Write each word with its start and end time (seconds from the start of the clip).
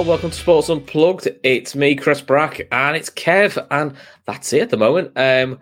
All, 0.00 0.06
welcome 0.06 0.30
to 0.30 0.36
Sports 0.36 0.70
Unplugged. 0.70 1.28
It's 1.42 1.74
me, 1.74 1.94
Chris 1.94 2.22
Brack, 2.22 2.66
and 2.72 2.96
it's 2.96 3.10
Kev, 3.10 3.66
and 3.70 3.94
that's 4.24 4.50
it 4.54 4.62
at 4.62 4.70
the 4.70 4.78
moment. 4.78 5.12
Um, 5.14 5.58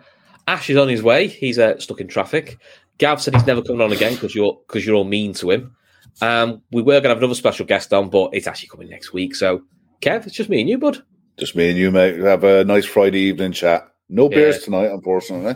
Ash 0.47 0.69
is 0.69 0.77
on 0.77 0.87
his 0.87 1.03
way; 1.03 1.27
he's 1.27 1.59
uh, 1.59 1.77
stuck 1.77 1.99
in 1.99 2.07
traffic. 2.07 2.57
Gav 2.99 3.21
said 3.21 3.35
he's 3.35 3.45
never 3.45 3.61
coming 3.61 3.81
on 3.81 3.91
again 3.91 4.13
because 4.13 4.33
you're 4.33 4.57
because 4.65 4.85
you're 4.85 4.95
all 4.95 5.03
mean 5.03 5.33
to 5.33 5.51
him. 5.51 5.75
Um, 6.21 6.61
we 6.71 6.81
were 6.81 6.93
going 6.93 7.03
to 7.03 7.09
have 7.09 7.17
another 7.17 7.35
special 7.35 7.65
guest 7.65 7.91
on, 7.91 8.09
but 8.09 8.29
it's 8.33 8.47
actually 8.47 8.69
coming 8.69 8.89
next 8.89 9.11
week. 9.11 9.35
So, 9.35 9.63
Kev, 10.01 10.25
it's 10.25 10.35
just 10.35 10.49
me 10.49 10.61
and 10.61 10.69
you, 10.69 10.77
bud. 10.77 11.03
Just 11.37 11.57
me 11.57 11.69
and 11.69 11.77
you, 11.77 11.91
mate. 11.91 12.19
Have 12.19 12.45
a 12.45 12.63
nice 12.63 12.85
Friday 12.85 13.19
evening 13.19 13.51
chat. 13.51 13.89
No 14.07 14.29
beers 14.29 14.63
tonight, 14.63 14.89
unfortunately. 14.89 15.55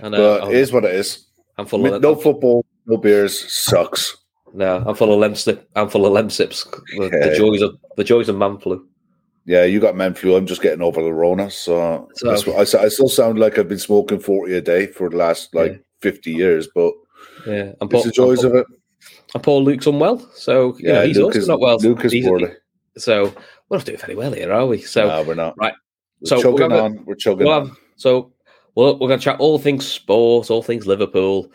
And, 0.00 0.12
uh, 0.12 0.18
but 0.18 0.40
oh, 0.42 0.50
it 0.50 0.56
is 0.56 0.72
what 0.72 0.84
it 0.84 0.94
is. 0.94 1.24
I'm 1.56 1.66
full 1.66 1.94
of 1.94 2.02
No 2.02 2.16
football, 2.16 2.66
no 2.84 2.96
beers. 2.96 3.52
Sucks. 3.52 4.16
No, 4.58 4.84
I'm 4.86 4.94
full 4.94 5.12
of 5.22 5.30
lemsip. 5.30 5.64
I'm 5.76 5.88
full 5.88 6.04
of 6.06 6.12
lemsips. 6.12 6.64
The, 6.96 7.08
the 7.30 7.34
joys 7.36 7.62
of 7.62 7.76
the 7.96 8.04
joys 8.04 8.28
of 8.28 8.36
man 8.36 8.58
flu. 8.58 8.86
Yeah, 9.46 9.64
you 9.64 9.80
got 9.80 9.96
man 9.96 10.12
flu. 10.14 10.36
I'm 10.36 10.46
just 10.46 10.60
getting 10.60 10.82
over 10.82 11.02
the 11.02 11.12
Rona. 11.12 11.50
So, 11.50 12.08
So- 12.16 12.28
that's 12.28 12.46
what, 12.46 12.56
I, 12.56 12.84
I 12.84 12.88
still 12.88 13.08
sound 13.08 13.38
like 13.38 13.58
I've 13.58 13.68
been 13.68 13.78
smoking 13.78 14.18
40 14.18 14.52
a 14.54 14.60
day 14.60 14.86
for 14.86 15.08
the 15.08 15.16
last 15.16 15.54
like 15.54 15.72
Yeah. 15.72 15.78
50 16.02 16.30
years, 16.32 16.68
but 16.74 16.92
Yeah, 17.46 17.54
and 17.54 17.76
it's 17.82 17.92
Paul, 17.92 18.02
the 18.02 18.10
joys 18.10 18.44
and 18.44 18.54
of 18.54 18.60
it. 18.60 18.66
and 19.34 19.42
Paul 19.42 19.64
Luke's 19.64 19.86
unwell, 19.86 20.18
so 20.34 20.76
you 20.78 20.88
know, 20.88 21.00
Yeah, 21.00 21.06
he's 21.06 21.16
Luke 21.16 21.26
also 21.26 21.38
is, 21.38 21.48
not 21.48 21.60
well. 21.60 21.78
Luke 21.78 22.04
is 22.04 22.14
poorly. 22.26 22.52
So 22.98 23.32
we're 23.68 23.78
not 23.78 23.86
doing 23.86 23.98
very 23.98 24.14
well 24.16 24.32
here, 24.32 24.52
are 24.52 24.66
we? 24.66 24.82
So 24.82 25.06
no, 25.08 25.22
we're 25.22 25.34
not. 25.34 25.56
right. 25.58 25.72
We're 26.20 26.26
So 26.28 26.36
we're 26.36 26.42
chugging 26.42 26.58
gonna- 26.68 26.82
on. 26.82 27.04
We're 27.06 27.14
chugging 27.14 27.46
We'll 27.46 27.54
on. 27.54 27.76
so 27.96 28.32
we'll, 28.74 28.98
we're 28.98 29.08
going 29.08 29.20
to 29.20 29.24
chat 29.24 29.38
all 29.40 29.58
things 29.58 29.86
sport, 29.86 30.50
all 30.50 30.62
things 30.62 30.86
Liverpool. 30.86 31.50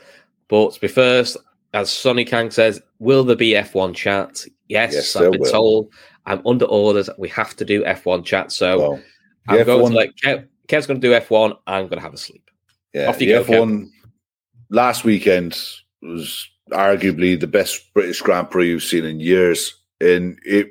But 0.48 0.74
to 0.74 0.80
be 0.82 0.88
first, 0.88 1.38
as 1.74 1.90
Sonny 1.92 2.26
Kang 2.26 2.50
says, 2.52 2.82
will 3.04 3.24
there 3.24 3.36
be 3.36 3.52
F1 3.52 3.94
chat? 3.96 4.46
Yes, 4.68 4.94
Yes, 4.94 5.16
I've 5.16 5.32
been 5.32 5.42
will. 5.42 5.52
told. 5.52 5.90
I'm 6.26 6.42
under 6.48 6.66
orders. 6.66 7.10
We 7.18 7.28
have 7.30 7.56
to 7.58 7.66
do 7.66 7.84
F1 7.84 8.24
chat. 8.26 8.52
So 8.52 8.80
Well, 8.80 9.02
I'm 9.48 9.66
going 9.66 9.82
F1 9.82 9.90
to 9.90 9.96
let 9.96 10.16
Kev, 10.16 10.48
Kev's 10.70 10.88
going 10.88 11.02
to 11.02 11.08
do 11.08 11.14
F1. 11.14 11.58
I'm 11.68 11.88
going 11.88 11.98
to 12.00 12.04
have 12.04 12.14
a 12.14 12.18
sleep. 12.18 12.50
Yeah, 12.94 13.10
Off 13.10 13.20
you 13.22 13.28
the 13.38 13.44
go, 13.44 13.66
F1 13.66 13.90
last 14.70 15.04
weekend 15.04 15.58
was 16.02 16.48
arguably 16.72 17.38
the 17.40 17.48
best 17.48 17.94
British 17.94 18.22
Grand 18.22 18.50
Prix 18.50 18.70
you've 18.70 18.84
seen 18.84 19.04
in 19.06 19.20
years, 19.20 19.74
and 20.00 20.38
it 20.46 20.70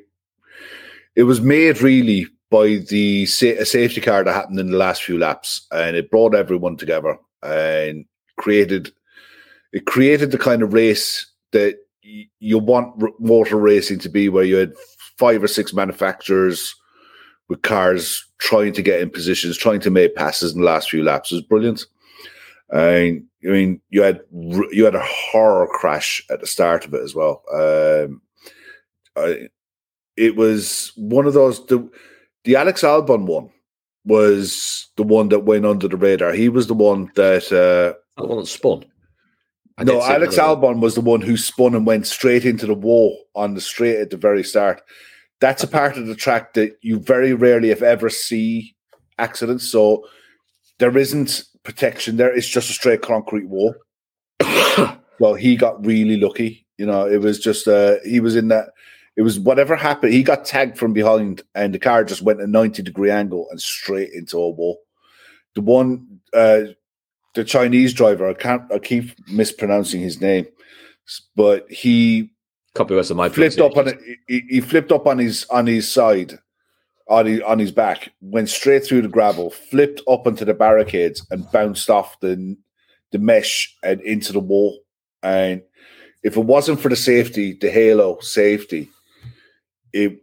it 1.14 1.24
was 1.24 1.40
made 1.42 1.82
really 1.82 2.26
by 2.50 2.76
the 2.88 3.26
sa- 3.26 3.58
a 3.60 3.64
safety 3.66 4.00
car 4.00 4.24
that 4.24 4.32
happened 4.32 4.58
in 4.58 4.70
the 4.70 4.76
last 4.78 5.02
few 5.02 5.18
laps, 5.18 5.66
and 5.72 5.96
it 5.96 6.10
brought 6.10 6.34
everyone 6.34 6.76
together 6.76 7.18
and 7.42 8.04
created 8.38 8.90
it 9.72 9.84
created 9.86 10.30
the 10.30 10.38
kind 10.38 10.62
of 10.62 10.72
race 10.72 11.26
that 11.52 11.76
you 12.02 12.58
want 12.58 13.02
motor 13.20 13.56
racing 13.56 13.98
to 14.00 14.08
be, 14.08 14.28
where 14.28 14.44
you 14.44 14.56
had 14.56 14.72
five 15.18 15.42
or 15.42 15.48
six 15.48 15.72
manufacturers 15.72 16.74
with 17.48 17.62
cars 17.62 18.24
trying 18.38 18.72
to 18.72 18.82
get 18.82 19.00
in 19.00 19.10
positions, 19.10 19.56
trying 19.56 19.80
to 19.80 19.90
make 19.90 20.14
passes 20.14 20.52
in 20.52 20.60
the 20.60 20.66
last 20.66 20.90
few 20.90 21.04
laps. 21.04 21.30
It 21.30 21.36
was 21.36 21.44
brilliant. 21.44 21.84
And 22.70 23.24
I 23.44 23.48
mean, 23.48 23.80
you 23.90 24.02
had 24.02 24.20
you 24.32 24.84
had 24.84 24.94
a 24.94 25.04
horror 25.04 25.68
crash 25.72 26.24
at 26.30 26.40
the 26.40 26.46
start 26.46 26.84
of 26.84 26.94
it 26.94 27.02
as 27.02 27.14
well. 27.14 27.42
Um, 27.52 28.22
I, 29.16 29.48
it 30.16 30.36
was 30.36 30.92
one 30.96 31.26
of 31.26 31.34
those. 31.34 31.64
The, 31.66 31.88
the 32.44 32.56
Alex 32.56 32.82
Albon 32.82 33.26
one 33.26 33.50
was 34.04 34.88
the 34.96 35.02
one 35.02 35.28
that 35.28 35.40
went 35.40 35.66
under 35.66 35.86
the 35.86 35.96
radar. 35.96 36.32
He 36.32 36.48
was 36.48 36.66
the 36.66 36.74
one 36.74 37.10
that. 37.14 37.44
Uh, 37.52 37.98
That 38.16 38.28
one 38.28 38.38
that 38.38 38.46
spun. 38.46 38.84
I 39.78 39.84
no, 39.84 40.02
Alex. 40.02 40.36
Albon 40.36 40.80
was 40.80 40.94
the 40.94 41.00
one 41.00 41.22
who 41.22 41.36
spun 41.36 41.74
and 41.74 41.86
went 41.86 42.06
straight 42.06 42.44
into 42.44 42.66
the 42.66 42.74
wall 42.74 43.24
on 43.34 43.54
the 43.54 43.60
straight 43.60 43.98
at 43.98 44.10
the 44.10 44.16
very 44.16 44.44
start. 44.44 44.82
That's 45.40 45.62
a 45.62 45.68
part 45.68 45.96
of 45.96 46.06
the 46.06 46.14
track 46.14 46.54
that 46.54 46.76
you 46.82 46.98
very 46.98 47.32
rarely, 47.32 47.70
if 47.70 47.82
ever, 47.82 48.10
see 48.10 48.74
accidents. 49.18 49.68
So 49.68 50.06
there 50.78 50.96
isn't 50.96 51.44
protection 51.62 52.16
there. 52.16 52.34
It's 52.34 52.48
just 52.48 52.70
a 52.70 52.74
straight 52.74 53.02
concrete 53.02 53.46
wall. 53.46 53.74
well, 55.18 55.34
he 55.34 55.56
got 55.56 55.84
really 55.84 56.16
lucky. 56.16 56.66
You 56.78 56.86
know, 56.86 57.06
it 57.06 57.18
was 57.18 57.38
just 57.38 57.68
uh 57.68 57.96
he 58.04 58.20
was 58.20 58.36
in 58.36 58.48
that. 58.48 58.70
It 59.16 59.22
was 59.22 59.38
whatever 59.38 59.76
happened. 59.76 60.14
He 60.14 60.22
got 60.22 60.44
tagged 60.44 60.78
from 60.78 60.94
behind, 60.94 61.42
and 61.54 61.74
the 61.74 61.78
car 61.78 62.02
just 62.02 62.22
went 62.22 62.40
a 62.40 62.46
ninety 62.46 62.82
degree 62.82 63.10
angle 63.10 63.46
and 63.50 63.60
straight 63.60 64.12
into 64.12 64.38
a 64.38 64.50
wall. 64.50 64.80
The 65.54 65.60
one, 65.60 66.20
uh 66.34 66.62
the 67.34 67.44
Chinese 67.44 67.94
driver, 67.94 68.28
I 68.28 68.34
can't, 68.34 68.70
I 68.72 68.78
keep 68.78 69.12
mispronouncing 69.28 70.00
his 70.00 70.20
name, 70.20 70.46
but 71.34 71.70
he 71.70 72.30
Copyright 72.74 73.10
of 73.10 73.16
my 73.16 73.28
flipped 73.28 73.58
up 73.58 73.76
on 73.76 73.88
it. 73.88 73.98
He, 74.26 74.40
he 74.48 74.60
flipped 74.60 74.92
up 74.92 75.06
on 75.06 75.18
his 75.18 75.44
on 75.50 75.66
his 75.66 75.90
side, 75.90 76.38
on 77.06 77.26
his, 77.26 77.40
on 77.42 77.58
his 77.58 77.70
back, 77.70 78.12
went 78.22 78.48
straight 78.48 78.84
through 78.84 79.02
the 79.02 79.08
gravel, 79.08 79.50
flipped 79.50 80.00
up 80.08 80.26
onto 80.26 80.46
the 80.46 80.54
barricades, 80.54 81.26
and 81.30 81.50
bounced 81.52 81.90
off 81.90 82.18
the 82.20 82.56
the 83.10 83.18
mesh 83.18 83.76
and 83.82 84.00
into 84.00 84.32
the 84.32 84.40
wall. 84.40 84.80
And 85.22 85.62
if 86.22 86.38
it 86.38 86.44
wasn't 86.44 86.80
for 86.80 86.88
the 86.88 86.96
safety, 86.96 87.52
the 87.52 87.70
halo 87.70 88.18
safety, 88.20 88.88
it 89.92 90.22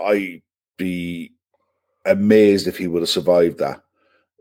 I'd 0.00 0.42
be 0.76 1.32
amazed 2.06 2.68
if 2.68 2.78
he 2.78 2.86
would 2.86 3.02
have 3.02 3.08
survived 3.08 3.58
that. 3.58 3.82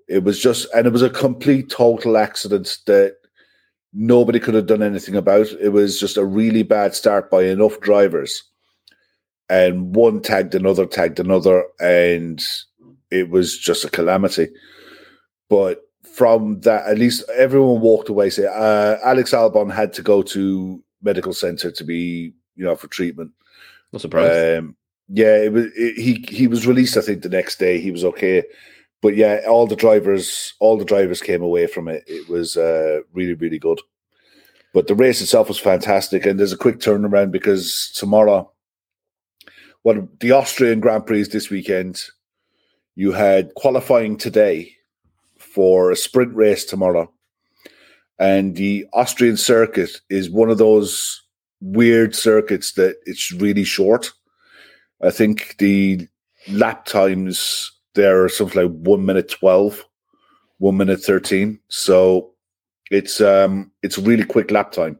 It 0.07 0.23
was 0.23 0.39
just, 0.39 0.67
and 0.73 0.87
it 0.87 0.93
was 0.93 1.01
a 1.01 1.09
complete 1.09 1.69
total 1.69 2.17
accident 2.17 2.77
that 2.85 3.17
nobody 3.93 4.39
could 4.39 4.53
have 4.53 4.67
done 4.67 4.83
anything 4.83 5.15
about. 5.15 5.47
It 5.61 5.69
was 5.69 5.99
just 5.99 6.17
a 6.17 6.25
really 6.25 6.63
bad 6.63 6.95
start 6.95 7.29
by 7.29 7.43
enough 7.43 7.79
drivers, 7.81 8.43
and 9.49 9.95
one 9.95 10.21
tagged 10.21 10.55
another, 10.55 10.85
tagged 10.85 11.19
another, 11.19 11.65
and 11.79 12.43
it 13.11 13.29
was 13.29 13.57
just 13.57 13.85
a 13.85 13.89
calamity. 13.89 14.49
But 15.49 15.81
from 16.13 16.61
that, 16.61 16.87
at 16.87 16.97
least 16.97 17.23
everyone 17.35 17.81
walked 17.81 18.09
away. 18.09 18.29
Say, 18.29 18.45
uh, 18.45 18.97
Alex 19.03 19.31
Albon 19.31 19.71
had 19.71 19.93
to 19.93 20.01
go 20.01 20.21
to 20.23 20.83
medical 21.01 21.33
center 21.33 21.71
to 21.71 21.83
be, 21.83 22.33
you 22.55 22.65
know, 22.65 22.75
for 22.75 22.87
treatment. 22.87 23.31
Not 23.93 24.01
surprised. 24.01 24.59
Um, 24.59 24.75
yeah, 25.09 25.37
it 25.37 25.53
was. 25.53 25.65
It, 25.75 25.97
he 25.97 26.25
he 26.29 26.47
was 26.47 26.67
released. 26.67 26.97
I 26.97 27.01
think 27.01 27.21
the 27.21 27.29
next 27.29 27.59
day 27.59 27.79
he 27.79 27.91
was 27.91 28.03
okay, 28.03 28.43
but 29.01 29.15
yeah, 29.15 29.41
all 29.47 29.67
the 29.67 29.75
drivers, 29.75 30.53
all 30.59 30.77
the 30.77 30.85
drivers 30.85 31.21
came 31.21 31.41
away 31.41 31.67
from 31.67 31.87
it. 31.87 32.03
It 32.07 32.29
was 32.29 32.57
uh, 32.57 33.01
really 33.13 33.33
really 33.35 33.59
good. 33.59 33.81
But 34.73 34.87
the 34.87 34.95
race 34.95 35.21
itself 35.21 35.47
was 35.47 35.59
fantastic, 35.59 36.25
and 36.25 36.39
there's 36.39 36.53
a 36.53 36.57
quick 36.57 36.79
turnaround 36.79 37.31
because 37.31 37.91
tomorrow, 37.95 38.51
well, 39.83 40.07
the 40.19 40.31
Austrian 40.31 40.79
Grand 40.79 41.05
Prix 41.05 41.21
is 41.21 41.29
this 41.29 41.49
weekend. 41.49 42.03
You 42.95 43.11
had 43.11 43.53
qualifying 43.55 44.17
today 44.17 44.73
for 45.37 45.91
a 45.91 45.95
sprint 45.95 46.35
race 46.35 46.65
tomorrow, 46.65 47.11
And 48.19 48.55
the 48.55 48.85
Austrian 48.93 49.37
circuit 49.37 50.01
is 50.09 50.29
one 50.29 50.49
of 50.49 50.57
those 50.57 51.23
weird 51.61 52.15
circuits 52.15 52.73
that 52.73 52.97
it's 53.05 53.31
really 53.31 53.63
short. 53.63 54.11
I 55.01 55.11
think 55.11 55.55
the 55.57 56.07
lap 56.49 56.85
times 56.85 57.71
there 57.97 58.23
are 58.23 58.29
something 58.29 58.61
like 58.61 58.71
one 58.71 59.05
minute 59.05 59.27
12, 59.27 59.83
one 60.59 60.77
minute 60.77 61.01
13. 61.01 61.59
So 61.67 62.31
it's 62.89 63.19
um 63.19 63.69
it's 63.83 63.97
really 63.97 64.23
quick 64.23 64.51
lap 64.51 64.71
time. 64.71 64.97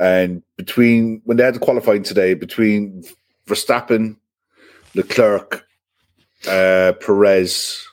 And 0.00 0.42
between 0.56 1.20
when 1.24 1.36
they 1.36 1.44
had 1.44 1.54
the 1.54 1.58
qualifying 1.58 2.02
today, 2.02 2.32
between 2.32 3.04
Verstappen, 3.46 4.16
Leclerc, 4.94 5.66
uh, 6.48 6.94
Perez, 7.00 7.86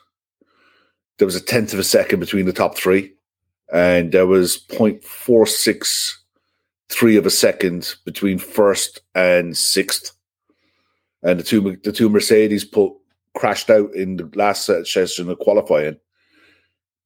there 1.18 1.26
was 1.26 1.36
a 1.36 1.40
tenth 1.40 1.74
of 1.74 1.78
a 1.78 1.84
second 1.84 2.20
between 2.20 2.46
the 2.46 2.52
top 2.52 2.76
three, 2.76 3.12
and 3.72 4.12
there 4.12 4.26
was 4.26 4.64
0.463 4.70 7.18
of 7.18 7.26
a 7.26 7.30
second 7.30 7.94
between 8.04 8.38
first 8.38 9.00
and 9.14 9.56
sixth. 9.56 10.12
And 11.22 11.38
the 11.38 11.44
two 11.44 11.76
the 11.84 11.92
two 11.92 12.08
Mercedes 12.08 12.64
put 12.64 12.92
crashed 13.34 13.70
out 13.70 13.94
in 13.94 14.16
the 14.16 14.30
last 14.34 14.66
session 14.84 15.30
of 15.30 15.38
qualifying. 15.38 15.98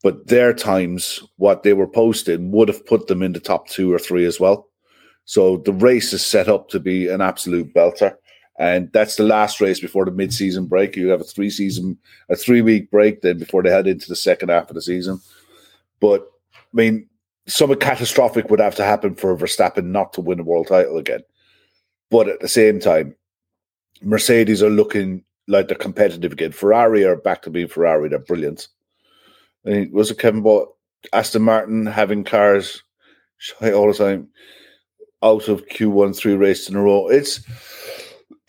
But 0.03 0.27
their 0.27 0.53
times, 0.53 1.23
what 1.37 1.63
they 1.63 1.73
were 1.73 1.89
posting, 1.89 2.51
would 2.53 2.69
have 2.69 2.85
put 2.87 3.07
them 3.07 3.23
in 3.23 3.33
the 3.33 3.41
top 3.41 3.69
two 3.69 3.93
or 3.93 3.99
three 3.99 4.25
as 4.25 4.39
well. 4.39 4.69
So 5.25 5.57
the 5.59 5.73
race 5.73 6.13
is 6.13 6.25
set 6.25 6.49
up 6.49 6.69
to 6.69 6.79
be 6.79 7.09
an 7.09 7.21
absolute 7.21 7.75
belter. 7.75 8.15
And 8.59 8.91
that's 8.93 9.17
the 9.17 9.25
last 9.25 9.61
race 9.61 9.81
before 9.81 10.05
the 10.05 10.11
mid-season 10.11 10.67
break. 10.67 10.97
You 10.97 11.09
have 11.09 11.21
a 11.21 11.25
three-season, 11.25 11.99
a 12.29 12.37
three-week 12.37 12.91
break 12.91 13.21
then 13.21 13.39
before 13.39 13.63
they 13.63 13.71
head 13.71 13.87
into 13.87 14.09
the 14.09 14.17
second 14.17 14.49
half 14.49 14.71
of 14.71 14.75
the 14.75 14.83
season. 14.83 15.21
But 16.01 16.27
I 16.53 16.57
mean, 16.73 17.09
something 17.47 17.79
catastrophic 17.79 18.51
would 18.51 18.61
have 18.61 18.75
to 18.77 18.85
happen 18.85 19.15
for 19.15 19.37
Verstappen 19.37 19.87
not 19.87 20.13
to 20.15 20.21
win 20.21 20.41
a 20.41 20.45
world 20.45 20.69
title 20.69 20.97
again. 20.97 21.21
But 22.11 22.29
at 22.29 22.41
the 22.41 22.49
same 22.49 22.81
time, 22.81 23.15
Mercedes 24.03 24.63
are 24.63 24.71
looking 24.71 25.25
like 25.49 25.69
they're 25.69 25.77
competitive 25.77 26.33
again. 26.33 26.53
Ferrari 26.53 27.05
are 27.05 27.17
back 27.17 27.43
to 27.43 27.51
being 27.51 27.69
Ferrari. 27.69 28.09
They're 28.09 28.19
brilliant. 28.19 28.69
I 29.67 29.71
mean, 29.71 29.93
was 29.93 30.11
it 30.11 30.19
Kevin 30.19 30.43
bought 30.43 30.75
Aston 31.13 31.43
Martin 31.43 31.87
having 31.87 32.25
cars 32.25 32.83
all 33.63 33.93
the 33.93 33.95
time 33.95 34.29
out 35.23 35.49
of 35.49 35.67
Q1 35.67 36.17
three 36.17 36.35
races 36.35 36.69
in 36.69 36.77
a 36.77 36.83
row? 36.83 37.09
It's 37.09 37.41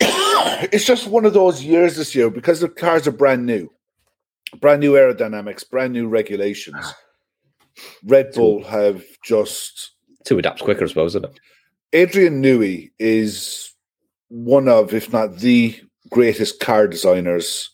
it's 0.00 0.84
just 0.84 1.08
one 1.08 1.24
of 1.24 1.34
those 1.34 1.62
years 1.64 1.96
this 1.96 2.14
year 2.14 2.30
because 2.30 2.60
the 2.60 2.68
cars 2.68 3.06
are 3.06 3.12
brand 3.12 3.46
new, 3.46 3.70
brand 4.60 4.80
new 4.80 4.92
aerodynamics, 4.92 5.68
brand 5.68 5.92
new 5.92 6.08
regulations. 6.08 6.94
Red 8.04 8.32
Bull 8.32 8.64
have 8.64 9.04
just 9.24 9.92
to 10.24 10.38
adapt 10.38 10.62
quicker, 10.62 10.84
I 10.84 10.88
suppose, 10.88 11.12
isn't 11.12 11.24
it? 11.24 11.40
Adrian 11.92 12.42
Newey 12.42 12.90
is 12.98 13.72
one 14.28 14.68
of, 14.68 14.92
if 14.92 15.12
not 15.12 15.36
the 15.36 15.80
greatest 16.10 16.60
car 16.60 16.88
designers 16.88 17.70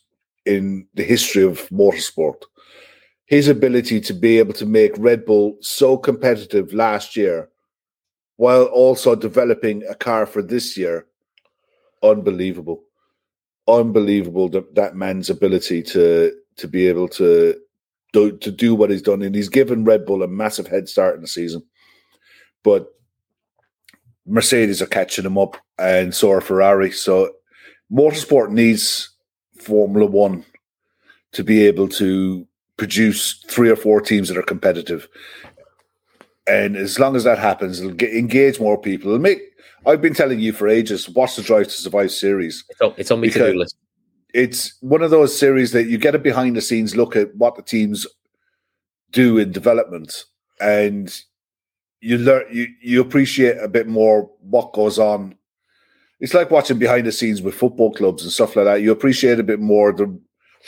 in 0.47 0.87
the 0.95 1.05
history 1.05 1.43
of 1.43 1.69
motorsport. 1.71 2.43
His 3.27 3.49
ability 3.49 4.01
to 4.03 4.13
be 4.13 4.39
able 4.39 4.53
to 4.55 4.67
make 4.67 4.93
Red 4.99 5.25
Bull 5.25 5.57
so 5.61 5.97
competitive 5.97 6.75
last 6.75 7.17
year 7.17 7.49
while 8.37 8.65
also 8.65 9.15
developing 9.15 9.83
a 9.89 9.95
car 9.95 10.27
for 10.27 10.43
this 10.43 10.77
year 10.77 11.07
unbelievable, 12.03 12.85
unbelievable 13.67 14.49
that, 14.51 14.75
that 14.75 14.95
man's 14.95 15.31
ability 15.31 15.83
to 15.83 16.33
to 16.57 16.69
be 16.69 16.87
able 16.87 17.09
to 17.09 17.59
do 18.13 18.37
to 18.37 18.51
do 18.53 18.75
what 18.75 18.91
he's 18.91 19.03
done, 19.03 19.23
and 19.23 19.35
he's 19.35 19.49
given 19.49 19.85
Red 19.85 20.05
Bull 20.05 20.23
a 20.23 20.29
massive 20.29 20.67
head 20.67 20.89
start 20.89 21.17
in 21.17 21.23
the 21.23 21.27
season. 21.27 21.63
But 22.63 22.89
Mercedes 24.27 24.81
are 24.81 24.87
catching 24.87 25.25
him 25.25 25.39
up, 25.39 25.57
and 25.79 26.15
so 26.15 26.31
are 26.31 26.41
Ferrari. 26.41 26.93
So 26.93 27.33
motorsport 27.93 28.51
needs 28.51 29.11
Formula 29.61 30.07
One 30.07 30.45
to 31.33 31.45
be 31.45 31.67
able 31.67 31.89
to 31.89 32.47
produce 32.77 33.45
three 33.49 33.71
or 33.71 33.77
four 33.77 34.01
teams 34.01 34.29
that 34.29 34.39
are 34.39 34.43
competitive. 34.43 35.09
And 36.47 36.77
as 36.77 36.99
long 36.99 37.17
as 37.17 37.25
that 37.25 37.39
happens, 37.39 37.81
it'll 37.81 37.93
get, 37.93 38.15
engage 38.15 38.61
more 38.61 38.79
people. 38.79 39.11
It'll 39.11 39.21
make 39.21 39.41
I've 39.87 40.01
been 40.01 40.15
telling 40.15 40.41
you 40.41 40.53
for 40.53 40.69
ages, 40.69 41.09
watch 41.09 41.37
the 41.37 41.43
Drive 41.43 41.67
to 41.67 41.73
Survive 41.73 42.11
series. 42.11 42.65
It's 42.71 42.81
on, 42.81 42.95
it's 42.97 43.11
on 43.11 43.21
me 43.21 43.31
to 43.31 43.39
do 43.39 43.59
list. 43.59 43.77
It's 44.33 44.77
one 44.81 45.03
of 45.03 45.11
those 45.11 45.39
series 45.39 45.73
that 45.73 45.85
you 45.85 45.99
get 45.99 46.15
a 46.15 46.19
behind 46.19 46.57
the 46.57 46.61
scenes 46.61 46.97
look 46.97 47.17
at 47.17 47.35
what 47.37 47.55
the 47.55 47.63
teams 47.63 48.07
do 49.13 49.39
in 49.39 49.53
development, 49.53 50.25
and 50.61 51.15
you 52.01 52.19
learn 52.19 52.45
you 52.51 52.67
you 52.83 53.01
appreciate 53.01 53.59
a 53.59 53.69
bit 53.69 53.87
more 53.87 54.31
what 54.41 54.73
goes 54.73 54.99
on. 54.99 55.37
It's 56.25 56.33
like 56.33 56.51
watching 56.51 56.79
behind 56.79 57.07
the 57.07 57.13
scenes 57.13 57.43
with 57.43 57.55
football 57.55 57.93
clubs 57.93 58.23
and 58.23 58.33
stuff 58.33 58.57
like 58.57 58.65
that. 58.65 58.81
You 58.81 58.93
appreciate 58.93 59.39
a 59.39 59.43
bit 59.43 59.61
more 59.61 59.93
the 59.93 60.19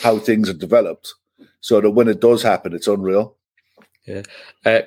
how 0.03 0.19
things 0.19 0.51
are 0.51 0.53
developed, 0.53 1.15
so 1.61 1.81
that 1.81 1.93
when 1.93 2.09
it 2.09 2.21
does 2.21 2.43
happen, 2.43 2.75
it's 2.75 2.87
unreal. 2.87 3.39
Yeah. 4.05 4.21
Uh, 4.67 4.83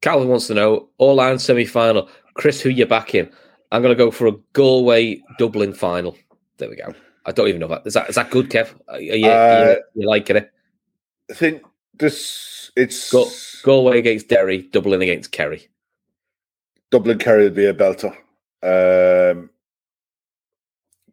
Calvin 0.00 0.26
wants 0.26 0.48
to 0.48 0.54
know 0.54 0.88
All-Ireland 0.98 1.40
semi 1.40 1.64
final. 1.64 2.08
Chris, 2.34 2.60
who 2.60 2.68
you 2.68 2.84
backing? 2.84 3.30
I'm 3.70 3.80
going 3.80 3.96
to 3.96 4.04
go 4.04 4.10
for 4.10 4.26
a 4.26 4.32
Galway 4.54 5.22
Dublin 5.38 5.72
final. 5.72 6.18
There 6.56 6.68
we 6.68 6.74
go. 6.74 6.92
I 7.24 7.30
don't 7.30 7.46
even 7.46 7.60
know 7.60 7.68
that. 7.68 7.86
Is 7.86 7.94
that 7.94 8.08
is 8.08 8.16
that 8.16 8.32
good, 8.32 8.50
Kev? 8.50 8.74
Are 8.88 9.00
you, 9.00 9.24
uh, 9.24 9.30
are 9.30 9.70
you, 9.70 9.82
you 9.94 10.08
liking 10.08 10.34
it? 10.34 10.50
I 11.30 11.34
think 11.34 11.62
this 11.94 12.72
it's 12.74 13.12
Go, 13.12 13.30
Galway 13.62 14.00
against 14.00 14.26
Derry, 14.26 14.62
Dublin 14.62 15.00
against 15.00 15.30
Kerry. 15.30 15.68
Dublin 16.90 17.18
Kerry 17.18 17.44
would 17.44 17.54
be 17.54 17.66
a 17.66 17.72
belter. 17.72 18.16
Um, 18.64 19.50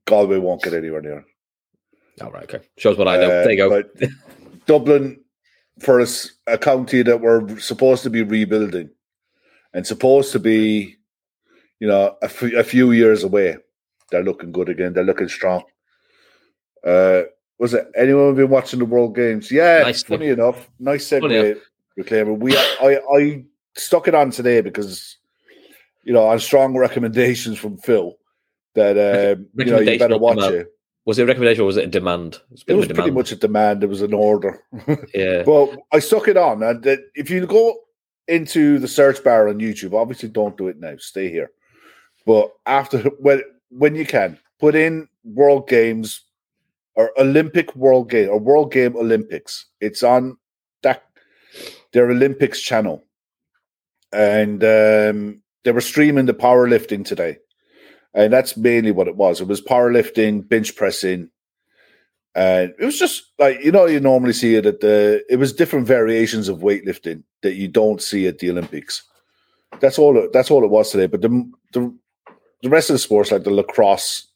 Galway 0.05 0.37
won't 0.37 0.63
get 0.63 0.73
anywhere 0.73 1.01
near. 1.01 1.25
All 2.21 2.31
right, 2.31 2.43
okay. 2.43 2.65
Shows 2.77 2.97
what 2.97 3.07
I 3.07 3.17
know. 3.17 3.25
Uh, 3.25 3.43
there 3.43 3.51
you 3.51 3.57
go. 3.57 3.83
Dublin, 4.65 5.19
for 5.79 5.99
us, 5.99 6.31
a 6.47 6.57
county 6.57 7.01
that 7.03 7.21
we're 7.21 7.59
supposed 7.59 8.03
to 8.03 8.09
be 8.09 8.23
rebuilding 8.23 8.89
and 9.73 9.85
supposed 9.85 10.31
to 10.31 10.39
be 10.39 10.97
you 11.79 11.87
know, 11.87 12.15
a, 12.21 12.25
f- 12.25 12.43
a 12.43 12.63
few 12.63 12.91
years 12.91 13.23
away, 13.23 13.57
they're 14.11 14.23
looking 14.23 14.51
good 14.51 14.69
again. 14.69 14.93
They're 14.93 15.03
looking 15.03 15.27
strong. 15.27 15.63
Uh, 16.85 17.23
was 17.59 17.73
it 17.73 17.87
anyone 17.95 18.35
been 18.35 18.49
watching 18.49 18.79
the 18.79 18.85
World 18.85 19.15
Games? 19.15 19.51
Yeah, 19.51 19.81
nice 19.83 20.03
funny 20.03 20.27
thing. 20.27 20.39
enough, 20.39 20.69
nice 20.79 21.07
segue, 21.07 21.59
Reclaimer. 21.97 22.37
We 22.37 22.55
I 22.55 22.99
I 23.15 23.45
stuck 23.75 24.07
it 24.07 24.15
on 24.15 24.31
today 24.31 24.61
because 24.61 25.17
you 26.03 26.13
know 26.13 26.27
on 26.27 26.39
strong 26.39 26.77
recommendations 26.77 27.57
from 27.57 27.77
Phil 27.77 28.15
that 28.75 28.97
uh, 28.97 29.41
you 29.57 29.71
know 29.71 29.79
you 29.79 29.99
better 29.99 30.17
watch 30.17 30.39
it. 30.51 30.71
Was 31.05 31.19
it 31.19 31.23
a 31.23 31.25
recommendation 31.27 31.61
or 31.61 31.67
was 31.67 31.77
it 31.77 31.85
a 31.85 31.87
demand? 31.87 32.39
It 32.67 32.73
was 32.73 32.87
pretty 32.87 33.11
much 33.11 33.31
a 33.31 33.35
demand. 33.35 33.83
It 33.83 33.87
was 33.87 34.01
an 34.01 34.13
order. 34.13 34.63
Yeah. 35.13 35.43
but 35.43 35.75
I 35.91 35.99
stuck 35.99 36.27
it 36.27 36.37
on, 36.37 36.63
and 36.63 36.85
if 37.15 37.29
you 37.29 37.45
go 37.45 37.75
into 38.27 38.79
the 38.79 38.87
search 38.87 39.23
bar 39.23 39.47
on 39.47 39.59
YouTube, 39.59 39.93
obviously 39.93 40.29
don't 40.29 40.57
do 40.57 40.67
it 40.67 40.79
now. 40.79 40.95
Stay 40.97 41.29
here. 41.29 41.51
But 42.25 42.51
after 42.65 42.99
when 43.19 43.43
when 43.69 43.95
you 43.95 44.05
can 44.05 44.39
put 44.59 44.75
in 44.75 45.07
World 45.23 45.67
Games 45.67 46.21
or 46.95 47.11
Olympic 47.19 47.75
World 47.75 48.09
Game 48.09 48.29
or 48.29 48.39
World 48.39 48.71
Game 48.71 48.95
Olympics, 48.95 49.65
it's 49.79 50.01
on 50.01 50.37
that 50.81 51.03
their 51.91 52.09
Olympics 52.09 52.61
channel, 52.61 53.03
and 54.11 54.63
um, 54.63 55.41
they 55.63 55.71
were 55.71 55.81
streaming 55.81 56.25
the 56.25 56.33
powerlifting 56.33 57.05
today, 57.05 57.37
and 58.15 58.31
that's 58.31 58.57
mainly 58.57 58.91
what 58.91 59.07
it 59.07 59.17
was. 59.17 59.41
It 59.41 59.47
was 59.47 59.61
powerlifting, 59.61 60.47
bench 60.47 60.75
pressing. 60.75 61.29
And 62.33 62.73
it 62.79 62.85
was 62.85 62.97
just 62.97 63.31
like 63.37 63.63
you 63.63 63.71
know 63.71 63.85
you 63.85 63.99
normally 63.99 64.33
see 64.33 64.55
it 64.55 64.65
at 64.65 64.81
the. 64.81 65.23
It 65.29 65.37
was 65.37 65.53
different 65.53 65.87
variations 65.87 66.49
of 66.49 66.59
weightlifting 66.59 67.23
that 67.43 67.53
you 67.53 67.67
don't 67.67 68.01
see 68.01 68.27
at 68.27 68.39
the 68.39 68.49
Olympics. 68.49 69.03
That's 69.79 69.99
all. 69.99 70.17
It, 70.17 70.33
that's 70.33 70.51
all 70.51 70.63
it 70.63 70.69
was 70.69 70.91
today. 70.91 71.07
But 71.07 71.21
the 71.21 71.51
the 71.71 71.93
the 72.61 72.69
rest 72.69 72.89
of 72.89 72.95
the 72.95 72.99
sports, 72.99 73.31
like 73.31 73.43
the 73.43 73.51
lacrosse, 73.51 74.27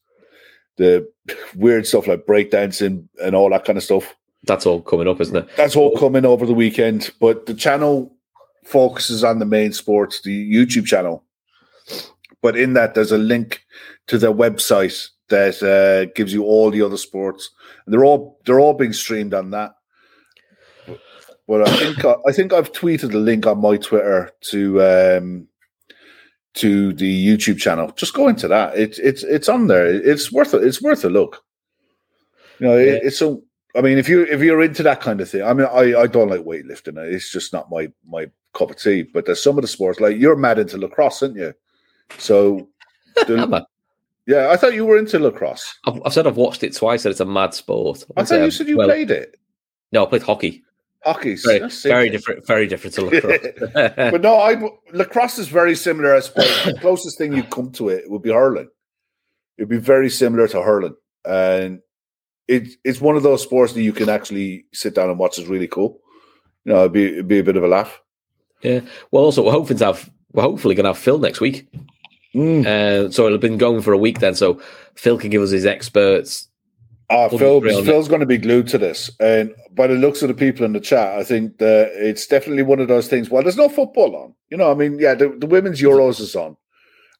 the 0.77 1.09
weird 1.55 1.87
stuff 1.87 2.07
like 2.07 2.25
breakdancing 2.25 3.07
and 3.21 3.35
all 3.35 3.49
that 3.49 3.65
kind 3.65 3.77
of 3.77 3.83
stuff. 3.83 4.15
That's 4.43 4.65
all 4.65 4.81
coming 4.81 5.09
up, 5.09 5.19
isn't 5.19 5.35
it? 5.35 5.49
That's 5.57 5.75
all 5.75 5.97
coming 5.97 6.25
over 6.25 6.45
the 6.45 6.53
weekend. 6.53 7.11
But 7.19 7.47
the 7.47 7.53
channel 7.53 8.15
focuses 8.63 9.25
on 9.25 9.39
the 9.39 9.45
main 9.45 9.73
sports, 9.73 10.21
the 10.21 10.53
YouTube 10.53 10.85
channel. 10.85 11.25
But 12.41 12.57
in 12.57 12.73
that, 12.73 12.93
there's 12.93 13.11
a 13.11 13.17
link 13.17 13.65
to 14.07 14.17
their 14.17 14.33
website 14.33 15.09
that 15.29 15.61
uh, 15.61 16.11
gives 16.15 16.33
you 16.33 16.43
all 16.43 16.71
the 16.71 16.81
other 16.81 16.97
sports, 16.97 17.49
and 17.85 17.93
they're 17.93 18.05
all 18.05 18.39
they're 18.45 18.59
all 18.59 18.73
being 18.73 18.93
streamed 18.93 19.33
on 19.33 19.51
that. 19.51 19.73
But 21.47 21.67
I 21.67 21.77
think 21.77 22.05
I 22.05 22.31
think 22.31 22.53
I've 22.53 22.71
tweeted 22.71 23.13
a 23.13 23.17
link 23.17 23.47
on 23.47 23.59
my 23.59 23.77
Twitter 23.77 24.31
to 24.51 24.81
um, 24.83 25.47
to 26.55 26.93
the 26.93 27.27
YouTube 27.27 27.57
channel, 27.57 27.91
just 27.95 28.13
go 28.13 28.27
into 28.27 28.47
that. 28.47 28.77
It's 28.77 28.99
it's 28.99 29.23
it's 29.23 29.49
on 29.49 29.67
there. 29.67 29.85
It's 29.85 30.31
worth 30.31 30.53
it. 30.53 30.63
It's 30.63 30.81
worth 30.81 31.05
a 31.05 31.09
look. 31.09 31.43
You 32.59 32.67
know, 32.67 32.77
yeah. 32.77 32.93
it, 32.93 33.03
it's 33.05 33.17
so. 33.17 33.43
I 33.75 33.81
mean, 33.81 33.97
if 33.97 34.09
you 34.09 34.23
if 34.23 34.41
you're 34.41 34.61
into 34.61 34.83
that 34.83 35.01
kind 35.01 35.21
of 35.21 35.29
thing, 35.29 35.43
I 35.43 35.53
mean, 35.53 35.67
I, 35.71 36.01
I 36.01 36.07
don't 36.07 36.29
like 36.29 36.41
weightlifting. 36.41 36.97
It's 36.97 37.31
just 37.31 37.53
not 37.53 37.69
my 37.69 37.91
my 38.05 38.29
cup 38.53 38.71
of 38.71 38.77
tea. 38.77 39.03
But 39.03 39.25
there's 39.25 39.41
some 39.41 39.57
of 39.57 39.61
the 39.61 39.67
sports 39.67 39.99
like 39.99 40.17
you're 40.17 40.35
mad 40.35 40.59
into 40.59 40.77
lacrosse, 40.77 41.23
aren't 41.23 41.35
you? 41.35 41.53
So, 42.17 42.67
the, 43.15 43.65
yeah, 44.29 44.49
I 44.49 44.57
thought 44.57 44.73
you 44.73 44.85
were 44.85 44.97
into 44.97 45.17
lacrosse. 45.17 45.79
I've, 45.85 46.01
I've, 46.05 46.13
said 46.13 46.27
I've 46.27 46.37
watched 46.37 46.63
it 46.63 46.75
twice, 46.75 47.03
and 47.03 47.11
it's 47.11 47.19
a 47.19 47.25
mad 47.25 47.53
sport. 47.53 48.03
I, 48.15 48.23
thought 48.23 48.35
you 48.35 48.43
um, 48.43 48.51
said 48.51 48.67
you 48.67 48.77
well, 48.77 48.87
played 48.87 49.09
it. 49.09 49.39
No, 49.91 50.05
I 50.05 50.09
played 50.09 50.21
hockey. 50.21 50.63
Hockey, 51.03 51.35
very, 51.35 51.67
very 51.83 52.09
different, 52.09 52.45
very 52.45 52.67
different 52.67 52.93
to 52.95 53.01
lacrosse. 53.05 53.71
but 53.73 54.21
no, 54.21 54.35
I 54.35 54.61
lacrosse 54.91 55.39
is 55.39 55.47
very 55.47 55.75
similar. 55.75 56.13
I 56.13 56.19
suppose 56.19 56.65
the 56.65 56.77
closest 56.79 57.17
thing 57.17 57.33
you 57.33 57.43
come 57.43 57.71
to 57.73 57.89
it 57.89 58.09
would 58.11 58.21
be 58.21 58.31
hurling. 58.31 58.69
It'd 59.57 59.69
be 59.69 59.77
very 59.77 60.09
similar 60.09 60.47
to 60.49 60.61
hurling, 60.61 60.95
and 61.25 61.79
it, 62.47 62.67
it's 62.83 63.01
one 63.01 63.15
of 63.15 63.23
those 63.23 63.41
sports 63.41 63.73
that 63.73 63.81
you 63.81 63.93
can 63.93 64.09
actually 64.09 64.65
sit 64.73 64.93
down 64.93 65.09
and 65.09 65.17
watch. 65.17 65.39
It's 65.39 65.47
really 65.47 65.67
cool. 65.67 65.99
You 66.65 66.73
know, 66.73 66.79
it'd 66.81 66.93
be 66.93 67.05
it'd 67.05 67.27
be 67.27 67.39
a 67.39 67.43
bit 67.43 67.57
of 67.57 67.63
a 67.63 67.67
laugh. 67.67 68.01
Yeah. 68.61 68.81
Well, 69.11 69.23
also 69.23 69.43
we're 69.43 69.53
hoping 69.53 69.77
to 69.77 69.85
have 69.85 70.09
we're 70.33 70.43
hopefully 70.43 70.75
going 70.75 70.83
to 70.83 70.89
have 70.89 70.97
Phil 70.97 71.17
next 71.17 71.39
week. 71.39 71.67
Mm. 72.35 72.65
Uh, 72.65 73.11
so 73.11 73.25
it'll 73.25 73.33
have 73.33 73.41
been 73.41 73.57
going 73.57 73.81
for 73.81 73.93
a 73.93 73.97
week 73.97 74.19
then. 74.19 74.35
So 74.35 74.61
Phil 74.95 75.17
can 75.17 75.29
give 75.29 75.41
us 75.41 75.49
his 75.49 75.65
experts 75.65 76.49
uh, 77.09 77.27
Phil, 77.29 77.61
Phil's 77.61 78.07
going 78.07 78.19
to 78.19 78.27
be 78.27 78.37
glued 78.37 78.67
to 78.67 78.77
this. 78.77 79.09
And 79.19 79.53
by 79.71 79.87
the 79.87 79.95
looks 79.95 80.21
of 80.21 80.27
the 80.27 80.35
people 80.35 80.63
in 80.63 80.73
the 80.73 80.79
chat, 80.79 81.17
I 81.17 81.23
think 81.23 81.57
that 81.57 81.91
it's 81.95 82.27
definitely 82.27 82.63
one 82.63 82.79
of 82.79 82.87
those 82.87 83.07
things. 83.07 83.29
Well, 83.29 83.41
there's 83.41 83.57
no 83.57 83.67
football 83.67 84.15
on. 84.15 84.35
You 84.49 84.57
know, 84.57 84.71
I 84.71 84.75
mean, 84.75 84.99
yeah, 84.99 85.15
the, 85.15 85.29
the 85.29 85.47
women's 85.47 85.81
Euros 85.81 86.19
is 86.19 86.35
on. 86.35 86.55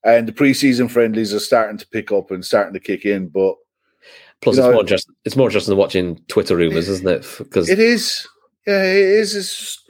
And 0.03 0.27
the 0.27 0.31
preseason 0.31 0.91
friendlies 0.91 1.33
are 1.33 1.39
starting 1.39 1.77
to 1.77 1.87
pick 1.87 2.11
up 2.11 2.29
and 2.31 2.45
starting 2.45 2.73
to 2.73 2.79
kick 2.79 3.03
in. 3.03 3.29
But 3.29 3.55
plus, 4.41 4.57
it's 4.57 4.65
know, 4.65 4.73
more 4.73 4.83
just 4.83 5.09
it's 5.25 5.35
more 5.35 5.49
just 5.49 5.67
than 5.67 5.75
watching 5.75 6.23
Twitter 6.27 6.55
rumors, 6.55 6.87
isn't 6.87 7.09
it? 7.09 7.27
Because 7.37 7.67
it 7.67 7.79
is. 7.79 8.25
Yeah, 8.65 8.83
it 8.83 8.95
is. 8.95 9.35
It's 9.35 9.83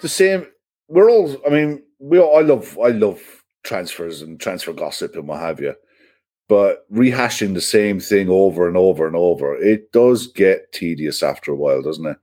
the 0.00 0.08
same. 0.08 0.46
We're 0.88 1.08
all. 1.08 1.36
I 1.46 1.50
mean, 1.50 1.80
we. 2.00 2.18
All, 2.18 2.38
I 2.38 2.40
love. 2.40 2.76
I 2.82 2.88
love 2.88 3.20
transfers 3.62 4.22
and 4.22 4.40
transfer 4.40 4.72
gossip 4.72 5.14
and 5.14 5.28
what 5.28 5.40
have 5.40 5.60
you 5.60 5.74
but 6.50 6.84
rehashing 6.92 7.54
the 7.54 7.60
same 7.60 8.00
thing 8.00 8.28
over 8.28 8.66
and 8.66 8.76
over 8.76 9.06
and 9.06 9.14
over, 9.14 9.54
it 9.54 9.92
does 9.92 10.26
get 10.26 10.72
tedious 10.72 11.22
after 11.22 11.52
a 11.52 11.54
while, 11.54 11.80
doesn't 11.80 12.06
it? 12.06 12.16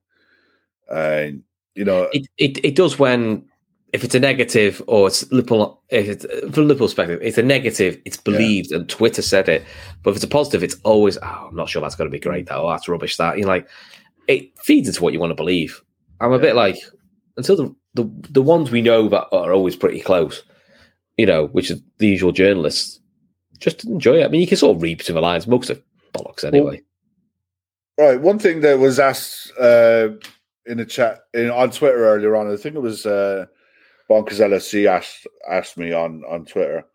And 0.93 1.43
you 1.75 1.85
know, 1.85 2.09
it 2.11 2.27
it, 2.37 2.65
it 2.65 2.75
does 2.75 2.99
when 2.99 3.45
if 3.93 4.03
it's 4.03 4.15
a 4.15 4.19
negative 4.19 4.83
or 4.87 5.07
it's 5.07 5.31
Liverpool, 5.31 5.81
if 5.87 6.09
it's 6.09 6.25
from 6.53 6.67
Liverpool 6.67 6.87
perspective, 6.87 7.21
it's 7.21 7.37
a 7.37 7.41
negative, 7.41 8.01
it's 8.03 8.17
believed, 8.17 8.71
yeah. 8.71 8.79
and 8.79 8.89
Twitter 8.89 9.21
said 9.21 9.47
it. 9.47 9.63
But 10.03 10.09
if 10.09 10.17
it's 10.17 10.25
a 10.25 10.27
positive, 10.27 10.61
it's 10.61 10.75
always, 10.83 11.17
oh, 11.23 11.47
I'm 11.49 11.55
not 11.55 11.69
sure 11.69 11.81
that's 11.81 11.95
going 11.95 12.11
to 12.11 12.13
be 12.13 12.19
great. 12.19 12.47
That, 12.47 12.57
oh, 12.57 12.69
that's 12.69 12.89
rubbish. 12.89 13.15
That 13.15 13.37
you 13.37 13.43
know, 13.43 13.47
like 13.47 13.69
it 14.27 14.59
feeds 14.59 14.89
into 14.89 15.01
what 15.01 15.13
you 15.13 15.21
want 15.21 15.31
to 15.31 15.35
believe. 15.35 15.81
I'm 16.19 16.33
a 16.33 16.35
yeah. 16.35 16.41
bit 16.41 16.55
like 16.55 16.75
until 17.37 17.55
the, 17.55 17.75
the 17.93 18.11
the 18.29 18.41
ones 18.41 18.71
we 18.71 18.81
know 18.81 19.07
that 19.07 19.27
are 19.31 19.53
always 19.53 19.77
pretty 19.77 20.01
close, 20.01 20.43
you 21.17 21.25
know, 21.25 21.47
which 21.47 21.71
is 21.71 21.81
the 21.97 22.07
usual 22.07 22.31
journalists 22.31 22.99
just 23.59 23.85
enjoy 23.85 24.21
it. 24.21 24.25
I 24.25 24.27
mean, 24.27 24.41
you 24.41 24.47
can 24.47 24.57
sort 24.57 24.75
of 24.75 24.81
read 24.81 24.99
between 24.99 25.15
the 25.15 25.21
lines. 25.21 25.47
Most 25.47 25.69
of 25.69 25.81
bollocks 26.13 26.43
anyway. 26.43 26.81
Well, 27.97 28.11
right. 28.11 28.21
One 28.21 28.39
thing 28.39 28.61
that 28.61 28.79
was 28.79 28.99
asked 28.99 29.51
uh, 29.59 30.09
in 30.65 30.77
the 30.77 30.85
chat 30.85 31.21
in, 31.33 31.49
on 31.49 31.71
Twitter 31.71 32.05
earlier 32.05 32.35
on, 32.35 32.51
I 32.51 32.57
think 32.57 32.75
it 32.75 32.81
was 32.81 33.05
uh, 33.05 33.45
Bonkers 34.09 34.39
LSC 34.39 34.87
asked 34.87 35.27
asked 35.49 35.77
me 35.77 35.91
on 35.91 36.23
on 36.29 36.45
Twitter. 36.45 36.85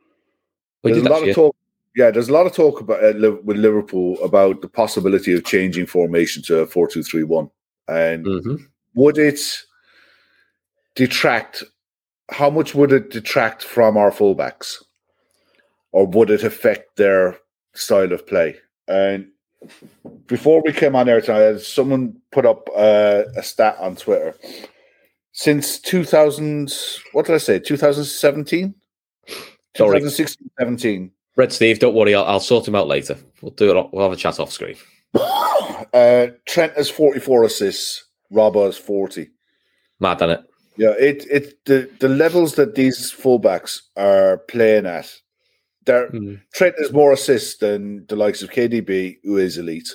there's 0.83 0.99
a 0.99 1.09
lot 1.09 1.27
of 1.27 1.35
talk. 1.35 1.57
Yeah, 1.95 2.11
there's 2.11 2.31
a 2.31 2.33
lot 2.33 2.47
of 2.47 2.55
talk 2.55 2.81
about 2.81 3.05
uh, 3.05 3.37
with 3.45 3.59
Liverpool 3.59 4.23
about 4.23 4.63
the 4.63 4.69
possibility 4.69 5.35
of 5.35 5.45
changing 5.45 5.87
formation 5.87 6.43
to 6.45 6.61
a 6.61 6.67
four 6.67 6.87
two 6.89 7.03
three 7.03 7.25
one, 7.25 7.51
and 7.89 8.25
mm-hmm. 8.25 8.57
would 8.95 9.19
it 9.19 9.41
detract? 10.95 11.65
How 12.33 12.51
much 12.51 12.75
would 12.75 12.93
it 12.93 13.11
detract 13.11 13.63
from 13.63 13.97
our 13.97 14.11
fullbacks? 14.11 14.83
or 15.93 16.07
would 16.07 16.31
it 16.31 16.43
affect 16.43 16.97
their 16.97 17.39
style 17.75 18.13
of 18.13 18.27
play? 18.27 18.57
And 18.89 19.29
before 20.27 20.63
we 20.65 20.73
came 20.73 20.97
on 20.97 21.09
air 21.09 21.21
tonight, 21.21 21.61
someone 21.61 22.17
put 22.33 22.45
up 22.45 22.69
uh, 22.75 23.25
a 23.37 23.43
stat 23.43 23.77
on 23.79 23.97
Twitter. 23.97 24.35
Since 25.33 25.79
2000, 25.81 26.75
what 27.13 27.27
did 27.27 27.35
I 27.35 27.39
say? 27.39 27.59
2017? 27.59 28.75
2016, 29.75 30.51
17. 30.59 31.11
Red 31.37 31.53
Steve, 31.53 31.79
don't 31.79 31.95
worry, 31.95 32.15
I'll, 32.15 32.25
I'll, 32.25 32.41
sort 32.41 32.69
him 32.69 32.75
out 32.75 32.89
later. 32.89 33.17
We'll 33.41 33.53
do 33.53 33.71
it. 33.71 33.89
We'll 33.93 34.03
have 34.03 34.13
a 34.13 34.17
chat 34.17 34.39
off 34.39 34.53
screen. 34.53 34.77
uh, 35.15 36.27
Trent 36.47 36.75
has 36.77 36.91
44 36.91 37.45
assists. 37.45 38.05
Robbo 38.31 38.67
has 38.67 38.77
40. 38.77 39.31
Mad, 39.99 40.19
isn't 40.19 40.31
it? 40.31 40.52
Yeah, 40.77 40.95
it 40.99 41.27
it 41.31 41.65
the, 41.67 41.91
the 42.01 42.09
levels 42.09 42.55
that 42.55 42.75
these 42.75 43.13
fullbacks 43.13 43.83
are 43.97 44.39
playing 44.49 44.87
at 44.87 45.13
there, 45.85 46.11
mm. 46.11 46.41
Trent 46.55 46.75
has 46.79 46.93
more 46.93 47.13
assists 47.13 47.59
than 47.59 48.07
the 48.07 48.17
likes 48.17 48.43
of 48.43 48.51
KDB, 48.51 49.19
who 49.25 49.39
is 49.39 49.59
elite. 49.59 49.95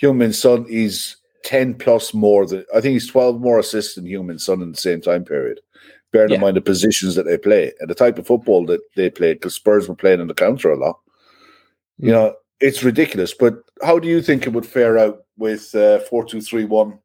Heung-min 0.00 0.32
Son, 0.32 0.64
is 0.68 1.16
10 1.44 1.74
plus 1.74 2.14
more 2.14 2.46
than, 2.46 2.64
I 2.74 2.80
think 2.80 2.92
he's 2.92 3.08
12 3.08 3.40
more 3.40 3.58
assists 3.58 3.94
than 3.94 4.04
Heung-min 4.04 4.38
Son 4.38 4.62
in 4.62 4.72
the 4.72 4.78
same 4.78 5.00
time 5.00 5.24
period. 5.24 5.60
Bearing 6.12 6.30
yeah. 6.30 6.36
in 6.36 6.40
mind 6.40 6.56
the 6.56 6.62
positions 6.62 7.16
that 7.16 7.24
they 7.24 7.36
play 7.36 7.72
and 7.80 7.90
the 7.90 7.94
type 7.94 8.18
of 8.18 8.26
football 8.26 8.64
that 8.66 8.80
they 8.96 9.10
play, 9.10 9.34
because 9.34 9.54
Spurs 9.54 9.88
were 9.88 9.94
playing 9.94 10.20
in 10.20 10.28
the 10.28 10.34
counter 10.34 10.70
a 10.70 10.78
lot. 10.78 10.98
Mm. 12.00 12.06
You 12.06 12.12
know, 12.12 12.34
it's 12.60 12.82
ridiculous. 12.82 13.34
But 13.34 13.54
how 13.82 13.98
do 13.98 14.08
you 14.08 14.22
think 14.22 14.46
it 14.46 14.52
would 14.52 14.66
fare 14.66 14.98
out 14.98 15.24
with 15.36 15.74
uh, 15.74 15.98
4 16.00 16.24
2 16.24 16.40
3 16.40 16.64
1? 16.64 16.98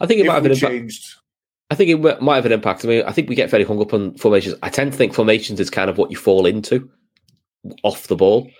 I 0.00 0.06
think 0.06 0.20
it 0.20 0.26
might 0.26 0.34
have 0.34 0.44
been 0.44 0.54
changed. 0.54 1.16
I 1.70 1.76
think 1.76 1.90
it 1.90 2.20
might 2.20 2.36
have 2.36 2.46
an 2.46 2.52
impact. 2.52 2.84
I 2.84 2.88
mean, 2.88 3.04
I 3.06 3.12
think 3.12 3.28
we 3.28 3.36
get 3.36 3.48
very 3.50 3.64
hung 3.64 3.80
up 3.80 3.94
on 3.94 4.14
formations. 4.14 4.56
I 4.62 4.68
tend 4.70 4.90
to 4.90 4.98
think 4.98 5.14
formations 5.14 5.60
is 5.60 5.70
kind 5.70 5.88
of 5.88 5.98
what 5.98 6.10
you 6.10 6.16
fall 6.16 6.44
into 6.44 6.90
off 7.84 8.08
the 8.08 8.16
ball. 8.16 8.50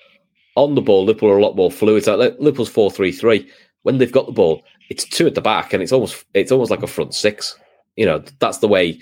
On 0.56 0.74
the 0.74 0.80
ball, 0.80 1.04
Liverpool 1.04 1.30
are 1.30 1.38
a 1.38 1.42
lot 1.42 1.56
more 1.56 1.72
fluid. 1.72 2.06
Like 2.06 2.36
Liverpool's 2.38 2.68
four 2.68 2.90
three 2.90 3.12
three. 3.12 3.50
When 3.82 3.98
they've 3.98 4.12
got 4.12 4.26
the 4.26 4.32
ball, 4.32 4.62
it's 4.90 5.04
two 5.04 5.26
at 5.26 5.34
the 5.34 5.40
back, 5.40 5.72
and 5.72 5.82
it's 5.82 5.92
almost 5.92 6.24
it's 6.34 6.52
almost 6.52 6.70
like 6.70 6.82
a 6.82 6.86
front 6.86 7.14
six. 7.14 7.58
You 7.96 8.06
know, 8.06 8.22
that's 8.38 8.58
the 8.58 8.68
way 8.68 9.00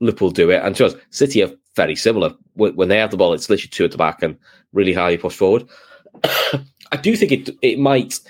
Liverpool 0.00 0.30
do 0.30 0.50
it. 0.50 0.62
And 0.62 0.76
to 0.76 0.86
us, 0.86 0.94
City 1.10 1.42
are 1.42 1.50
very 1.74 1.96
similar. 1.96 2.32
When 2.54 2.88
they 2.88 2.98
have 2.98 3.10
the 3.10 3.16
ball, 3.16 3.32
it's 3.32 3.50
literally 3.50 3.70
two 3.70 3.84
at 3.84 3.90
the 3.90 3.98
back 3.98 4.22
and 4.22 4.36
really 4.72 4.92
highly 4.92 5.18
pushed 5.18 5.38
forward. 5.38 5.66
I 6.92 6.96
do 7.00 7.16
think 7.16 7.32
it 7.32 7.50
it 7.60 7.78
might 7.78 8.20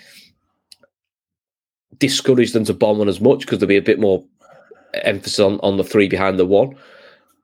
discourage 1.99 2.53
them 2.53 2.65
to 2.65 2.75
bomb 2.75 3.01
on 3.01 3.09
as 3.09 3.21
much 3.21 3.41
because 3.41 3.59
there'll 3.59 3.69
be 3.69 3.77
a 3.77 3.83
bit 3.83 4.01
more 4.01 4.25
emphasis 4.95 5.41
on, 5.41 5.61
on 5.61 5.77
the 5.77 5.85
three 5.85 6.09
behind 6.09 6.39
the 6.39 6.47
one, 6.47 6.75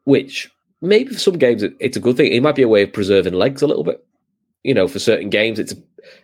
which 0.05 0.51
maybe 0.81 1.13
for 1.13 1.19
some 1.19 1.39
games 1.39 1.63
it's 1.63 1.97
a 1.97 2.01
good 2.01 2.17
thing. 2.17 2.33
It 2.33 2.43
might 2.43 2.57
be 2.57 2.63
a 2.63 2.69
way 2.69 2.83
of 2.83 2.93
preserving 2.93 3.35
legs 3.35 3.63
a 3.63 3.67
little 3.67 3.85
bit. 3.85 4.05
You 4.63 4.75
know, 4.75 4.89
for 4.89 4.99
certain 4.99 5.29
games, 5.29 5.59
it's 5.59 5.73
a, 5.73 5.77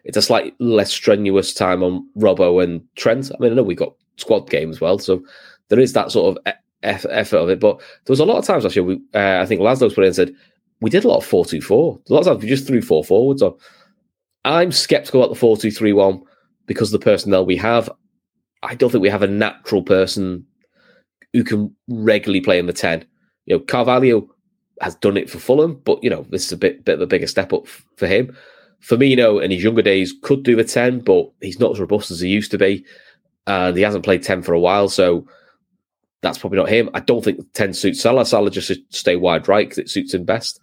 it's 0.05 0.17
a 0.17 0.23
slightly 0.23 0.55
less 0.61 0.91
strenuous 0.91 1.53
time 1.53 1.83
on 1.83 2.09
Robbo 2.17 2.62
and 2.62 2.83
Trent. 2.97 3.31
I 3.31 3.37
mean, 3.39 3.53
I 3.53 3.55
know 3.55 3.62
we 3.62 3.75
got 3.75 3.95
squad 4.17 4.49
game 4.49 4.71
as 4.71 4.81
well, 4.81 4.99
so 4.99 5.23
there 5.69 5.81
is 5.81 5.93
that 5.93 6.11
sort 6.11 6.37
of 6.37 6.55
effort 6.83 7.37
of 7.37 7.50
it. 7.50 7.61
But 7.61 7.79
there 7.79 8.12
was 8.12 8.21
a 8.21 8.25
lot 8.25 8.39
of 8.39 8.47
times 8.47 8.65
actually. 8.65 8.83
We, 8.83 8.95
uh, 9.15 9.41
I 9.41 9.47
think 9.47 9.61
Laszlo's 9.61 9.95
put 9.95 10.05
in 10.05 10.09
and 10.09 10.17
said 10.17 10.35
we 10.81 10.91
did 10.91 11.05
a 11.05 11.09
lot 11.09 11.19
of 11.19 11.27
four 11.27 11.45
two 11.45 11.61
four. 11.61 12.00
A 12.09 12.12
lot 12.12 12.21
of 12.21 12.27
times 12.27 12.43
we 12.43 12.49
just 12.49 12.67
threw 12.67 12.81
four 12.81 13.05
forwards 13.05 13.43
on. 13.43 13.55
I'm 14.45 14.73
skeptical 14.73 15.23
about 15.23 15.35
the 15.35 15.39
four 15.39 15.57
two 15.57 15.71
three 15.71 15.93
one 15.93 16.23
because 16.67 16.91
the 16.91 16.99
personnel 16.99 17.45
we 17.45 17.57
have. 17.57 17.91
I 18.62 18.75
don't 18.75 18.91
think 18.91 19.03
we 19.03 19.09
have 19.09 19.23
a 19.23 19.29
natural 19.29 19.83
person 19.83 20.47
who 21.33 21.45
can 21.45 21.75
regularly 21.89 22.41
play 22.41 22.59
in 22.59 22.67
the 22.67 22.73
ten. 22.73 23.05
You 23.47 23.57
know, 23.57 23.61
Carvalho 23.61 24.29
has 24.81 24.95
done 24.97 25.17
it 25.17 25.29
for 25.29 25.39
Fulham, 25.39 25.81
but 25.85 26.03
you 26.03 26.11
know 26.11 26.27
this 26.31 26.47
is 26.47 26.53
a 26.53 26.57
bit 26.57 26.85
bit 26.85 26.95
of 26.95 27.01
a 27.01 27.07
bigger 27.07 27.27
step 27.27 27.53
up 27.53 27.67
f- 27.67 27.85
for 27.97 28.07
him. 28.07 28.37
Firmino 28.83 29.43
in 29.43 29.51
his 29.51 29.63
younger 29.63 29.83
days 29.83 30.15
could 30.23 30.43
do 30.43 30.57
the 30.57 30.65
ten, 30.65 31.01
but 31.01 31.31
he's 31.41 31.61
not 31.61 31.73
as 31.73 31.81
robust 31.81 32.11
as 32.11 32.21
he 32.21 32.29
used 32.29 32.51
to 32.51 32.59
be, 32.59 32.85
and 33.47 33.77
he 33.77 33.83
hasn't 33.83 34.05
played 34.05 34.23
ten 34.23 34.43
for 34.43 34.55
a 34.55 34.61
while, 34.61 34.89
so 34.89 35.27
that's 36.23 36.39
probably 36.39 36.59
not 36.59 36.69
him. 36.69 36.91
I 36.95 37.01
don't 37.01 37.23
think 37.25 37.41
ten 37.53 37.75
suits 37.75 38.01
Salah. 38.01 38.27
Salah 38.27 38.51
just 38.51 38.69
should 38.69 38.83
stay 38.93 39.17
wide 39.17 39.49
right 39.49 39.69
because 39.69 39.79
it 39.79 39.91
suits 39.91 40.15
him 40.15 40.25
best. 40.25 40.61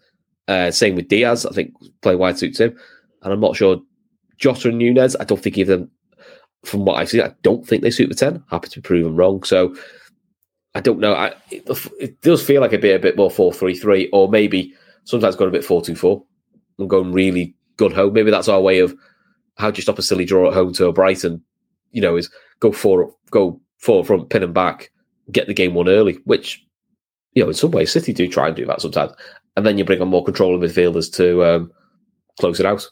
Uh, 0.47 0.71
same 0.71 0.95
with 0.95 1.09
Diaz. 1.09 1.45
I 1.45 1.51
think 1.51 1.73
play 2.01 2.15
wide 2.15 2.37
suits 2.37 2.59
him, 2.59 2.77
and 3.21 3.33
I'm 3.33 3.39
not 3.39 3.55
sure 3.55 3.81
Jota 4.37 4.69
and 4.69 4.77
Nunez. 4.77 5.15
I 5.19 5.23
don't 5.23 5.41
think 5.41 5.57
either 5.57 5.77
them, 5.77 5.91
from 6.63 6.85
what 6.85 6.95
I've 6.95 7.09
seen, 7.09 7.21
I 7.21 7.33
don't 7.43 7.67
think 7.67 7.83
they 7.83 7.91
suit 7.91 8.09
the 8.09 8.15
ten. 8.15 8.43
Happy 8.49 8.69
to 8.69 8.81
be 8.81 8.87
proven 8.87 9.15
wrong. 9.15 9.43
So 9.43 9.75
I 10.77 10.79
don't 10.79 10.99
know. 10.99 11.13
I, 11.13 11.33
it, 11.49 11.67
it, 11.99 12.21
does 12.21 12.45
feel 12.45 12.61
like 12.61 12.71
a 12.71 12.77
bit 12.77 12.95
a 12.95 12.99
bit 12.99 13.17
more 13.17 13.31
four 13.31 13.51
three 13.51 13.75
three, 13.75 14.09
or 14.13 14.29
maybe 14.29 14.75
sometimes 15.05 15.35
going 15.35 15.49
a 15.49 15.51
bit 15.51 15.65
four 15.65 15.81
two 15.81 15.95
four 15.95 16.23
and 16.77 16.87
going 16.87 17.11
really 17.11 17.55
good 17.77 17.93
home. 17.93 18.13
Maybe 18.13 18.29
that's 18.29 18.47
our 18.47 18.61
way 18.61 18.77
of 18.77 18.95
how 19.55 19.71
do 19.71 19.77
you 19.77 19.81
stop 19.81 19.97
a 19.97 20.03
silly 20.03 20.23
draw 20.23 20.49
at 20.49 20.53
home 20.53 20.73
to 20.73 20.85
a 20.85 20.93
Brighton? 20.93 21.43
You 21.93 22.01
know, 22.01 22.15
is 22.15 22.29
go 22.59 22.71
for 22.71 23.11
go 23.31 23.59
forward 23.79 24.05
front, 24.05 24.29
pin 24.29 24.43
and 24.43 24.53
back, 24.53 24.91
get 25.31 25.47
the 25.47 25.53
game 25.55 25.73
won 25.73 25.89
early. 25.89 26.19
Which 26.25 26.63
you 27.33 27.41
know, 27.41 27.49
in 27.49 27.55
some 27.55 27.71
ways, 27.71 27.91
City 27.91 28.13
do 28.13 28.27
try 28.27 28.45
and 28.45 28.55
do 28.55 28.67
that 28.67 28.79
sometimes, 28.79 29.13
and 29.55 29.65
then 29.65 29.79
you 29.79 29.83
bring 29.83 29.99
on 29.99 30.09
more 30.09 30.23
control 30.23 30.53
of 30.53 30.61
midfielders 30.61 31.11
to 31.13 31.43
um, 31.43 31.71
close 32.39 32.59
it 32.59 32.67
out. 32.67 32.87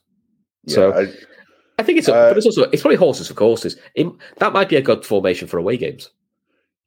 Yeah, 0.64 0.76
so. 0.76 0.94
I, 0.94 1.14
I 1.78 1.84
think 1.84 2.00
it's, 2.00 2.08
uh, 2.08 2.30
but 2.30 2.38
it's 2.38 2.46
also 2.46 2.64
it's 2.72 2.82
probably 2.82 2.96
horses 2.96 3.28
for 3.28 3.34
courses. 3.34 3.76
It, 3.96 4.08
that 4.38 4.54
might 4.54 4.70
be 4.70 4.78
a 4.78 4.82
good 4.82 5.06
formation 5.06 5.48
for 5.48 5.58
away 5.58 5.78
games. 5.78 6.10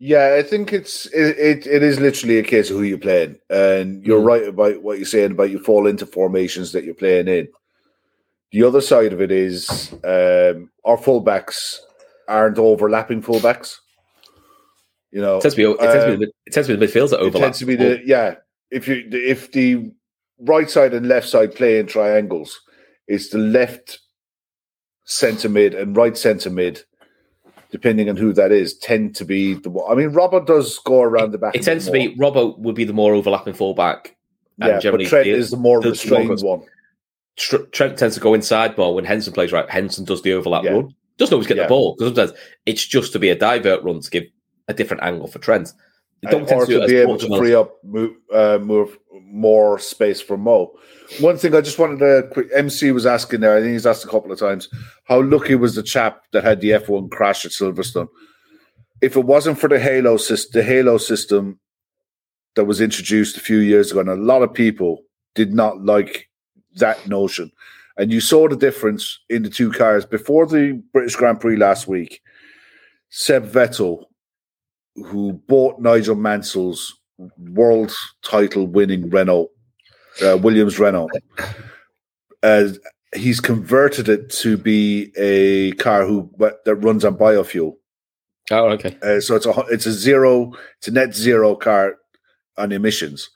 Yeah, 0.01 0.37
I 0.39 0.43
think 0.43 0.73
it's 0.73 1.07
it, 1.07 1.37
it, 1.39 1.67
it 1.67 1.83
is 1.83 1.99
literally 1.99 2.39
a 2.39 2.45
case 2.45 2.71
of 2.71 2.77
who 2.77 2.85
you're 2.85 2.99
playing, 2.99 3.37
and 3.51 4.05
you're 4.07 4.21
Mm. 4.21 4.27
right 4.27 4.49
about 4.49 4.83
what 4.83 4.99
you're 4.99 5.07
saying 5.07 5.33
about 5.33 5.51
you 5.51 5.59
fall 5.59 5.87
into 5.89 6.07
formations 6.07 6.73
that 6.73 6.85
you're 6.85 6.95
playing 6.95 7.27
in. 7.27 7.49
The 8.53 8.63
other 8.63 8.81
side 8.81 9.13
of 9.13 9.21
it 9.21 9.33
is 9.33 9.93
um, 10.05 10.71
our 10.85 10.97
fullbacks 10.97 11.79
aren't 12.29 12.59
overlapping 12.59 13.23
fullbacks. 13.23 13.77
You 15.11 15.21
know, 15.21 15.39
It 15.39 15.43
tends 15.43 15.55
to 15.57 15.57
be, 15.57 15.71
it 15.73 15.79
tends 15.79 16.05
to 16.05 16.07
be, 16.07 16.13
Um, 16.15 16.21
the, 16.21 16.33
it 16.47 16.53
tends 16.53 16.67
to 16.69 16.77
be 16.77 16.87
the 16.87 16.87
midfields 16.87 17.11
that 17.11 17.23
it 17.23 17.33
tends 17.35 17.59
to 17.59 17.67
be 17.67 17.77
the 17.77 18.01
yeah. 18.05 18.37
If 18.71 18.87
you 18.87 19.09
if 19.11 19.51
the 19.53 19.91
right 20.39 20.71
side 20.71 20.95
and 20.95 21.09
left 21.09 21.29
side 21.29 21.55
play 21.55 21.79
in 21.81 21.87
triangles, 21.87 22.61
it's 23.09 23.31
the 23.31 23.39
left 23.39 23.99
centre 25.05 25.49
mid 25.49 25.75
and 25.75 25.97
right 25.97 26.17
centre 26.17 26.51
mid, 26.51 26.85
depending 27.71 28.09
on 28.09 28.17
who 28.17 28.33
that 28.33 28.53
is, 28.53 28.77
tend 28.79 29.15
to 29.17 29.25
be 29.25 29.55
the 29.55 29.71
one. 29.71 29.91
I 29.91 29.95
mean, 29.95 30.11
Robert 30.11 30.47
does 30.47 30.79
go 30.81 31.03
around 31.03 31.33
the 31.33 31.39
back. 31.39 31.55
It 31.55 31.63
tends 31.63 31.87
to 31.87 31.93
be 31.93 32.15
Robert 32.19 32.59
would 32.59 32.75
be 32.75 32.85
the 32.85 32.93
more 32.93 33.15
overlapping 33.15 33.55
fullback. 33.55 34.17
and 34.61 34.71
yeah, 34.71 34.79
generally 34.81 35.05
but 35.05 35.11
Trent 35.11 35.25
the- 35.27 35.31
is 35.33 35.51
the 35.51 35.57
more 35.57 35.79
the- 35.81 35.85
the 35.85 35.91
restrained 35.91 36.29
longest- 36.29 36.45
one. 36.45 36.63
Trent 37.37 37.97
tends 37.97 38.17
to 38.17 38.21
go 38.21 38.35
inside 38.35 38.77
more 38.77 38.93
when 38.95 39.05
Henson 39.05 39.33
plays 39.33 39.53
right. 39.53 39.69
Henson 39.71 40.05
does 40.05 40.23
the 40.23 40.33
overlap 40.33 40.65
Yeah. 40.65 40.73
run. 40.73 40.95
Doesn't 41.19 41.33
always 41.33 41.47
get 41.47 41.57
Yeah. 41.57 41.65
the 41.65 41.69
ball 41.69 41.95
because 41.97 42.09
sometimes 42.15 42.33
it's 42.67 42.85
just 42.85 43.13
to 43.13 43.19
be 43.21 43.29
a 43.31 43.37
divert 43.37 43.83
run 43.85 44.01
to 44.01 44.11
give 44.11 44.25
a 44.67 44.75
different 44.75 45.03
angle 45.05 45.29
for 45.29 45.39
Trent. 45.39 45.73
And- 46.23 46.51
or 46.51 46.67
do 46.67 46.81
to 46.81 46.87
be 46.87 46.97
able 46.97 47.17
to 47.19 47.39
free 47.39 47.55
up 47.55 47.77
move, 47.85 48.17
uh, 48.33 48.59
move 48.61 48.99
more 49.23 49.79
space 49.79 50.21
for 50.21 50.37
Mo. 50.37 50.75
One 51.21 51.37
thing 51.37 51.55
I 51.55 51.61
just 51.61 51.79
wanted 51.79 52.01
to 52.01 52.29
quick 52.33 52.49
MC 52.55 52.91
was 52.93 53.07
asking 53.07 53.41
there, 53.41 53.57
I 53.57 53.61
think 53.61 53.73
he's 53.73 53.87
asked 53.87 54.05
a 54.05 54.09
couple 54.09 54.33
of 54.33 54.39
times, 54.39 54.69
how 55.05 55.23
lucky 55.23 55.55
was 55.55 55.75
the 55.75 55.83
chap 55.83 56.23
that 56.33 56.45
had 56.45 56.61
the 56.61 56.71
F1 56.71 57.11
crash 57.11 57.45
at 57.45 57.53
Silverstone? 57.53 58.09
If 59.01 59.17
it 59.17 59.25
wasn't 59.25 59.59
for 59.61 59.69
the 59.69 59.79
Halo 59.79 60.17
system, 60.17 60.61
the 60.61 60.67
Halo 60.67 60.99
system 60.99 61.61
that 62.57 62.65
was 62.65 62.81
introduced 62.81 63.37
a 63.37 63.41
few 63.41 63.59
years 63.59 63.93
ago, 63.93 64.01
and 64.01 64.11
a 64.11 64.17
lot 64.17 64.43
of 64.43 64.53
people 64.53 65.05
did 65.35 65.53
not 65.55 65.85
like 65.85 66.29
that 66.77 67.07
notion. 67.09 67.53
And 67.97 68.13
you 68.13 68.21
saw 68.21 68.49
the 68.49 68.57
difference 68.57 69.21
in 69.29 69.43
the 69.43 69.51
two 69.51 69.71
cars 69.71 70.05
before 70.05 70.47
the 70.47 70.83
British 70.93 71.17
Grand 71.17 71.41
Prix 71.41 71.57
last 71.57 71.87
week. 71.87 72.21
Seb 73.11 73.47
Vettel 73.51 74.05
who 75.05 75.35
bought 75.49 75.81
Nigel 75.81 76.17
Mansell's 76.17 76.99
world 77.39 77.95
title 78.23 78.67
winning 78.67 79.11
Renault, 79.11 79.51
uh, 80.25 80.39
Williams 80.39 80.79
Renault. 80.79 81.11
Uh, 82.43 82.69
he's 83.15 83.41
converted 83.41 84.09
it 84.09 84.31
to 84.31 84.57
be 84.57 85.13
a 85.17 85.73
car 85.73 86.07
who 86.07 86.31
that 86.39 86.77
runs 86.83 87.05
on 87.05 87.17
biofuel. 87.17 87.75
Oh, 88.51 88.69
okay. 88.69 88.97
Uh, 89.03 89.21
so 89.21 89.37
it's 89.37 89.47
a 89.47 89.51
it's 89.71 89.87
a 89.87 89.93
zero, 89.93 90.53
it's 90.79 90.89
a 90.89 90.93
net 90.93 91.15
zero 91.15 91.55
car 91.55 91.97
on 92.57 92.73
emissions, 92.73 93.29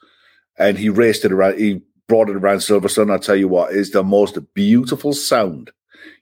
and 0.58 0.78
he 0.78 0.88
raced 0.88 1.24
it 1.24 1.32
around. 1.32 1.58
He 1.58 1.82
brought 2.08 2.30
it 2.30 2.36
around 2.36 2.58
Silverstone. 2.58 3.10
I'll 3.10 3.18
tell 3.18 3.36
you 3.36 3.48
what 3.48 3.72
is 3.72 3.90
the 3.90 4.02
most 4.02 4.38
beautiful 4.54 5.12
sound 5.12 5.70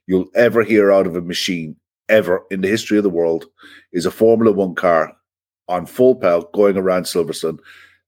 you'll 0.07 0.29
ever 0.35 0.63
hear 0.63 0.91
out 0.91 1.07
of 1.07 1.15
a 1.15 1.21
machine 1.21 1.75
ever 2.09 2.43
in 2.51 2.61
the 2.61 2.67
history 2.67 2.97
of 2.97 3.03
the 3.03 3.09
world 3.09 3.45
is 3.93 4.05
a 4.05 4.11
Formula 4.11 4.51
One 4.51 4.75
car 4.75 5.15
on 5.71 5.85
full 5.85 6.15
power 6.15 6.43
going 6.53 6.77
around 6.77 7.03
Silverstone. 7.03 7.59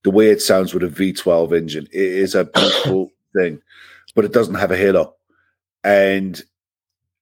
The 0.03 0.11
way 0.11 0.29
it 0.29 0.41
sounds 0.41 0.73
with 0.73 0.83
a 0.83 0.87
V12 0.87 1.57
engine, 1.57 1.87
it 1.91 2.01
is 2.01 2.35
a 2.35 2.43
beautiful 2.45 3.11
thing, 3.35 3.61
but 4.15 4.25
it 4.25 4.33
doesn't 4.33 4.55
have 4.55 4.71
a 4.71 4.77
halo. 4.77 5.15
And 5.83 6.41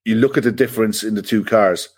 you 0.03 0.15
look 0.15 0.35
at 0.37 0.43
the 0.43 0.51
difference 0.51 1.03
in 1.03 1.13
the 1.15 1.21
two 1.21 1.43
cars. 1.43 1.89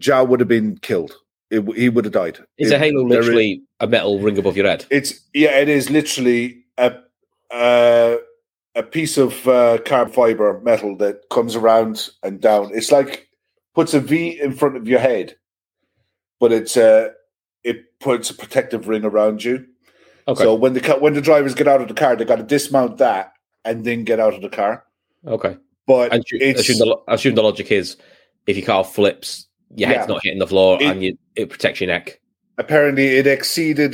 Zhou 0.00 0.26
would 0.28 0.40
have 0.40 0.48
been 0.48 0.76
killed. 0.78 1.12
It, 1.50 1.62
he 1.76 1.88
would 1.88 2.04
have 2.04 2.12
died. 2.14 2.38
Is 2.58 2.70
It- 2.72 2.74
a 2.74 2.78
halo 2.78 3.08
there 3.08 3.20
is- 3.20 3.26
literally 3.26 3.62
a 3.80 3.86
metal 3.86 4.18
ring 4.18 4.38
above 4.38 4.56
your 4.56 4.66
head? 4.66 4.86
it's 4.90 5.20
yeah, 5.32 5.58
it 5.58 5.68
is 5.68 5.88
literally 5.90 6.64
a 6.78 6.96
uh, 7.52 8.16
a 8.74 8.82
piece 8.82 9.16
of 9.18 9.46
uh, 9.46 9.78
carbon 9.86 10.12
fiber 10.12 10.60
metal 10.64 10.96
that 10.96 11.20
comes 11.30 11.54
around 11.54 12.10
and 12.24 12.40
down. 12.40 12.70
It's 12.74 12.90
like 12.90 13.28
puts 13.74 13.94
a 13.94 14.00
V 14.00 14.40
in 14.40 14.52
front 14.52 14.76
of 14.76 14.88
your 14.88 14.98
head, 14.98 15.36
but 16.40 16.52
it's 16.52 16.76
uh, 16.76 17.10
it 17.62 17.98
puts 18.00 18.30
a 18.30 18.34
protective 18.34 18.88
ring 18.88 19.04
around 19.04 19.44
you. 19.44 19.66
Okay. 20.28 20.42
So 20.44 20.54
when 20.54 20.72
the 20.74 20.96
when 21.00 21.14
the 21.14 21.20
drivers 21.20 21.54
get 21.54 21.68
out 21.68 21.80
of 21.80 21.88
the 21.88 21.94
car, 21.94 22.16
they 22.16 22.24
got 22.24 22.36
to 22.36 22.42
dismount 22.42 22.98
that 22.98 23.32
and 23.64 23.84
then 23.84 24.04
get 24.04 24.20
out 24.20 24.34
of 24.34 24.42
the 24.42 24.48
car. 24.48 24.84
okay. 25.26 25.56
But 25.86 26.12
I 26.14 26.16
assume, 26.16 26.78
the, 26.78 26.96
I 27.08 27.14
assume 27.14 27.34
the 27.34 27.42
logic 27.42 27.70
is 27.70 27.96
if 28.46 28.56
your 28.56 28.64
car 28.64 28.84
flips, 28.84 29.46
your 29.76 29.88
head's 29.88 30.06
Yeah. 30.08 30.14
not 30.14 30.22
hitting 30.22 30.38
the 30.38 30.46
floor 30.46 30.78
It- 30.80 30.86
and 30.86 31.02
you, 31.04 31.18
it 31.36 31.50
protects 31.50 31.80
your 31.80 31.88
neck. 31.88 32.20
apparently 32.56 33.06
it 33.18 33.26
exceeded 33.26 33.92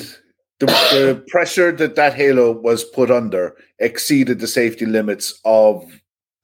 the, 0.60 0.66
the 0.66 1.24
pressure 1.28 1.72
that 1.72 1.96
that 1.96 2.14
halo 2.14 2.52
was 2.52 2.84
put 2.84 3.10
under 3.10 3.56
exceeded 3.80 4.38
the 4.38 4.46
safety 4.46 4.86
limits 4.86 5.40
of 5.44 5.82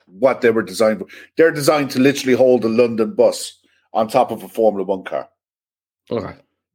what 0.06 0.40
they 0.40 0.50
were 0.50 0.62
designed 0.64 0.98
for. 1.00 1.06
They're 1.36 1.52
designed 1.52 1.90
to 1.92 2.00
literally 2.00 2.34
hold 2.36 2.64
a 2.64 2.68
London 2.68 3.14
bus 3.14 3.56
on 3.92 4.08
top 4.08 4.30
of 4.32 4.42
a 4.42 4.48
Formula 4.48 4.84
One 4.84 5.04
car. 5.04 5.28
Okay. 6.10 6.34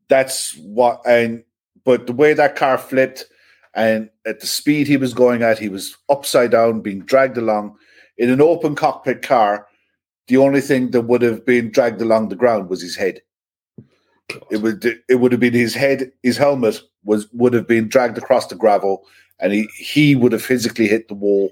That's 0.10 0.56
what, 0.58 1.02
and 1.06 1.44
but 1.84 2.08
the 2.08 2.13
way 2.13 2.34
that 2.34 2.56
car 2.56 2.78
flipped 2.78 3.26
and 3.74 4.10
at 4.26 4.39
the 4.39 4.48
speed 4.48 4.88
he 4.88 4.98
was 4.98 5.13
going 5.13 5.44
at, 5.44 5.58
he 5.58 5.70
was 5.70 5.98
upside 6.10 6.52
down, 6.52 6.82
being 6.82 7.02
dragged 7.02 7.38
along 7.38 7.78
in 8.17 8.30
an 8.30 8.41
open 8.41 8.76
cockpit 8.76 9.22
car. 9.22 9.67
The 10.28 10.38
only 10.38 10.62
thing 10.62 10.91
that 10.91 11.02
would 11.02 11.22
have 11.22 11.46
been 11.46 11.72
dragged 11.72 12.02
along 12.02 12.30
the 12.30 12.36
ground 12.36 12.70
was 12.70 12.82
his 12.82 12.96
head. 12.96 13.22
It 14.50 14.58
would 14.58 14.86
it 15.10 15.15
would 15.15 15.32
have 15.32 15.41
been 15.41 15.54
his 15.54 15.74
head, 15.74 16.12
his 16.24 16.38
helmet 16.38 16.80
was 17.04 17.28
would 17.34 17.54
have 17.54 17.67
been 17.67 17.88
dragged 17.88 18.17
across 18.17 18.48
the 18.48 18.56
gravel, 18.56 19.06
and 19.39 19.52
he 19.52 19.67
he 19.78 20.15
would 20.15 20.32
have 20.32 20.44
physically 20.44 20.88
hit 20.88 21.08
the 21.08 21.15
wall. 21.15 21.52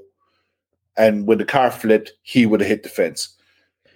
And 0.96 1.28
when 1.28 1.38
the 1.38 1.46
car 1.46 1.72
flipped, 1.72 2.12
he 2.24 2.46
would 2.46 2.60
have 2.62 2.70
hit 2.70 2.84
the 2.84 2.89
fence. 2.89 3.36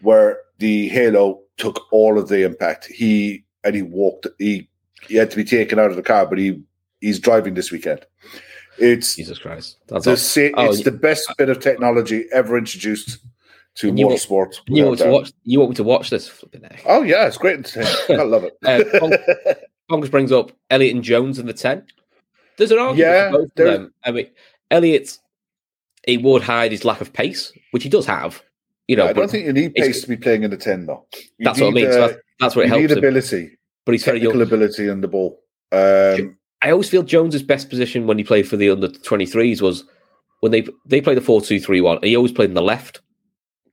Where 0.01 0.39
the 0.59 0.89
halo 0.89 1.41
took 1.57 1.85
all 1.91 2.17
of 2.17 2.27
the 2.27 2.43
impact. 2.43 2.85
He 2.85 3.42
and 3.63 3.75
he 3.75 3.81
walked. 3.81 4.27
He 4.39 4.69
he 5.07 5.15
had 5.15 5.31
to 5.31 5.37
be 5.37 5.43
taken 5.43 5.79
out 5.79 5.89
of 5.89 5.95
the 5.95 6.03
car, 6.03 6.25
but 6.25 6.37
he 6.37 6.61
he's 7.01 7.19
driving 7.19 7.53
this 7.53 7.71
weekend. 7.71 8.05
It's 8.77 9.15
Jesus 9.15 9.37
Christ. 9.37 9.77
That's 9.87 10.05
the 10.05 10.51
Oh, 10.55 10.71
it's 10.71 10.83
the 10.83 10.91
best 10.91 11.31
bit 11.37 11.49
of 11.49 11.59
technology 11.59 12.25
ever 12.33 12.57
introduced 12.57 13.19
to 13.75 13.89
And 13.89 13.99
you 13.99 14.07
want- 14.07 14.19
motorsport. 14.19 14.59
You 14.67 14.85
want, 14.85 14.99
me 14.99 15.05
to 15.05 15.11
watch, 15.11 15.31
you 15.43 15.59
want 15.59 15.69
me 15.71 15.75
to 15.75 15.83
watch 15.83 16.09
this? 16.09 16.27
Flipping 16.27 16.63
heck. 16.63 16.81
Oh 16.85 17.03
yeah, 17.03 17.27
it's 17.27 17.37
great. 17.37 17.75
I 18.09 18.13
love 18.23 18.45
it. 18.45 18.57
Uh, 18.65 19.97
brings 20.09 20.31
up 20.31 20.51
Elliot 20.69 20.95
and 20.95 21.03
Jones 21.03 21.37
in 21.39 21.45
the 21.45 21.53
10. 21.53 21.85
There's 22.57 22.71
an 22.71 22.79
argument 22.79 22.97
Yeah, 22.99 23.31
for 23.31 23.37
both 23.39 23.45
of 23.45 23.55
them. 23.55 23.93
I 24.03 24.11
mean, 24.11 24.27
Elliot, 24.71 25.17
he 26.05 26.17
would 26.17 26.41
hide 26.43 26.71
his 26.71 26.85
lack 26.85 27.01
of 27.01 27.13
pace, 27.13 27.51
which 27.71 27.83
he 27.83 27.89
does 27.89 28.05
have. 28.05 28.41
You 28.87 28.97
know, 28.97 29.07
I 29.07 29.13
don't 29.13 29.31
think 29.31 29.45
you 29.45 29.53
need 29.53 29.73
pace 29.75 30.01
to 30.01 30.07
be 30.07 30.17
playing 30.17 30.43
in 30.43 30.51
the 30.51 30.57
ten, 30.57 30.85
though. 30.85 31.05
You 31.37 31.45
that's 31.45 31.59
what 31.59 31.67
I 31.67 31.69
need, 31.71 31.83
mean. 31.83 31.91
So 31.93 32.03
uh, 32.03 32.07
that's, 32.07 32.19
that's 32.39 32.55
what 32.55 32.65
it 32.65 32.69
helps 32.69 32.81
need 32.81 32.91
him. 32.91 32.97
ability, 32.97 33.57
But 33.85 33.91
he's 33.93 34.03
very 34.03 34.19
technical 34.19 34.39
young. 34.41 34.47
ability 34.47 34.89
on 34.89 35.01
the 35.01 35.07
ball. 35.07 35.39
Um, 35.71 36.37
I 36.61 36.71
always 36.71 36.89
feel 36.89 37.03
Jones's 37.03 37.43
best 37.43 37.69
position 37.69 38.07
when 38.07 38.17
he 38.17 38.23
played 38.23 38.47
for 38.47 38.57
the 38.57 38.69
under 38.69 38.87
23s 38.89 39.61
was 39.61 39.83
when 40.41 40.51
they 40.51 40.65
they 40.85 41.01
played 41.01 41.17
the 41.17 41.21
4 41.21 41.41
2 41.41 41.59
3 41.59 41.81
1. 41.81 41.99
He 42.03 42.15
always 42.15 42.31
played 42.31 42.49
in 42.49 42.55
the 42.55 42.61
left, 42.61 43.01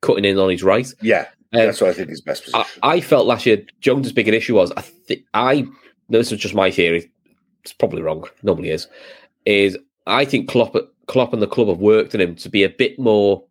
cutting 0.00 0.24
in 0.24 0.38
on 0.38 0.50
his 0.50 0.62
right. 0.62 0.86
yeah, 1.02 1.26
Um, 1.52 1.60
that's 1.60 1.80
what 1.80 1.90
I 1.90 1.92
think 1.94 2.08
his 2.10 2.20
best 2.20 2.48
I, 2.54 2.62
position. 2.62 2.80
I 2.82 3.00
felt 3.00 3.26
last 3.26 3.46
year 3.46 3.62
Jones's 3.80 4.12
bigger 4.12 4.32
issue 4.32 4.54
was 4.54 4.72
I 4.76 4.82
think 4.82 5.22
I 5.34 5.62
no, 6.08 6.18
this 6.18 6.32
is 6.32 6.38
just 6.40 6.54
my 6.54 6.70
theory. 6.70 7.10
It's 7.62 7.72
probably 7.72 8.02
wrong. 8.02 8.24
Normally 8.42 8.70
is. 8.70 8.86
Is 9.44 9.76
I 10.06 10.24
think 10.24 10.48
Klopp 10.48 10.74
Klopp 11.06 11.32
and 11.32 11.42
the 11.42 11.46
club 11.46 11.68
have 11.68 11.78
worked 11.78 12.14
on 12.14 12.20
him 12.20 12.34
to 12.36 12.48
be 12.48 12.62
a 12.64 12.70
bit 12.70 12.98
more, 12.98 13.44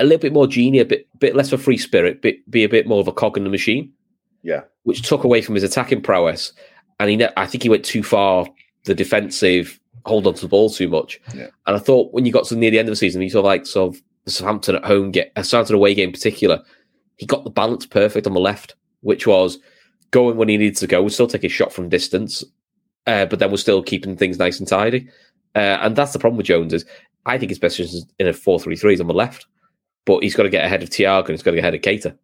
a 0.00 0.04
little 0.04 0.18
bit 0.18 0.32
more 0.32 0.46
genie, 0.46 0.80
a 0.80 0.84
bit 0.84 1.06
bit 1.18 1.36
less 1.36 1.52
of 1.52 1.60
a 1.60 1.62
free 1.62 1.78
spirit, 1.78 2.22
bit 2.22 2.48
be 2.50 2.64
a 2.64 2.68
bit 2.68 2.86
more 2.86 3.00
of 3.00 3.08
a 3.08 3.12
cog 3.12 3.36
in 3.36 3.44
the 3.44 3.50
machine, 3.50 3.92
yeah, 4.42 4.62
which 4.84 5.02
took 5.02 5.24
away 5.24 5.42
from 5.42 5.54
his 5.54 5.64
attacking 5.64 6.02
prowess. 6.02 6.52
And 6.98 7.08
he, 7.08 7.16
ne- 7.16 7.32
I 7.36 7.46
think 7.46 7.62
he 7.62 7.70
went 7.70 7.84
too 7.84 8.02
far 8.02 8.46
the 8.84 8.94
defensive 8.94 9.80
hold 10.06 10.26
on 10.26 10.34
to 10.34 10.40
the 10.42 10.48
ball 10.48 10.70
too 10.70 10.88
much. 10.88 11.20
Yeah. 11.34 11.48
And 11.66 11.76
I 11.76 11.78
thought 11.78 12.12
when 12.12 12.24
you 12.24 12.32
got 12.32 12.44
to 12.46 12.56
near 12.56 12.70
the 12.70 12.78
end 12.78 12.88
of 12.88 12.92
the 12.92 12.96
season, 12.96 13.22
you 13.22 13.30
saw 13.30 13.40
like 13.40 13.66
sort 13.66 13.94
of 13.94 14.02
the 14.24 14.30
Southampton 14.30 14.76
at 14.76 14.84
home 14.84 15.10
get 15.10 15.32
a 15.36 15.44
Southampton 15.44 15.76
away 15.76 15.94
game 15.94 16.08
in 16.08 16.12
particular, 16.12 16.62
he 17.16 17.26
got 17.26 17.44
the 17.44 17.50
balance 17.50 17.86
perfect 17.86 18.26
on 18.26 18.34
the 18.34 18.40
left, 18.40 18.74
which 19.02 19.26
was 19.26 19.58
going 20.10 20.36
when 20.36 20.48
he 20.48 20.56
needed 20.56 20.76
to 20.76 20.86
go, 20.86 21.02
would 21.02 21.12
still 21.12 21.26
take 21.26 21.44
a 21.44 21.48
shot 21.48 21.72
from 21.72 21.88
distance, 21.88 22.42
uh, 23.06 23.26
but 23.26 23.38
then 23.38 23.50
we're 23.50 23.56
still 23.56 23.82
keeping 23.82 24.16
things 24.16 24.38
nice 24.38 24.58
and 24.58 24.68
tidy. 24.68 25.08
Uh, 25.54 25.78
and 25.82 25.96
that's 25.96 26.12
the 26.12 26.18
problem 26.18 26.36
with 26.36 26.46
Jones 26.46 26.72
is 26.72 26.84
I 27.26 27.38
think 27.38 27.50
his 27.50 27.58
best 27.58 27.76
position 27.76 27.98
is 27.98 28.06
in 28.18 28.26
a 28.26 28.32
4-3-3 28.32 28.94
is 28.94 29.00
on 29.00 29.06
the 29.06 29.14
left, 29.14 29.46
but 30.10 30.24
he's 30.24 30.34
got 30.34 30.42
to 30.42 30.48
get 30.48 30.64
ahead 30.64 30.82
of 30.82 30.90
Thiago 30.90 31.20
and 31.20 31.30
he's 31.30 31.42
got 31.44 31.52
to 31.52 31.56
get 31.58 31.72
ahead 31.72 32.04
of. 32.04 32.12
I 32.12 32.16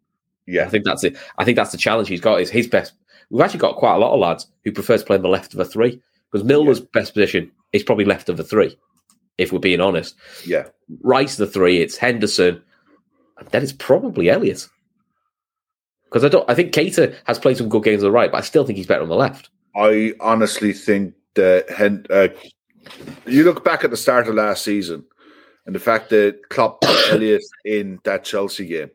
yeah, 0.45 0.67
think 0.67 0.83
that's 0.83 1.05
it. 1.05 1.15
I 1.37 1.45
think 1.45 1.55
that's 1.55 1.71
the 1.71 1.77
challenge 1.77 2.09
he's 2.09 2.19
got. 2.19 2.41
Is 2.41 2.49
his 2.49 2.67
best. 2.67 2.91
We've 3.29 3.41
actually 3.41 3.61
got 3.61 3.77
quite 3.77 3.95
a 3.95 3.97
lot 3.97 4.13
of 4.13 4.19
lads 4.19 4.45
who 4.65 4.73
prefers 4.73 5.03
playing 5.03 5.21
the 5.21 5.29
left 5.29 5.53
of 5.53 5.59
a 5.61 5.63
three 5.63 6.01
because 6.29 6.45
Milner's 6.45 6.81
best 6.81 7.13
position 7.13 7.49
is 7.71 7.83
probably 7.83 8.03
left 8.03 8.27
of 8.27 8.41
a 8.41 8.43
three. 8.43 8.77
If 9.37 9.53
we're 9.53 9.59
being 9.59 9.79
honest, 9.79 10.15
yeah. 10.45 10.65
right 11.01 11.31
of 11.31 11.37
the 11.37 11.47
three, 11.47 11.81
it's 11.81 11.95
Henderson, 11.95 12.61
and 13.37 13.47
then 13.51 13.63
it's 13.63 13.71
probably 13.71 14.29
Elliot. 14.29 14.67
Because 16.03 16.25
I 16.25 16.27
don't. 16.27 16.49
I 16.49 16.55
think 16.55 16.73
Keita 16.73 17.15
has 17.23 17.39
played 17.39 17.55
some 17.55 17.69
good 17.69 17.85
games 17.85 18.03
on 18.03 18.09
the 18.09 18.11
right, 18.11 18.29
but 18.29 18.39
I 18.39 18.41
still 18.41 18.65
think 18.65 18.75
he's 18.75 18.87
better 18.87 19.03
on 19.03 19.09
the 19.09 19.15
left. 19.15 19.49
I 19.77 20.13
honestly 20.19 20.73
think 20.73 21.13
that 21.35 21.69
Hen- 21.69 22.05
uh, 22.09 22.27
you 23.25 23.45
look 23.45 23.63
back 23.63 23.85
at 23.85 23.91
the 23.91 23.97
start 23.97 24.27
of 24.27 24.35
last 24.35 24.65
season 24.65 25.05
and 25.67 25.75
the 25.75 25.79
fact 25.79 26.09
that 26.09 26.49
Klopp 26.49 26.81
put 26.81 27.09
Elliott 27.11 27.43
in 27.65 27.99
that 28.05 28.23
Chelsea 28.23 28.65
game. 28.65 28.89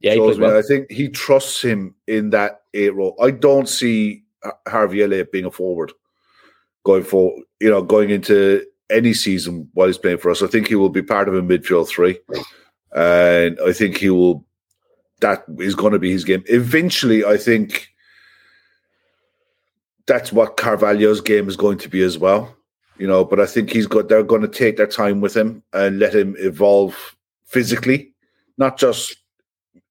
Yeah, 0.00 0.14
shows 0.14 0.38
me- 0.38 0.46
well. 0.46 0.56
I 0.56 0.62
think 0.62 0.90
he 0.90 1.08
trusts 1.08 1.60
him 1.60 1.94
in 2.06 2.30
that 2.30 2.62
eight 2.74 2.94
role. 2.94 3.16
I 3.20 3.32
don't 3.32 3.68
see 3.68 4.22
Har- 4.44 4.58
Harvey 4.68 5.02
Elliott 5.02 5.32
being 5.32 5.44
a 5.46 5.50
forward 5.50 5.92
going 6.84 7.02
for 7.02 7.34
you 7.60 7.68
know 7.68 7.82
going 7.82 8.10
into 8.10 8.64
any 8.88 9.12
season 9.12 9.68
while 9.74 9.86
he's 9.86 9.98
playing 9.98 10.18
for 10.18 10.30
us. 10.30 10.42
I 10.42 10.46
think 10.46 10.68
he 10.68 10.74
will 10.76 10.88
be 10.88 11.02
part 11.02 11.28
of 11.28 11.34
a 11.34 11.42
midfield 11.42 11.88
three, 11.88 12.18
and 12.94 13.58
I 13.66 13.72
think 13.72 13.96
he 13.96 14.10
will. 14.10 14.44
That 15.20 15.44
is 15.58 15.74
going 15.74 15.92
to 15.92 15.98
be 15.98 16.10
his 16.10 16.24
game. 16.24 16.42
Eventually, 16.46 17.26
I 17.26 17.36
think 17.36 17.88
that's 20.06 20.32
what 20.32 20.56
Carvalho's 20.56 21.20
game 21.20 21.46
is 21.46 21.56
going 21.56 21.76
to 21.78 21.90
be 21.90 22.00
as 22.02 22.16
well. 22.16 22.56
You 23.00 23.06
know, 23.06 23.24
but 23.24 23.40
I 23.40 23.46
think 23.46 23.70
he's 23.70 23.86
got. 23.86 24.08
They're 24.08 24.22
going 24.22 24.42
to 24.42 24.48
take 24.48 24.76
their 24.76 24.86
time 24.86 25.22
with 25.22 25.34
him 25.34 25.62
and 25.72 25.98
let 25.98 26.14
him 26.14 26.36
evolve 26.38 27.16
physically, 27.46 28.12
not 28.58 28.78
just 28.78 29.16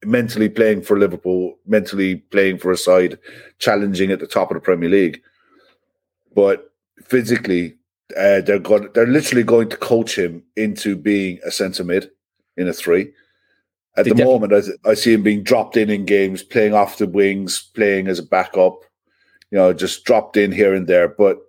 mentally 0.06 0.48
playing 0.48 0.84
for 0.84 0.98
Liverpool, 0.98 1.58
mentally 1.66 2.18
playing 2.18 2.60
for 2.60 2.72
a 2.72 2.78
side, 2.78 3.18
challenging 3.58 4.12
at 4.12 4.20
the 4.20 4.28
top 4.28 4.52
of 4.52 4.56
the 4.56 4.62
Premier 4.62 4.90
League, 4.90 5.22
but 6.36 6.72
physically, 7.04 7.76
uh, 8.16 8.42
they're 8.42 8.60
going. 8.60 8.90
They're 8.94 9.08
literally 9.08 9.44
going 9.44 9.70
to 9.70 9.78
coach 9.78 10.16
him 10.16 10.44
into 10.56 10.96
being 10.96 11.40
a 11.44 11.52
centre 11.52 11.84
mid 11.84 12.12
in 12.58 12.68
a 12.68 12.74
three. 12.74 13.12
At 13.98 14.06
They 14.06 14.12
the 14.12 14.24
moment, 14.24 14.54
I, 14.54 14.90
I 14.90 14.94
see 14.94 15.14
him 15.14 15.24
being 15.24 15.44
dropped 15.44 15.76
in 15.78 15.90
in 15.90 16.06
games, 16.06 16.44
playing 16.44 16.76
off 16.76 17.00
the 17.00 17.08
wings, 17.08 17.72
playing 17.74 18.08
as 18.08 18.20
a 18.20 18.24
backup. 18.24 18.84
You 19.50 19.58
know, 19.58 19.74
just 19.74 20.06
dropped 20.06 20.38
in 20.38 20.52
here 20.52 20.76
and 20.76 20.86
there, 20.86 21.08
but 21.08 21.40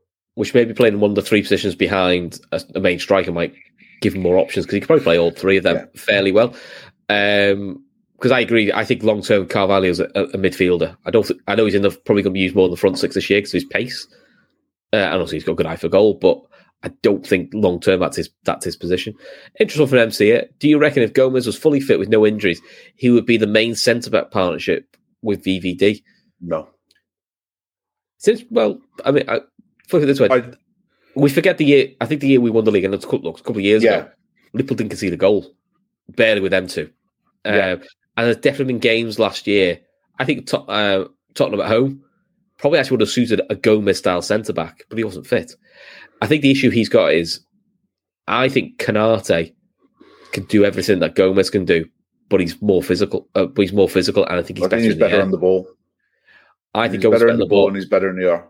Which 0.40 0.55
maybe 0.55 0.72
playing 0.74 1.00
one 1.00 1.11
of 1.11 1.14
the 1.16 1.22
three 1.22 1.42
positions 1.42 1.74
behind 1.74 2.40
a, 2.53 2.61
a 2.74 2.81
main 2.81 2.98
striker 2.98 3.31
might 3.33 3.55
give 4.00 4.14
him 4.14 4.22
more 4.22 4.38
options 4.38 4.64
because 4.64 4.74
he 4.74 4.81
could 4.81 4.87
probably 4.87 5.05
play 5.05 5.18
all 5.18 5.31
three 5.31 5.59
of 5.59 5.64
them 5.64 5.76
Yeah. 5.76 6.00
fairly 6.00 6.33
well. 6.33 6.55
Um, 7.11 7.85
because 8.16 8.33
I 8.33 8.40
agree, 8.40 8.70
I 8.72 8.85
think 8.85 9.03
long 9.03 9.22
term 9.22 9.46
Carvalho's 9.46 10.00
a, 10.00 10.05
a 10.14 10.37
midfielder. 10.38 10.96
I 11.07 11.11
don't. 11.11 11.26
Think, 11.26 11.40
I 11.48 11.55
know 11.55 11.64
he's 11.64 11.74
in 11.74 11.83
the 11.83 11.90
probably 11.90 12.22
going 12.22 12.33
to 12.33 12.38
be 12.38 12.40
used 12.40 12.55
more 12.55 12.66
in 12.66 12.70
the 12.70 12.76
front 12.76 12.98
six 12.98 13.14
this 13.14 13.29
year 13.31 13.38
because 13.40 13.50
of 13.55 13.62
his 13.62 13.64
pace. 13.64 14.07
Uh, 14.92 14.96
and 14.96 15.20
also 15.20 15.33
he's 15.33 15.44
got 15.44 15.53
a 15.53 15.57
good 15.57 15.66
eye 15.66 15.76
for 15.76 15.88
goal, 15.88 16.14
but 16.14 16.38
I 16.83 16.88
don't 17.03 17.26
think 17.26 17.50
long 17.55 17.81
term 17.81 18.00
that's 18.00 18.16
his 18.18 18.29
that's 18.44 18.64
his 18.64 18.76
position. 18.76 19.14
Interesting 19.59 19.87
for 19.87 19.96
MC. 19.96 20.24
here. 20.26 20.48
Do 20.59 20.68
you 20.68 20.79
reckon 20.79 21.03
if 21.03 21.12
Gomez 21.14 21.46
was 21.46 21.57
fully 21.57 21.81
fit 21.81 21.98
with 21.98 22.09
no 22.09 22.26
injuries, 22.26 22.61
he 22.96 23.09
would 23.11 23.26
be 23.26 23.37
the 23.38 23.46
main 23.46 23.74
centre 23.74 24.11
back 24.11 24.31
partnership 24.31 24.96
with 25.22 25.44
VVD? 25.44 26.03
no. 26.40 26.68
Since 28.18 28.44
well, 28.50 28.79
I 29.07 29.12
mean, 29.12 29.24
I, 29.29 29.40
put 29.90 30.03
it 30.03 30.07
this 30.07 30.20
way: 30.20 30.29
I, 30.31 30.42
we 31.16 31.29
forget 31.31 31.59
the 31.59 31.64
year. 31.64 31.88
I 32.00 32.07
think 32.07 32.20
the 32.20 32.29
year 32.29 32.40
we 32.40 32.50
won 32.50 32.64
the 32.64 32.70
league, 32.70 32.85
and 32.85 32.94
it's 32.94 33.05
a 33.05 33.09
couple, 33.09 33.31
a 33.31 33.35
couple 33.35 33.57
of 33.57 33.62
years 33.62 33.83
Yeah. 33.83 33.94
ago. 33.96 34.11
Liverpool 34.53 34.76
didn't 34.76 34.90
concede 34.90 35.12
a 35.12 35.16
goal, 35.16 35.55
barely 36.09 36.40
with 36.40 36.50
them 36.53 36.66
two. 36.66 36.90
Yeah. 37.44 37.72
Um, 37.72 37.83
and 38.16 38.26
there's 38.26 38.37
definitely 38.37 38.74
been 38.74 38.81
games 38.81 39.18
last 39.18 39.46
year. 39.46 39.79
I 40.18 40.24
think 40.24 40.46
Tot- 40.46 40.68
uh, 40.68 41.07
Tottenham 41.35 41.61
at 41.61 41.68
home 41.68 42.03
probably 42.59 42.79
actually 42.79 42.96
would 42.96 43.00
have 43.03 43.11
suited 43.11 43.40
a 43.48 43.55
Gomez 43.55 43.98
style 43.98 44.20
centre 44.22 44.53
back, 44.53 44.85
but 44.88 44.98
he 44.98 45.05
wasn't 45.05 45.26
fit. 45.26 45.53
I 46.20 46.26
think 46.26 46.42
the 46.42 46.50
issue 46.50 46.68
he's 46.70 46.88
got 46.90 47.12
is, 47.14 47.40
I 48.29 48.48
think 48.48 48.79
Konaté 48.79 49.55
can 50.33 50.44
do 50.44 50.64
everything 50.64 50.98
that 50.98 51.14
Gomez 51.14 51.48
can 51.48 51.64
do, 51.64 51.87
but 52.29 52.40
he's 52.40 52.61
more 52.61 52.83
physical. 52.83 53.29
Uh, 53.35 53.46
but 53.46 53.62
he's 53.62 53.72
more 53.72 53.88
physical, 53.88 54.24
and 54.26 54.35
I 54.38 54.42
think 54.42 54.59
he's 54.59 54.66
I 54.66 54.68
better. 54.68 54.83
he's 54.83 54.92
in 54.94 54.98
the 54.98 55.22
on 55.22 55.31
the 55.31 55.38
ball. 55.38 55.66
I 56.74 56.88
think 56.88 56.94
he's 56.96 57.03
Gomez 57.05 57.20
better 57.20 57.33
on 57.33 57.38
the 57.38 57.46
ball 57.46 57.68
and 57.68 57.76
he's 57.76 57.88
better 57.88 58.11
in 58.11 58.16
the 58.16 58.29
air. 58.31 58.48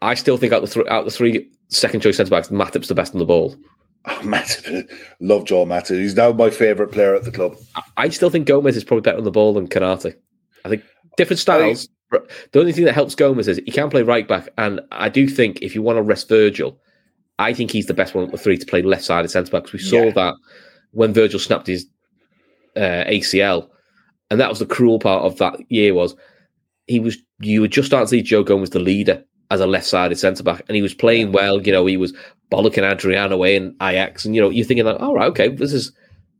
I 0.00 0.14
still 0.14 0.36
think 0.36 0.52
out 0.52 0.60
the 0.62 0.68
th- 0.68 0.86
out 0.88 1.04
the 1.04 1.10
three 1.10 1.50
second 1.68 2.00
choice 2.00 2.16
centre 2.16 2.30
backs, 2.30 2.48
Matip's 2.48 2.88
the 2.88 2.94
best 2.94 3.12
on 3.14 3.18
the 3.18 3.24
ball. 3.26 3.56
Oh, 4.04 4.10
Matip, 4.22 4.88
love 5.20 5.44
Joel 5.44 5.66
Matip. 5.66 5.98
He's 6.00 6.14
now 6.14 6.32
my 6.32 6.50
favourite 6.50 6.92
player 6.92 7.14
at 7.14 7.24
the 7.24 7.32
club. 7.32 7.56
I 7.96 8.08
still 8.10 8.30
think 8.30 8.46
Gomez 8.46 8.76
is 8.76 8.84
probably 8.84 9.02
better 9.02 9.18
on 9.18 9.24
the 9.24 9.30
ball 9.30 9.54
than 9.54 9.68
Konaté. 9.68 10.14
I 10.64 10.68
think 10.68 10.82
different 11.16 11.40
styles. 11.40 11.88
but 12.10 12.30
the 12.52 12.60
only 12.60 12.72
thing 12.72 12.84
that 12.84 12.94
helps 12.94 13.14
Gomez 13.14 13.48
is 13.48 13.58
he 13.58 13.70
can 13.72 13.90
play 13.90 14.02
right 14.02 14.26
back, 14.26 14.48
and 14.56 14.80
I 14.92 15.08
do 15.08 15.26
think 15.28 15.60
if 15.62 15.74
you 15.74 15.82
want 15.82 15.96
to 15.96 16.02
rest 16.02 16.28
Virgil, 16.28 16.78
I 17.40 17.52
think 17.52 17.70
he's 17.70 17.86
the 17.86 17.94
best 17.94 18.14
one 18.14 18.24
of 18.24 18.30
the 18.30 18.38
three 18.38 18.56
to 18.56 18.66
play 18.66 18.82
left 18.82 19.04
sided 19.04 19.28
centre 19.28 19.50
backs. 19.50 19.72
We 19.72 19.78
saw 19.80 20.04
Yeah. 20.04 20.10
that 20.12 20.34
when 20.92 21.12
Virgil 21.12 21.38
snapped 21.40 21.66
his 21.66 21.86
uh, 22.76 23.04
ACL, 23.06 23.68
and 24.30 24.40
that 24.40 24.48
was 24.48 24.60
the 24.60 24.66
cruel 24.66 24.98
part 25.00 25.24
of 25.24 25.38
that 25.38 25.56
year 25.70 25.92
was 25.92 26.14
he 26.86 27.00
was 27.00 27.18
you 27.40 27.60
were 27.60 27.68
just 27.68 27.86
starting 27.88 28.06
to 28.06 28.10
see 28.10 28.22
Joe 28.22 28.42
Gomez 28.44 28.70
the 28.70 28.78
leader 28.78 29.22
as 29.50 29.60
a 29.60 29.66
left 29.66 29.86
sided 29.86 30.18
centre 30.18 30.42
back, 30.42 30.62
and 30.68 30.76
he 30.76 30.82
was 30.82 30.94
playing 30.94 31.32
well. 31.32 31.60
You 31.62 31.72
know, 31.72 31.86
he 31.86 31.96
was 31.96 32.12
bollocking 32.50 32.90
Adrian 32.90 33.32
away 33.32 33.56
in 33.56 33.74
Ajax, 33.82 34.24
and 34.24 34.34
you 34.34 34.40
know 34.40 34.50
you're 34.50 34.66
thinking 34.66 34.86
like, 34.86 35.00
all 35.00 35.14
right, 35.14 35.28
okay, 35.28 35.48
this 35.48 35.72
is 35.72 35.92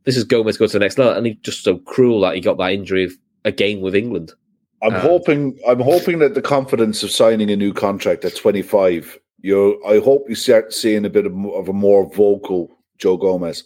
this 0.05 0.17
is 0.17 0.23
Gomez 0.23 0.57
go 0.57 0.67
to 0.67 0.73
the 0.73 0.79
next 0.79 0.97
level, 0.97 1.13
and 1.13 1.25
he 1.25 1.33
just 1.35 1.63
so 1.63 1.77
cruel 1.77 2.21
that 2.21 2.35
he 2.35 2.41
got 2.41 2.57
that 2.57 2.71
injury 2.71 3.03
of, 3.05 3.13
again 3.45 3.81
with 3.81 3.95
England. 3.95 4.33
I'm 4.81 4.95
Uh, 4.95 4.99
hoping. 5.01 5.59
I'm 5.67 5.79
hoping 5.79 6.19
that 6.19 6.35
the 6.35 6.41
confidence 6.41 7.03
of 7.03 7.11
signing 7.11 7.49
a 7.51 7.55
new 7.55 7.73
contract 7.73 8.23
at 8.25 8.35
25. 8.35 9.19
You, 9.41 9.81
I 9.85 9.99
hope 9.99 10.27
you 10.27 10.35
start 10.35 10.73
seeing 10.73 11.05
a 11.05 11.09
bit 11.09 11.25
of, 11.25 11.33
of 11.53 11.69
a 11.69 11.73
more 11.73 12.13
vocal 12.13 12.77
Joe 12.97 13.15
Gomez. 13.17 13.63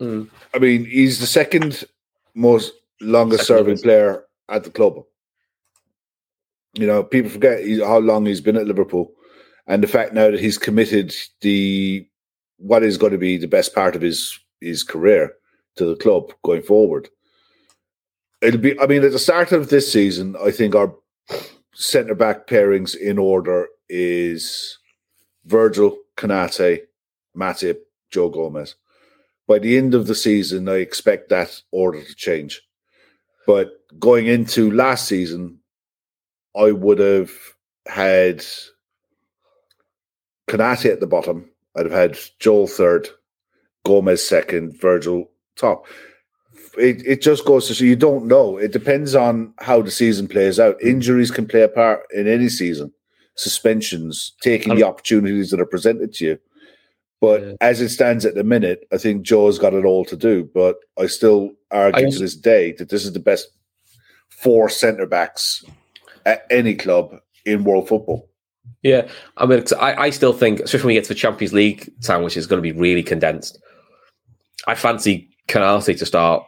Mm. 0.00 0.28
I 0.54 0.58
mean, 0.58 0.84
he's 0.84 1.18
the 1.20 1.26
second 1.26 1.84
most 2.34 2.72
longest 3.00 3.46
Second 3.46 3.58
serving 3.58 3.78
player 3.78 4.24
at 4.48 4.64
the 4.64 4.70
club. 4.70 5.02
You 6.74 6.86
know, 6.86 7.04
people 7.04 7.30
forget 7.30 7.60
how 7.80 7.98
long 7.98 8.26
he's 8.26 8.40
been 8.40 8.56
at 8.56 8.66
Liverpool, 8.66 9.12
and 9.66 9.82
the 9.82 9.88
fact 9.88 10.12
now 10.12 10.30
that 10.30 10.40
he's 10.40 10.58
committed 10.58 11.14
the 11.40 12.06
what 12.58 12.82
is 12.82 12.98
going 12.98 13.12
to 13.12 13.18
be 13.18 13.36
the 13.36 13.48
best 13.48 13.74
part 13.74 13.94
of 13.94 14.02
his 14.02 14.38
his 14.60 14.82
career 14.82 15.32
to 15.76 15.84
the 15.84 15.96
club 15.96 16.32
going 16.44 16.62
forward. 16.62 17.08
It'll 18.42 18.60
be. 18.60 18.78
I 18.80 18.86
mean, 18.86 19.04
at 19.04 19.12
the 19.12 19.18
start 19.18 19.52
of 19.52 19.68
this 19.68 19.90
season, 19.92 20.36
I 20.44 20.50
think 20.50 20.74
our 20.74 20.94
centre 21.74 22.14
back 22.14 22.46
pairings 22.46 22.96
in 22.96 23.18
order 23.18 23.68
is 23.88 24.78
Virgil, 25.44 25.96
Konaté, 26.16 26.82
Matip, 27.36 27.78
Joe 28.10 28.28
Gomez. 28.28 28.76
By 29.46 29.58
the 29.58 29.76
end 29.76 29.94
of 29.94 30.06
the 30.06 30.14
season, 30.14 30.68
I 30.68 30.76
expect 30.76 31.28
that 31.28 31.60
order 31.70 32.02
to 32.02 32.14
change. 32.14 32.62
But 33.46 33.72
going 33.98 34.26
into 34.26 34.70
last 34.70 35.06
season, 35.06 35.58
I 36.56 36.70
would 36.72 36.98
have 36.98 37.30
had 37.86 38.44
Konaté 40.48 40.92
at 40.92 41.00
the 41.00 41.06
bottom. 41.06 41.50
I'd 41.76 41.86
have 41.86 41.92
had 41.92 42.18
Joel 42.38 42.66
third, 42.66 43.08
Gomez 43.84 44.26
second, 44.26 44.80
Virgil 44.80 45.30
top. 45.56 45.86
It 46.78 47.06
it 47.06 47.22
just 47.22 47.44
goes 47.44 47.66
to 47.68 47.74
show 47.74 47.84
you 47.84 47.96
don't 47.96 48.26
know. 48.26 48.56
It 48.56 48.72
depends 48.72 49.14
on 49.14 49.54
how 49.58 49.82
the 49.82 49.90
season 49.90 50.28
plays 50.28 50.58
out. 50.60 50.80
Injuries 50.82 51.30
can 51.30 51.46
play 51.46 51.62
a 51.62 51.68
part 51.68 52.02
in 52.12 52.26
any 52.28 52.48
season. 52.48 52.92
Suspensions, 53.36 54.32
taking 54.42 54.74
the 54.76 54.84
opportunities 54.84 55.50
that 55.50 55.60
are 55.60 55.66
presented 55.66 56.12
to 56.14 56.24
you. 56.24 56.38
But 57.20 57.40
Yeah. 57.42 57.54
as 57.60 57.80
it 57.80 57.88
stands 57.88 58.24
at 58.24 58.34
the 58.34 58.44
minute, 58.44 58.86
I 58.92 58.98
think 58.98 59.22
Joe's 59.22 59.58
got 59.58 59.74
it 59.74 59.84
all 59.84 60.04
to 60.04 60.16
do. 60.16 60.48
But 60.54 60.76
I 60.98 61.06
still 61.06 61.52
argue 61.70 62.06
I 62.06 62.10
to 62.10 62.18
this 62.18 62.36
day 62.36 62.72
that 62.72 62.90
this 62.90 63.04
is 63.04 63.12
the 63.12 63.20
best 63.20 63.48
four 64.28 64.68
centre 64.68 65.06
backs 65.06 65.64
at 66.26 66.46
any 66.50 66.74
club 66.74 67.14
in 67.44 67.64
world 67.64 67.88
football. 67.88 68.28
Yeah, 68.82 69.08
I 69.36 69.46
mean, 69.46 69.62
I, 69.80 69.94
I 69.94 70.10
still 70.10 70.32
think, 70.32 70.60
especially 70.60 70.84
when 70.84 70.88
we 70.88 70.94
get 70.94 71.04
to 71.04 71.08
the 71.08 71.14
Champions 71.14 71.52
League 71.52 71.90
time, 72.02 72.22
which 72.22 72.36
is 72.36 72.46
going 72.46 72.62
to 72.62 72.72
be 72.72 72.78
really 72.78 73.02
condensed. 73.02 73.58
I 74.66 74.74
fancy 74.74 75.28
Konaté 75.48 75.98
to 75.98 76.06
start 76.06 76.44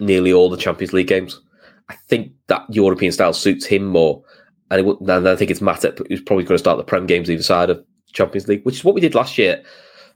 nearly 0.00 0.32
all 0.32 0.50
the 0.50 0.56
Champions 0.56 0.92
League 0.92 1.06
games. 1.08 1.40
I 1.88 1.94
think 2.08 2.32
that 2.48 2.62
European 2.70 3.12
style 3.12 3.32
suits 3.32 3.66
him 3.66 3.84
more, 3.84 4.22
and, 4.70 4.86
it, 4.86 5.00
and 5.00 5.28
I 5.28 5.36
think 5.36 5.50
it's 5.50 5.60
Matip 5.60 6.06
who's 6.08 6.20
probably 6.22 6.44
going 6.44 6.54
to 6.56 6.58
start 6.58 6.78
the 6.78 6.84
Prem 6.84 7.06
games 7.06 7.30
either 7.30 7.42
side 7.42 7.70
of 7.70 7.84
Champions 8.12 8.48
League, 8.48 8.64
which 8.64 8.76
is 8.76 8.84
what 8.84 8.94
we 8.94 9.00
did 9.00 9.14
last 9.14 9.36
year. 9.38 9.62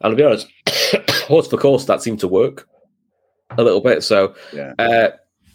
And 0.00 0.12
to 0.12 0.16
be 0.16 0.24
honest, 0.24 0.46
horse 1.26 1.48
for 1.48 1.58
course, 1.58 1.84
that 1.86 2.02
seemed 2.02 2.20
to 2.20 2.28
work 2.28 2.68
a 3.56 3.62
little 3.62 3.80
bit. 3.80 4.02
So, 4.02 4.34
Yeah. 4.52 4.72
uh, 4.78 5.10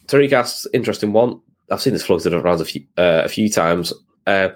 Tariq 0.08 0.34
asks, 0.34 0.68
interesting 0.74 1.14
one. 1.14 1.40
I've 1.74 1.82
seen 1.82 1.94
this 1.94 2.06
floated 2.06 2.34
around 2.34 2.62
a 2.62 2.66
few 2.66 2.82
uh, 2.98 3.22
a 3.26 3.30
few 3.30 3.50
times. 3.50 3.94
Uh, 4.28 4.50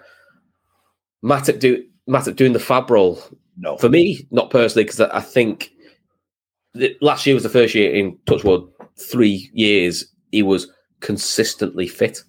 Matip 1.23 1.59
do 1.59 1.83
Matip 2.09 2.35
doing 2.35 2.53
the 2.53 2.59
fab 2.59 2.89
role 2.89 3.21
No. 3.57 3.77
for 3.77 3.89
me, 3.89 4.27
not 4.31 4.49
personally, 4.49 4.83
because 4.85 5.01
I 5.01 5.17
I 5.17 5.21
think 5.21 5.71
last 7.01 7.25
year 7.25 7.33
was 7.33 7.43
the 7.43 7.49
first 7.49 7.73
year 7.75 7.91
in 7.93 8.17
Touchwood 8.25 8.67
three 8.99 9.49
years 9.53 10.05
he 10.31 10.43
was 10.43 10.71
consistently 10.99 11.87
fit, 11.87 12.23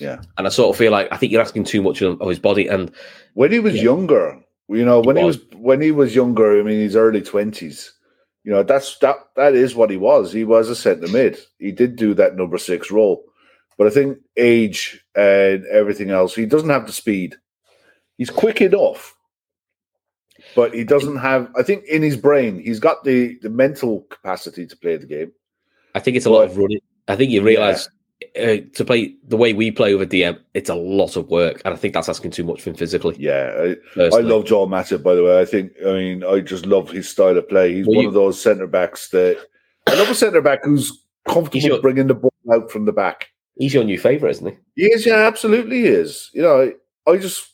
Yeah. 0.00 0.20
and 0.38 0.46
I 0.46 0.50
sort 0.50 0.70
of 0.74 0.78
feel 0.78 0.92
like 0.92 1.08
I 1.12 1.16
think 1.16 1.32
you're 1.32 1.40
asking 1.40 1.64
too 1.64 1.82
much 1.82 2.02
of 2.02 2.20
of 2.20 2.28
his 2.28 2.38
body. 2.38 2.66
And 2.68 2.90
When 3.34 3.52
he 3.52 3.60
was 3.60 3.74
Yeah. 3.76 3.82
younger, 3.84 4.40
you 4.68 4.84
know, 4.84 5.00
when 5.00 5.16
he 5.16 5.24
was. 5.24 5.38
was 5.38 5.46
when 5.56 5.80
he 5.80 5.90
was 5.92 6.14
younger, 6.14 6.58
I 6.58 6.62
mean 6.62 6.80
his 6.80 6.96
early 6.96 7.22
twenties, 7.22 7.92
you 8.44 8.52
know, 8.52 8.62
that's 8.62 8.98
that 8.98 9.16
that 9.36 9.54
is 9.54 9.74
what 9.74 9.90
he 9.90 9.96
was. 9.96 10.32
He 10.32 10.44
was 10.44 10.68
a 10.68 10.74
centre 10.76 11.08
mid. 11.08 11.38
He 11.58 11.70
did 11.72 11.96
do 11.96 12.12
that 12.14 12.36
number 12.36 12.58
six 12.58 12.90
role. 12.90 13.24
But 13.78 13.86
I 13.86 13.90
think 13.90 14.18
age 14.36 15.04
and 15.14 15.64
everything 15.66 16.10
else, 16.10 16.34
he 16.34 16.46
doesn't 16.46 16.70
have 16.70 16.86
the 16.86 16.92
speed. 16.92 17.36
He's 18.18 18.30
quick 18.30 18.60
enough, 18.60 19.16
but 20.54 20.74
he 20.74 20.84
doesn't 20.84 21.16
have. 21.16 21.50
I 21.56 21.62
think 21.62 21.84
in 21.84 22.02
his 22.02 22.16
brain, 22.16 22.60
he's 22.60 22.80
got 22.80 23.04
the 23.04 23.38
the 23.42 23.50
mental 23.50 24.02
capacity 24.10 24.66
to 24.66 24.76
play 24.76 24.96
the 24.96 25.06
game. 25.06 25.32
I 25.94 26.00
think 26.00 26.16
it's 26.16 26.26
a 26.26 26.30
lot 26.30 26.44
of 26.44 26.56
running. 26.56 26.80
I 27.08 27.16
think 27.16 27.30
you 27.30 27.42
realise 27.42 27.88
uh, 28.38 28.56
to 28.74 28.84
play 28.84 29.14
the 29.26 29.36
way 29.36 29.52
we 29.52 29.70
play 29.70 29.94
with 29.94 30.12
a 30.12 30.16
DM, 30.22 30.38
it's 30.54 30.70
a 30.70 30.74
lot 30.74 31.16
of 31.16 31.28
work, 31.28 31.62
and 31.64 31.74
I 31.74 31.76
think 31.76 31.94
that's 31.94 32.08
asking 32.08 32.30
too 32.30 32.44
much 32.44 32.62
from 32.62 32.74
physically. 32.74 33.16
Yeah, 33.18 33.74
I, 33.96 34.02
I 34.02 34.20
love 34.20 34.44
John 34.44 34.68
Matip. 34.68 35.02
By 35.02 35.14
the 35.14 35.24
way, 35.24 35.40
I 35.40 35.44
think 35.44 35.72
I 35.86 35.92
mean 35.92 36.24
I 36.24 36.40
just 36.40 36.66
love 36.66 36.90
his 36.90 37.08
style 37.08 37.36
of 37.36 37.48
play. 37.48 37.74
He's 37.74 37.86
well, 37.86 37.96
one 37.96 38.02
you, 38.02 38.08
of 38.08 38.14
those 38.14 38.40
centre 38.40 38.66
backs 38.66 39.08
that 39.10 39.38
I 39.88 39.94
love 39.94 40.08
a 40.08 40.14
centre 40.14 40.42
back 40.42 40.64
who's 40.64 41.04
comfortable 41.26 41.80
bringing 41.80 42.06
the 42.06 42.14
ball 42.14 42.32
out 42.52 42.70
from 42.70 42.84
the 42.84 42.92
back. 42.92 43.31
He's 43.56 43.74
your 43.74 43.84
new 43.84 43.98
favourite, 43.98 44.32
isn't 44.32 44.46
he? 44.46 44.82
He 44.82 44.92
is. 44.92 45.06
Yeah, 45.06 45.26
absolutely 45.26 45.80
he 45.80 45.86
is. 45.86 46.30
You 46.32 46.42
know, 46.42 46.72
I, 47.06 47.10
I 47.10 47.18
just 47.18 47.48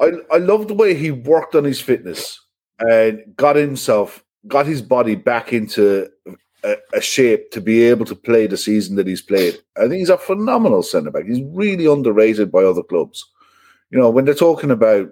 I 0.00 0.12
I 0.30 0.38
love 0.38 0.68
the 0.68 0.74
way 0.74 0.94
he 0.94 1.10
worked 1.10 1.54
on 1.54 1.64
his 1.64 1.80
fitness 1.80 2.38
and 2.78 3.22
got 3.36 3.56
himself 3.56 4.24
got 4.48 4.66
his 4.66 4.82
body 4.82 5.14
back 5.14 5.52
into 5.52 6.08
a, 6.64 6.76
a, 6.94 7.00
shape 7.00 7.50
to 7.52 7.60
be 7.60 7.82
able 7.84 8.04
to 8.04 8.14
play 8.14 8.46
the 8.46 8.56
season 8.56 8.96
that 8.96 9.06
he's 9.06 9.22
played. 9.22 9.58
I 9.76 9.82
think 9.82 9.94
he's 9.94 10.10
a 10.10 10.18
phenomenal 10.18 10.82
centre 10.82 11.10
back. 11.10 11.26
He's 11.26 11.42
really 11.52 11.86
underrated 11.86 12.50
by 12.50 12.64
other 12.64 12.82
clubs. 12.82 13.24
You 13.90 13.98
know, 13.98 14.10
when 14.10 14.24
they're 14.24 14.34
talking 14.34 14.70
about, 14.70 15.10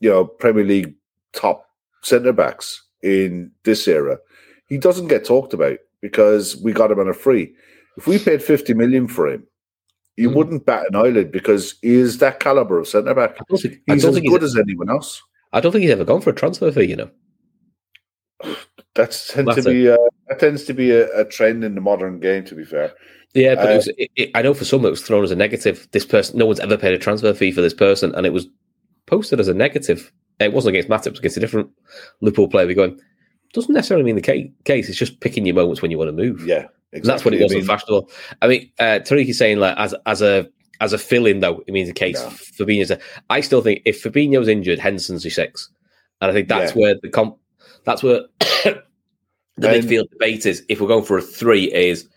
you 0.00 0.10
know, 0.10 0.24
Premier 0.24 0.64
League 0.64 0.94
top 1.32 1.68
centre 2.02 2.32
backs 2.32 2.82
in 3.02 3.50
this 3.64 3.86
era, 3.88 4.18
he 4.66 4.76
doesn't 4.76 5.08
get 5.08 5.24
talked 5.24 5.54
about 5.54 5.78
because 6.00 6.56
we 6.62 6.72
got 6.72 6.90
him 6.90 7.00
on 7.00 7.08
a 7.08 7.14
free. 7.14 7.54
If 7.98 8.06
we 8.06 8.18
paid 8.18 8.42
50 8.42 8.74
million 8.74 9.08
for 9.08 9.28
him, 9.28 9.44
you 10.16 10.30
mm. 10.30 10.34
wouldn't 10.34 10.64
bat 10.64 10.86
an 10.88 10.96
eyelid 10.96 11.32
because 11.32 11.74
he 11.82 11.96
is 11.96 12.18
that 12.18 12.38
caliber 12.38 12.78
of 12.78 12.86
centre 12.86 13.12
back. 13.12 13.36
He's 13.50 14.04
as 14.04 14.20
good 14.20 14.44
as 14.44 14.56
anyone 14.56 14.88
else. 14.88 15.20
I 15.52 15.60
don't 15.60 15.72
think 15.72 15.82
he's 15.82 15.90
ever 15.90 16.04
gone 16.04 16.20
for 16.20 16.30
a 16.30 16.34
transfer 16.34 16.70
fee, 16.70 16.84
you 16.84 16.96
know. 16.96 17.10
That's 18.94 19.32
tend 19.32 19.48
That's 19.48 19.64
to 19.64 19.70
be 19.70 19.88
uh, 19.88 19.96
that 20.28 20.40
tends 20.40 20.64
to 20.64 20.74
be 20.74 20.90
a, 20.90 21.08
a, 21.20 21.24
trend 21.24 21.62
in 21.62 21.76
the 21.76 21.80
modern 21.80 22.18
game. 22.18 22.44
To 22.44 22.54
be 22.56 22.64
fair, 22.64 22.92
yeah, 23.32 23.54
but 23.54 23.68
uh, 23.68 23.70
it 23.70 23.76
was, 23.76 23.88
it, 23.88 24.10
it, 24.16 24.30
I 24.34 24.42
know 24.42 24.54
for 24.54 24.64
some 24.64 24.84
it 24.84 24.90
was 24.90 25.02
thrown 25.02 25.22
as 25.22 25.30
a 25.30 25.36
negative. 25.36 25.86
This 25.92 26.04
person, 26.04 26.36
no 26.36 26.46
one's 26.46 26.58
ever 26.58 26.76
paid 26.76 26.94
a 26.94 26.98
transfer 26.98 27.32
fee 27.32 27.52
for 27.52 27.60
this 27.60 27.74
person, 27.74 28.12
and 28.16 28.26
it 28.26 28.32
was 28.32 28.48
posted 29.06 29.38
as 29.38 29.46
a 29.46 29.54
negative. 29.54 30.10
It 30.40 30.52
wasn't 30.52 30.74
against 30.74 30.88
Matip; 30.88 31.06
it 31.06 31.12
was 31.12 31.18
against 31.20 31.36
a 31.36 31.40
different 31.40 31.70
Liverpool 32.20 32.48
player. 32.48 32.66
We're 32.66 32.74
going 32.74 32.98
doesn't 33.52 33.72
necessarily 33.72 34.04
mean 34.04 34.16
the 34.16 34.50
case. 34.64 34.88
It's 34.88 34.98
just 34.98 35.20
picking 35.20 35.46
your 35.46 35.54
moments 35.54 35.80
when 35.80 35.92
you 35.92 35.98
want 35.98 36.08
to 36.08 36.12
move. 36.12 36.44
Yeah, 36.44 36.66
exactly. 36.92 37.00
that's 37.00 37.24
what 37.24 37.34
it 37.34 37.42
was 37.42 37.52
I 37.52 37.56
mean, 37.56 37.64
fashionable. 37.64 38.10
I 38.42 38.46
mean, 38.46 38.72
uh, 38.78 39.00
Tariq 39.02 39.28
is 39.28 39.38
saying 39.38 39.58
like 39.58 39.76
as 39.76 39.94
as 40.06 40.22
a 40.22 40.48
as 40.80 40.92
a 40.92 40.98
fill-in 40.98 41.40
though, 41.40 41.62
it 41.66 41.72
means 41.72 41.88
a 41.88 41.94
case. 41.94 42.20
No. 42.20 42.28
Fabinho's. 42.28 42.90
A, 42.90 42.98
I 43.30 43.40
still 43.40 43.62
think 43.62 43.82
if 43.84 44.02
Fabinho's 44.02 44.48
injured, 44.48 44.78
Henderson's 44.78 45.26
a 45.26 45.30
six, 45.30 45.70
and 46.20 46.30
I 46.30 46.34
think 46.34 46.48
that's 46.48 46.74
yeah. 46.74 46.82
where 46.82 46.94
the 47.00 47.08
comp. 47.08 47.38
That's 47.84 48.02
where 48.02 48.22
the 48.64 48.82
then, 49.56 49.82
midfield 49.82 50.10
debate 50.10 50.46
is 50.46 50.64
if 50.68 50.80
we're 50.80 50.88
going 50.88 51.04
for 51.04 51.18
a 51.18 51.22
three 51.22 51.72
is 51.72 52.08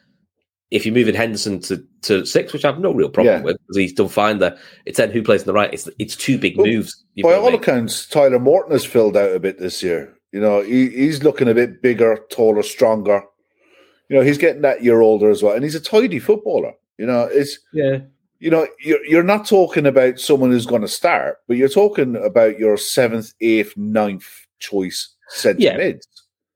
if 0.71 0.85
you're 0.85 0.95
moving 0.95 1.15
Henderson 1.15 1.59
to, 1.59 1.85
to 2.03 2.25
six, 2.25 2.53
which 2.53 2.63
I 2.63 2.69
have 2.69 2.79
no 2.79 2.93
real 2.93 3.09
problem 3.09 3.35
yeah. 3.35 3.41
with 3.41 3.57
because 3.59 3.77
he's 3.77 3.93
done 3.93 4.07
fine 4.07 4.39
there. 4.39 4.57
It's 4.85 4.97
then 4.97 5.11
who 5.11 5.21
plays 5.21 5.41
in 5.41 5.47
the 5.47 5.53
right. 5.53 5.73
It's 5.73 5.89
it's 5.99 6.15
two 6.15 6.37
big 6.37 6.57
well, 6.57 6.67
moves. 6.67 7.03
By 7.21 7.35
all 7.35 7.53
accounts, 7.53 8.07
Tyler 8.07 8.39
Morton 8.39 8.71
has 8.71 8.85
filled 8.85 9.17
out 9.17 9.35
a 9.35 9.39
bit 9.39 9.59
this 9.59 9.83
year. 9.83 10.15
You 10.31 10.39
know, 10.39 10.61
he, 10.61 10.89
he's 10.89 11.23
looking 11.23 11.49
a 11.49 11.53
bit 11.53 11.81
bigger, 11.81 12.17
taller, 12.31 12.63
stronger. 12.63 13.21
You 14.11 14.17
know, 14.17 14.23
he's 14.23 14.37
getting 14.37 14.61
that 14.63 14.83
year 14.83 14.99
older 14.99 15.29
as 15.29 15.41
well, 15.41 15.55
and 15.55 15.63
he's 15.63 15.73
a 15.73 15.79
tidy 15.79 16.19
footballer. 16.19 16.73
You 16.97 17.05
know, 17.05 17.29
it's 17.31 17.57
yeah. 17.71 17.99
You 18.39 18.49
know, 18.49 18.67
you're 18.83 19.01
you're 19.05 19.23
not 19.23 19.47
talking 19.47 19.85
about 19.85 20.19
someone 20.19 20.51
who's 20.51 20.65
going 20.65 20.81
to 20.81 20.87
start, 20.89 21.37
but 21.47 21.55
you're 21.55 21.69
talking 21.69 22.17
about 22.17 22.59
your 22.59 22.75
seventh, 22.75 23.31
eighth, 23.39 23.77
ninth 23.77 24.27
choice 24.59 25.15
centre 25.29 25.61
yeah. 25.61 25.77
mids. 25.77 26.05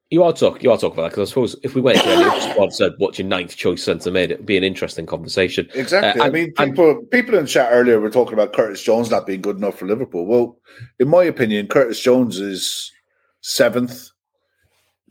You 0.09 0.23
are 0.23 0.33
talk. 0.33 0.63
You 0.63 0.71
are 0.71 0.77
talking 0.77 0.99
about 0.99 1.03
that 1.03 1.09
because 1.11 1.29
I 1.29 1.31
suppose 1.31 1.55
if 1.63 1.75
we 1.75 1.81
went 1.81 1.99
to 1.99 2.09
any 2.09 2.41
squad 2.51 2.73
said 2.73 2.91
what's 2.97 3.19
your 3.19 3.27
ninth 3.29 3.55
choice 3.55 3.83
centre 3.83 4.11
mid, 4.11 4.31
it 4.31 4.39
would 4.39 4.45
be 4.45 4.57
an 4.57 4.65
interesting 4.65 5.05
conversation. 5.05 5.69
Exactly. 5.75 6.09
Uh, 6.09 6.25
and, 6.25 6.35
I 6.35 6.37
mean, 6.37 6.51
people 6.51 6.91
and, 6.91 7.09
people 7.09 7.35
in 7.35 7.45
chat 7.45 7.69
earlier 7.71 8.01
were 8.01 8.11
talking 8.11 8.33
about 8.33 8.51
Curtis 8.51 8.83
Jones 8.83 9.09
not 9.09 9.25
being 9.25 9.41
good 9.41 9.55
enough 9.55 9.79
for 9.79 9.85
Liverpool. 9.85 10.25
Well, 10.25 10.59
in 10.99 11.07
my 11.07 11.23
opinion, 11.23 11.67
Curtis 11.67 12.01
Jones 12.01 12.37
is 12.37 12.91
seventh 13.39 14.09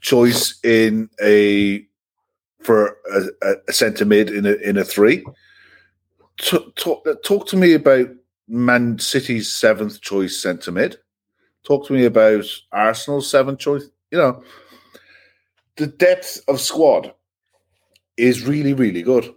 choice 0.01 0.59
in 0.63 1.09
a 1.19 1.87
for 2.65 2.97
a, 3.13 3.53
a 3.67 3.73
centre 3.73 4.05
mid 4.05 4.29
in 4.29 4.45
a 4.45 4.53
in 4.53 4.77
a 4.77 4.83
three. 4.83 5.23
Talk, 6.37 6.75
talk, 6.75 7.07
talk 7.23 7.47
to 7.47 7.57
me 7.57 7.73
about 7.73 8.09
Man 8.47 8.99
City's 8.99 9.51
seventh 9.51 10.01
choice 10.01 10.41
centre 10.41 10.71
mid. 10.71 10.97
Talk 11.63 11.87
to 11.87 11.93
me 11.93 12.05
about 12.05 12.45
Arsenal's 12.71 13.29
seventh 13.29 13.59
choice. 13.59 13.85
You 14.11 14.17
know 14.17 14.43
the 15.77 15.87
depth 15.87 16.41
of 16.47 16.59
squad 16.59 17.13
is 18.17 18.47
really, 18.47 18.73
really 18.73 19.01
good. 19.01 19.33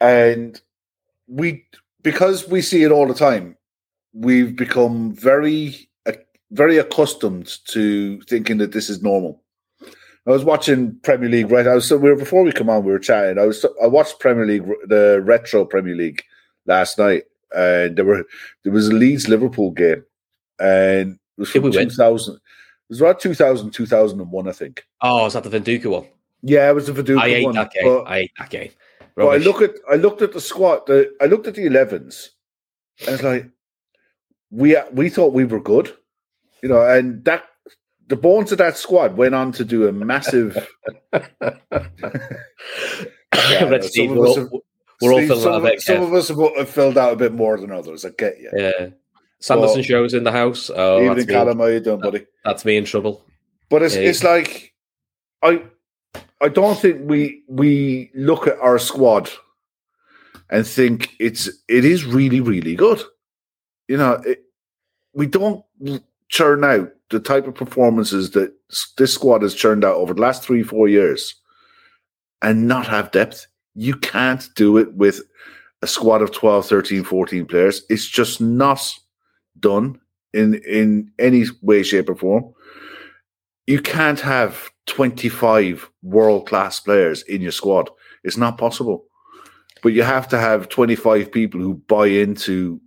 And 0.00 0.60
we, 1.26 1.64
because 2.02 2.48
we 2.48 2.62
see 2.62 2.82
it 2.82 2.92
all 2.92 3.06
the 3.06 3.14
time, 3.14 3.56
we've 4.12 4.56
become 4.56 5.12
very, 5.14 5.88
very 6.50 6.78
accustomed 6.78 7.58
to 7.66 8.20
thinking 8.22 8.58
that 8.58 8.72
this 8.72 8.88
is 8.88 9.02
normal. 9.02 9.42
I 10.26 10.30
was 10.30 10.44
watching 10.44 10.96
Premier 11.02 11.28
League 11.28 11.50
right. 11.50 11.66
I 11.66 11.74
was 11.74 11.86
so 11.88 11.96
we 11.96 12.10
were 12.10 12.16
before 12.16 12.42
we 12.42 12.52
come 12.52 12.70
on. 12.70 12.84
We 12.84 12.92
were 12.92 12.98
chatting. 12.98 13.38
I 13.38 13.46
was 13.46 13.64
I 13.82 13.86
watched 13.86 14.18
Premier 14.18 14.46
League, 14.46 14.66
the 14.86 15.22
retro 15.24 15.64
Premier 15.64 15.94
League 15.94 16.22
last 16.66 16.98
night, 16.98 17.24
and 17.56 17.96
there 17.96 18.04
were 18.04 18.24
there 18.64 18.72
was 18.72 18.88
a 18.88 18.94
Leeds 18.94 19.28
Liverpool 19.28 19.70
game, 19.70 20.04
and 20.58 21.12
it 21.12 21.40
was 21.40 21.50
from 21.50 21.70
two 21.70 21.90
thousand 21.90 22.34
It 22.34 22.90
was 22.90 23.00
about 23.00 23.18
2000, 23.18 23.72
2001, 23.72 24.48
I 24.48 24.52
think. 24.52 24.84
Oh, 25.00 25.24
was 25.24 25.34
that 25.34 25.42
the 25.42 25.60
Viduka 25.60 25.90
one? 25.90 26.06
Yeah, 26.42 26.70
it 26.70 26.74
was 26.74 26.86
the 26.86 26.92
Viduka 26.92 27.20
I 27.20 27.42
one. 27.42 27.54
That 27.54 27.72
game. 27.72 27.84
But, 27.84 28.02
I 28.02 28.18
ate 28.18 28.32
that 28.38 28.50
game. 28.50 28.70
But 29.16 29.28
I 29.28 29.36
look 29.38 29.62
at 29.62 29.74
I 29.90 29.94
looked 29.94 30.22
at 30.22 30.32
the 30.32 30.40
squad. 30.40 30.86
The, 30.86 31.10
I 31.20 31.24
looked 31.26 31.46
at 31.46 31.54
the 31.54 31.66
11s. 31.66 32.28
And 33.00 33.08
it's 33.08 33.22
like 33.22 33.50
we 34.50 34.76
we 34.92 35.08
thought 35.08 35.32
we 35.32 35.44
were 35.44 35.60
good, 35.60 35.92
you 36.62 36.68
know, 36.68 36.82
and 36.82 37.24
that 37.24 37.44
the 38.08 38.16
bones 38.16 38.52
of 38.52 38.58
that 38.58 38.76
squad 38.76 39.16
went 39.16 39.34
on 39.34 39.52
to 39.52 39.64
do 39.64 39.88
a 39.88 39.92
massive. 39.92 40.68
yeah, 41.12 41.22
Steve, 43.80 44.12
we're, 44.12 44.26
all, 44.26 44.36
have, 44.36 44.50
we're 45.02 45.12
all 45.12 45.26
some, 45.36 45.66
of, 45.66 45.82
some 45.82 46.02
of 46.02 46.14
us 46.14 46.28
have 46.28 46.68
filled 46.68 46.98
out 46.98 47.12
a 47.12 47.16
bit 47.16 47.32
more 47.32 47.58
than 47.58 47.72
others. 47.72 48.04
I 48.04 48.10
get 48.10 48.38
you. 48.38 48.50
Yeah. 48.54 48.88
Sanderson 49.38 49.78
but, 49.78 49.84
shows 49.84 50.14
in 50.14 50.24
the 50.24 50.32
house. 50.32 50.70
Oh, 50.74 51.02
evening, 51.02 51.26
Callum. 51.26 51.58
How 51.58 51.66
you 51.66 51.80
doing, 51.80 52.00
buddy? 52.00 52.26
That's 52.44 52.64
me 52.64 52.76
in 52.76 52.84
trouble. 52.84 53.24
But 53.68 53.82
it's 53.82 53.94
yeah. 53.94 54.02
it's 54.02 54.24
like 54.24 54.72
I 55.42 55.62
I 56.40 56.48
don't 56.48 56.78
think 56.78 57.08
we 57.08 57.42
we 57.48 58.10
look 58.14 58.46
at 58.46 58.58
our 58.60 58.78
squad 58.78 59.30
and 60.48 60.66
think 60.66 61.14
it's 61.18 61.48
it 61.68 61.84
is 61.84 62.04
really 62.04 62.40
really 62.40 62.74
good. 62.76 63.02
You 63.88 63.98
know, 63.98 64.12
it, 64.24 64.44
we 65.12 65.26
don't 65.26 65.64
churn 66.28 66.64
out 66.64 66.92
the 67.10 67.20
type 67.20 67.46
of 67.46 67.54
performances 67.54 68.30
that 68.32 68.52
this 68.98 69.14
squad 69.14 69.42
has 69.42 69.54
churned 69.54 69.84
out 69.84 69.96
over 69.96 70.14
the 70.14 70.20
last 70.20 70.42
three 70.42 70.62
four 70.62 70.88
years 70.88 71.34
and 72.42 72.68
not 72.68 72.86
have 72.86 73.12
depth. 73.12 73.46
You 73.74 73.96
can't 73.96 74.48
do 74.56 74.78
it 74.78 74.94
with 74.94 75.20
a 75.82 75.86
squad 75.86 76.22
of 76.22 76.32
12, 76.32 76.66
13, 76.66 77.04
14 77.04 77.46
players. 77.46 77.82
It's 77.88 78.06
just 78.06 78.40
not 78.40 78.80
done 79.60 80.00
in 80.32 80.54
in 80.66 81.10
any 81.18 81.44
way, 81.62 81.82
shape, 81.82 82.10
or 82.10 82.16
form. 82.16 82.52
You 83.66 83.80
can't 83.80 84.20
have 84.20 84.70
25 84.86 85.90
world 86.02 86.46
class 86.46 86.80
players 86.80 87.22
in 87.22 87.42
your 87.42 87.52
squad. 87.52 87.90
It's 88.24 88.36
not 88.36 88.58
possible. 88.58 89.04
But 89.82 89.92
you 89.92 90.02
have 90.02 90.28
to 90.28 90.38
have 90.38 90.68
25 90.68 91.30
people 91.30 91.60
who 91.60 91.74
buy 91.74 92.06
into 92.06 92.80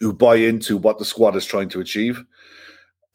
who 0.00 0.12
buy 0.12 0.36
into 0.36 0.76
what 0.76 0.98
the 0.98 1.04
squad 1.04 1.34
is 1.36 1.44
trying 1.44 1.68
to 1.70 1.80
achieve. 1.80 2.22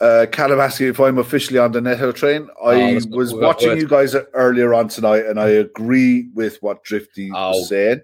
Uh, 0.02 0.26
Callum 0.32 0.60
asking 0.60 0.88
if 0.88 1.00
I'm 1.00 1.18
officially 1.18 1.60
on 1.60 1.72
the 1.72 1.80
Neto 1.80 2.12
train. 2.12 2.50
I 2.64 3.00
oh, 3.04 3.16
was 3.16 3.34
watching 3.34 3.78
you 3.78 3.88
guys 3.88 4.16
earlier 4.34 4.74
on 4.74 4.90
tonight, 4.90 5.26
and 5.26 5.40
I 5.40 5.48
agree 5.50 6.30
with 6.34 6.58
what 6.62 6.84
Drifty 6.84 7.32
oh. 7.34 7.52
was 7.52 7.70
saying. 7.70 8.02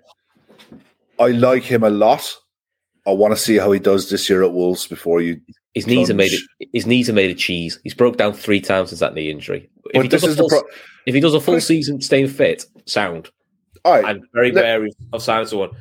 I 1.20 1.28
like 1.28 1.64
him 1.64 1.84
a 1.84 1.90
lot. 1.90 2.38
I 3.06 3.12
want 3.12 3.34
to 3.34 3.38
see 3.38 3.58
how 3.58 3.72
he 3.72 3.80
does 3.80 4.10
this 4.10 4.30
year 4.30 4.44
at 4.44 4.54
Wolves 4.54 4.88
before 4.88 5.22
you. 5.22 5.42
His 5.74 5.88
knees 5.88 6.10
are 6.10 6.14
made. 6.14 6.34
Of, 6.34 6.40
his 6.74 6.86
knees 6.86 7.10
are 7.10 7.14
made 7.14 7.32
of 7.32 7.38
cheese. 7.38 7.80
He's 7.84 7.94
broke 7.94 8.18
down 8.18 8.34
three 8.34 8.62
times 8.62 8.90
since 8.90 9.00
that 9.00 9.14
knee 9.14 9.30
injury. 9.30 9.70
If, 9.94 10.04
he 10.04 10.08
does, 10.08 10.24
a 10.24 10.36
full, 10.36 10.50
pro- 10.50 10.64
if 11.06 11.16
he 11.16 11.22
does 11.22 11.34
a 11.34 11.42
full 11.42 11.60
season 11.60 12.02
staying 12.02 12.28
fit, 12.28 12.66
sound. 12.86 13.30
All 13.86 13.94
right, 13.94 14.06
I'm 14.06 14.22
very 14.34 14.52
Let, 14.52 14.64
wary 14.64 14.92
of 15.14 15.24
signing 15.24 15.48
someone. 15.48 15.72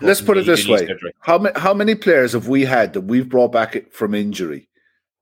Let's 0.00 0.20
put 0.20 0.38
it 0.38 0.46
this 0.46 0.66
way: 0.66 0.88
how 1.20 1.38
many 1.38 1.58
how 1.58 1.74
many 1.74 1.94
players 1.94 2.32
have 2.32 2.48
we 2.48 2.64
had 2.64 2.92
that 2.94 3.02
we've 3.02 3.28
brought 3.28 3.52
back 3.52 3.92
from 3.92 4.14
injury, 4.14 4.68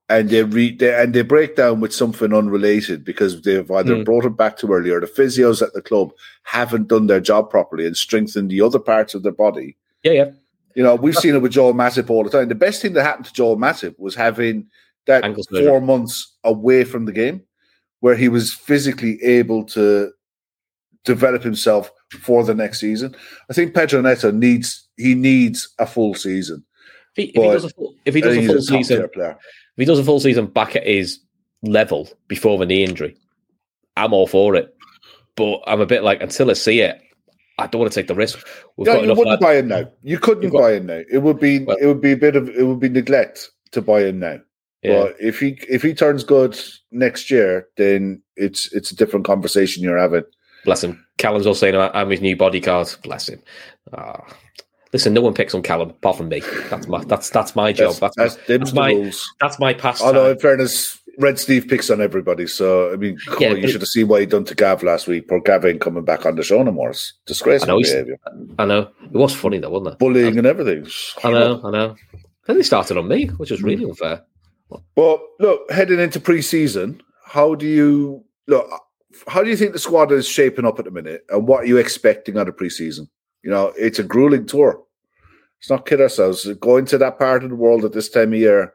and 0.09 0.29
they, 0.29 0.43
re- 0.43 0.75
they 0.75 0.93
and 1.01 1.13
they 1.13 1.21
break 1.21 1.55
down 1.55 1.79
with 1.79 1.93
something 1.93 2.33
unrelated 2.33 3.03
because 3.05 3.41
they've 3.41 3.69
either 3.71 3.95
Mm. 3.95 4.05
brought 4.05 4.25
it 4.25 4.35
back 4.37 4.57
too 4.57 4.71
early 4.73 4.89
or 4.89 4.99
the 4.99 5.07
physios 5.07 5.61
at 5.61 5.73
the 5.73 5.81
club 5.81 6.11
haven't 6.43 6.87
done 6.89 7.07
their 7.07 7.21
job 7.21 7.49
properly 7.49 7.85
and 7.85 7.95
strengthened 7.95 8.51
the 8.51 8.61
other 8.61 8.79
parts 8.79 9.13
of 9.15 9.23
their 9.23 9.31
body. 9.31 9.77
Yeah, 10.03 10.11
yeah. 10.11 10.31
You 10.75 10.83
know, 10.83 10.95
we've 10.95 11.15
seen 11.15 11.35
it 11.35 11.41
with 11.41 11.51
Joel 11.53 11.73
Matip 11.73 12.09
all 12.09 12.23
the 12.23 12.29
time. 12.29 12.49
The 12.49 12.55
best 12.55 12.81
thing 12.81 12.93
that 12.93 13.03
happened 13.03 13.27
to 13.27 13.33
Joel 13.33 13.57
Matip 13.57 13.97
was 13.99 14.15
having 14.15 14.67
that 15.05 15.23
four 15.67 15.79
months 15.81 16.35
away 16.43 16.83
from 16.83 17.05
the 17.05 17.11
game, 17.11 17.41
where 17.99 18.15
he 18.15 18.27
was 18.27 18.53
physically 18.53 19.21
able 19.23 19.63
to 19.65 20.11
develop 21.05 21.43
himself 21.43 21.91
for 22.21 22.43
the 22.43 22.53
next 22.55 22.79
season. 22.79 23.15
I 23.49 23.53
think 23.53 23.73
Pedro 23.75 24.01
Neto 24.01 24.31
needs 24.31 24.87
he 24.97 25.15
needs 25.15 25.69
a 25.79 25.85
full 25.85 26.13
season. 26.15 26.63
If 27.15 27.23
he, 27.25 27.31
if 27.31 27.43
he 27.43 27.49
does 27.49 27.63
a 27.65 27.69
full, 27.69 27.95
if 28.05 28.15
he 28.15 28.21
does 28.21 28.37
a 28.37 28.45
full 28.47 28.57
a 28.57 28.61
season, 28.61 29.09
if 29.15 29.37
he 29.77 29.85
does 29.85 29.99
a 29.99 30.03
full 30.03 30.19
season 30.19 30.47
back 30.47 30.75
at 30.75 30.85
his 30.87 31.19
level 31.61 32.09
before 32.27 32.57
the 32.57 32.65
knee 32.65 32.83
injury, 32.83 33.15
I'm 33.95 34.13
all 34.13 34.27
for 34.27 34.55
it. 34.55 34.73
But 35.35 35.61
I'm 35.67 35.81
a 35.81 35.85
bit 35.85 36.03
like 36.03 36.21
until 36.21 36.49
I 36.49 36.53
see 36.53 36.79
it, 36.81 36.99
I 37.59 37.67
don't 37.67 37.81
want 37.81 37.91
to 37.91 37.99
take 37.99 38.07
the 38.07 38.15
risk. 38.15 38.39
We've 38.77 38.87
No, 38.87 39.01
you 39.01 39.09
wouldn't 39.09 39.27
lad- 39.27 39.39
buy 39.39 39.55
him 39.57 39.67
now. 39.67 39.91
You 40.01 40.17
couldn't 40.17 40.49
got- 40.49 40.59
buy 40.59 40.73
him 40.73 40.87
now. 40.87 41.01
It 41.11 41.19
would 41.19 41.39
be 41.39 41.59
Well- 41.59 41.77
it 41.77 41.85
would 41.85 42.01
be 42.01 42.11
a 42.13 42.17
bit 42.17 42.35
of 42.35 42.49
it 42.49 42.63
would 42.63 42.79
be 42.79 42.89
neglect 42.89 43.51
to 43.71 43.81
buy 43.81 44.01
him 44.05 44.19
now. 44.19 44.39
yeah. 44.81 45.03
But 45.03 45.15
if 45.19 45.39
he 45.39 45.59
if 45.69 45.81
he 45.83 45.93
turns 45.93 46.23
good 46.23 46.59
next 46.91 47.29
year, 47.29 47.67
then 47.77 48.21
it's 48.35 48.71
it's 48.73 48.91
a 48.91 48.95
different 48.95 49.25
conversation 49.25 49.83
you're 49.83 49.97
having. 49.99 50.23
Bless 50.65 50.83
him. 50.83 51.05
Callum's 51.19 51.45
all 51.45 51.53
saying 51.55 51.75
I'm 51.75 52.09
his 52.09 52.21
new 52.21 52.35
bodyguard. 52.35 52.87
Bless 53.03 53.29
him. 53.29 53.41
Ah. 53.95 54.23
Listen, 54.93 55.13
no 55.13 55.21
one 55.21 55.33
picks 55.33 55.53
on 55.55 55.61
Callum 55.63 55.89
apart 55.89 56.17
from 56.17 56.29
me. 56.29 56.41
That's 56.69 56.87
my 56.87 57.03
that's 57.03 57.29
that's 57.31 57.55
my 57.55 57.73
job. 57.73 57.95
That's, 57.95 58.15
That's, 58.15 58.35
that's, 58.35 58.47
my, 58.47 58.57
that's 58.57 58.73
my 58.73 58.91
rules. 58.91 59.33
that's 59.41 59.59
my 59.59 59.73
pastime. 59.73 60.07
Although 60.07 60.31
in 60.31 60.39
fairness, 60.39 60.99
Red 61.19 61.39
Steve 61.39 61.67
picks 61.67 61.89
on 61.89 61.99
everybody. 62.01 62.45
So 62.47 62.93
I 62.93 62.95
mean, 62.97 63.17
Yeah, 63.39 63.49
on, 63.49 63.57
you 63.61 63.67
should 63.67 63.81
have 63.81 63.87
seen 63.89 64.07
what 64.07 64.21
he 64.21 64.27
done 64.27 64.45
to 64.45 64.55
Gav 64.55 64.83
last 64.83 65.07
week. 65.07 65.27
Poor 65.27 65.41
Gav 65.41 65.65
ain't 65.65 65.81
coming 65.81 66.05
back 66.05 66.25
on 66.27 66.35
the 66.35 66.43
show 66.43 66.61
no 66.61 66.71
more. 66.71 66.91
It's 66.91 67.13
disgraceful 67.25 67.77
he's- 67.77 67.91
behaviour, 67.91 68.19
I 68.59 68.65
know 68.65 68.89
it 69.03 69.11
was 69.13 69.33
funny 69.33 69.57
though, 69.57 69.71
wasn't 69.71 69.93
it? 69.93 69.99
bullying 69.99 70.37
and 70.37 70.45
everything. 70.47 70.87
I 71.23 71.31
know, 71.31 71.61
I 71.63 71.71
know. 71.71 71.95
Then 72.45 72.57
they 72.57 72.63
started 72.63 72.97
on 72.97 73.07
me, 73.07 73.27
which 73.37 73.49
was 73.51 73.61
Hmm. 73.61 73.65
really 73.67 73.85
unfair. 73.85 74.21
Well, 74.95 75.21
look, 75.39 75.71
heading 75.71 75.99
into 75.99 76.19
pre-season, 76.19 77.01
how 77.25 77.55
do 77.55 77.65
you 77.67 78.23
look? 78.47 78.69
How 79.27 79.43
do 79.43 79.49
you 79.49 79.55
think 79.55 79.73
the 79.73 79.79
squad 79.79 80.11
is 80.11 80.27
shaping 80.27 80.65
up 80.65 80.79
at 80.79 80.85
the 80.85 80.91
minute, 80.91 81.23
and 81.29 81.47
what 81.47 81.63
are 81.63 81.67
you 81.67 81.77
expecting 81.77 82.37
out 82.37 82.47
of 82.49 82.57
pre-season? 82.57 83.07
You 83.43 83.51
know, 83.51 83.73
it's 83.77 83.99
a 83.99 84.03
grueling 84.03 84.45
tour. 84.45 84.81
Let's 85.59 85.69
not 85.69 85.85
kid 85.85 86.01
ourselves. 86.01 86.47
Going 86.59 86.85
to 86.85 86.97
that 86.97 87.19
part 87.19 87.43
of 87.43 87.49
the 87.49 87.55
world 87.55 87.85
at 87.85 87.93
this 87.93 88.09
time 88.09 88.33
of 88.33 88.39
year, 88.39 88.73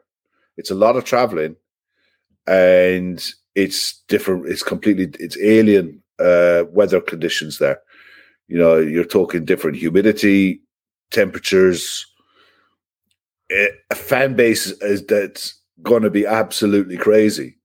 it's 0.57 0.71
a 0.71 0.75
lot 0.75 0.95
of 0.95 1.05
traveling, 1.05 1.55
and 2.47 3.23
it's 3.55 4.01
different. 4.07 4.47
It's 4.47 4.63
completely, 4.63 5.09
it's 5.19 5.37
alien 5.39 6.01
uh, 6.19 6.63
weather 6.69 7.01
conditions 7.01 7.57
there. 7.57 7.79
You 8.47 8.57
know, 8.57 8.77
you're 8.77 9.05
talking 9.05 9.45
different 9.45 9.77
humidity, 9.77 10.61
temperatures. 11.11 12.05
A 13.51 13.95
fan 13.95 14.35
base 14.35 14.67
is 14.81 15.05
that's 15.05 15.59
going 15.81 16.03
to 16.03 16.09
be 16.09 16.25
absolutely 16.25 16.97
crazy. 16.97 17.57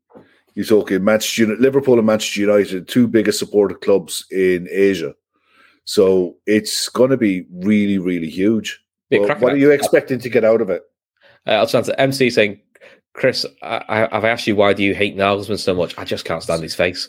You're 0.55 0.64
talking 0.64 1.05
Manchester 1.05 1.43
United, 1.43 1.61
Liverpool 1.61 1.99
and 1.99 2.07
Manchester 2.07 2.40
United, 2.40 2.88
two 2.88 3.09
biggest 3.09 3.38
supporter 3.38 3.75
clubs 3.75 4.25
in 4.31 4.69
Asia. 4.71 5.14
So 5.85 6.37
it's 6.47 6.88
going 6.88 7.11
to 7.11 7.16
be 7.16 7.47
really, 7.53 7.99
really 7.99 8.31
huge. 8.31 8.81
Well, 9.11 9.29
what 9.38 9.53
are 9.53 9.57
you 9.57 9.70
expecting 9.70 10.18
to 10.20 10.29
get 10.29 10.44
out 10.44 10.61
of 10.61 10.70
it? 10.70 10.83
Uh, 11.47 11.53
I'll 11.53 11.77
answer 11.77 11.94
MC 11.99 12.31
saying, 12.31 12.61
Chris, 13.12 13.47
I, 13.62 14.09
I've 14.11 14.25
asked 14.25 14.47
you 14.47 14.57
why 14.57 14.73
do 14.73 14.83
you 14.83 14.94
hate 14.94 15.16
Nagelsmann 15.16 15.59
so 15.59 15.75
much? 15.75 15.97
I 15.99 16.05
just 16.05 16.25
can't 16.25 16.42
stand 16.42 16.62
his 16.62 16.75
face. 16.75 17.09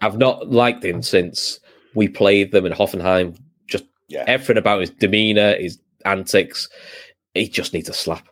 I've 0.00 0.16
not 0.16 0.50
liked 0.50 0.84
him 0.84 1.02
since 1.02 1.60
we 1.94 2.08
played 2.08 2.52
them 2.52 2.64
in 2.64 2.72
Hoffenheim. 2.72 3.36
Just 3.66 3.84
Yeah. 4.08 4.24
everything 4.26 4.56
about 4.56 4.80
his 4.80 4.90
demeanour, 4.90 5.56
his 5.56 5.78
antics, 6.06 6.68
he 7.34 7.48
just 7.48 7.74
needs 7.74 7.88
a 7.88 7.92
slap. 7.92 8.26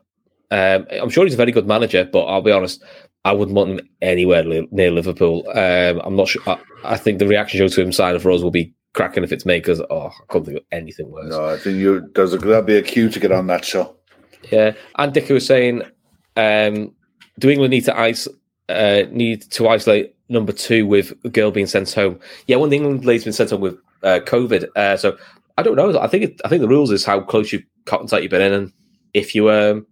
Um, 0.51 0.87
I'm 0.91 1.11
sure 1.11 1.25
he's 1.25 1.35
a 1.35 1.37
very 1.37 1.53
good 1.53 1.67
manager, 1.67 2.05
but 2.11 2.25
I'll 2.25 2.43
be 2.43 2.53
honest, 2.53 2.83
I 3.25 3.33
wouldn't 3.33 3.55
want 3.57 3.71
him 3.81 3.89
anywhere 4.01 4.43
li- 4.43 4.69
near 4.71 4.91
Liverpool. 4.91 5.45
Um, 5.51 6.01
I'm 6.05 6.17
not 6.17 6.29
sure. 6.29 6.43
I, 6.47 6.59
I 6.85 6.97
think 6.97 7.19
the 7.19 7.29
reaction 7.29 7.59
show 7.59 7.69
to 7.69 7.83
him 7.83 7.93
signing 7.93 8.21
for 8.21 8.31
us 8.31 8.41
will 8.41 8.51
be 8.51 8.73
cracking 8.93 9.25
if 9.25 9.33
it's 9.33 9.47
me 9.47 9.59
because 9.59 9.81
oh, 9.91 10.09
I 10.09 10.13
couldn't 10.29 10.47
think 10.47 10.59
of 10.59 10.65
anything 10.73 11.11
worse. 11.11 11.31
No, 11.31 11.49
I 11.49 11.59
think 11.59 11.79
you 11.79 12.11
there's 12.15 12.35
a 12.35 12.39
there'll 12.39 12.63
be 12.63 12.77
a 12.77 12.83
cue 12.83 13.09
to 13.09 13.21
get 13.21 13.33
on 13.33 13.47
that 13.49 13.65
show. 13.65 13.97
Yeah, 14.51 14.73
and 14.97 15.13
Dicker 15.13 15.35
was 15.35 15.47
saying, 15.47 15.83
um, 16.37 16.95
do 17.39 17.51
England 17.51 17.71
need 17.73 17.85
to 17.85 17.99
ice 17.99 18.27
uh, 18.69 19.03
need 19.11 19.43
to 19.51 19.69
isolate 19.69 20.15
number 20.29 20.53
two 20.53 20.87
with 20.87 21.13
a 21.25 21.29
girl 21.29 21.51
being 21.51 21.67
sent 21.67 21.93
home? 21.93 22.19
Yeah, 22.47 22.57
one 22.57 22.67
of 22.67 22.71
the 22.71 22.77
England 22.77 23.05
lady's 23.05 23.25
been 23.25 23.33
sent 23.33 23.51
home 23.51 23.61
with 23.61 23.79
uh, 24.03 24.21
COVID. 24.25 24.69
Uh, 24.77 24.97
so 24.97 25.17
I 25.59 25.63
don't 25.63 25.77
know. 25.77 25.99
I 25.99 26.07
think 26.07 26.25
it, 26.25 26.41
I 26.45 26.49
think 26.49 26.63
the 26.63 26.69
rules 26.69 26.91
is 26.91 27.05
how 27.05 27.21
close 27.21 27.53
you 27.53 27.63
cotton 27.85 28.07
tight 28.07 28.23
you've 28.23 28.31
been 28.31 28.43
in, 28.43 28.53
and 28.53 28.73
if 29.15 29.35
you 29.35 29.51
um, 29.51 29.87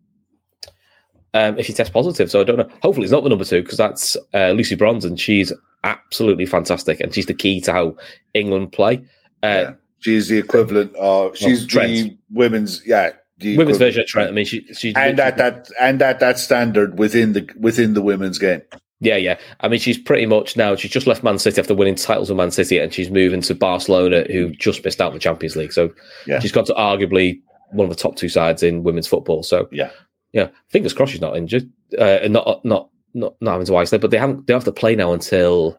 um, 1.35 1.59
if 1.59 1.69
you 1.69 1.75
test 1.75 1.93
positive. 1.93 2.31
So 2.31 2.41
I 2.41 2.45
don't 2.45 2.57
know. 2.57 2.69
Hopefully, 2.83 3.05
it's 3.05 3.13
not 3.13 3.23
the 3.23 3.29
number 3.29 3.45
two 3.45 3.63
because 3.63 3.79
that's 3.79 4.17
uh, 4.35 4.51
Lucy 4.51 4.75
Bronze, 4.75 5.05
and 5.05 5.21
she's 5.21 5.53
absolutely 5.85 6.47
fantastic, 6.47 7.01
and 7.01 7.15
she's 7.15 7.27
the 7.27 7.35
key 7.35 7.61
to 7.63 7.73
how 7.73 7.97
England 8.35 8.73
play. 8.73 8.97
Uh, 9.43 9.47
yeah. 9.47 9.73
She's 10.01 10.29
the 10.29 10.39
equivalent 10.39 10.95
of 10.97 11.37
she's 11.37 11.67
Trent. 11.67 11.91
the 11.93 12.17
women's 12.31 12.83
yeah 12.87 13.11
the 13.39 13.57
Women's 13.57 13.77
equivalent 13.77 13.79
version 13.79 14.01
of 14.03 14.07
Trent. 14.07 14.29
I 14.29 14.33
mean, 14.33 14.45
she 14.45 14.67
she 14.75 14.95
and 14.95 15.19
at 15.21 15.37
that 15.39 15.69
and 15.81 16.01
at 16.03 16.21
that 16.21 16.39
standard 16.39 16.99
within 16.99 17.33
the 17.33 17.49
within 17.59 17.95
the 17.95 18.03
women's 18.03 18.39
game. 18.39 18.63
Yeah, 19.01 19.17
yeah. 19.17 19.39
I 19.61 19.69
mean, 19.69 19.79
she's 19.79 19.97
pretty 19.99 20.27
much 20.27 20.57
now. 20.57 20.75
She's 20.75 20.91
just 20.91 21.07
left 21.07 21.23
Man 21.23 21.39
City 21.39 21.61
after 21.61 21.75
winning 21.75 21.95
titles 21.95 22.31
with 22.31 22.37
Man 22.37 22.51
City, 22.51 22.79
and 22.79 22.93
she's 22.93 23.11
moving 23.11 23.41
to 23.43 23.55
Barcelona, 23.55 24.25
who 24.31 24.51
just 24.51 24.85
missed 24.85 25.01
out 25.01 25.09
in 25.09 25.15
the 25.15 25.21
Champions 25.21 25.55
League. 25.55 25.73
So 25.73 25.93
Yeah. 26.27 26.41
she's 26.41 26.51
got 26.51 26.67
to 26.67 26.75
arguably 26.75 27.41
one 27.71 27.85
of 27.85 27.91
the 27.97 28.01
top 28.03 28.17
two 28.17 28.29
sides 28.29 28.63
in 28.65 28.83
women's 28.83 29.07
football. 29.07 29.45
So 29.45 29.69
Yeah. 29.71 29.91
yeah. 30.33 30.49
Fingers 30.69 30.93
crossed 30.93 31.13
she's 31.13 31.21
not 31.21 31.37
injured, 31.37 31.71
uh, 31.97 32.03
and 32.23 32.33
not 32.33 32.65
not 32.65 32.89
not 33.15 33.35
not 33.41 33.53
having 33.53 33.67
to 33.67 33.77
isolate. 33.77 34.01
But 34.01 34.11
they 34.11 34.19
haven't. 34.19 34.47
They 34.47 34.53
have 34.55 34.65
to 34.65 34.73
play 34.73 34.95
now 34.95 35.13
until 35.13 35.79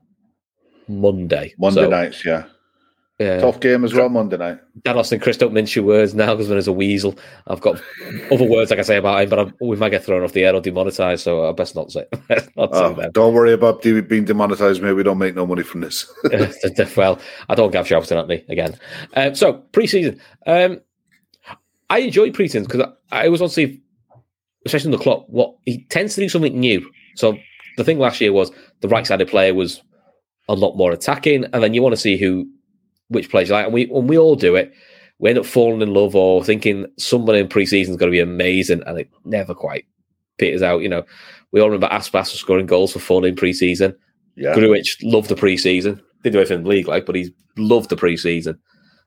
Monday. 0.87 1.53
Monday 1.57 1.83
So, 1.83 1.89
night, 1.89 2.25
yeah. 2.25 2.45
Yeah. 3.19 3.41
Tough 3.41 3.59
game 3.59 3.83
as 3.83 3.93
well, 3.93 4.07
Monday 4.07 4.37
night. 4.37 4.59
Dan 4.85 4.97
Austin, 4.97 5.19
Chris, 5.19 5.35
don't 5.35 5.51
mince 5.51 5.75
your 5.75 5.83
words. 5.83 6.13
Nagelsmann 6.13 6.55
is 6.55 6.69
a 6.69 6.71
weasel. 6.71 7.19
I've 7.47 7.59
got 7.59 7.81
other 8.31 8.45
words 8.45 8.71
I 8.71 8.75
can 8.75 8.85
say 8.85 8.95
about 8.95 9.21
him, 9.21 9.29
but 9.29 9.39
I'm, 9.39 9.53
we 9.59 9.75
might 9.75 9.89
get 9.89 10.05
thrown 10.05 10.23
off 10.23 10.31
the 10.31 10.45
air 10.45 10.55
or 10.55 10.61
demonetized. 10.61 11.21
So 11.23 11.49
I 11.49 11.51
best 11.51 11.75
not 11.75 11.91
say. 11.91 12.05
best 12.29 12.49
not 12.55 12.73
say 12.73 12.79
Oh, 12.79 12.93
them. 12.93 13.11
don't 13.11 13.33
worry 13.33 13.51
about 13.51 13.81
being 13.81 14.23
demonetized, 14.23 14.81
mate. 14.81 14.93
We 14.93 15.03
don't 15.03 15.17
make 15.17 15.35
no 15.35 15.45
money 15.45 15.63
from 15.63 15.81
this. 15.81 16.09
well, 16.95 17.19
I 17.49 17.55
don't 17.55 17.71
Gav 17.71 17.85
shouting 17.85 18.17
at 18.17 18.27
me 18.29 18.45
again. 18.47 18.79
Um, 19.17 19.35
so 19.35 19.53
pre-season, 19.73 20.21
um, 20.47 20.79
I 21.89 21.99
enjoy 21.99 22.31
pre-season 22.31 22.63
because 22.63 22.87
I, 23.11 23.23
I 23.23 23.25
always 23.25 23.41
want 23.41 23.51
to 23.51 23.55
see, 23.55 23.81
especially 24.65 24.93
on 24.93 24.97
the 24.97 25.03
clock, 25.03 25.25
what 25.27 25.55
he 25.65 25.83
tends 25.89 26.15
to 26.15 26.21
do 26.21 26.29
something 26.29 26.57
new. 26.57 26.89
So 27.19 27.37
the 27.77 27.83
thing 27.83 27.99
last 27.99 28.21
year 28.21 28.31
was 28.31 28.51
the 28.81 28.87
right-sided 28.87 29.27
player 29.27 29.53
was 29.53 29.81
a 30.47 30.53
lot 30.55 30.77
more 30.77 30.91
attacking, 30.91 31.45
and 31.45 31.61
then 31.61 31.73
you 31.73 31.81
want 31.81 31.93
to 31.93 32.01
see 32.01 32.17
who, 32.17 32.47
which 33.09 33.29
players 33.29 33.49
you 33.49 33.55
like, 33.55 33.65
and 33.65 33.73
we 33.73 33.85
when 33.85 34.07
we 34.07 34.17
all 34.17 34.35
do 34.35 34.55
it, 34.55 34.71
we 35.19 35.29
end 35.29 35.37
up 35.39 35.45
falling 35.45 35.81
in 35.81 35.93
love 35.93 36.15
or 36.15 36.43
thinking 36.43 36.85
someone 36.97 37.35
in 37.35 37.47
pre-season 37.47 37.93
is 37.93 37.97
going 37.97 38.11
to 38.11 38.15
be 38.15 38.21
amazing, 38.21 38.81
and 38.87 38.97
it 38.99 39.09
never 39.25 39.53
quite 39.53 39.85
peters 40.37 40.61
out. 40.63 40.81
You 40.81 40.89
know, 40.89 41.03
we 41.51 41.59
all 41.59 41.69
remember 41.69 41.93
Aspas 41.93 42.27
scoring 42.27 42.65
goals 42.65 42.93
for 42.93 42.99
fun 42.99 43.25
in 43.25 43.35
preseason. 43.35 43.95
yeah. 44.35 44.55
Grujić 44.55 44.97
loved 45.03 45.29
the 45.29 45.35
preseason. 45.35 46.01
Didn't 46.23 46.33
do 46.33 46.39
anything 46.39 46.63
league, 46.63 46.87
like, 46.87 47.05
but 47.05 47.15
he 47.15 47.33
loved 47.57 47.89
the 47.89 47.95
preseason. 47.95 48.57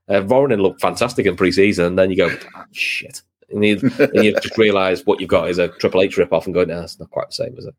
Uh, 0.09 0.20
Voronin 0.20 0.61
looked 0.61 0.81
fantastic 0.81 1.27
in 1.27 1.37
preseason, 1.37 1.87
and 1.87 1.98
then 1.98 2.11
you 2.11 2.16
go, 2.16 2.31
"Ah, 2.55 2.66
shit. 2.72 3.22
And 3.51 3.64
you, 3.64 3.79
and 3.98 4.25
you 4.25 4.33
just 4.40 4.57
realise 4.57 5.05
what 5.05 5.20
you've 5.20 5.29
got 5.29 5.51
is 5.51 5.59
a 5.59 5.68
Triple 5.68 6.03
H 6.03 6.16
rip 6.16 6.33
off 6.33 6.46
and 6.46 6.55
go, 6.55 6.64
no, 6.64 6.81
it's 6.83 6.98
not 6.98 7.11
quite 7.11 7.29
the 7.29 7.35
same, 7.35 7.55
is 7.59 7.66
it? 7.66 7.75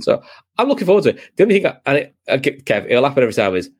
So 0.00 0.22
I'm 0.58 0.68
looking 0.68 0.86
forward 0.86 1.04
to 1.04 1.10
it. 1.10 1.20
The 1.36 1.42
only 1.44 1.60
thing, 1.60 1.66
I, 1.66 1.76
and 1.86 1.98
it, 1.98 2.14
I 2.28 2.38
Kev, 2.38 2.86
it'll 2.88 3.04
happen 3.04 3.22
every 3.22 3.32
time, 3.34 3.54
is 3.56 3.70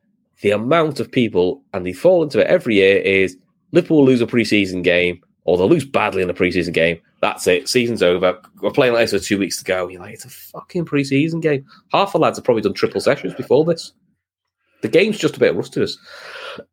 the 0.41 0.51
amount 0.51 0.99
of 0.99 1.11
people, 1.11 1.63
and 1.73 1.85
they 1.85 1.93
fall 1.93 2.23
into 2.23 2.39
it 2.39 2.47
every 2.47 2.75
year, 2.75 2.97
is 2.97 3.37
Liverpool 3.71 4.05
lose 4.05 4.21
a 4.21 4.27
preseason 4.27 4.83
game, 4.83 5.21
or 5.45 5.57
they'll 5.57 5.69
lose 5.69 5.85
badly 5.85 6.21
in 6.21 6.29
a 6.29 6.33
preseason 6.33 6.73
game. 6.73 6.99
That's 7.21 7.47
it. 7.47 7.67
Season's 7.67 8.03
over. 8.03 8.39
We're 8.61 8.71
playing 8.71 8.93
like 8.93 9.03
this 9.03 9.13
with 9.13 9.25
two 9.25 9.39
weeks 9.39 9.57
to 9.57 9.63
go. 9.63 9.87
You're 9.87 10.01
like, 10.01 10.13
it's 10.13 10.25
a 10.25 10.29
fucking 10.29 10.85
preseason 10.85 11.41
game. 11.41 11.65
Half 11.91 12.11
the 12.13 12.19
lads 12.19 12.37
have 12.37 12.45
probably 12.45 12.61
done 12.61 12.73
triple 12.73 13.01
sessions 13.01 13.33
before 13.33 13.65
this. 13.65 13.93
The 14.83 14.87
game's 14.89 15.17
just 15.17 15.35
a 15.37 15.39
bit 15.39 15.55
rustiness. 15.55 15.97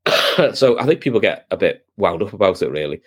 so 0.55 0.79
I 0.79 0.85
think 0.85 1.01
people 1.01 1.21
get 1.21 1.47
a 1.51 1.57
bit 1.57 1.87
wound 1.97 2.23
up 2.23 2.33
about 2.35 2.61
it, 2.61 2.71
really. 2.71 3.01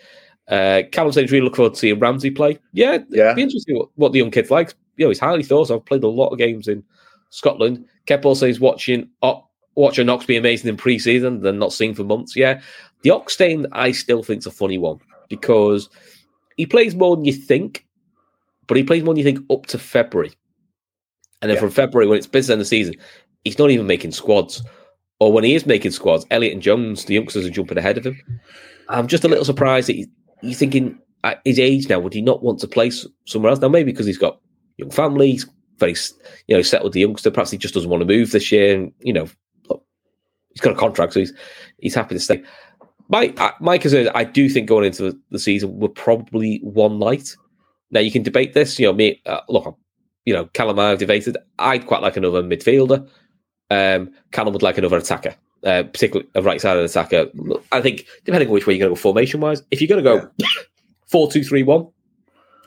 Uh, 0.48 0.82
Callum 0.90 1.12
says, 1.12 1.30
really 1.30 1.44
look 1.44 1.56
forward 1.56 1.74
to 1.74 1.78
seeing 1.78 1.98
Ramsay 2.00 2.30
play. 2.30 2.58
Yeah, 2.72 2.98
Yeah. 3.10 3.34
be 3.34 3.42
interesting 3.42 3.76
what, 3.76 3.90
what 3.96 4.12
the 4.12 4.18
young 4.18 4.30
kid's 4.30 4.50
like. 4.50 4.74
You 4.98 5.06
know, 5.06 5.10
he's 5.10 5.18
highly 5.20 5.42
thought. 5.42 5.70
I've 5.70 5.84
played 5.86 6.04
a 6.04 6.08
lot 6.08 6.28
of 6.28 6.38
games 6.38 6.68
in 6.68 6.84
Scotland. 7.30 7.84
Keppel 8.06 8.34
says, 8.34 8.60
watching 8.60 9.08
watching 9.74 10.08
Ox 10.08 10.26
be 10.26 10.36
amazing 10.36 10.68
in 10.68 10.76
pre-season, 10.76 11.40
than 11.40 11.58
not 11.58 11.72
seen 11.72 11.94
for 11.94 12.02
months. 12.04 12.34
Yeah, 12.36 12.60
the 13.02 13.10
Ox 13.10 13.36
thing 13.36 13.64
I 13.72 13.92
still 13.92 14.22
think's 14.22 14.46
a 14.46 14.50
funny 14.50 14.76
one 14.76 14.98
because 15.28 15.88
he 16.56 16.66
plays 16.66 16.94
more 16.96 17.14
than 17.14 17.24
you 17.24 17.32
think, 17.32 17.86
but 18.66 18.76
he 18.76 18.82
plays 18.82 19.04
more 19.04 19.14
than 19.14 19.24
you 19.24 19.32
think 19.32 19.46
up 19.50 19.66
to 19.66 19.78
February. 19.78 20.32
And 21.40 21.48
then 21.48 21.56
Yeah. 21.56 21.60
from 21.60 21.70
February, 21.70 22.08
when 22.08 22.18
it's 22.18 22.26
business 22.26 22.50
end 22.50 22.60
of 22.60 22.64
the 22.66 22.68
season, 22.68 22.94
he's 23.44 23.58
not 23.58 23.70
even 23.70 23.86
making 23.86 24.10
squads. 24.10 24.62
Or 25.20 25.32
when 25.32 25.44
he 25.44 25.54
is 25.54 25.66
making 25.66 25.92
squads, 25.92 26.26
Elliott 26.30 26.54
and 26.54 26.62
Jones, 26.62 27.04
the 27.04 27.14
youngsters, 27.14 27.46
are 27.46 27.50
jumping 27.50 27.78
ahead 27.78 27.98
of 27.98 28.04
him. 28.06 28.20
I'm 28.88 29.06
just 29.06 29.24
a 29.24 29.28
little 29.28 29.44
surprised 29.44 29.88
that 29.88 29.96
he, 29.96 30.06
he's 30.40 30.58
thinking 30.58 30.98
at 31.24 31.40
his 31.44 31.58
age 31.58 31.88
now, 31.88 31.98
would 32.00 32.14
he 32.14 32.22
not 32.22 32.42
want 32.42 32.58
to 32.60 32.68
play 32.68 32.90
somewhere 33.26 33.50
else? 33.50 33.60
Now, 33.60 33.68
maybe 33.68 33.92
because 33.92 34.06
he's 34.06 34.18
got 34.18 34.40
young 34.78 34.90
family, 34.90 35.32
he's 35.32 35.46
very, 35.78 35.94
you 36.46 36.56
know, 36.56 36.62
settled 36.62 36.94
the 36.94 37.00
youngster. 37.00 37.30
Perhaps 37.30 37.50
he 37.50 37.58
just 37.58 37.74
doesn't 37.74 37.90
want 37.90 38.00
to 38.00 38.06
move 38.06 38.32
this 38.32 38.50
year. 38.50 38.74
And, 38.74 38.92
you 39.00 39.12
know, 39.12 39.28
look, 39.68 39.84
he's 40.50 40.60
got 40.60 40.72
a 40.72 40.76
contract, 40.76 41.12
so 41.12 41.20
he's, 41.20 41.32
he's 41.78 41.94
happy 41.94 42.14
to 42.14 42.20
stay. 42.20 42.42
My, 43.10 43.32
my 43.60 43.78
concern 43.78 44.08
I 44.14 44.24
do 44.24 44.48
think 44.48 44.68
going 44.68 44.84
into 44.84 45.02
the, 45.02 45.20
the 45.30 45.38
season, 45.38 45.78
we're 45.78 45.88
probably 45.88 46.60
one 46.62 46.98
night. 46.98 47.36
Now, 47.90 48.00
you 48.00 48.10
can 48.10 48.22
debate 48.22 48.54
this. 48.54 48.78
You 48.78 48.86
know, 48.86 48.92
me, 48.92 49.20
uh, 49.26 49.40
look, 49.48 49.78
you 50.24 50.34
know, 50.34 50.46
Callum 50.46 50.78
and 50.78 50.86
I 50.86 50.90
have 50.90 50.98
debated. 50.98 51.36
I'd 51.58 51.86
quite 51.86 52.02
like 52.02 52.16
another 52.16 52.42
midfielder. 52.42 53.08
Um, 53.70 54.12
Callum 54.32 54.52
would 54.52 54.62
like 54.62 54.78
another 54.78 54.98
attacker, 54.98 55.34
uh, 55.64 55.84
particularly 55.84 56.28
a 56.34 56.42
right 56.42 56.60
sided 56.60 56.84
attacker. 56.84 57.30
I 57.72 57.80
think, 57.80 58.06
depending 58.24 58.48
on 58.48 58.52
which 58.52 58.66
way 58.66 58.74
you're 58.74 58.80
going 58.80 58.94
to 58.94 58.98
go 58.98 59.00
formation 59.00 59.40
wise, 59.40 59.62
if 59.70 59.80
you're 59.80 59.88
going 59.88 60.04
to 60.04 60.20
go 60.20 60.30
4 61.06 61.30
2 61.32 61.44
3 61.44 61.62
1, 61.62 61.88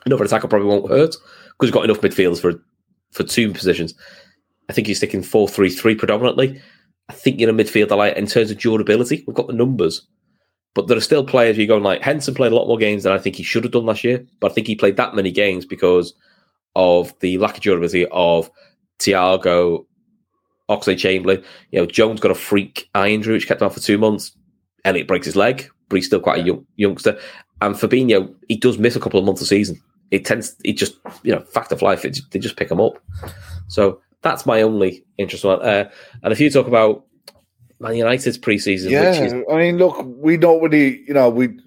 another 0.06 0.24
attacker 0.24 0.48
probably 0.48 0.68
won't 0.68 0.90
hurt 0.90 1.14
because 1.52 1.68
you've 1.68 1.72
got 1.72 1.84
enough 1.84 2.00
midfielders 2.00 2.40
for, 2.40 2.62
for 3.12 3.24
two 3.24 3.52
positions. 3.52 3.94
I 4.68 4.72
think 4.72 4.88
you're 4.88 4.94
sticking 4.94 5.22
4 5.22 5.48
3 5.48 5.70
3 5.70 5.94
predominantly. 5.94 6.60
I 7.08 7.12
think 7.12 7.38
you're 7.38 7.50
in 7.50 7.60
a 7.60 7.62
midfielder 7.64 7.96
like 7.96 8.16
in 8.16 8.26
terms 8.26 8.50
of 8.50 8.58
durability. 8.58 9.24
We've 9.26 9.36
got 9.36 9.46
the 9.46 9.52
numbers. 9.52 10.06
But 10.74 10.88
there 10.88 10.96
are 10.96 11.02
still 11.02 11.24
players 11.24 11.58
you're 11.58 11.66
going 11.66 11.82
like 11.82 12.02
Henson 12.02 12.34
played 12.34 12.52
a 12.52 12.54
lot 12.54 12.66
more 12.66 12.78
games 12.78 13.02
than 13.02 13.12
I 13.12 13.18
think 13.18 13.36
he 13.36 13.42
should 13.42 13.64
have 13.64 13.72
done 13.72 13.84
last 13.84 14.04
year. 14.04 14.24
But 14.40 14.50
I 14.50 14.54
think 14.54 14.66
he 14.66 14.74
played 14.74 14.96
that 14.96 15.14
many 15.14 15.30
games 15.30 15.66
because 15.66 16.14
of 16.74 17.12
the 17.20 17.36
lack 17.38 17.56
of 17.56 17.62
durability 17.62 18.06
of 18.10 18.50
Thiago, 18.98 19.84
Oxlade-Chamberlain. 20.70 21.44
You 21.70 21.80
know, 21.80 21.86
Jones 21.86 22.20
got 22.20 22.30
a 22.30 22.36
freak 22.36 22.88
eye 22.94 23.08
injury 23.08 23.34
which 23.34 23.46
kept 23.46 23.60
him 23.60 23.66
out 23.66 23.74
for 23.74 23.80
two 23.80 23.98
months. 23.98 24.34
Elliott 24.86 25.08
breaks 25.08 25.26
his 25.26 25.36
leg, 25.36 25.68
but 25.88 25.96
he's 25.96 26.06
still 26.06 26.20
quite 26.20 26.40
a 26.40 26.46
young 26.46 26.66
youngster. 26.76 27.18
And 27.60 27.74
Fabinho, 27.74 28.34
he 28.48 28.56
does 28.56 28.78
miss 28.78 28.96
a 28.96 29.00
couple 29.00 29.20
of 29.20 29.26
months 29.26 29.42
of 29.42 29.48
season. 29.48 29.80
It 30.12 30.24
tends, 30.24 30.54
it 30.62 30.74
just, 30.74 30.98
you 31.24 31.34
know, 31.34 31.40
fact 31.40 31.72
of 31.72 31.82
life, 31.82 32.04
it, 32.04 32.20
they 32.30 32.38
just 32.38 32.56
pick 32.56 32.68
them 32.68 32.80
up. 32.80 33.02
So 33.66 34.00
that's 34.20 34.46
my 34.46 34.62
only 34.62 35.04
interest 35.18 35.44
one. 35.44 35.60
Uh, 35.60 35.90
and 36.22 36.32
if 36.32 36.38
you 36.38 36.50
talk 36.50 36.68
about 36.68 37.06
Man 37.80 37.96
United's 37.96 38.38
preseason, 38.38 38.84
which 38.84 38.92
Yeah, 38.92 39.24
is 39.24 39.34
I 39.50 39.56
mean, 39.56 39.78
look, 39.78 40.04
we 40.06 40.36
don't 40.36 40.62
really, 40.62 41.02
you 41.08 41.14
know, 41.14 41.30
we 41.30 41.58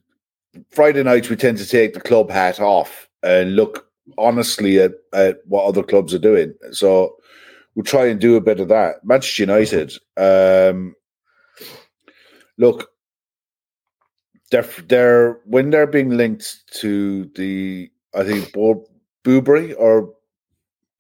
Friday 0.70 1.04
nights 1.04 1.30
we 1.30 1.36
tend 1.36 1.58
to 1.58 1.68
take 1.68 1.94
the 1.94 2.00
club 2.00 2.30
hat 2.30 2.62
off 2.62 3.10
and 3.24 3.56
look 3.56 3.88
honestly 4.18 4.80
at, 4.80 4.94
at 5.12 5.40
what 5.48 5.66
other 5.66 5.84
clubs 5.84 6.14
are 6.14 6.20
doing. 6.20 6.54
So 6.72 7.18
we'll 7.74 7.84
try 7.84 8.06
and 8.06 8.22
do 8.22 8.36
a 8.36 8.42
bit 8.42 8.60
of 8.60 8.70
that. 8.70 9.04
Manchester 9.04 9.44
United, 9.44 9.98
um, 10.16 10.96
look, 12.58 12.92
they're 14.52 14.70
they're 14.88 15.40
when 15.46 15.72
they're 15.72 15.88
being 15.88 16.12
linked 16.12 16.64
to 16.82 17.26
the, 17.36 17.90
I 18.16 18.24
think 18.24 18.54
Bo- 18.54 18.88
Boobury 19.24 19.76
or 19.78 20.14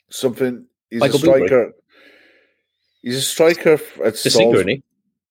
something. 0.09 0.65
He's 0.89 0.99
Michael 0.99 1.15
a 1.15 1.19
striker. 1.19 1.73
He's 3.01 3.17
a 3.17 3.21
striker 3.21 3.73
at 4.03 4.13
the 4.13 4.29
singer, 4.29 4.55
isn't 4.57 4.83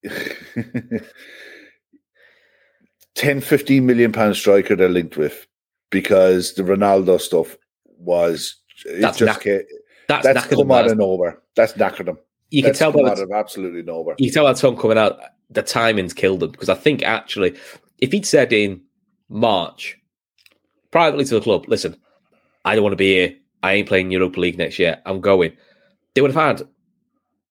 he? 0.02 1.00
10 3.14 3.40
15 3.40 3.86
million 3.86 4.12
pound 4.12 4.36
striker 4.36 4.74
they're 4.76 4.88
linked 4.88 5.16
with 5.16 5.46
because 5.90 6.54
the 6.54 6.62
Ronaldo 6.62 7.20
stuff 7.20 7.56
was 7.98 8.56
That's 9.00 9.18
just 9.18 9.26
knack- 9.26 9.42
ca- 9.42 9.64
That's, 10.08 10.46
come 10.48 10.70
out 10.72 10.90
of 10.90 10.98
nowhere. 10.98 11.40
That's 11.54 11.72
knackered 11.74 12.06
them. 12.06 12.18
You 12.50 12.62
can 12.62 12.70
That's 12.70 12.78
tell 12.78 12.92
come 12.92 13.02
by 13.04 13.10
out 13.10 13.16
the, 13.18 13.22
of 13.24 13.30
absolutely 13.32 13.82
nowhere. 13.82 14.14
you 14.18 14.26
can 14.26 14.34
tell 14.34 14.46
that 14.46 14.56
Tom 14.56 14.76
coming 14.76 14.98
out, 14.98 15.18
the 15.50 15.62
timing's 15.62 16.12
killed 16.12 16.42
him 16.42 16.50
because 16.50 16.68
I 16.68 16.74
think 16.74 17.02
actually, 17.02 17.56
if 17.98 18.12
he'd 18.12 18.26
said 18.26 18.52
in 18.52 18.82
March, 19.28 19.96
privately 20.94 21.24
to 21.24 21.34
the 21.34 21.40
club, 21.40 21.64
listen, 21.66 21.96
I 22.64 22.74
don't 22.74 22.84
want 22.84 22.92
to 22.92 22.96
be 22.96 23.14
here. 23.14 23.34
I 23.64 23.72
ain't 23.72 23.88
playing 23.88 24.12
Europa 24.12 24.38
League 24.38 24.56
next 24.56 24.78
year. 24.78 25.02
I'm 25.04 25.20
going. 25.20 25.56
They 26.14 26.20
would 26.20 26.32
have 26.32 26.58
had. 26.58 26.68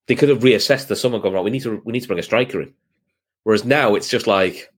They 0.07 0.15
could 0.15 0.29
have 0.29 0.39
reassessed 0.39 0.87
the 0.87 0.95
summer, 0.95 1.19
gone 1.19 1.33
right. 1.33 1.43
We 1.43 1.51
need 1.51 1.63
to. 1.63 1.81
We 1.83 1.91
need 1.91 2.03
to 2.03 2.07
bring 2.07 2.19
a 2.19 2.23
striker 2.23 2.61
in. 2.61 2.73
Whereas 3.43 3.65
now 3.65 3.95
it's 3.95 4.07
just 4.07 4.27
like, 4.27 4.71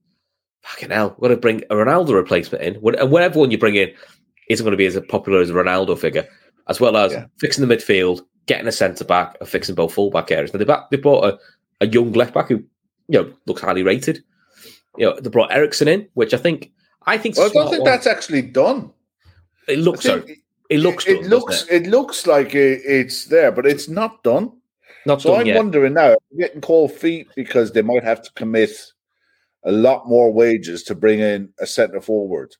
fucking 0.62 0.90
hell, 0.90 1.10
we've 1.10 1.28
got 1.28 1.34
to 1.36 1.40
bring 1.40 1.62
a 1.70 1.74
Ronaldo 1.76 2.12
replacement 2.14 2.64
in. 2.64 2.74
And 2.74 3.10
whatever 3.12 3.38
one 3.38 3.52
you 3.52 3.58
bring 3.58 3.76
in 3.76 3.92
isn't 4.50 4.64
going 4.64 4.72
to 4.72 4.76
be 4.76 4.86
as 4.86 4.98
popular 5.08 5.40
as 5.40 5.50
a 5.50 5.54
Ronaldo 5.54 5.96
figure, 5.96 6.26
as 6.68 6.80
well 6.80 6.96
as 6.96 7.12
Yeah. 7.12 7.26
fixing 7.38 7.66
the 7.66 7.72
midfield, 7.72 8.22
getting 8.46 8.66
a 8.66 8.72
centre 8.72 9.04
back, 9.04 9.36
and 9.38 9.48
fixing 9.48 9.76
both 9.76 9.94
fullback 9.94 10.32
areas. 10.32 10.52
Now 10.52 10.58
they 10.58 10.64
back, 10.64 10.90
they 10.90 10.96
brought 10.96 11.24
a, 11.24 11.38
a 11.80 11.86
young 11.86 12.12
left 12.14 12.34
back 12.34 12.48
who, 12.48 12.56
you 13.06 13.22
know, 13.22 13.32
looks 13.46 13.62
highly 13.62 13.84
rated. 13.84 14.24
You 14.98 15.06
know, 15.06 15.20
they 15.20 15.30
brought 15.30 15.52
Eriksen 15.52 15.86
in, 15.86 16.08
which 16.14 16.34
I 16.34 16.38
think 16.38 16.72
I 17.06 17.18
think. 17.18 17.36
Well, 17.36 17.48
I 17.50 17.52
don't 17.52 17.70
think 17.70 17.84
that's 17.84 18.06
actually 18.06 18.42
done. 18.42 18.92
it 19.68 19.78
looks 19.78 20.02
so. 20.02 20.24
It 20.68 20.80
looks. 20.80 21.06
it, 21.06 21.14
done, 21.14 21.22
doesn't 21.22 21.30
looks 21.30 21.62
it? 21.62 21.86
it 21.86 21.90
looks 21.90 22.26
like 22.26 22.54
it, 22.54 22.82
it's 22.84 23.26
there, 23.26 23.52
but 23.52 23.66
it's 23.66 23.88
not 23.88 24.22
done. 24.22 24.52
not 25.06 25.22
So 25.22 25.30
done 25.30 25.40
I'm 25.42 25.46
yet. 25.46 25.56
wondering 25.56 25.94
now, 25.94 26.16
getting 26.38 26.60
cold 26.60 26.92
feet 26.92 27.28
because 27.36 27.72
they 27.72 27.82
might 27.82 28.02
have 28.02 28.22
to 28.22 28.32
commit 28.34 28.70
a 29.64 29.72
lot 29.72 30.08
more 30.08 30.32
wages 30.32 30.82
to 30.84 30.94
bring 30.94 31.20
in 31.20 31.52
a 31.60 31.66
centre 31.66 32.00
forward. 32.00 32.54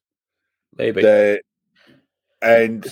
Maybe 0.76 1.02
and 2.42 2.86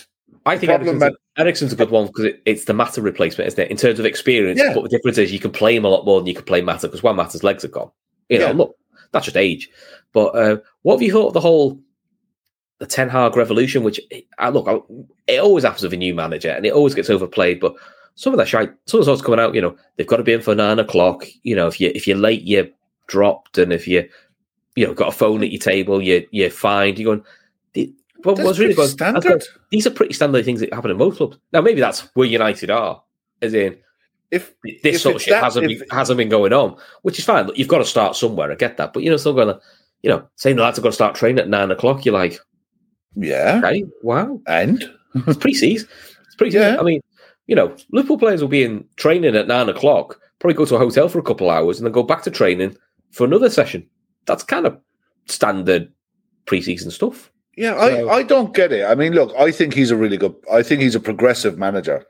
I 0.46 0.58
think 0.58 0.70
problem 0.70 1.02
Eriksen's, 1.02 1.16
a, 1.36 1.40
Eriksen's 1.40 1.72
a 1.72 1.76
good 1.76 1.90
one 1.90 2.06
because 2.06 2.24
it, 2.24 2.42
it's 2.44 2.64
the 2.64 2.74
Mata 2.74 3.02
replacement, 3.02 3.48
isn't 3.48 3.60
it? 3.60 3.70
In 3.70 3.76
terms 3.76 3.98
of 3.98 4.06
experience, 4.06 4.58
Yeah. 4.58 4.72
but 4.74 4.82
the 4.82 4.88
difference 4.88 5.18
is 5.18 5.32
you 5.32 5.38
can 5.38 5.50
play 5.50 5.76
him 5.76 5.84
a 5.84 5.88
lot 5.88 6.04
more 6.04 6.20
than 6.20 6.26
you 6.26 6.34
can 6.34 6.44
play 6.44 6.60
Mata 6.60 6.86
because 6.88 7.02
one 7.02 7.16
Mata's 7.16 7.44
legs 7.44 7.64
are 7.64 7.68
gone. 7.68 7.90
You 8.28 8.38
know, 8.38 8.46
Yeah. 8.48 8.52
look, 8.52 8.76
that's 9.12 9.26
just 9.26 9.36
age. 9.36 9.70
But 10.12 10.26
uh, 10.34 10.56
what 10.84 10.94
have 10.94 11.02
you 11.02 11.12
thought 11.12 11.26
of 11.28 11.32
the 11.34 11.40
whole 11.40 11.80
the 12.78 12.86
Ten 12.86 13.08
Hag 13.08 13.36
revolution? 13.36 13.82
Which 13.82 14.00
I 14.38 14.48
look, 14.50 14.68
I, 14.68 14.78
it 15.26 15.40
always 15.40 15.64
happens 15.64 15.82
with 15.82 15.92
a 15.92 15.96
new 15.96 16.14
manager, 16.14 16.50
and 16.50 16.64
it 16.64 16.72
always 16.72 16.94
gets 16.94 17.10
overplayed. 17.10 17.58
But 17.60 17.74
some 18.14 18.32
of 18.32 18.38
that 18.38 18.46
shite, 18.48 18.72
some 18.86 19.00
of 19.00 19.06
the 19.06 19.16
coming 19.22 19.40
out, 19.40 19.54
you 19.54 19.60
know, 19.60 19.76
they've 19.96 20.06
got 20.06 20.18
to 20.18 20.22
be 20.22 20.32
in 20.32 20.40
for 20.40 20.54
nine 20.54 20.78
o'clock. 20.78 21.24
You 21.42 21.56
know, 21.56 21.66
if 21.66 21.80
you 21.80 21.90
if 21.94 22.06
you're 22.06 22.16
late, 22.16 22.42
you're 22.42 22.68
dropped, 23.06 23.58
and 23.58 23.72
if 23.72 23.88
you 23.88 24.08
you 24.76 24.86
know 24.86 24.94
got 24.94 25.08
a 25.08 25.12
phone 25.12 25.42
at 25.42 25.50
your 25.50 25.60
table, 25.60 26.00
you 26.00 26.26
you're 26.30 26.50
fined. 26.50 26.98
You're 26.98 27.16
going. 27.16 27.26
what's 28.22 28.58
really 28.58 28.74
going, 28.74 28.88
that's 28.88 28.94
going- 28.94 29.20
standard. 29.20 29.44
these 29.70 29.86
are 29.86 29.90
pretty 29.90 30.14
standard 30.14 30.44
things 30.44 30.60
that 30.60 30.72
happen 30.72 30.90
in 30.90 30.96
most 30.98 31.16
clubs. 31.18 31.38
Now, 31.52 31.60
maybe 31.60 31.80
that's 31.80 32.00
where 32.14 32.26
United 32.26 32.70
are, 32.70 33.02
as 33.42 33.52
in 33.54 33.76
If 34.30 34.54
this 34.82 34.96
If 34.96 35.00
sort 35.02 35.16
of 35.16 35.22
shit 35.22 35.32
that- 35.32 35.44
hasn't 35.44 35.70
if- 35.70 35.80
been, 35.80 35.88
hasn't 35.90 36.16
been 36.18 36.28
going 36.28 36.52
on, 36.52 36.76
which 37.02 37.18
is 37.18 37.24
fine. 37.24 37.46
Look, 37.46 37.58
you've 37.58 37.68
got 37.68 37.78
to 37.78 37.84
start 37.84 38.16
somewhere. 38.16 38.50
I 38.50 38.54
get 38.54 38.76
that, 38.78 38.92
but 38.92 39.02
you 39.02 39.10
know, 39.10 39.16
still 39.16 39.34
going 39.34 39.48
to, 39.48 39.60
you 40.04 40.10
know, 40.10 40.22
saying 40.36 40.56
the 40.56 40.62
lads 40.62 40.76
have 40.76 40.82
got 40.82 40.90
to 40.90 40.94
start 40.94 41.14
training 41.14 41.38
at 41.38 41.48
nine 41.48 41.70
o'clock. 41.70 42.04
You're 42.04 42.12
like, 42.14 42.38
yeah, 43.16 43.60
okay, 43.64 43.84
wow, 44.02 44.38
and 44.46 44.84
it's 45.14 45.38
pre-season. 45.38 45.88
It's 46.26 46.34
pre-season. 46.36 46.74
Yeah. 46.74 46.80
I 46.80 46.82
mean, 46.82 47.00
you 47.46 47.56
know, 47.56 47.74
Liverpool 47.90 48.18
players 48.18 48.42
will 48.42 48.48
be 48.48 48.64
in 48.64 48.84
training 48.96 49.34
at 49.34 49.46
nine 49.48 49.68
o'clock. 49.70 50.20
Probably 50.40 50.54
go 50.56 50.66
to 50.66 50.74
a 50.74 50.78
hotel 50.78 51.08
for 51.08 51.18
a 51.18 51.22
couple 51.22 51.48
of 51.48 51.56
hours 51.56 51.78
and 51.78 51.86
then 51.86 51.92
go 51.92 52.02
back 52.02 52.22
to 52.24 52.30
training 52.30 52.76
for 53.12 53.24
another 53.24 53.48
session. 53.48 53.88
That's 54.26 54.42
kind 54.44 54.66
of 54.66 54.78
standard 55.26 55.90
pre-season 56.44 56.90
stuff. 56.90 57.30
yeah, 57.56 57.72
So- 57.78 58.08
I 58.10 58.16
I 58.18 58.22
don't 58.24 58.52
get 58.54 58.72
it. 58.72 58.84
I 58.84 58.94
mean, 58.94 59.14
look, 59.14 59.32
I 59.38 59.50
think 59.52 59.72
he's 59.72 59.90
a 59.90 59.96
really 59.96 60.18
good. 60.18 60.34
I 60.52 60.62
think 60.62 60.82
he's 60.82 60.94
a 60.96 61.00
progressive 61.00 61.56
manager, 61.56 62.04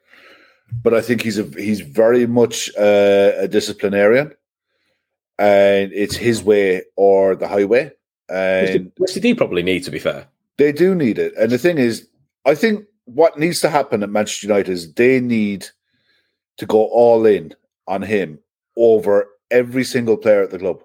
but 0.83 0.95
I 0.95 1.01
think 1.01 1.23
he's 1.23 1.39
a 1.39 1.45
he's 1.69 1.81
very 1.81 2.27
much 2.27 2.71
uh, 2.77 3.33
a 3.39 3.47
disciplinarian, 3.47 4.33
and 5.39 5.93
it's 5.93 6.17
his 6.17 6.43
way 6.43 6.83
or 6.97 7.37
the 7.37 7.49
highway. 7.49 7.93
And 8.29 8.93
which 8.99 9.15
they 9.15 9.21
do 9.21 9.35
probably 9.35 9.63
need, 9.63 9.85
to 9.85 9.91
be 9.91 9.99
fair. 9.99 10.27
They 10.57 10.73
do 10.73 10.95
need 10.95 11.19
it. 11.19 11.35
And 11.37 11.51
the 11.51 11.59
thing 11.59 11.79
is, 11.79 12.09
I 12.45 12.55
think 12.55 12.87
what 13.05 13.39
needs 13.39 13.61
to 13.61 13.69
happen 13.69 14.03
at 14.03 14.11
Manchester 14.11 14.47
United 14.47 14.71
is 14.71 14.93
they 14.95 15.21
need 15.21 15.67
to 16.57 16.67
go 16.67 16.85
all 16.87 17.27
in 17.27 17.55
on 17.87 18.03
him 18.03 18.39
over 18.77 19.29
every 19.51 19.85
single 19.85 20.17
player 20.17 20.43
at 20.43 20.51
the 20.51 20.59
club. 20.59 20.83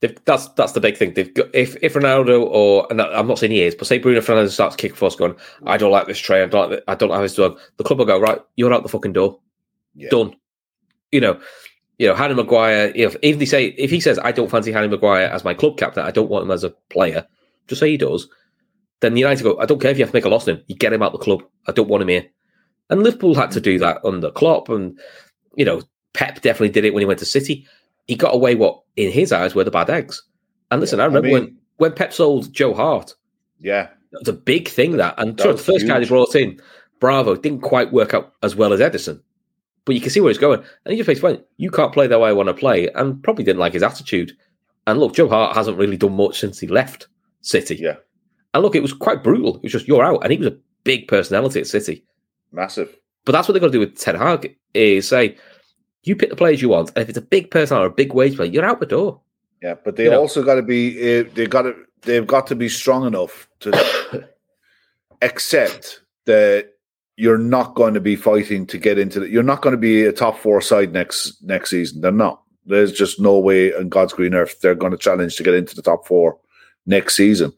They've, 0.00 0.16
that's 0.24 0.48
that's 0.50 0.72
the 0.72 0.80
big 0.80 0.96
thing. 0.96 1.14
They've 1.14 1.32
got 1.32 1.54
if 1.54 1.76
if 1.82 1.94
Ronaldo 1.94 2.44
or 2.46 2.86
and 2.90 3.00
I'm 3.00 3.28
not 3.28 3.38
saying 3.38 3.52
he 3.52 3.62
is, 3.62 3.74
but 3.74 3.86
say 3.86 3.98
Bruno 3.98 4.20
Fernandes 4.20 4.50
starts 4.50 4.74
kicking 4.74 4.96
for 4.96 5.06
us, 5.06 5.14
going, 5.14 5.36
I 5.66 5.76
don't 5.76 5.92
like 5.92 6.06
this 6.06 6.18
tray, 6.18 6.42
I 6.42 6.46
don't 6.46 6.70
like, 6.70 6.82
I 6.88 6.94
don't 6.94 7.10
like 7.10 7.24
it's 7.24 7.34
done. 7.34 7.56
The 7.76 7.84
club 7.84 7.98
will 7.98 8.06
go 8.06 8.18
right. 8.18 8.40
You're 8.56 8.72
out 8.72 8.82
the 8.82 8.88
fucking 8.88 9.12
door. 9.12 9.38
Yeah. 9.94 10.08
Done. 10.10 10.34
You 11.12 11.20
know, 11.20 11.40
you 11.98 12.06
know, 12.06 12.14
Harry 12.14 12.34
Maguire. 12.34 12.92
If 12.94 13.16
if 13.22 13.38
they 13.38 13.44
say 13.44 13.66
if 13.66 13.90
he 13.90 14.00
says 14.00 14.18
I 14.18 14.32
don't 14.32 14.50
fancy 14.50 14.72
Harry 14.72 14.88
Maguire 14.88 15.26
as 15.26 15.44
my 15.44 15.54
club 15.54 15.76
captain, 15.76 16.04
I 16.04 16.10
don't 16.10 16.30
want 16.30 16.44
him 16.44 16.50
as 16.50 16.64
a 16.64 16.70
player. 16.90 17.26
Just 17.66 17.80
say 17.80 17.90
he 17.90 17.96
does. 17.96 18.28
Then 19.00 19.16
United 19.16 19.42
go. 19.42 19.58
I 19.58 19.66
don't 19.66 19.80
care 19.80 19.90
if 19.90 19.98
you 19.98 20.04
have 20.04 20.10
to 20.12 20.16
make 20.16 20.24
a 20.24 20.28
loss 20.28 20.48
on 20.48 20.56
him. 20.56 20.64
You 20.66 20.74
get 20.76 20.92
him 20.92 21.02
out 21.02 21.12
the 21.12 21.18
club. 21.18 21.42
I 21.66 21.72
don't 21.72 21.88
want 21.88 22.02
him 22.02 22.08
here. 22.08 22.26
And 22.90 23.02
Liverpool 23.02 23.34
had 23.34 23.50
to 23.52 23.60
do 23.60 23.78
that 23.80 23.98
under 24.04 24.30
Klopp, 24.30 24.68
and 24.70 24.98
you 25.56 25.64
know, 25.64 25.82
Pep 26.14 26.40
definitely 26.40 26.70
did 26.70 26.84
it 26.84 26.94
when 26.94 27.02
he 27.02 27.06
went 27.06 27.18
to 27.20 27.26
City. 27.26 27.66
He 28.06 28.16
got 28.16 28.34
away 28.34 28.54
what 28.54 28.80
in 28.96 29.12
his 29.12 29.32
eyes 29.32 29.54
were 29.54 29.64
the 29.64 29.70
bad 29.70 29.90
eggs. 29.90 30.22
And 30.70 30.80
listen, 30.80 30.98
Yeah, 30.98 31.02
I 31.02 31.04
I 31.04 31.08
remember 31.08 31.26
mean- 31.28 31.32
when 31.34 31.56
when 31.76 31.92
Pep 31.92 32.12
sold 32.12 32.52
Joe 32.52 32.74
Hart. 32.74 33.14
Yeah. 33.60 33.88
It 34.12 34.20
was 34.20 34.28
a 34.28 34.32
big 34.32 34.68
thing 34.68 34.96
that, 34.96 35.14
and 35.18 35.36
That 35.36 35.56
the 35.58 35.62
first 35.62 35.86
guy 35.86 35.94
they 35.94 36.00
huge. 36.00 36.08
brought 36.08 36.34
in, 36.34 36.58
Bravo, 36.98 37.36
didn't 37.36 37.60
quite 37.60 37.92
work 37.92 38.14
out 38.14 38.32
as 38.42 38.56
well 38.56 38.72
as 38.72 38.80
Ederson. 38.80 39.20
But 39.88 39.94
you 39.94 40.02
can 40.02 40.10
see 40.10 40.20
where 40.20 40.28
he's 40.28 40.36
going. 40.36 40.62
And 40.84 40.92
he 40.92 40.98
just 40.98 41.08
makes 41.08 41.20
fine. 41.20 41.42
You 41.56 41.70
can't 41.70 41.94
play 41.94 42.06
the 42.06 42.18
way 42.18 42.28
I 42.28 42.34
want 42.34 42.48
to 42.48 42.54
play, 42.54 42.88
and 42.88 43.22
probably 43.22 43.42
didn't 43.42 43.58
like 43.58 43.72
his 43.72 43.82
attitude. 43.82 44.36
And 44.86 45.00
look, 45.00 45.14
Joe 45.14 45.30
Hart 45.30 45.56
hasn't 45.56 45.78
really 45.78 45.96
done 45.96 46.14
much 46.14 46.38
since 46.38 46.60
he 46.60 46.66
left 46.66 47.08
City. 47.40 47.76
Yeah. 47.76 47.94
And 48.52 48.62
look, 48.62 48.74
it 48.74 48.82
was 48.82 48.92
quite 48.92 49.24
brutal. 49.24 49.56
It 49.56 49.62
was 49.62 49.72
just 49.72 49.88
you're 49.88 50.04
out, 50.04 50.18
and 50.22 50.30
he 50.30 50.36
was 50.36 50.48
a 50.48 50.58
big 50.84 51.08
personality 51.08 51.60
at 51.60 51.66
City. 51.66 52.04
Massive. 52.52 52.94
But 53.24 53.32
that's 53.32 53.48
what 53.48 53.54
they've 53.54 53.62
got 53.62 53.68
to 53.68 53.72
do 53.72 53.80
with 53.80 53.98
Ten 53.98 54.14
Hag 54.14 54.58
is 54.74 55.08
say, 55.08 55.38
you 56.02 56.14
pick 56.14 56.28
the 56.28 56.36
players 56.36 56.60
you 56.60 56.68
want, 56.68 56.90
and 56.94 57.02
if 57.02 57.08
it's 57.08 57.16
a 57.16 57.22
big 57.22 57.50
person 57.50 57.78
or 57.78 57.86
a 57.86 57.90
big 57.90 58.12
wage 58.12 58.36
player, 58.36 58.50
you're 58.50 58.66
out 58.66 58.80
the 58.80 58.86
door. 58.86 59.22
Yeah, 59.62 59.76
but 59.82 59.96
they 59.96 60.04
You 60.04 60.12
also 60.12 60.42
got 60.42 60.56
to 60.56 60.62
be 60.62 61.20
uh, 61.20 61.24
they 61.32 61.46
got 61.46 61.62
to 61.62 61.74
they've 62.02 62.26
got 62.26 62.46
to 62.48 62.54
be 62.54 62.68
strong 62.68 63.06
enough 63.06 63.48
to 63.60 64.28
accept 65.22 66.02
that 66.26 66.74
you're 67.18 67.36
not 67.36 67.74
going 67.74 67.94
to 67.94 68.00
be 68.00 68.14
fighting 68.14 68.64
to 68.64 68.78
get 68.78 68.96
into 68.96 69.18
the, 69.18 69.28
you're 69.28 69.42
not 69.42 69.60
going 69.60 69.72
to 69.72 69.76
be 69.76 70.04
a 70.04 70.12
top 70.12 70.38
four 70.38 70.60
side 70.60 70.92
next 70.92 71.42
next 71.42 71.70
season. 71.70 72.00
They're 72.00 72.12
not. 72.12 72.42
There's 72.64 72.92
just 72.92 73.18
no 73.18 73.36
way 73.40 73.74
on 73.74 73.88
God's 73.88 74.12
green 74.12 74.34
earth 74.34 74.60
they're 74.60 74.76
going 74.76 74.92
to 74.92 74.98
challenge 74.98 75.34
to 75.36 75.42
get 75.42 75.54
into 75.54 75.74
the 75.74 75.82
top 75.82 76.06
four 76.06 76.38
next 76.86 77.16
season. 77.16 77.52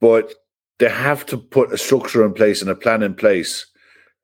But 0.00 0.32
they 0.78 0.88
have 0.88 1.26
to 1.26 1.36
put 1.36 1.72
a 1.72 1.78
structure 1.78 2.24
in 2.24 2.32
place 2.32 2.62
and 2.62 2.70
a 2.70 2.74
plan 2.74 3.02
in 3.02 3.14
place 3.14 3.66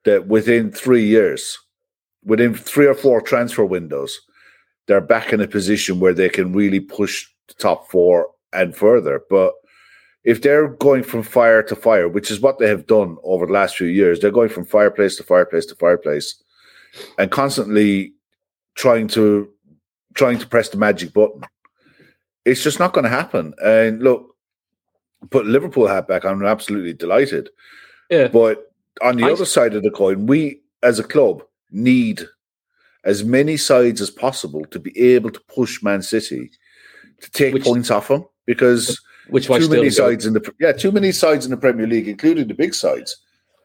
that 0.04 0.26
within 0.26 0.72
three 0.72 1.04
years, 1.04 1.58
within 2.24 2.54
three 2.54 2.86
or 2.86 2.94
four 2.94 3.20
transfer 3.20 3.66
windows, 3.66 4.18
they're 4.86 5.02
back 5.02 5.34
in 5.34 5.40
a 5.42 5.48
position 5.48 6.00
where 6.00 6.14
they 6.14 6.30
can 6.30 6.54
really 6.54 6.80
push 6.80 7.26
the 7.48 7.54
top 7.54 7.90
four 7.90 8.28
and 8.54 8.74
further. 8.74 9.20
But 9.28 9.52
if 10.24 10.40
they're 10.42 10.68
going 10.68 11.02
from 11.02 11.22
fire 11.22 11.62
to 11.62 11.76
fire, 11.76 12.08
which 12.08 12.30
is 12.30 12.40
what 12.40 12.58
they 12.58 12.68
have 12.68 12.86
done 12.86 13.16
over 13.24 13.46
the 13.46 13.52
last 13.52 13.76
few 13.76 13.86
years, 13.86 14.20
they're 14.20 14.30
going 14.30 14.48
from 14.48 14.64
fireplace 14.64 15.16
to 15.16 15.22
fireplace 15.22 15.66
to 15.66 15.74
fireplace 15.76 16.42
and 17.18 17.30
constantly 17.30 18.12
trying 18.74 19.08
to 19.08 19.48
trying 20.14 20.38
to 20.38 20.46
press 20.46 20.68
the 20.68 20.76
magic 20.76 21.12
button. 21.12 21.42
It's 22.44 22.62
just 22.62 22.78
not 22.78 22.92
going 22.92 23.04
to 23.04 23.10
happen. 23.10 23.52
And 23.64 24.02
look, 24.02 24.34
put 25.30 25.46
Liverpool 25.46 25.88
hat 25.88 26.06
back, 26.06 26.24
I'm 26.24 26.44
absolutely 26.44 26.92
delighted. 26.92 27.50
Yeah. 28.10 28.28
But 28.28 28.72
on 29.02 29.16
the 29.16 29.24
I- 29.24 29.32
other 29.32 29.44
side 29.44 29.74
of 29.74 29.82
the 29.82 29.90
coin, 29.90 30.26
we 30.26 30.60
as 30.82 30.98
a 30.98 31.04
club 31.04 31.42
need 31.70 32.22
as 33.04 33.24
many 33.24 33.56
sides 33.56 34.00
as 34.00 34.10
possible 34.10 34.64
to 34.66 34.78
be 34.78 34.98
able 34.98 35.30
to 35.30 35.40
push 35.48 35.82
Man 35.82 36.00
City 36.00 36.50
to 37.20 37.30
take 37.30 37.54
Which- 37.54 37.64
points 37.64 37.90
off 37.90 38.08
them 38.08 38.24
because 38.46 39.00
Which 39.28 39.48
why 39.48 39.58
too 39.58 39.68
many 39.68 39.90
sides 39.90 40.26
in 40.26 40.34
the 40.34 40.54
yeah 40.60 40.72
too 40.72 40.92
many 40.92 41.12
sides 41.12 41.44
in 41.44 41.50
the 41.50 41.56
Premier 41.56 41.86
League, 41.86 42.08
including 42.08 42.48
the 42.48 42.54
big 42.54 42.74
sides, 42.74 43.16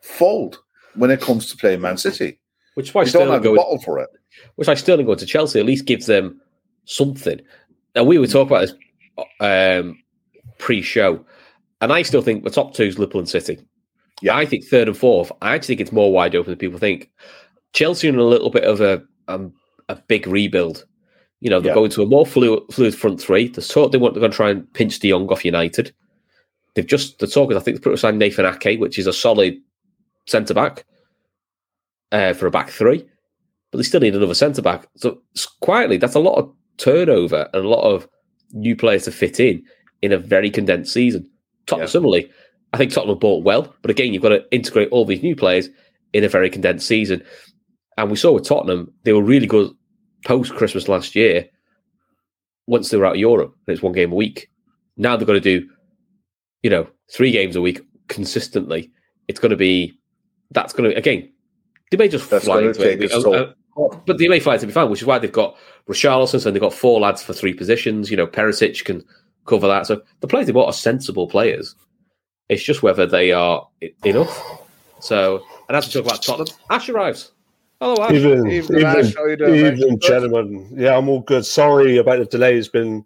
fold 0.01 0.60
when 0.95 1.12
it 1.12 1.22
comes 1.22 1.49
to 1.51 1.57
playing 1.57 1.82
Man 1.82 1.97
City. 1.97 2.39
which 2.76 2.93
why 2.93 3.03
They 3.03 3.12
don't 3.12 3.30
have 3.30 3.41
a 3.41 3.43
go 3.43 3.55
bottle 3.55 3.80
for 3.82 3.99
it. 3.99 4.10
which 4.55 4.68
I 4.70 4.74
Sterling 4.74 5.05
going 5.05 5.18
to 5.20 5.26
Chelsea 5.26 5.60
at 5.60 5.66
least 5.66 5.86
gives 5.86 6.05
them 6.05 6.39
something. 6.86 7.41
Now 7.95 8.03
we 8.03 8.18
would 8.18 8.32
talk 8.32 8.47
about 8.47 8.68
this 8.68 8.74
um, 9.41 10.01
pre-show, 10.57 11.26
and 11.82 11.91
I 11.91 12.03
still 12.03 12.22
think 12.22 12.43
the 12.43 12.49
top 12.49 12.74
two 12.74 12.84
is 12.84 12.97
Liverpool 12.97 13.20
and 13.20 13.30
City. 13.30 13.60
Yeah. 14.22 14.36
I 14.36 14.45
think 14.45 14.66
third 14.66 14.88
and 14.88 14.97
fourth. 14.97 15.32
I 15.41 15.55
actually 15.55 15.76
think 15.76 15.82
it's 15.82 15.91
more 15.91 16.12
wide 16.12 16.36
open 16.36 16.51
than 16.51 16.60
people 16.60 16.80
think. 16.80 17.10
Chelsea 17.74 18.07
in 18.07 18.18
a 18.18 18.24
little 18.24 18.49
bit 18.49 18.64
of 18.64 18.82
a 18.82 19.01
um, 19.28 19.53
a 19.89 19.95
big 19.95 20.26
rebuild. 20.28 20.86
You 21.42 21.50
know, 21.50 21.60
they're 21.60 21.72
Yeah. 21.72 21.76
going 21.76 21.92
to 21.92 22.04
a 22.04 22.06
more 22.06 22.26
fluid, 22.26 22.64
fluid 22.72 22.96
front 22.96 23.22
three. 23.22 23.48
The 23.48 23.62
sort 23.62 23.92
they 23.92 23.98
want, 23.98 24.14
they're 24.14 24.20
going 24.22 24.32
to 24.32 24.36
try 24.36 24.50
and 24.50 24.72
pinch 24.74 25.00
De 25.00 25.10
Jong 25.10 25.28
off 25.30 25.46
United. 25.46 25.94
They've 26.76 26.86
just 26.86 27.20
the 27.20 27.28
talk 27.28 27.52
is 27.52 27.58
I 27.58 27.62
think 27.62 27.78
they 27.78 27.82
put 27.84 27.94
aside 27.94 28.16
Nathan 28.16 28.46
Ake, 28.46 28.80
which 28.80 29.00
is 29.00 29.08
a 29.08 29.14
solid 29.14 29.56
centre 30.28 30.54
back 30.54 30.86
uh, 32.12 32.34
for 32.34 32.46
a 32.48 32.52
back 32.52 32.70
three 32.70 33.06
but 33.72 33.78
they 33.78 33.84
still 33.84 34.02
need 34.02 34.16
another 34.16 34.34
centre 34.34 34.64
back. 34.64 34.88
So 34.96 35.22
quietly, 35.62 35.98
that's 35.98 36.16
a 36.16 36.20
lot 36.20 36.40
of 36.40 36.52
turnover 36.78 37.48
and 37.54 37.64
a 37.64 37.68
lot 37.70 37.84
of 37.84 38.08
new 38.52 38.76
players 38.76 39.04
to 39.04 39.12
fit 39.12 39.40
in 39.40 39.64
in 40.02 40.12
a 40.12 40.18
very 40.18 40.50
condensed 40.50 40.92
season. 40.92 41.30
Tottenham, 41.68 41.86
Yeah. 41.86 41.92
similarly, 41.92 42.32
I 42.74 42.78
think 42.78 42.92
Tottenham 42.92 43.20
bought 43.20 43.44
well, 43.44 43.72
but 43.84 43.92
again, 43.92 44.12
you've 44.12 44.24
got 44.24 44.30
to 44.30 44.44
integrate 44.52 44.90
all 44.90 45.06
these 45.06 45.22
new 45.22 45.36
players 45.36 45.70
in 46.14 46.24
a 46.24 46.28
very 46.28 46.50
condensed 46.50 46.88
season. 46.88 47.22
And 47.96 48.10
we 48.10 48.18
saw 48.18 48.32
with 48.32 48.46
Tottenham, 48.46 48.92
they 49.04 49.14
were 49.14 49.22
really 49.22 49.46
good 49.46 49.70
post 50.26 50.54
Christmas 50.56 50.88
last 50.88 51.16
year. 51.16 51.46
Once 52.68 52.90
they 52.90 52.98
were 52.98 53.06
out 53.06 53.14
of 53.16 53.20
Europe, 53.20 53.56
and 53.66 53.74
it's 53.74 53.82
one 53.82 53.94
game 53.94 54.12
a 54.12 54.16
week. 54.16 54.50
Now 54.96 55.18
they've 55.18 55.26
got 55.26 55.34
to 55.34 55.40
do, 55.40 55.68
you 56.62 56.70
know, 56.70 56.88
three 57.12 57.32
games 57.32 57.56
a 57.56 57.62
week 57.62 57.82
consistently. 58.10 58.92
It's 59.28 59.40
going 59.40 59.50
to 59.50 59.56
be 59.56 59.98
that's 60.52 60.74
going 60.74 60.92
to 60.92 60.98
again. 60.98 61.32
They 61.92 61.98
may 61.98 62.08
just 62.08 62.30
That's 62.30 62.46
fly 62.46 62.62
into 62.62 63.04
it. 63.04 63.12
Uh, 63.12 63.32
uh, 63.32 63.54
but 64.06 64.18
they 64.18 64.28
may 64.28 64.40
fly 64.40 64.58
to 64.58 64.68
be 64.68 64.74
fine, 64.74 64.90
which 64.90 65.02
is 65.02 65.08
why 65.08 65.18
they've 65.18 65.32
got 65.32 65.58
Richarlison, 65.88 66.40
so 66.40 66.52
they've 66.52 66.62
got 66.62 66.74
four 66.74 67.00
lads 67.00 67.24
for 67.24 67.34
three 67.34 67.54
positions. 67.54 68.12
You 68.12 68.18
know, 68.18 68.28
Perisic 68.28 68.84
can 68.86 69.04
cover 69.46 69.68
that. 69.68 69.88
So 69.88 70.02
the 70.20 70.28
players 70.28 70.46
they 70.46 70.52
bought 70.52 70.68
are 70.68 70.74
sensible 70.74 71.28
players. 71.28 71.76
It's 72.50 72.64
just 72.64 72.84
whether 72.84 73.06
they 73.06 73.32
are 73.32 73.68
enough. 74.06 74.68
So, 75.00 75.42
and 75.68 75.78
as 75.78 75.88
we 75.88 75.94
talk 75.94 76.06
about 76.06 76.22
Tottenham, 76.24 76.56
Ash 76.70 76.90
arrives. 76.90 77.32
Hello, 77.82 78.04
Ash. 78.04 78.12
Evening, 78.14 78.52
Evening, 78.52 78.84
Ash. 78.84 78.98
evening, 78.98 79.14
How 79.16 79.26
you 79.26 79.76
doing, 79.76 80.00
gentlemen. 80.00 80.70
Yeah, 80.76 80.98
I'm 80.98 81.08
all 81.08 81.22
good. 81.22 81.46
Sorry 81.46 81.96
about 81.96 82.20
the 82.20 82.26
delay. 82.26 82.58
It's 82.58 82.68
been 82.68 83.06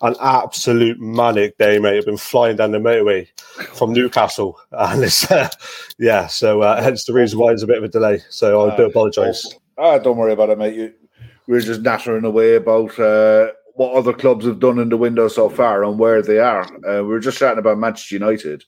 an 0.00 0.14
absolute 0.18 0.98
manic 0.98 1.58
day, 1.58 1.78
mate. 1.78 1.98
I've 1.98 2.06
been 2.06 2.16
flying 2.16 2.56
down 2.56 2.70
the 2.70 2.78
motorway 2.78 3.28
from 3.74 3.92
Newcastle, 3.92 4.58
and 4.72 5.04
it's 5.04 5.30
uh, 5.30 5.50
yeah. 5.98 6.26
So 6.26 6.62
uh, 6.62 6.82
hence 6.82 7.04
the 7.04 7.12
reason 7.12 7.38
why 7.38 7.48
there's 7.48 7.62
a 7.62 7.66
bit 7.66 7.76
of 7.76 7.84
a 7.84 7.88
delay. 7.88 8.22
So 8.30 8.70
I 8.70 8.74
do 8.76 8.84
Ah, 8.84 8.86
apologise. 8.86 9.54
Ah, 9.76 9.98
don't 9.98 10.16
worry 10.16 10.32
about 10.32 10.48
it, 10.48 10.56
mate. 10.56 10.74
You, 10.74 10.94
we're 11.46 11.60
just 11.60 11.82
nattering 11.82 12.24
away 12.24 12.54
about 12.56 12.98
uh, 12.98 13.48
what 13.74 13.92
other 13.92 14.14
clubs 14.14 14.46
have 14.46 14.58
done 14.58 14.78
in 14.78 14.88
the 14.88 14.96
window 14.96 15.28
so 15.28 15.50
far 15.50 15.84
and 15.84 15.98
where 15.98 16.22
they 16.22 16.38
are. 16.38 16.62
Uh, 16.88 17.02
we 17.02 17.08
were 17.08 17.20
just 17.20 17.38
chatting 17.38 17.58
about 17.58 17.76
Manchester 17.76 18.14
United. 18.14 18.64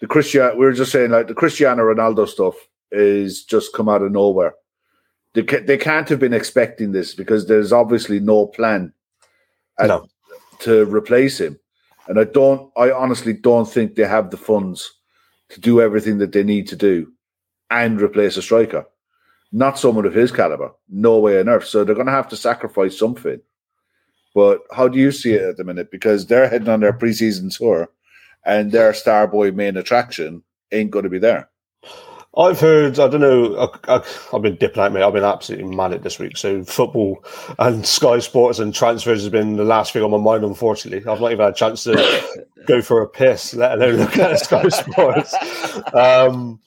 The 0.00 0.06
Christian, 0.06 0.56
we 0.56 0.64
were 0.64 0.72
just 0.72 0.92
saying 0.92 1.10
like 1.10 1.26
the 1.26 1.34
Cristiano 1.34 1.82
Ronaldo 1.82 2.28
stuff 2.28 2.54
is 2.92 3.42
just 3.44 3.72
come 3.74 3.88
out 3.88 4.02
of 4.02 4.12
nowhere. 4.12 4.54
They, 5.36 5.42
ca- 5.44 5.64
they 5.64 5.76
can't 5.76 6.08
have 6.08 6.18
been 6.18 6.32
expecting 6.34 6.90
this 6.92 7.14
because 7.14 7.46
there's 7.46 7.72
obviously 7.72 8.18
no 8.18 8.46
plan 8.46 8.92
at- 9.78 9.86
No. 9.88 10.08
to 10.60 10.84
replace 10.86 11.38
him. 11.40 11.58
And 12.08 12.18
I 12.18 12.24
don't, 12.24 12.72
I 12.76 12.90
honestly 12.90 13.32
don't 13.34 13.68
think 13.70 13.94
they 13.94 14.06
have 14.06 14.30
the 14.30 14.36
funds 14.36 14.90
to 15.50 15.60
do 15.60 15.80
everything 15.80 16.18
that 16.18 16.32
they 16.32 16.42
need 16.42 16.66
to 16.68 16.76
do 16.76 17.12
and 17.70 18.00
replace 18.00 18.36
a 18.36 18.42
striker 18.42 18.84
not 19.52 19.78
someone 19.78 20.04
of 20.04 20.12
his 20.12 20.32
caliber. 20.32 20.70
No 20.90 21.18
way 21.18 21.38
on 21.40 21.48
earth. 21.48 21.66
So 21.66 21.82
they're 21.84 21.94
going 21.94 22.08
to 22.08 22.12
have 22.12 22.28
to 22.30 22.36
sacrifice 22.36 22.98
something. 22.98 23.40
But 24.34 24.60
how 24.72 24.88
do 24.88 24.98
you 24.98 25.12
see 25.12 25.32
it 25.34 25.40
at 25.42 25.56
the 25.56 25.64
minute? 25.64 25.90
Because 25.90 26.26
they're 26.26 26.48
heading 26.48 26.68
on 26.68 26.80
their 26.80 26.92
preseason 26.92 27.56
tour, 27.56 27.88
and 28.44 28.70
their 28.70 28.92
star 28.92 29.26
boy 29.26 29.52
main 29.52 29.76
attraction 29.76 30.42
ain't 30.72 30.90
going 30.90 31.04
to 31.04 31.08
be 31.08 31.20
there. 31.20 31.48
I've 32.38 32.60
heard, 32.60 32.98
I 32.98 33.08
don't 33.08 33.22
know, 33.22 33.72
I, 33.88 34.02
I've 34.32 34.42
been 34.42 34.56
dipping 34.56 34.82
out, 34.82 34.92
mate. 34.92 35.02
I've 35.02 35.12
been 35.14 35.24
absolutely 35.24 35.74
manic 35.74 36.02
this 36.02 36.18
week. 36.18 36.36
So 36.36 36.64
football 36.64 37.24
and 37.58 37.86
Sky 37.86 38.18
Sports 38.18 38.58
and 38.58 38.74
transfers 38.74 39.22
has 39.22 39.30
been 39.30 39.56
the 39.56 39.64
last 39.64 39.92
thing 39.92 40.02
on 40.02 40.10
my 40.10 40.18
mind, 40.18 40.44
unfortunately. 40.44 41.10
I've 41.10 41.20
not 41.20 41.32
even 41.32 41.44
had 41.44 41.54
a 41.54 41.56
chance 41.56 41.84
to 41.84 42.44
go 42.66 42.82
for 42.82 43.00
a 43.00 43.08
piss, 43.08 43.54
let 43.54 43.72
alone 43.72 43.96
look 43.96 44.18
at 44.18 44.38
Sky 44.40 44.68
Sports. 44.68 45.34
Um, 45.94 46.60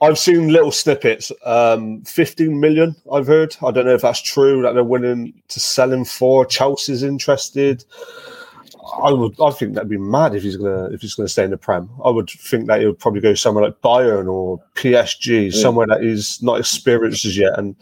I've 0.00 0.18
seen 0.18 0.48
little 0.48 0.72
snippets. 0.72 1.30
Um, 1.44 2.02
15 2.02 2.58
million, 2.58 2.96
I've 3.12 3.28
heard. 3.28 3.56
I 3.64 3.70
don't 3.70 3.86
know 3.86 3.94
if 3.94 4.02
that's 4.02 4.20
true 4.20 4.62
that 4.62 4.74
they're 4.74 4.82
willing 4.82 5.40
to 5.48 5.60
sell 5.60 5.92
him 5.92 6.04
for. 6.04 6.44
Chelsea's 6.44 7.04
interested. 7.04 7.84
I 9.02 9.12
would. 9.12 9.34
I 9.40 9.50
think 9.50 9.74
that'd 9.74 9.88
be 9.88 9.98
mad 9.98 10.34
if 10.34 10.42
he's 10.42 10.56
gonna 10.56 10.86
if 10.86 11.00
he's 11.00 11.14
gonna 11.14 11.28
stay 11.28 11.44
in 11.44 11.50
the 11.50 11.56
Prem. 11.56 11.90
I 12.04 12.10
would 12.10 12.30
think 12.30 12.66
that 12.66 12.80
he 12.80 12.86
would 12.86 12.98
probably 12.98 13.20
go 13.20 13.34
somewhere 13.34 13.64
like 13.64 13.80
Bayern 13.80 14.30
or 14.30 14.62
PSG, 14.74 15.52
somewhere 15.52 15.86
that 15.86 16.02
he's 16.02 16.42
not 16.42 16.58
experienced 16.58 17.24
as 17.24 17.36
yet, 17.36 17.58
and 17.58 17.76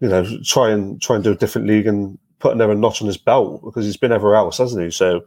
you 0.00 0.08
know 0.08 0.24
try 0.44 0.70
and 0.70 1.00
try 1.00 1.16
and 1.16 1.24
do 1.24 1.32
a 1.32 1.36
different 1.36 1.66
league 1.66 1.86
and 1.86 2.18
put 2.38 2.52
another 2.52 2.74
notch 2.74 3.00
on 3.00 3.06
his 3.06 3.18
belt 3.18 3.62
because 3.64 3.84
he's 3.84 3.96
been 3.96 4.12
everywhere 4.12 4.36
else, 4.36 4.58
hasn't 4.58 4.82
he? 4.82 4.90
So 4.90 5.20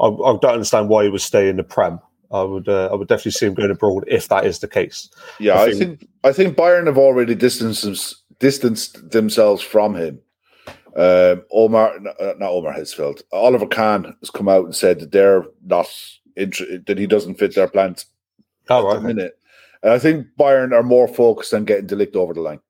I, 0.00 0.06
I 0.06 0.36
don't 0.40 0.44
understand 0.44 0.88
why 0.88 1.04
he 1.04 1.10
would 1.10 1.20
stay 1.20 1.48
in 1.48 1.56
the 1.56 1.64
Prem. 1.64 2.00
I 2.30 2.42
would 2.42 2.68
uh, 2.68 2.88
I 2.90 2.94
would 2.94 3.08
definitely 3.08 3.32
see 3.32 3.46
him 3.46 3.54
going 3.54 3.70
abroad 3.70 4.04
if 4.08 4.28
that 4.28 4.46
is 4.46 4.60
the 4.60 4.68
case. 4.68 5.10
Yeah, 5.38 5.54
I 5.54 5.64
I 5.66 5.72
think 5.72 6.08
I 6.24 6.32
think 6.32 6.56
Bayern 6.56 6.86
have 6.86 6.98
already 6.98 7.34
distanced 7.34 8.16
distanced 8.38 9.10
themselves 9.10 9.62
from 9.62 9.94
him. 9.94 10.20
Um, 10.94 11.42
Omar, 11.50 11.94
uh, 12.20 12.34
not 12.38 12.50
Ottmar 12.50 12.76
Hitzfeld, 12.76 13.22
Oliver 13.32 13.66
Kahn 13.66 14.14
has 14.20 14.30
come 14.30 14.48
out 14.48 14.64
and 14.64 14.74
said 14.74 15.00
that 15.00 15.12
they're 15.12 15.44
not 15.64 15.88
inter- 16.36 16.78
that 16.86 16.98
he 16.98 17.06
doesn't 17.06 17.38
fit 17.38 17.54
their 17.54 17.68
plans 17.68 18.06
All 18.68 18.80
at 18.80 18.94
right, 18.94 19.02
the 19.02 19.14
minute. 19.14 19.38
And 19.82 19.92
I 19.92 19.98
think 19.98 20.26
Bayern 20.38 20.72
are 20.72 20.82
more 20.82 21.08
focused 21.08 21.54
on 21.54 21.64
getting 21.64 21.86
de 21.86 21.96
Ligt 21.96 22.16
over 22.16 22.34
the 22.34 22.40
line. 22.40 22.60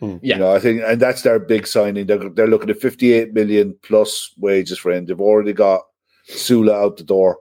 Yeah. 0.00 0.18
You 0.22 0.36
know, 0.36 0.54
I 0.54 0.58
think, 0.58 0.82
and 0.84 1.00
that's 1.00 1.22
their 1.22 1.38
big 1.38 1.66
signing. 1.66 2.06
They're, 2.06 2.30
they're 2.30 2.46
looking 2.46 2.70
at 2.70 2.80
58 2.80 3.34
million 3.34 3.76
plus 3.82 4.32
wages 4.38 4.78
for 4.78 4.92
him. 4.92 5.06
They've 5.06 5.20
already 5.20 5.52
got 5.52 5.82
Süle 6.30 6.72
out 6.72 6.96
the 6.96 7.04
door. 7.04 7.38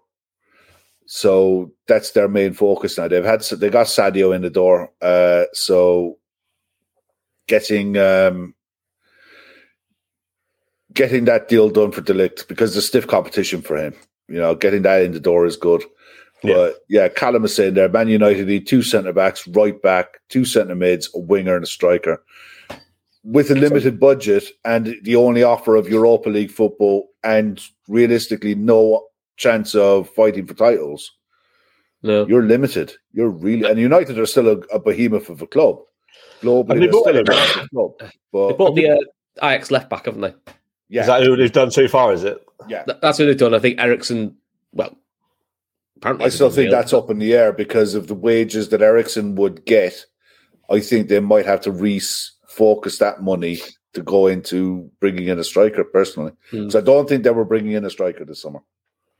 So 1.05 1.71
that's 1.87 2.11
their 2.11 2.27
main 2.27 2.53
focus 2.53 2.97
now. 2.97 3.07
They've 3.07 3.23
had, 3.23 3.41
they 3.41 3.69
got 3.69 3.87
Sadio 3.87 4.35
in 4.35 4.41
the 4.41 4.49
door. 4.49 4.91
Uh, 5.01 5.45
so 5.53 6.17
getting 7.47 7.97
um, 7.97 8.53
getting 10.93 11.25
that 11.25 11.47
deal 11.47 11.69
done 11.69 11.91
for 11.91 12.01
de 12.01 12.13
Ligt 12.13 12.47
because 12.47 12.73
there's 12.73 12.87
stiff 12.87 13.07
competition 13.07 13.61
for 13.61 13.77
him. 13.77 13.93
You 14.27 14.37
know, 14.39 14.55
getting 14.55 14.83
that 14.83 15.01
in 15.01 15.11
the 15.11 15.19
door 15.19 15.45
is 15.45 15.55
good. 15.57 15.83
But 16.41 16.75
yeah, 16.87 17.09
Callum 17.09 17.43
is 17.43 17.53
saying 17.53 17.73
there, 17.73 17.89
Man 17.89 18.07
United 18.07 18.47
need 18.47 18.65
two 18.65 18.81
centre 18.81 19.11
backs, 19.11 19.45
right 19.47 19.79
back, 19.81 20.19
two 20.29 20.45
centre 20.45 20.75
mids, 20.75 21.09
a 21.13 21.19
winger, 21.19 21.55
and 21.55 21.63
a 21.63 21.67
striker. 21.67 22.23
With 23.25 23.51
a 23.51 23.55
limited 23.55 23.99
budget 23.99 24.45
and 24.63 24.95
the 25.03 25.17
only 25.17 25.43
offer 25.43 25.75
of 25.75 25.89
Europa 25.89 26.29
League 26.29 26.51
football 26.51 27.09
and 27.23 27.61
realistically 27.89 28.55
no 28.55 29.05
chance 29.35 29.75
of 29.75 30.09
fighting 30.11 30.47
for 30.47 30.53
titles, 30.53 31.11
No. 32.01 32.25
you're 32.27 32.43
limited. 32.45 32.93
You're 33.11 33.29
really 33.29 33.69
and 33.69 33.77
United 33.77 34.17
are 34.17 34.25
still 34.25 34.47
a, 34.47 34.57
a 34.73 34.79
behemoth 34.79 35.27
of 35.29 35.41
a 35.41 35.47
club. 35.47 35.79
Globally, 36.41 36.79
they 36.79 36.87
bought 36.87 37.01
still 37.09 37.15
a 37.17 37.19
him. 37.19 37.25
massive. 37.27 37.67
They 37.71 38.53
bought 38.53 38.75
the 38.75 38.89
uh, 38.91 39.45
Ajax 39.45 39.71
left 39.71 39.89
back, 39.89 40.05
haven't 40.05 40.21
they? 40.21 40.33
Yeah, 40.89 41.01
Is 41.01 41.07
that 41.07 41.23
who 41.23 41.35
they've 41.35 41.51
done 41.51 41.71
so 41.71 41.87
far? 41.87 42.11
Is 42.13 42.23
it? 42.23 42.43
yeah. 42.67 42.83
Th- 42.83 42.97
That's 43.01 43.19
what 43.19 43.25
they've 43.25 43.37
done. 43.37 43.53
I 43.53 43.59
think 43.59 43.79
Eriksen, 43.79 44.35
well, 44.73 44.97
apparently. 45.97 46.25
I 46.25 46.29
still 46.29 46.49
think 46.49 46.71
that's 46.71 46.93
up 46.93 47.09
in 47.09 47.19
the 47.19 47.33
air 47.33 47.53
because 47.53 47.93
of 47.93 48.07
the 48.07 48.15
wages 48.15 48.69
that 48.69 48.81
Eriksen 48.81 49.35
would 49.35 49.65
get. 49.65 50.05
I 50.69 50.79
think 50.79 51.07
they 51.07 51.19
might 51.19 51.45
have 51.45 51.61
to 51.61 51.71
refocus 51.71 52.97
that 52.99 53.21
money 53.21 53.59
to 53.93 54.01
go 54.01 54.27
into 54.27 54.89
bringing 54.99 55.27
in 55.27 55.39
a 55.39 55.43
striker. 55.43 55.83
Personally, 55.83 56.31
Hmm. 56.51 56.57
because 56.67 56.75
I 56.75 56.81
don't 56.81 57.07
think 57.07 57.23
they 57.23 57.29
were 57.31 57.45
bringing 57.45 57.73
in 57.73 57.85
a 57.85 57.89
striker 57.89 58.25
this 58.25 58.41
summer. 58.41 58.59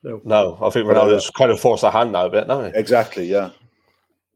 No, 0.03 0.22
no 0.24 0.57
I 0.61 0.70
think 0.70 0.88
Ronaldo's 0.88 1.30
kind 1.32 1.51
of 1.51 1.59
forced 1.59 1.84
a 1.84 1.91
hand 1.91 2.11
now 2.13 2.26
a 2.28 2.30
bit, 2.30 2.47
don't? 2.47 2.76
Exactly. 2.76 3.26
Yeah. 3.26 3.49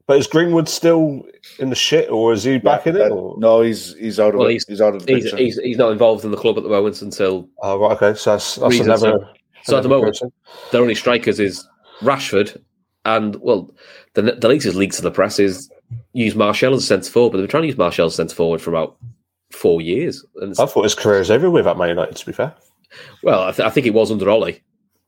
But 0.05 0.17
is 0.17 0.27
Greenwood 0.27 0.67
still 0.67 1.23
in 1.59 1.69
the 1.69 1.75
shit, 1.75 2.09
or 2.09 2.33
is 2.33 2.43
he 2.43 2.57
back 2.57 2.87
in 2.87 2.97
it? 2.97 3.09
Or? 3.11 3.35
no, 3.39 3.61
he's 3.61 3.93
he's 3.95 4.19
out 4.19 4.33
of 4.33 4.39
Well, 4.39 4.49
he's- 4.49 4.65
He's, 4.67 4.81
out 4.81 4.95
of 4.95 5.05
the 5.05 5.15
He's, 5.15 5.31
he's, 5.33 5.57
he's 5.59 5.77
not 5.77 5.91
involved 5.93 6.25
in 6.25 6.31
the 6.31 6.37
club 6.37 6.57
at 6.57 6.63
the 6.63 6.69
moment 6.69 7.01
until. 7.01 7.47
Oh, 7.61 7.79
right, 7.79 7.91
okay. 8.01 8.17
So 8.17 8.31
that's, 8.31 8.55
that's 8.55 8.71
Reason, 8.71 8.85
another. 8.87 9.19
so- 9.19 9.71
So 9.71 9.77
at 9.77 9.83
the 9.83 9.89
moment, 9.89 10.13
person. 10.13 10.31
their 10.71 10.81
only 10.81 10.95
strikers 10.95 11.39
is 11.39 11.65
Rashford, 12.01 12.59
and 13.05 13.35
well, 13.37 13.73
the 14.13 14.23
the 14.23 14.47
latest 14.49 14.75
leaks 14.75 14.97
to 14.97 15.01
the 15.03 15.11
press 15.11 15.39
is 15.39 15.69
use 16.11 16.35
Martial 16.35 16.73
as 16.73 16.83
a 16.83 16.85
centre 16.85 17.09
forward, 17.09 17.29
but 17.31 17.37
they've 17.37 17.43
been 17.47 17.51
trying 17.51 17.63
to 17.63 17.67
use 17.67 17.77
Martial 17.77 18.07
as 18.07 18.15
centre 18.15 18.35
forward 18.35 18.61
for 18.61 18.71
about 18.71 18.97
four 19.51 19.79
years. 19.81 20.25
And 20.41 20.53
I 20.59 20.65
thought 20.65 20.83
his 20.83 20.95
career 20.95 21.21
is 21.21 21.31
over 21.31 21.49
with 21.49 21.65
at 21.65 21.77
Man 21.77 21.87
United. 21.89 22.17
To 22.17 22.25
be 22.25 22.33
fair, 22.33 22.53
well, 23.21 23.43
I, 23.43 23.51
th- 23.51 23.65
I 23.65 23.69
think 23.69 23.87
it 23.87 23.93
was 23.93 24.11
under 24.11 24.29
Ollie. 24.29 24.61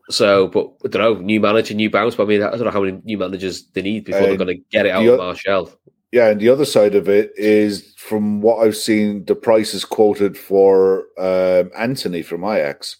So, 0.09 0.47
but 0.47 0.67
I 0.85 0.87
don't 0.89 1.01
know, 1.01 1.21
new 1.21 1.39
manager, 1.39 1.73
new 1.73 1.89
bounce. 1.89 2.15
But 2.15 2.23
I 2.23 2.27
mean, 2.27 2.43
I 2.43 2.51
don't 2.51 2.65
know 2.65 2.71
how 2.71 2.81
many 2.83 3.01
new 3.03 3.17
managers 3.17 3.65
they 3.73 3.81
need 3.81 4.05
before 4.05 4.21
they're 4.21 4.33
Uh, 4.33 4.37
going 4.37 4.55
to 4.57 4.63
get 4.71 4.85
it 4.85 4.91
out 4.91 5.05
of 5.05 5.13
o- 5.13 5.17
Martial. 5.17 5.71
Yeah, 6.11 6.29
and 6.29 6.39
the 6.39 6.49
other 6.49 6.65
side 6.65 6.95
of 6.95 7.09
it 7.09 7.31
is, 7.35 7.93
from 7.97 8.41
what 8.41 8.65
I've 8.65 8.77
seen, 8.77 9.25
the 9.25 9.35
price 9.35 9.73
is 9.73 9.83
quoted 9.83 10.37
for 10.37 11.05
um, 11.17 11.71
Antony 11.75 12.21
from 12.21 12.43
Ajax, 12.45 12.95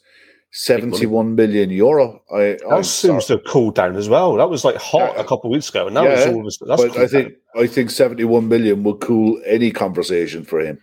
seventy-one 0.51 1.36
million 1.36 1.70
euro. 1.70 2.22
I, 2.34 2.39
that 2.39 2.62
I'm 2.70 2.84
seems 2.84 3.26
sorry. 3.28 3.39
to 3.39 3.45
have 3.45 3.53
cooled 3.53 3.76
down 3.76 3.95
as 3.95 4.10
well. 4.10 4.36
That 4.36 4.49
was 4.49 4.66
like 4.66 4.76
hot 4.76 5.14
Yeah. 5.16 5.22
a 5.22 5.24
couple 5.24 5.49
of 5.49 5.51
weeks 5.51 5.70
ago, 5.70 5.86
and 5.86 5.93
now 5.93 6.03
Yeah, 6.03 6.10
it's 6.14 6.26
all. 6.34 6.43
This, 6.43 6.58
that's 6.58 6.82
but 6.82 6.91
I 6.91 6.95
cooled 6.95 7.12
think 7.12 7.34
I 7.56 7.68
think 7.68 7.91
seventy-one 7.91 8.47
million 8.47 8.84
will 8.84 8.97
cool 8.97 9.39
any 9.45 9.72
conversation 9.72 10.43
for 10.43 10.60
him. 10.60 10.80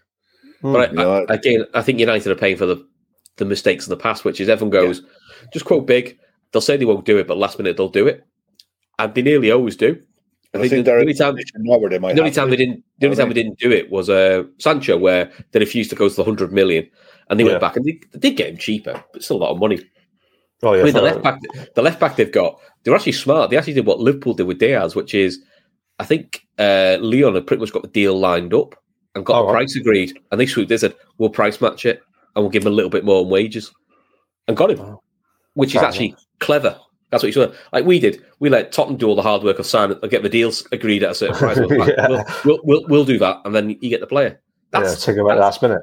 down. 0.62 0.72
But 0.72 0.90
you 0.92 0.96
know, 0.98 1.26
I, 1.28 1.34
again, 1.34 1.64
I 1.74 1.82
think 1.82 1.98
United 1.98 2.30
are 2.30 2.36
paying 2.36 2.56
for 2.56 2.66
the 2.66 2.86
the 3.36 3.44
mistakes 3.44 3.86
in 3.86 3.90
the 3.90 3.96
past, 3.96 4.24
which 4.24 4.40
is 4.40 4.48
everyone 4.48 4.70
goes 4.70 5.02
just 5.52 5.64
quote 5.64 5.86
big. 5.86 6.18
They'll 6.52 6.60
say 6.62 6.76
they 6.76 6.84
won't 6.84 7.04
do 7.06 7.18
it, 7.18 7.26
but 7.26 7.38
last 7.38 7.58
minute 7.58 7.76
they'll 7.76 7.88
do 7.88 8.06
it, 8.06 8.24
and 8.98 9.14
they 9.14 9.22
nearly 9.22 9.50
always 9.50 9.76
do. 9.76 10.00
I, 10.54 10.58
I, 10.58 10.68
think, 10.68 10.84
the, 10.84 10.92
only 10.92 11.14
time 11.14 11.34
they 11.34 11.98
might. 11.98 12.14
the 12.14 12.20
only 12.20 12.30
time 12.30 12.50
they 12.50 12.56
didn't 12.56 12.84
the 12.98 13.06
only 13.06 13.16
time 13.16 13.28
they 13.28 13.34
didn't 13.34 13.58
do 13.58 13.70
it 13.70 13.90
was 13.90 14.10
uh, 14.10 14.42
Sancho, 14.58 14.98
where 14.98 15.32
they 15.52 15.60
refused 15.60 15.88
to 15.90 15.96
go 15.96 16.08
to 16.10 16.14
the 16.14 16.24
hundred 16.24 16.52
million, 16.52 16.86
and 17.30 17.40
they 17.40 17.44
Yeah. 17.44 17.52
went 17.52 17.60
back 17.62 17.76
and 17.76 17.86
they, 17.86 17.98
they 18.12 18.18
did 18.18 18.36
get 18.36 18.50
him 18.50 18.58
cheaper, 18.58 19.02
but 19.14 19.22
still 19.24 19.38
a 19.38 19.44
lot 19.44 19.50
of 19.52 19.58
money. 19.58 19.80
oh 20.62 20.74
yeah, 20.74 20.82
I 20.82 20.84
mean, 20.84 20.92
the 20.92 21.00
left 21.00 21.22
back, 21.22 21.40
the 21.74 21.80
left 21.82 21.98
back 22.00 22.16
they've 22.16 22.30
got, 22.30 22.60
they're 22.84 22.94
actually 22.94 23.12
smart. 23.12 23.48
They 23.48 23.56
actually 23.56 23.72
did 23.72 23.86
what 23.86 24.00
Liverpool 24.00 24.34
did 24.34 24.46
with 24.46 24.58
Diaz, 24.58 24.94
which 24.94 25.14
is, 25.14 25.42
I 25.98 26.04
think 26.04 26.46
uh, 26.58 26.98
Lyon 27.00 27.34
had 27.34 27.46
pretty 27.46 27.60
much 27.60 27.72
got 27.72 27.80
the 27.82 27.88
deal 27.88 28.18
lined 28.18 28.52
up 28.52 28.74
and 29.14 29.24
got 29.24 29.36
Oh, 29.38 29.42
a 29.44 29.46
right. 29.46 29.52
price 29.60 29.74
agreed, 29.76 30.18
and 30.30 30.38
they 30.38 30.44
swooped. 30.46 30.68
They 30.68 30.76
said, 30.76 30.94
"We'll 31.16 31.30
price 31.30 31.62
match 31.62 31.86
it, 31.86 32.02
and 32.36 32.44
we'll 32.44 32.50
give 32.50 32.64
him 32.66 32.72
a 32.72 32.76
little 32.76 32.90
bit 32.90 33.06
more 33.06 33.22
in 33.22 33.30
wages," 33.30 33.72
and 34.48 34.54
got 34.56 34.70
him, 34.70 34.80
Oh. 34.80 35.00
Which 35.54 35.74
is 35.74 35.82
actually 35.82 36.14
clever. 36.40 36.78
That's 37.10 37.22
what 37.22 37.28
you 37.28 37.32
said. 37.32 37.54
Like 37.72 37.84
we 37.84 37.98
did, 38.00 38.24
we 38.38 38.48
let 38.48 38.72
Tottenham 38.72 38.96
do 38.96 39.06
all 39.06 39.14
the 39.14 39.22
hard 39.22 39.42
work 39.42 39.58
of 39.58 39.66
signing, 39.66 39.98
get 40.08 40.22
the 40.22 40.28
deals 40.30 40.66
agreed 40.72 41.02
at 41.02 41.10
a 41.10 41.14
certain 41.14 41.36
price. 41.36 41.58
We'll, 41.68 41.88
Yeah. 41.88 42.08
we'll, 42.08 42.24
we'll, 42.44 42.60
we'll, 42.64 42.84
we'll 42.88 43.04
do 43.04 43.18
that, 43.18 43.40
and 43.44 43.54
then 43.54 43.70
you 43.70 43.90
get 43.90 44.00
the 44.00 44.06
player. 44.06 44.40
yeah, 44.72 44.80
That's 44.80 45.04
take 45.04 45.16
him 45.16 45.28
at 45.28 45.36
last 45.38 45.60
minute. 45.62 45.82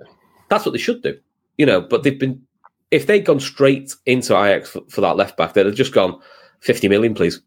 that's 0.50 0.66
what 0.66 0.72
they 0.72 0.80
should 0.80 1.04
do. 1.04 1.18
You 1.58 1.66
know, 1.66 1.82
but 1.82 2.04
they've 2.04 2.20
been 2.20 2.42
if 2.90 3.06
they'd 3.06 3.26
gone 3.26 3.40
straight 3.40 3.94
into 4.08 4.34
Ajax 4.34 4.70
for, 4.72 4.82
for 4.90 5.02
that 5.02 5.16
left 5.18 5.38
back, 5.38 5.54
they'd 5.54 5.66
have 5.68 5.76
just 5.76 5.94
gone 5.94 6.20
fifty 6.62 6.88
million, 6.88 7.14
please, 7.14 7.42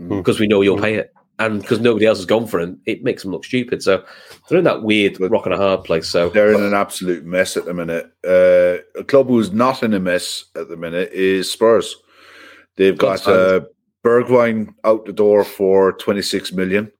Mm. 0.00 0.08
because 0.18 0.38
we 0.40 0.46
know 0.46 0.60
you'll 0.62 0.78
pay 0.78 0.94
it, 0.96 1.12
and 1.38 1.60
because 1.60 1.80
nobody 1.80 2.06
else 2.06 2.18
has 2.18 2.24
gone 2.26 2.46
for 2.46 2.58
him, 2.60 2.80
it 2.86 3.04
makes 3.04 3.22
them 3.22 3.32
look 3.32 3.44
stupid. 3.44 3.82
So 3.82 4.04
they're 4.48 4.58
in 4.58 4.64
that 4.64 4.82
weird 4.82 5.18
But- 5.18 5.30
rock 5.30 5.44
and 5.46 5.54
a 5.54 5.58
hard 5.58 5.84
place. 5.84 6.08
So 6.08 6.30
They're 6.30 6.52
in 6.52 6.62
an 6.62 6.74
absolute 6.74 7.24
mess 7.24 7.56
at 7.56 7.64
the 7.66 7.74
minute. 7.74 8.06
Uh, 8.26 8.78
a 8.98 9.04
club 9.04 9.28
who's 9.28 9.52
not 9.52 9.82
in 9.82 9.92
a 9.94 10.00
mess 10.00 10.44
at 10.54 10.68
the 10.68 10.76
minute 10.76 11.12
is 11.12 11.50
Spurs. 11.50 11.96
They've 12.76 12.96
got 12.96 13.26
uh, 13.26 13.60
Bergwijn 14.04 14.74
out 14.84 15.04
the 15.06 15.12
door 15.12 15.44
for 15.44 15.92
26 15.94 16.52
million 16.52 16.90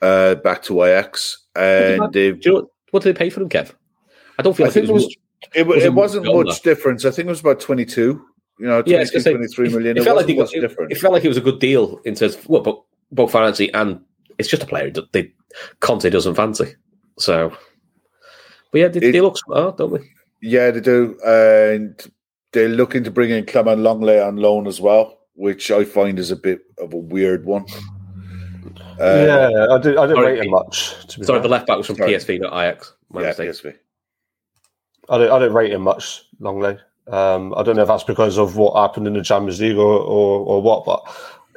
uh, 0.00 0.36
back 0.36 0.62
to 0.64 0.82
Ajax. 0.82 1.46
And 1.54 2.12
they've, 2.12 2.38
do 2.40 2.48
you 2.48 2.54
know 2.54 2.60
what, 2.62 2.68
what 2.90 3.02
did 3.02 3.14
they 3.14 3.18
pay 3.18 3.30
for 3.30 3.40
him, 3.42 3.48
Kev? 3.48 3.72
I 4.38 4.42
don't 4.42 4.56
feel 4.56 4.64
I 4.64 4.68
like 4.68 4.74
think 4.74 4.84
it 4.86 4.90
it 4.90 4.92
was. 4.92 5.04
was, 5.04 5.16
it, 5.54 5.66
was 5.66 5.84
it 5.84 5.92
wasn't 5.94 6.26
much 6.26 6.62
difference. 6.62 7.04
I 7.04 7.10
think 7.10 7.26
it 7.26 7.30
was 7.30 7.40
about 7.40 7.60
22, 7.60 8.24
you 8.58 8.66
know, 8.66 8.82
22, 8.82 8.90
yeah, 8.90 8.96
I 8.96 9.00
was 9.00 9.10
gonna 9.10 9.22
say, 9.22 9.32
23 9.32 9.66
it- 9.66 9.70
million. 9.72 9.96
It, 9.96 10.00
It, 10.00 10.04
felt 10.04 10.16
like 10.16 10.28
it, 10.28 10.38
much 10.38 10.54
it- 10.54 10.60
different. 10.60 10.92
it 10.92 10.98
felt 10.98 11.12
like 11.12 11.24
it 11.24 11.28
was 11.28 11.36
a 11.36 11.42
good 11.42 11.58
deal 11.60 12.00
in 12.04 12.14
terms 12.14 12.36
of 12.36 12.48
well, 12.48 12.62
both, 12.62 12.84
both 13.12 13.30
financially 13.30 13.72
and 13.74 14.00
it's 14.38 14.48
just 14.48 14.62
a 14.62 14.66
player 14.66 14.90
that 14.90 15.12
they 15.12 15.32
Conte 15.80 16.08
doesn't 16.10 16.34
fancy. 16.34 16.74
So, 17.18 17.54
but 18.70 18.78
yeah, 18.78 18.88
they, 18.88 19.00
It- 19.00 19.12
they 19.12 19.20
look 19.20 19.38
smart, 19.38 19.76
don't 19.76 19.92
they? 19.94 20.08
Yeah, 20.40 20.70
they 20.72 20.80
do. 20.80 21.16
And 21.24 22.02
they're 22.52 22.68
looking 22.68 23.04
to 23.04 23.10
bring 23.10 23.30
in 23.30 23.44
Clément 23.44 23.78
Lenglet 23.80 24.26
on 24.26 24.36
loan 24.36 24.66
as 24.66 24.80
well, 24.80 25.20
which 25.34 25.70
I 25.70 25.84
find 25.84 26.18
is 26.18 26.30
a 26.32 26.36
bit 26.36 26.62
of 26.78 26.92
a 26.92 26.96
weird 26.96 27.44
one. 27.44 27.64
Uh, 29.00 29.24
yeah, 29.26 29.66
I 29.70 29.78
did. 29.78 29.96
I 29.96 30.06
didn't 30.06 30.16
sorry, 30.16 30.32
rate 30.34 30.44
him 30.44 30.50
much. 30.50 31.06
To 31.08 31.20
be 31.20 31.24
Sorry, 31.26 31.38
fair. 31.38 31.42
the 31.42 31.48
left 31.48 31.66
back 31.66 31.76
was 31.78 31.86
from 31.86 31.96
Sorry. 31.96 32.12
PSV, 32.12 32.40
not 32.40 32.52
Ajax. 32.52 32.94
My 33.10 33.20
yeah, 33.22 33.26
mistake. 33.28 33.50
PSV. 33.50 33.74
I 35.08 35.18
didn't, 35.18 35.32
I 35.32 35.38
didn't 35.38 35.54
rate 35.54 35.72
him 35.72 35.82
much, 35.82 36.22
Lenglet. 36.40 36.80
Um, 37.08 37.52
I 37.56 37.62
don't 37.62 37.76
know 37.76 37.82
if 37.82 37.88
that's 37.88 38.04
because 38.04 38.38
of 38.38 38.56
what 38.56 38.74
happened 38.80 39.06
in 39.06 39.14
the 39.14 39.22
Champions 39.22 39.60
League 39.60 39.76
or, 39.76 39.98
or, 39.98 40.40
or 40.46 40.62
what, 40.62 40.84
but 40.84 41.02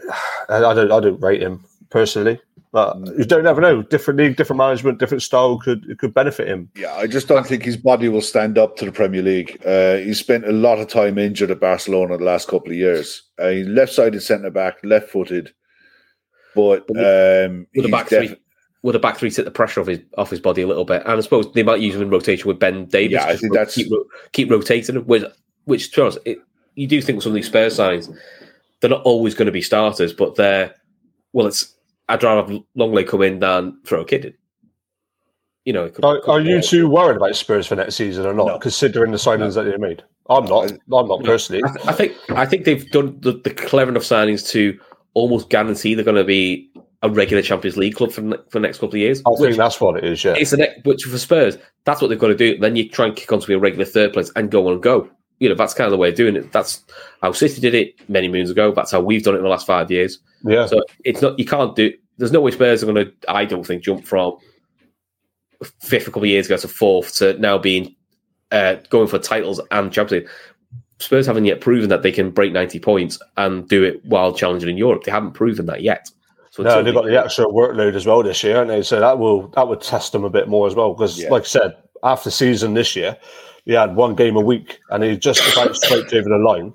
I, 0.49 0.57
I 0.57 0.73
don't 0.73 0.91
I 0.91 0.99
don't 0.99 1.19
rate 1.21 1.41
him 1.41 1.63
personally. 1.89 2.39
But 2.71 2.97
you 3.17 3.23
don't 3.23 3.47
ever 3.47 3.61
know. 3.61 3.83
Different 3.83 4.19
league, 4.19 4.35
different 4.35 4.57
management, 4.57 4.99
different 4.99 5.23
style 5.23 5.57
could 5.59 5.97
could 5.97 6.13
benefit 6.13 6.49
him. 6.49 6.69
Yeah, 6.75 6.93
I 6.93 7.07
just 7.07 7.29
don't 7.29 7.47
think 7.47 7.63
his 7.63 7.77
body 7.77 8.09
will 8.09 8.21
stand 8.21 8.57
up 8.57 8.75
to 8.77 8.85
the 8.85 8.91
Premier 8.91 9.21
League. 9.21 9.61
Uh, 9.65 9.95
he 9.97 10.13
spent 10.13 10.45
a 10.45 10.51
lot 10.51 10.79
of 10.79 10.89
time 10.89 11.17
injured 11.17 11.51
at 11.51 11.61
Barcelona 11.61 12.17
the 12.17 12.25
last 12.25 12.49
couple 12.49 12.71
of 12.71 12.75
years. 12.77 13.23
Uh, 13.39 13.47
he's 13.49 13.67
left-sided 13.67 14.19
centre 14.19 14.49
back, 14.49 14.75
left-footed, 14.83 15.53
but 16.53 16.81
um, 16.89 17.65
With 17.73 17.85
the 17.85 17.89
back 17.91 18.09
def- 18.09 18.27
three, 18.29 18.37
would 18.81 18.95
the 18.95 18.99
back 18.99 19.17
three 19.17 19.31
take 19.31 19.45
the 19.45 19.51
pressure 19.51 19.79
off 19.79 19.87
his 19.87 19.99
off 20.17 20.29
his 20.29 20.41
body 20.41 20.61
a 20.61 20.67
little 20.67 20.83
bit? 20.85 21.01
And 21.05 21.13
I 21.13 21.19
suppose 21.21 21.49
they 21.53 21.63
might 21.63 21.79
use 21.79 21.95
him 21.95 22.01
in 22.01 22.09
rotation 22.09 22.47
with 22.47 22.59
Ben 22.59 22.87
Davies. 22.87 23.13
Yeah, 23.13 23.25
I 23.25 23.37
think 23.37 23.53
ro- 23.53 23.59
that's- 23.59 23.75
keep, 23.75 23.89
ro- 23.89 24.05
keep 24.33 24.51
rotating 24.51 24.97
him. 24.97 25.03
Which, 25.03 25.23
which 25.63 25.91
to 25.91 25.95
be 25.95 26.01
honest, 26.01 26.17
it, 26.25 26.39
you 26.75 26.87
do 26.87 27.01
think 27.01 27.15
with 27.17 27.23
some 27.23 27.31
of 27.31 27.35
these 27.35 27.47
Spurs 27.47 27.75
signs, 27.75 28.09
they're 28.81 28.89
not 28.89 29.03
always 29.03 29.33
going 29.35 29.45
to 29.47 29.51
be 29.51 29.61
starters, 29.61 30.13
but 30.13 30.35
they're 30.35 30.73
well. 31.33 31.47
It's 31.47 31.73
I'd 32.09 32.23
rather 32.23 32.41
have 32.53 32.61
Lenglet 32.77 33.07
come 33.07 33.21
in 33.23 33.39
than 33.39 33.79
throw 33.85 34.01
a 34.01 34.05
kid 34.05 34.25
in. 34.25 34.33
You 35.65 35.73
know, 35.73 35.85
it 35.85 35.95
could- 35.95 36.05
Are, 36.05 36.19
could- 36.21 36.29
are 36.29 36.39
you 36.41 36.61
too 36.61 36.87
worried 36.87 37.17
about 37.17 37.35
Spurs 37.35 37.65
for 37.65 37.75
next 37.75 37.95
season 37.95 38.25
or 38.25 38.33
not? 38.33 38.45
No. 38.47 38.59
Considering 38.59 39.11
the 39.11 39.17
signings 39.17 39.55
that 39.55 39.63
they 39.63 39.77
made, 39.77 40.03
I'm 40.29 40.45
not. 40.45 40.71
I'm 40.71 41.07
not 41.07 41.23
personally. 41.23 41.63
I, 41.63 41.71
th- 41.73 41.87
I 41.87 41.93
think 41.93 42.13
I 42.29 42.45
think 42.45 42.65
they've 42.65 42.89
done 42.91 43.17
the, 43.21 43.31
the 43.33 43.49
clever 43.49 43.89
enough 43.91 44.03
signings 44.03 44.47
to 44.51 44.79
almost 45.15 45.49
guarantee 45.49 45.95
they're 45.95 46.05
going 46.05 46.17
to 46.17 46.23
be 46.23 46.71
a 47.01 47.09
regular 47.09 47.41
Champions 47.41 47.77
League 47.77 47.95
club 47.95 48.11
for 48.11 48.21
the 48.21 48.37
for 48.49 48.59
the 48.59 48.67
next 48.67 48.77
couple 48.77 48.89
of 48.89 48.95
years. 48.97 49.21
I 49.25 49.31
think 49.41 49.57
that's 49.57 49.81
what 49.81 49.97
it 49.97 50.03
is. 50.03 50.23
Yeah. 50.23 50.35
it's 50.37 50.51
the 50.51 50.57
next, 50.57 50.85
which 50.85 51.03
for 51.03 51.17
Spurs, 51.17 51.57
that's 51.85 51.99
what 52.01 52.09
they've 52.09 52.19
got 52.19 52.27
to 52.27 52.35
do. 52.35 52.57
Then 52.59 52.75
you 52.75 52.87
try 52.87 53.07
and 53.07 53.15
kick 53.15 53.31
on 53.31 53.39
to 53.39 53.47
be 53.47 53.53
a 53.55 53.59
regular 53.59 53.85
third 53.85 54.13
place 54.13 54.31
and 54.35 54.51
go 54.51 54.67
on 54.67 54.73
and 54.73 54.83
go. 54.83 55.09
You 55.39 55.49
know, 55.49 55.55
that's 55.55 55.73
kind 55.73 55.85
of 55.85 55.91
the 55.91 55.97
way 55.97 56.09
of 56.09 56.15
doing 56.15 56.35
it. 56.35 56.51
That's 56.51 56.83
how 57.21 57.31
City 57.31 57.59
did 57.59 57.73
it 57.73 58.09
many 58.09 58.27
moons 58.27 58.49
ago. 58.49 58.71
That's 58.71 58.91
how 58.91 59.01
we've 59.01 59.23
done 59.23 59.35
it 59.35 59.37
in 59.37 59.43
the 59.43 59.49
last 59.49 59.67
five 59.67 59.91
years. 59.91 60.19
Yeah. 60.43 60.65
So 60.67 60.81
it's 61.03 61.21
not, 61.21 61.37
you 61.37 61.45
can't 61.45 61.75
do, 61.75 61.93
there's 62.17 62.31
no 62.31 62.41
way 62.41 62.51
Spurs 62.51 62.81
are 62.81 62.85
going 62.85 63.05
to, 63.05 63.13
I 63.27 63.45
don't 63.45 63.65
think, 63.65 63.83
jump 63.83 64.05
from 64.05 64.37
fifth 65.81 66.03
a 66.07 66.11
couple 66.11 66.23
of 66.23 66.29
years 66.29 66.45
ago 66.45 66.57
to 66.57 66.67
fourth 66.67 67.15
to 67.15 67.37
now 67.39 67.57
being 67.57 67.95
uh, 68.51 68.75
going 68.89 69.07
for 69.07 69.19
titles 69.19 69.59
and 69.71 69.91
Champions 69.91 70.23
League. 70.23 70.31
Spurs 70.99 71.27
haven't 71.27 71.45
yet 71.45 71.59
proven 71.59 71.89
that 71.89 72.03
they 72.03 72.11
can 72.11 72.31
break 72.31 72.53
90 72.53 72.79
points 72.79 73.19
and 73.35 73.67
do 73.67 73.83
it 73.83 74.03
while 74.05 74.33
challenging 74.33 74.69
in 74.69 74.77
Europe. 74.77 75.03
They 75.03 75.11
haven't 75.11 75.33
proven 75.33 75.65
that 75.65 75.81
yet. 75.81 76.09
So 76.51 76.63
no, 76.63 76.81
they've 76.81 76.93
got 76.93 77.03
the 77.03 77.21
extra 77.21 77.45
workload 77.47 77.95
as 77.95 78.05
well 78.05 78.23
this 78.23 78.41
year, 78.41 78.53
haven't 78.53 78.69
they? 78.69 78.81
So 78.81 79.01
that 79.01 79.19
will 79.19 79.49
that 79.49 79.67
would 79.67 79.81
test 79.81 80.13
them 80.13 80.23
a 80.23 80.29
bit 80.29 80.47
more 80.47 80.67
as 80.67 80.73
well. 80.75 80.93
Because, 80.93 81.21
Yeah. 81.21 81.29
like 81.29 81.43
I 81.43 81.47
said, 81.47 81.75
after 82.01 82.31
season 82.31 82.75
this 82.75 82.95
year, 82.95 83.17
he 83.65 83.73
had 83.73 83.95
one 83.95 84.15
game 84.15 84.35
a 84.35 84.41
week, 84.41 84.79
and 84.89 85.03
he 85.03 85.17
just 85.17 85.41
about 85.53 85.75
scraped 85.75 86.13
over 86.13 86.29
the 86.29 86.37
line. 86.37 86.73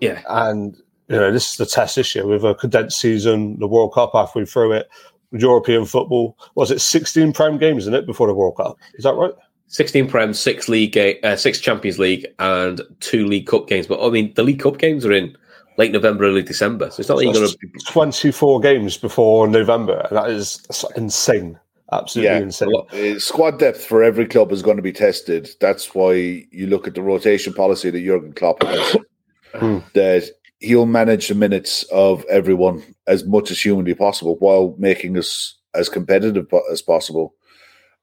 yeah, 0.00 0.22
And 0.28 0.76
you 1.08 1.16
know, 1.16 1.30
this 1.30 1.50
is 1.50 1.56
the 1.56 1.66
test 1.66 1.96
this 1.96 2.14
year 2.14 2.26
with 2.26 2.44
a 2.44 2.54
condensed 2.54 2.98
season, 2.98 3.58
the 3.58 3.66
World 3.68 3.92
Cup 3.92 4.10
halfway 4.14 4.44
through 4.44 4.72
it, 4.72 4.88
European 5.32 5.84
football. 5.84 6.36
Was 6.54 6.70
it 6.70 6.80
sixteen 6.80 7.32
Prem 7.32 7.58
games 7.58 7.86
in 7.86 7.94
it 7.94 8.06
before 8.06 8.26
the 8.26 8.34
World 8.34 8.56
Cup? 8.56 8.76
Is 8.94 9.04
that 9.04 9.14
right? 9.14 9.32
16 9.68 10.06
Prem, 10.06 10.34
six 10.34 10.68
league, 10.68 10.92
ga- 10.92 11.18
uh, 11.22 11.34
six 11.34 11.58
Champions 11.58 11.98
League, 11.98 12.26
and 12.40 12.82
two 13.00 13.26
League 13.26 13.46
Cup 13.46 13.66
games. 13.68 13.86
But 13.86 14.06
I 14.06 14.10
mean, 14.10 14.34
the 14.34 14.42
League 14.42 14.60
Cup 14.60 14.76
games 14.76 15.06
are 15.06 15.12
in 15.12 15.34
late 15.78 15.92
November, 15.92 16.24
early 16.24 16.42
December, 16.42 16.90
so 16.90 17.00
it's 17.00 17.08
not 17.08 17.16
like 17.16 17.24
you're 17.24 17.32
going 17.32 17.48
to. 17.48 17.56
Twenty-four 17.86 18.60
games 18.60 18.98
before 18.98 19.48
November, 19.48 20.06
and 20.10 20.18
that's 20.18 20.84
insane. 20.94 21.58
Absolutely 21.92 22.30
Yeah. 22.30 22.38
insane. 22.40 22.74
Uh, 22.92 23.18
squad 23.18 23.58
depth 23.58 23.84
for 23.84 24.02
every 24.02 24.26
club 24.26 24.50
is 24.50 24.62
going 24.62 24.76
to 24.76 24.82
be 24.82 24.92
tested. 24.92 25.50
That's 25.60 25.94
why 25.94 26.46
you 26.50 26.66
look 26.66 26.86
at 26.86 26.94
the 26.94 27.02
rotation 27.02 27.52
policy 27.52 27.90
that 27.90 28.00
Jurgen 28.04 28.32
Klopp 28.32 28.62
has. 28.62 28.96
Hmm. 29.54 29.80
That 29.92 30.30
he'll 30.60 30.86
manage 30.86 31.28
the 31.28 31.34
minutes 31.34 31.82
of 31.92 32.24
everyone 32.30 32.82
as 33.06 33.26
much 33.26 33.50
as 33.50 33.60
humanly 33.60 33.92
possible 33.94 34.36
while 34.38 34.74
making 34.78 35.18
us 35.18 35.58
as 35.74 35.90
competitive 35.90 36.46
as 36.70 36.80
possible. 36.80 37.34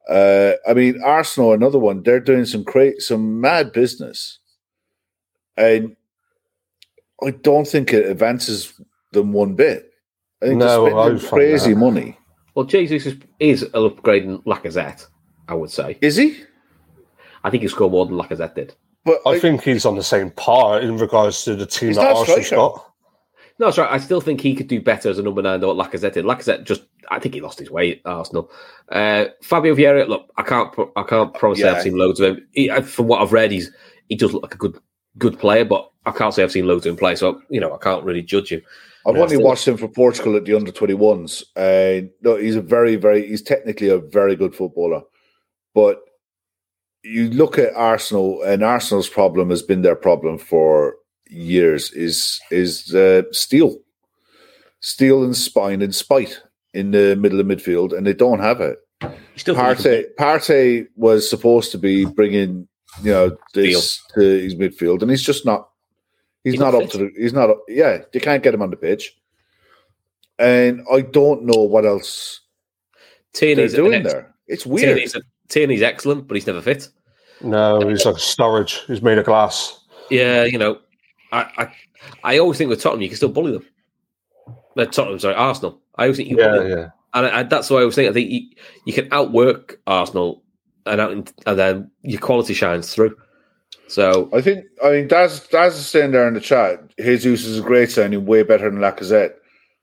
Uh, 0.08 0.52
I 0.68 0.76
mean, 0.76 1.02
Arsenal, 1.04 1.54
another 1.54 1.80
one. 1.80 2.04
They're 2.04 2.20
doing 2.20 2.46
some 2.46 2.64
cra- 2.64 3.02
some 3.02 3.42
mad 3.42 3.72
business, 3.72 4.38
and 5.58 5.96
I 7.24 7.32
don't 7.32 7.68
think 7.68 7.94
it 7.94 8.06
advances 8.06 8.80
them 9.12 9.34
one 9.34 9.56
bit. 9.56 9.90
I 10.44 10.50
think 10.50 10.60
No, 10.60 10.84
they're 10.86 11.18
spending 11.18 11.30
crazy 11.30 11.74
money. 11.74 12.16
Well, 12.60 12.68
Jesus 12.68 13.06
is, 13.06 13.18
is 13.40 13.64
an 13.64 13.70
upgrading 13.72 14.44
Lacazette, 14.44 15.08
I 15.48 15.54
would 15.54 15.72
say. 15.72 15.98
Is 16.02 16.18
he? 16.18 16.42
I 17.46 17.50
think 17.50 17.64
he 17.64 17.70
scored 17.70 17.94
more 17.94 18.06
than 18.06 18.16
Lacazette 18.18 18.54
did. 18.54 18.76
But 19.06 19.22
I 19.26 19.40
think 19.40 19.64
he's 19.64 19.86
on 19.86 19.96
the 19.96 20.04
same 20.04 20.32
par 20.32 20.82
in 20.82 20.98
regards 20.98 21.46
to 21.46 21.56
the 21.56 21.66
team 21.66 21.88
He's 21.88 21.96
that 21.96 22.14
not 22.14 22.28
a 22.28 22.50
got. 22.54 22.86
No, 23.60 23.68
that's 23.68 23.78
right. 23.78 23.90
I 23.90 23.98
still 23.98 24.20
think 24.20 24.42
he 24.42 24.56
could 24.56 24.68
do 24.68 24.82
better 24.82 25.10
as 25.10 25.18
a 25.18 25.24
number 25.24 25.42
nine 25.42 25.62
than 25.62 25.74
what 25.74 25.90
Lacazette 25.90 26.12
did. 26.12 26.26
Lacazette 26.26 26.66
just, 26.66 26.84
I 27.10 27.20
think 27.20 27.34
he 27.34 27.40
lost 27.40 27.60
his 27.60 27.72
way 27.72 27.94
at 27.94 28.02
Arsenal. 28.04 28.52
Uh, 28.92 29.28
Fabio 29.42 29.74
Vieira, 29.74 30.06
look, 30.10 30.30
I 30.36 30.44
can't, 30.44 30.76
I 30.98 31.04
can't 31.04 31.34
promise 31.34 31.60
Yeah. 31.60 31.72
I've 31.72 31.84
seen 31.84 31.98
loads 31.98 32.20
of 32.20 32.36
him. 32.36 32.48
He, 32.52 32.70
uh, 32.70 32.82
from 32.82 33.08
what 33.08 33.22
I've 33.22 33.32
read, 33.32 33.54
he's 33.54 33.72
he 34.10 34.18
does 34.18 34.34
look 34.34 34.44
like 34.44 34.56
a 34.56 34.58
good, 34.58 34.78
good 35.18 35.40
player, 35.40 35.64
but 35.64 35.90
I 36.06 36.12
can't 36.12 36.34
say 36.34 36.44
I've 36.44 36.52
seen 36.52 36.68
loads 36.68 36.86
of 36.86 36.90
him 36.90 36.98
play. 36.98 37.16
So 37.16 37.42
you 37.50 37.62
know, 37.62 37.74
I 37.74 37.78
can't 37.78 38.04
really 38.04 38.22
judge 38.22 38.52
him. 38.52 38.64
I've 39.10 39.16
Yeah, 39.16 39.22
only 39.24 39.36
still- 39.36 39.46
watched 39.48 39.68
him 39.68 39.78
for 39.78 39.88
Portugal 39.88 40.36
at 40.36 40.46
the 40.46 40.54
under 40.56 40.72
21s. 40.72 41.44
And 41.56 42.10
no, 42.22 42.36
he's 42.36 42.56
a 42.56 42.62
very, 42.62 42.96
very, 42.96 43.28
he's 43.28 43.42
technically 43.42 43.90
a 43.90 43.98
very 43.98 44.36
good 44.36 44.56
footballer. 44.56 45.02
But 45.74 46.00
you 47.04 47.30
look 47.30 47.58
at 47.58 47.74
Arsenal, 47.76 48.42
and 48.44 48.64
Arsenal's 48.64 49.10
problem 49.10 49.50
has 49.50 49.62
been 49.64 49.82
their 49.82 49.96
problem 49.96 50.38
for 50.38 50.96
years 51.30 51.92
is 51.92 52.40
is 52.52 52.94
uh, 52.96 53.22
steel, 53.32 53.78
steel 54.82 55.24
and 55.24 55.36
spine 55.36 55.82
and 55.82 55.94
spite 55.96 56.42
in 56.74 56.92
the 56.92 57.16
middle 57.16 57.40
of 57.40 57.46
midfield, 57.46 57.96
and 57.98 58.06
they 58.06 58.14
don't 58.14 58.40
have 58.40 58.60
it. 58.62 58.78
You 59.02 59.10
still 59.38 59.56
think 59.56 59.78
he 59.78 59.84
can- 59.84 59.94
Partey, 59.94 60.06
Partey 60.20 60.88
was 60.96 61.30
supposed 61.30 61.72
to 61.72 61.78
be 61.78 62.04
bringing, 62.06 62.68
you 63.04 63.12
know, 63.12 63.38
this 63.54 64.02
to 64.16 64.20
his 64.22 64.56
midfield, 64.56 65.02
and 65.02 65.10
he's 65.10 65.24
just 65.24 65.46
not. 65.46 65.69
He's, 66.44 66.54
He's 66.54 66.60
not, 66.60 66.74
not 66.74 66.84
up 66.84 66.90
to 66.92 66.98
the. 67.00 67.12
He's 67.18 67.34
not. 67.34 67.50
Yeah, 67.68 68.00
they 68.12 68.20
can't 68.20 68.42
get 68.44 68.54
him 68.54 68.62
on 68.62 68.70
the 68.70 68.78
pitch, 68.78 69.18
and 70.38 70.82
I 70.92 71.02
don't 71.02 71.44
know 71.44 71.64
what 71.64 71.86
else 71.86 72.42
they're 73.34 73.56
Tierney's 73.56 73.74
doing 73.74 73.94
ex- 73.94 74.12
there. 74.12 74.36
It's 74.48 74.66
weird. 74.66 74.96
Tierney's, 74.98 75.18
Tierney's 75.50 75.82
excellent, 75.82 76.28
but 76.28 76.36
he's 76.36 76.48
never 76.48 76.62
fit. 76.62 76.90
No, 77.42 77.88
he's 77.88 78.06
like 78.06 78.16
Sturridge. 78.16 78.86
He's 78.88 79.02
made 79.02 79.18
of 79.18 79.26
glass. 79.26 79.80
Yeah, 80.10 80.44
you 80.46 80.58
know, 80.58 80.80
I, 81.32 81.42
I, 81.58 81.76
I 82.36 82.40
always 82.40 82.58
think 82.58 82.70
with 82.70 82.82
Tottenham 82.82 83.02
you 83.02 83.10
can 83.10 83.18
still 83.18 83.30
bully 83.30 83.52
them. 83.52 83.66
Uh, 84.78 84.86
Tottenham, 84.86 85.20
sorry, 85.20 85.36
Arsenal. 85.36 85.82
I 85.96 86.04
always 86.04 86.18
think 86.18 86.30
you 86.30 86.38
Yeah, 86.40 86.48
bully 86.50 86.70
them. 86.70 86.80
yeah. 86.80 86.88
and 87.14 87.26
I, 87.28 87.40
I, 87.40 87.44
that's 87.44 87.70
why 87.70 87.82
I 87.82 87.86
was 87.86 87.96
thinking. 87.96 88.12
I 88.12 88.14
think 88.14 88.30
you, 88.32 88.42
you 88.86 88.94
can 88.94 89.08
outwork 89.12 89.80
Arsenal, 89.88 90.44
and 90.86 91.00
out, 91.02 91.12
and 91.12 91.34
then 91.60 91.92
your 92.02 92.20
quality 92.22 92.54
shines 92.54 92.94
through. 92.94 93.16
So 93.90 94.30
I 94.34 94.42
think. 94.42 94.66
I 94.84 94.92
mean, 94.92 95.08
Daz. 95.08 95.48
Daz 95.48 95.78
is 95.78 95.88
saying 95.88 96.12
there 96.12 96.28
in 96.28 96.36
the 96.36 96.40
chat. 96.40 96.96
Jesus 96.98 97.46
is 97.46 97.60
a 97.60 97.64
great 97.64 97.92
signing, 97.92 98.26
way 98.26 98.44
better 98.44 98.70
than 98.70 98.80
Lacazette. 98.80 99.34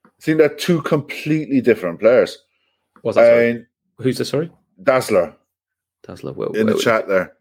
I 0.05 0.23
think 0.23 0.39
they're 0.39 0.49
two 0.49 0.81
completely 0.83 1.61
different 1.61 2.01
players. 2.01 2.39
what's 3.03 3.17
that? 3.17 3.39
And 3.39 3.67
Who's 3.99 4.19
this? 4.19 4.29
Sorry, 4.29 4.51
Dazzler. 4.83 5.35
Tesla. 6.03 6.33
Where, 6.33 6.49
in 6.55 6.67
the 6.67 6.79
chat 6.79 7.09
there. 7.09 7.35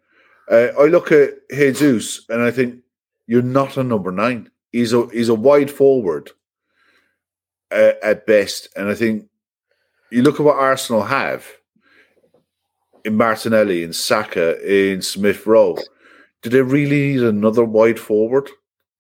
Uh, 0.50 0.70
I 0.80 0.86
look 0.86 1.12
at 1.12 1.34
Jesus 1.50 2.26
and 2.30 2.42
I 2.42 2.52
think 2.52 2.82
you're 3.28 3.42
not 3.42 3.78
a 3.78 3.84
number 3.84 4.12
nine. 4.12 4.50
He's 4.72 4.94
a 4.94 5.08
he's 5.08 5.30
a 5.30 5.36
wide 5.36 5.72
forward 5.72 6.32
uh, 7.72 7.94
at 8.04 8.26
best, 8.26 8.70
and 8.76 8.90
I 8.90 8.96
think 8.96 9.28
you 10.12 10.22
look 10.22 10.40
at 10.40 10.46
what 10.46 10.58
Arsenal 10.58 11.04
have 11.04 11.46
in 13.04 13.16
Martinelli, 13.16 13.84
in 13.84 13.94
Saka, 13.94 14.60
in 14.66 15.02
Smith 15.02 15.46
Rowe. 15.46 15.78
Do 16.46 16.52
they 16.52 16.62
really 16.62 17.14
need 17.14 17.24
another 17.24 17.66
wide 17.66 18.00
forward? 18.00 18.52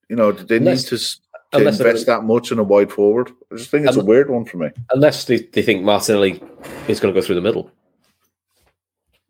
You 0.09 0.15
know, 0.15 0.31
do 0.31 0.43
they 0.43 0.57
Unless- 0.57 0.91
need 0.91 0.97
to, 0.97 1.05
to 1.05 1.17
unless 1.59 1.77
they're 1.77 1.87
invest 1.89 2.07
that 2.07 2.23
much 2.23 2.51
in 2.51 2.57
a 2.57 2.63
wide 2.63 2.91
forward? 2.91 3.29
I 3.51 3.57
just 3.57 3.69
think 3.69 3.85
it's 3.85 3.97
a 3.97 3.99
Um, 3.99 4.07
weird 4.07 4.31
one 4.31 4.45
for 4.45 4.57
me. 4.57 4.69
Unless 4.91 5.25
they, 5.25 5.37
they 5.37 5.61
think 5.61 5.83
Martinelli 5.83 6.41
is 6.87 6.99
going 6.99 7.13
to 7.13 7.21
go 7.21 7.23
through 7.23 7.35
the 7.35 7.41
middle. 7.41 7.69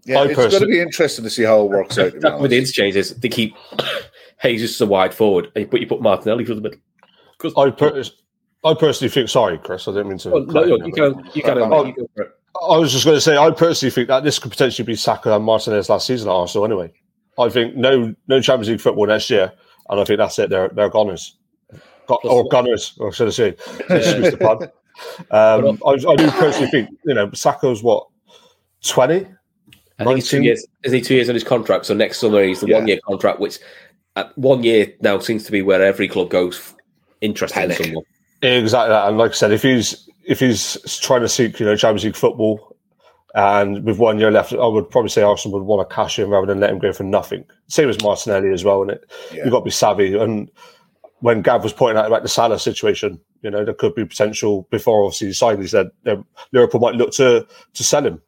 Yeah, 0.05 0.19
I 0.19 0.25
it's 0.27 0.35
going 0.37 0.49
to 0.61 0.65
be 0.65 0.79
interesting 0.79 1.25
to 1.25 1.29
see 1.29 1.43
how 1.43 1.63
it 1.65 1.69
works 1.71 1.97
out. 1.97 2.13
to 2.13 2.19
That's 2.19 2.41
with 2.41 2.51
the 2.51 2.57
honest. 2.57 2.77
interchange 2.77 2.95
is 2.95 3.15
they 3.15 3.27
keep 3.27 3.53
Jesus 4.41 4.75
as 4.77 4.81
a 4.81 4.85
wide 4.85 5.13
forward, 5.13 5.51
and 5.55 5.63
you 5.63 5.67
put 5.67 5.81
you 5.81 5.87
put 5.87 6.01
Martinelli 6.01 6.45
through 6.45 6.55
the 6.55 6.61
middle. 6.61 6.79
'Cause- 7.37 7.53
I, 7.57 7.69
per- 7.69 8.01
I 8.63 8.73
personally 8.75 9.09
think. 9.11 9.27
Sorry, 9.27 9.57
Chris. 9.57 9.89
I 9.89 9.91
didn't 9.91 10.07
mean 10.07 10.17
to. 10.19 10.31
Oh, 10.35 10.39
no, 10.39 10.53
cut 10.53 10.67
you 10.69 10.93
can 10.93 11.25
you 11.33 11.41
can 11.43 11.57
you 11.57 11.93
go 11.97 12.07
for 12.15 12.21
it. 12.23 12.31
I 12.71 12.77
was 12.77 12.93
just 12.93 13.03
going 13.03 13.17
to 13.17 13.21
say, 13.21 13.35
I 13.35 13.51
personally 13.51 13.91
think 13.91 14.07
that 14.07 14.23
this 14.23 14.39
could 14.39 14.51
potentially 14.51 14.85
be 14.85 14.95
Saka 14.95 15.35
and 15.35 15.43
Martinez 15.43 15.89
last 15.89 16.07
season 16.07 16.29
at 16.29 16.31
Arsenal. 16.31 16.63
Anyway, 16.63 16.93
I 17.37 17.49
think 17.49 17.75
no, 17.75 18.15
no 18.27 18.41
Champions 18.41 18.69
League 18.69 18.81
football 18.81 19.07
next 19.07 19.29
year, 19.29 19.51
and 19.89 19.99
I 19.99 20.03
think 20.03 20.17
that's 20.19 20.39
it. 20.39 20.49
They're 20.49 20.69
they're 20.69 20.89
goners, 20.89 21.35
Got, 22.07 22.19
or 22.23 22.47
gunners, 22.47 22.93
or 22.99 23.11
should 23.11 23.27
I 23.27 23.31
say? 23.31 23.47
Excuse 23.89 24.31
the 24.31 24.37
pun. 24.39 24.69
Um, 25.29 25.77
I, 25.85 25.89
I 25.89 26.15
do 26.15 26.31
personally 26.31 26.71
think 26.71 26.89
you 27.05 27.13
know 27.13 27.29
Saka's 27.33 27.83
what 27.83 28.07
twenty. 28.81 29.27
I 29.99 30.03
think 30.05 30.19
it's 30.19 30.29
two 30.29 30.37
19? 30.37 30.43
years. 30.43 30.65
Isn't 30.83 30.97
he 30.97 31.01
two 31.03 31.15
years 31.15 31.27
on 31.27 31.35
his 31.35 31.43
contract? 31.43 31.85
So 31.85 31.93
next 31.93 32.19
summer 32.19 32.41
he's 32.41 32.61
the 32.61 32.67
Yeah. 32.67 32.77
one 32.77 32.87
year 32.87 32.99
contract, 33.05 33.41
which 33.41 33.59
at 34.15 34.37
one 34.37 34.63
year 34.63 34.93
now 35.01 35.19
seems 35.19 35.43
to 35.43 35.51
be 35.51 35.61
where 35.61 35.83
every 35.83 36.07
club 36.07 36.29
goes 36.29 36.73
interested 37.19 37.55
Panic. 37.59 37.77
in 37.81 37.85
someone. 37.87 38.03
Exactly 38.41 38.89
that. 38.89 39.09
And 39.09 39.17
like 39.17 39.31
I 39.31 39.33
said, 39.33 39.51
if 39.51 39.63
he's 39.63 40.09
if 40.25 40.39
he's 40.39 40.77
trying 41.01 41.21
to 41.21 41.27
seek 41.29 41.59
you 41.59 41.65
know 41.65 41.75
Champions 41.75 42.05
League 42.05 42.15
football, 42.15 42.74
and 43.35 43.83
with 43.83 43.99
one 43.99 44.17
year 44.17 44.31
left, 44.31 44.53
I 44.53 44.65
would 44.65 44.89
probably 44.89 45.09
say 45.09 45.21
Arsenal 45.21 45.59
would 45.59 45.65
want 45.65 45.87
to 45.87 45.93
cash 45.93 46.17
in 46.17 46.29
rather 46.29 46.47
than 46.47 46.61
let 46.61 46.69
him 46.69 46.79
go 46.79 46.93
for 46.93 47.03
nothing. 47.03 47.43
Same 47.67 47.89
as 47.89 48.01
Martinelli 48.01 48.51
as 48.51 48.63
well, 48.63 48.81
and 48.81 48.91
it 48.91 49.05
Yeah. 49.31 49.43
you've 49.43 49.51
got 49.51 49.59
to 49.59 49.65
be 49.65 49.71
savvy. 49.71 50.17
And 50.17 50.49
when 51.19 51.41
Gav 51.41 51.61
was 51.63 51.73
pointing 51.73 51.97
out 51.97 52.07
about 52.07 52.23
the 52.23 52.29
Salah 52.29 52.57
situation, 52.59 53.19
you 53.41 53.51
know 53.51 53.65
there 53.65 53.73
could 53.73 53.93
be 53.93 54.05
potential 54.05 54.67
before 54.71 55.03
obviously 55.03 55.27
he 55.27 55.33
signed. 55.33 55.61
He 55.61 55.67
said 55.67 55.89
Liverpool 56.53 56.79
might 56.79 56.95
look 56.95 57.11
to 57.13 57.45
to 57.73 57.83
sell 57.83 58.05
him. 58.05 58.21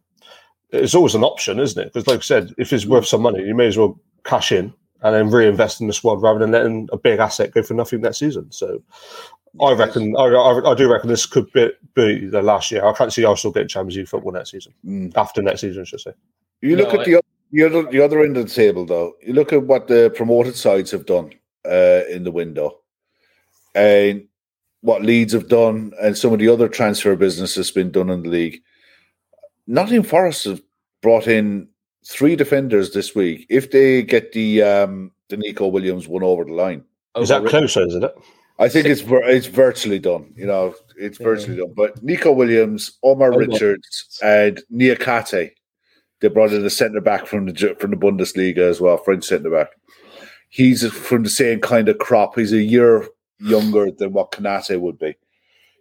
It's 0.71 0.93
always 0.95 1.15
an 1.15 1.23
option, 1.23 1.59
isn't 1.59 1.81
it? 1.81 1.93
Because 1.93 2.07
like 2.07 2.19
I 2.19 2.21
said, 2.21 2.53
if 2.57 2.73
it's 2.73 2.85
worth 2.85 3.07
some 3.07 3.21
money, 3.21 3.41
you 3.43 3.55
may 3.55 3.67
as 3.67 3.77
well 3.77 3.97
cash 4.25 4.51
in 4.51 4.73
and 5.01 5.15
then 5.15 5.29
reinvest 5.29 5.79
in 5.79 5.87
the 5.87 5.93
squad 5.93 6.21
rather 6.21 6.39
than 6.39 6.51
letting 6.51 6.89
a 6.91 6.97
big 6.97 7.19
asset 7.19 7.51
go 7.51 7.63
for 7.63 7.73
nothing 7.75 8.01
next 8.01 8.17
season. 8.17 8.51
So. 8.51 8.83
I 9.61 9.73
reckon. 9.73 10.15
I, 10.17 10.23
I, 10.23 10.71
I 10.71 10.75
do 10.75 10.91
reckon 10.91 11.09
this 11.09 11.25
could 11.25 11.51
be, 11.51 11.69
be 11.93 12.25
the 12.27 12.41
last 12.41 12.71
year. 12.71 12.85
I 12.85 12.93
can't 12.93 13.11
see 13.11 13.25
Arsenal 13.25 13.53
getting 13.53 13.67
Champions 13.67 13.97
League 13.97 14.07
football 14.07 14.31
next 14.31 14.51
season. 14.51 14.73
Mm. 14.85 15.13
After 15.15 15.41
next 15.41 15.61
season, 15.61 15.81
I 15.81 15.85
should 15.85 16.01
say. 16.01 16.13
You 16.61 16.75
look 16.75 16.93
No, 16.93 16.99
at 16.99 17.05
the, 17.05 17.21
the 17.51 17.63
other 17.63 17.83
the 17.91 18.01
other 18.01 18.23
end 18.23 18.37
of 18.37 18.47
the 18.47 18.53
table, 18.53 18.85
though. 18.85 19.13
You 19.21 19.33
look 19.33 19.53
at 19.53 19.63
what 19.63 19.87
the 19.87 20.11
promoted 20.15 20.55
sides 20.55 20.91
have 20.91 21.05
done 21.05 21.31
uh, 21.65 22.01
in 22.09 22.23
the 22.23 22.31
window, 22.31 22.79
and 23.75 24.27
what 24.81 25.01
Leeds 25.01 25.33
have 25.33 25.49
done, 25.49 25.93
and 26.01 26.17
some 26.17 26.33
of 26.33 26.39
the 26.39 26.49
other 26.49 26.67
transfer 26.67 27.15
business 27.15 27.55
that's 27.55 27.71
been 27.71 27.91
done 27.91 28.09
in 28.09 28.23
the 28.23 28.29
league. 28.29 28.61
Nottingham 29.67 30.03
Forest 30.03 30.45
have 30.45 30.61
brought 31.01 31.27
in 31.27 31.67
three 32.05 32.35
defenders 32.35 32.91
this 32.91 33.13
week. 33.13 33.45
If 33.49 33.71
they 33.71 34.01
get 34.03 34.31
the 34.31 34.63
um, 34.63 35.11
the 35.29 35.37
Neco 35.37 35.67
Williams 35.67 36.07
one 36.07 36.23
over 36.23 36.45
the 36.45 36.53
line, 36.53 36.83
Is 37.17 37.29
that 37.29 37.45
closer, 37.45 37.85
isn't 37.85 38.03
it? 38.03 38.15
I 38.59 38.69
think 38.69 38.87
it's 38.87 39.03
it's 39.05 39.47
virtually 39.47 39.99
done. 39.99 40.33
You 40.35 40.47
know, 40.47 40.75
it's 40.97 41.17
virtually 41.19 41.57
done. 41.57 41.73
But 41.75 42.01
Neco 42.03 42.31
Williams, 42.31 42.97
Omar 43.03 43.33
on. 43.33 43.39
Richards, 43.39 44.19
and 44.23 44.61
Niakhaté, 44.73 45.51
they 46.21 46.27
brought 46.27 46.53
in 46.53 46.65
a 46.65 46.69
centre 46.69 47.01
back 47.01 47.27
from 47.27 47.45
the 47.45 47.75
from 47.79 47.91
the 47.91 47.97
Bundesliga 47.97 48.59
as 48.59 48.81
well, 48.81 48.97
French 48.97 49.25
centre 49.25 49.51
back. 49.51 49.69
He's 50.49 50.85
from 50.91 51.23
the 51.23 51.29
same 51.29 51.59
kind 51.59 51.89
of 51.89 51.99
crop. 51.99 52.35
He's 52.35 52.53
a 52.53 52.61
year 52.61 53.07
younger 53.39 53.91
than 53.91 54.13
what 54.13 54.31
Konaté 54.31 54.79
would 54.79 54.97
be. 54.97 55.15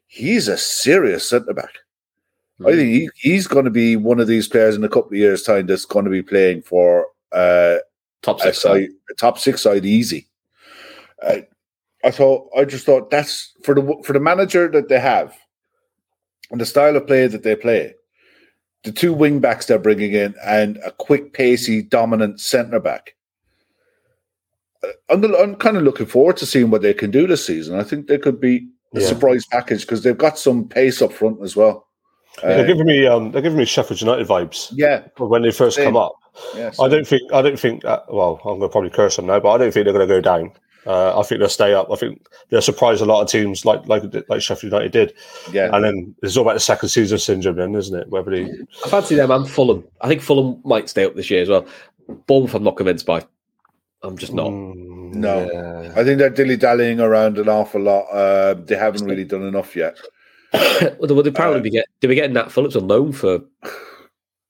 he's 0.07 0.49
a 0.49 0.57
serious 0.57 1.29
centre 1.29 1.55
back. 1.55 1.74
Mm-hmm. 2.61 2.66
I 2.66 2.70
think 2.72 2.89
he, 2.91 3.11
he's 3.16 3.47
going 3.47 3.64
to 3.64 3.70
be 3.70 3.97
one 3.97 4.20
of 4.20 4.27
these 4.27 4.49
players 4.49 4.77
in 4.77 4.85
a 4.85 4.89
couple 4.89 5.11
of 5.11 5.18
years' 5.18 5.43
time 5.43 5.66
that's 5.66 5.85
going 5.85 6.05
to 6.05 6.11
be 6.11 6.22
playing 6.22 6.62
for 6.62 7.07
uh, 7.33 7.77
top 8.22 8.41
a, 8.41 8.45
six. 8.45 8.62
side, 8.62 8.89
top 9.18 9.39
six 9.39 9.62
side 9.62 9.85
easy. 9.85 10.29
Uh, 11.22 11.39
I 12.07 12.11
thought 12.12 12.48
I 12.57 12.64
just 12.64 12.86
thought 12.86 13.11
that's 13.11 13.52
for 13.64 13.74
the 13.74 13.82
for 14.04 14.12
the 14.12 14.20
manager 14.20 14.68
that 14.68 14.88
they 14.88 15.00
have 15.00 15.34
and 16.50 16.61
the 16.61 16.66
style 16.66 16.96
of 16.96 17.07
play 17.07 17.26
that 17.26 17.42
they 17.42 17.57
play. 17.57 17.94
The 18.84 18.92
two 18.92 19.12
wing 19.12 19.40
backs 19.40 19.66
they're 19.66 19.80
bringing 19.80 20.12
in 20.12 20.34
and 20.44 20.76
a 20.84 20.92
quick, 20.92 21.32
pacey, 21.32 21.82
dominant 21.82 22.40
centre 22.40 22.78
back. 22.78 23.16
Uh, 24.84 24.88
I'm, 25.09 25.24
I'm 25.34 25.57
kind 25.57 25.76
of 25.76 25.82
looking 25.82 26.07
forward 26.07 26.36
to 26.38 26.46
seeing 26.46 26.70
what 26.70 26.82
they 26.82 26.94
can 26.94 27.11
do 27.11 27.26
this 27.26 27.44
season. 27.44 27.78
I 27.80 27.82
think 27.82 28.07
they 28.07 28.18
could 28.18 28.40
be 28.40 28.68
a 28.94 29.00
Yeah. 29.00 29.07
surprise 29.09 29.44
package 29.50 29.80
because 29.80 30.02
they've 30.04 30.16
got 30.16 30.38
some 30.38 30.68
pace 30.68 31.02
up 31.02 31.12
front 31.12 31.42
as 31.42 31.57
well. 31.57 31.88
they're 32.42 32.62
Uh, 32.64 32.66
giving 32.66 32.86
me 32.86 33.07
um, 33.09 33.32
they're 33.32 33.42
giving 33.42 33.59
me 33.59 33.64
Sheffield 33.64 34.00
United 34.00 34.28
vibes 34.28 34.70
yeah, 34.72 35.02
when 35.18 35.42
they 35.42 35.50
first 35.50 35.76
Same. 35.76 35.86
come 35.86 35.96
up. 35.96 36.14
yeah. 36.54 36.70
I 36.78 36.86
don't 36.88 37.07
think 37.09 37.22
I 37.32 37.42
don't 37.42 37.59
think 37.59 37.82
that, 37.82 38.04
well 38.12 38.38
I'm 38.44 38.59
going 38.59 38.68
to 38.68 38.68
probably 38.68 38.90
curse 38.90 39.16
them 39.16 39.26
now, 39.26 39.40
but 39.40 39.50
I 39.50 39.59
don't 39.59 39.72
think 39.72 39.84
they're 39.84 39.94
going 39.98 40.07
to 40.09 40.14
go 40.14 40.20
down. 40.20 40.52
Uh, 40.87 41.18
I 41.18 41.22
think 41.24 41.41
they'll 41.41 41.49
stay 41.49 41.74
up. 41.74 41.91
I 41.91 41.97
think 41.97 42.24
they'll 42.49 42.62
surprise 42.62 43.01
a 43.01 43.07
lot 43.07 43.22
of 43.22 43.28
teams 43.28 43.64
like 43.64 43.87
like 43.89 44.03
like 44.28 44.41
Sheffield 44.41 44.72
United 44.72 44.93
did. 44.93 45.14
yeah. 45.53 45.74
And 45.74 45.84
then 45.84 46.14
it's 46.22 46.37
all 46.37 46.43
about 46.43 46.55
the 46.55 46.61
second 46.61 46.89
season 46.91 47.18
syndrome, 47.18 47.57
then, 47.57 47.74
isn't 47.74 47.99
it? 47.99 48.09
Whether 48.09 48.30
they 48.30 48.45
I 48.84 48.89
fancy 48.89 49.14
them 49.16 49.30
and 49.30 49.49
Fulham. 49.51 49.84
I 50.01 50.09
think 50.09 50.22
Fulham 50.22 50.61
might 50.64 50.89
stay 50.89 51.05
up 51.05 51.14
this 51.16 51.30
year 51.30 51.43
as 51.43 51.49
well. 51.49 51.66
Bournemouth, 52.26 52.55
I'm 52.55 52.62
not 52.62 52.76
convinced 52.76 53.05
by. 53.07 53.24
I'm 54.03 54.16
just 54.16 54.32
not. 54.32 54.49
Mm, 54.49 55.14
No. 55.14 55.51
yeah. 55.53 55.93
I 55.97 56.05
think 56.05 56.18
they're 56.18 56.30
dilly 56.30 56.57
dallying 56.57 57.01
around 57.01 57.39
an 57.39 57.49
awful 57.49 57.80
lot. 57.80 58.05
Uh, 58.12 58.55
they 58.55 58.76
haven't 58.76 59.05
really 59.07 59.24
done 59.24 59.43
enough 59.43 59.74
yet. 59.74 59.99
well, 60.53 60.97
they 61.09 61.14
would 61.14 61.34
probably 61.34 61.59
Uh, 61.61 61.62
be 61.62 61.70
get. 61.70 61.87
They 62.01 62.07
were 62.07 62.14
getting 62.14 62.34
Nat 62.34 62.53
Phillips 62.53 62.76
on 62.76 62.87
loan 62.87 63.11
for 63.12 63.41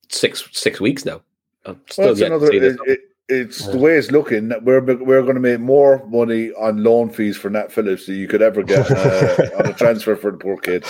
six 0.09 0.49
six 0.53 0.81
weeks 0.81 1.05
now. 1.05 1.23
I'm 1.65 1.81
still 1.89 2.05
Well, 2.05 2.13
it's 2.13 2.21
yet 2.21 2.29
to 2.29 2.35
another. 2.35 2.51
see 2.53 2.59
this. 2.59 2.77
It, 2.87 3.01
it, 3.29 3.35
it's 3.35 3.67
the 3.67 3.79
way 3.79 3.97
it's 3.97 4.11
looking. 4.11 4.53
We're 4.63 4.81
we're 4.81 5.23
going 5.23 5.35
to 5.35 5.41
make 5.41 5.61
more 5.61 6.05
money 6.07 6.53
on 6.53 6.83
loan 6.83 7.11
fees 7.11 7.37
for 7.37 7.51
Nat 7.51 7.73
Phillips 7.73 8.07
than 8.07 8.17
you 8.17 8.29
could 8.29 8.43
ever 8.43 8.63
get 8.63 8.91
uh, 8.91 9.37
on 9.59 9.67
a 9.67 9.73
transfer 9.75 10.17
for 10.17 10.31
the 10.33 10.39
poor 10.39 10.57
kid. 10.57 10.85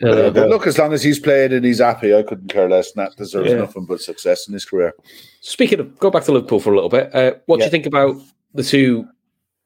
Yeah, 0.00 0.10
Uh, 0.10 0.30
but 0.30 0.48
look, 0.50 0.66
as 0.66 0.76
long 0.78 0.92
as 0.92 1.02
he's 1.02 1.18
playing 1.18 1.52
and 1.54 1.64
he's 1.64 1.78
happy, 1.80 2.14
I 2.14 2.22
couldn't 2.22 2.48
care 2.48 2.68
less. 2.68 2.94
Nat 2.96 3.16
deserves 3.16 3.50
Yeah. 3.50 3.56
nothing 3.58 3.86
but 3.86 4.00
success 4.00 4.46
in 4.46 4.52
his 4.54 4.64
career. 4.66 4.92
Speaking 5.40 5.80
of, 5.80 5.98
go 5.98 6.10
back 6.10 6.24
to 6.24 6.32
Liverpool 6.32 6.60
for 6.60 6.70
a 6.72 6.74
little 6.74 6.90
bit. 6.90 7.14
Uh, 7.14 7.32
what 7.46 7.58
do 7.58 7.64
you 7.64 7.70
think 7.70 7.86
about 7.86 8.16
the 8.54 8.62
two 8.62 9.06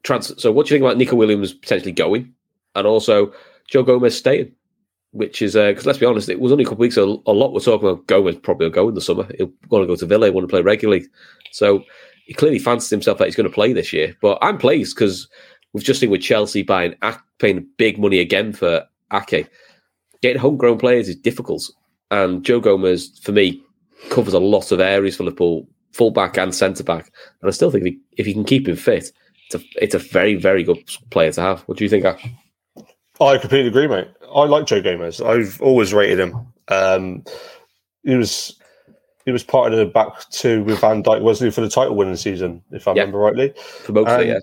transfers? 0.04 0.40
So, 0.40 0.52
what 0.52 0.66
do 0.66 0.74
you 0.74 0.78
think 0.78 0.88
about 0.88 0.98
Neco 0.98 1.16
Williams 1.16 1.52
potentially 1.52 1.92
going, 1.92 2.32
and 2.76 2.86
also 2.86 3.32
Joe 3.68 3.82
Gomez 3.82 4.16
staying? 4.16 4.52
Which 5.12 5.42
is 5.42 5.54
because 5.54 5.86
let's 5.86 5.98
be 5.98 6.06
honest, 6.06 6.28
it 6.28 6.38
was 6.38 6.52
only 6.52 6.62
a 6.62 6.66
couple 6.66 6.76
of 6.76 6.86
weeks. 6.86 6.96
ago, 6.96 7.20
A 7.26 7.32
lot 7.32 7.52
we're 7.52 7.58
talking 7.58 7.88
about 7.88 8.06
Gomez 8.06 8.36
probably 8.36 8.66
will 8.66 8.72
go 8.72 8.88
in 8.88 8.94
the 8.94 9.00
summer. 9.00 9.26
He'll 9.36 9.50
want 9.68 9.82
to 9.82 9.86
go 9.88 9.96
to 9.96 10.06
Villa. 10.06 10.26
He 10.26 10.30
want 10.30 10.44
to 10.46 10.50
play 10.52 10.62
regularly. 10.62 11.06
So 11.50 11.84
he 12.26 12.34
clearly 12.34 12.58
fancies 12.58 12.90
himself 12.90 13.18
that 13.18 13.26
he's 13.26 13.36
going 13.36 13.48
to 13.48 13.54
play 13.54 13.72
this 13.72 13.92
year. 13.92 14.16
But 14.22 14.38
I'm 14.40 14.58
pleased 14.58 14.94
because 14.94 15.28
we've 15.72 15.84
just 15.84 16.00
seen 16.00 16.10
with 16.10 16.22
Chelsea 16.22 16.62
buying 16.62 16.94
paying 17.38 17.66
big 17.76 17.98
money 17.98 18.20
again 18.20 18.52
for 18.52 18.84
Ake. 19.12 19.48
Getting 20.22 20.40
homegrown 20.40 20.78
players 20.78 21.08
is 21.08 21.16
difficult, 21.16 21.70
and 22.10 22.44
Joe 22.44 22.60
Gomez 22.60 23.18
for 23.22 23.32
me 23.32 23.62
covers 24.10 24.34
a 24.34 24.38
lot 24.38 24.70
of 24.70 24.80
areas 24.80 25.16
for 25.16 25.24
Liverpool, 25.24 25.66
fullback 25.92 26.36
and 26.36 26.54
centre 26.54 26.84
back. 26.84 27.10
And 27.40 27.48
I 27.48 27.52
still 27.52 27.70
think 27.70 27.86
if 27.86 27.92
he, 27.92 28.00
if 28.18 28.26
he 28.26 28.32
can 28.32 28.44
keep 28.44 28.68
him 28.68 28.76
fit, 28.76 29.10
it's 29.46 29.54
a 29.54 29.60
it's 29.82 29.94
a 29.94 29.98
very 29.98 30.36
very 30.36 30.62
good 30.62 30.78
player 31.10 31.32
to 31.32 31.40
have. 31.40 31.62
What 31.62 31.78
do 31.78 31.84
you 31.84 31.90
think, 31.90 32.04
Ash? 32.04 32.24
I 33.20 33.38
completely 33.38 33.68
agree, 33.68 33.88
mate. 33.88 34.08
I 34.34 34.44
like 34.44 34.66
Joe 34.66 34.80
Gomez. 34.80 35.20
I've 35.20 35.60
always 35.60 35.92
rated 35.92 36.20
him. 36.20 36.46
Um, 36.68 37.24
he 38.04 38.14
was 38.14 38.59
he 39.24 39.32
was 39.32 39.42
part 39.44 39.72
of 39.72 39.78
the 39.78 39.86
back 39.86 40.28
two 40.30 40.64
with 40.64 40.80
Van 40.80 41.02
Dijk, 41.02 41.20
wasn't 41.22 41.48
he, 41.50 41.54
for 41.54 41.60
the 41.60 41.68
title 41.68 41.94
winning 41.96 42.16
season, 42.16 42.62
if 42.70 42.88
I 42.88 42.92
Yeah. 42.92 43.02
remember 43.02 43.18
rightly. 43.18 43.52
For 43.84 43.92
most 43.92 44.08
of 44.08 44.20
it, 44.20 44.26
yeah. 44.28 44.38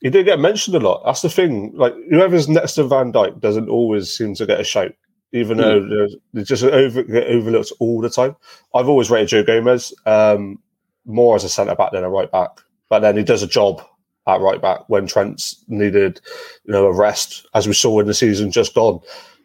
He 0.00 0.10
did 0.10 0.26
get 0.26 0.40
mentioned 0.40 0.74
a 0.76 0.80
lot. 0.80 1.02
That's 1.04 1.22
the 1.22 1.28
thing. 1.30 1.72
Like 1.76 1.94
whoever's 2.10 2.48
next 2.48 2.74
to 2.74 2.84
Van 2.84 3.12
Dijk 3.12 3.40
doesn't 3.40 3.68
always 3.68 4.10
seem 4.10 4.34
to 4.34 4.46
get 4.46 4.58
a 4.60 4.64
shout, 4.64 4.92
even 5.32 5.58
Hmm. 5.58 5.62
though 5.62 5.88
they're, 5.88 6.08
they 6.34 6.42
just 6.42 6.64
over, 6.64 7.02
get 7.04 7.26
overlooked 7.28 7.72
all 7.78 8.00
the 8.00 8.10
time. 8.10 8.34
I've 8.74 8.88
always 8.88 9.10
rated 9.10 9.28
Joe 9.28 9.42
Gomez 9.44 9.94
um, 10.06 10.58
more 11.04 11.36
as 11.36 11.44
a 11.44 11.48
centre 11.48 11.74
back 11.76 11.92
than 11.92 12.04
a 12.04 12.10
right 12.10 12.30
back, 12.30 12.50
but 12.88 13.00
then 13.00 13.16
he 13.16 13.22
does 13.22 13.42
a 13.42 13.46
job 13.48 13.82
at 14.28 14.40
right 14.40 14.60
back 14.62 14.88
when 14.88 15.06
Trent's 15.06 15.64
needed, 15.68 16.20
you 16.64 16.72
know, 16.72 16.86
a 16.86 16.92
rest, 16.92 17.46
as 17.54 17.66
we 17.66 17.72
saw 17.72 17.98
in 18.00 18.06
the 18.06 18.14
season 18.14 18.50
just 18.52 18.74
gone. 18.74 19.00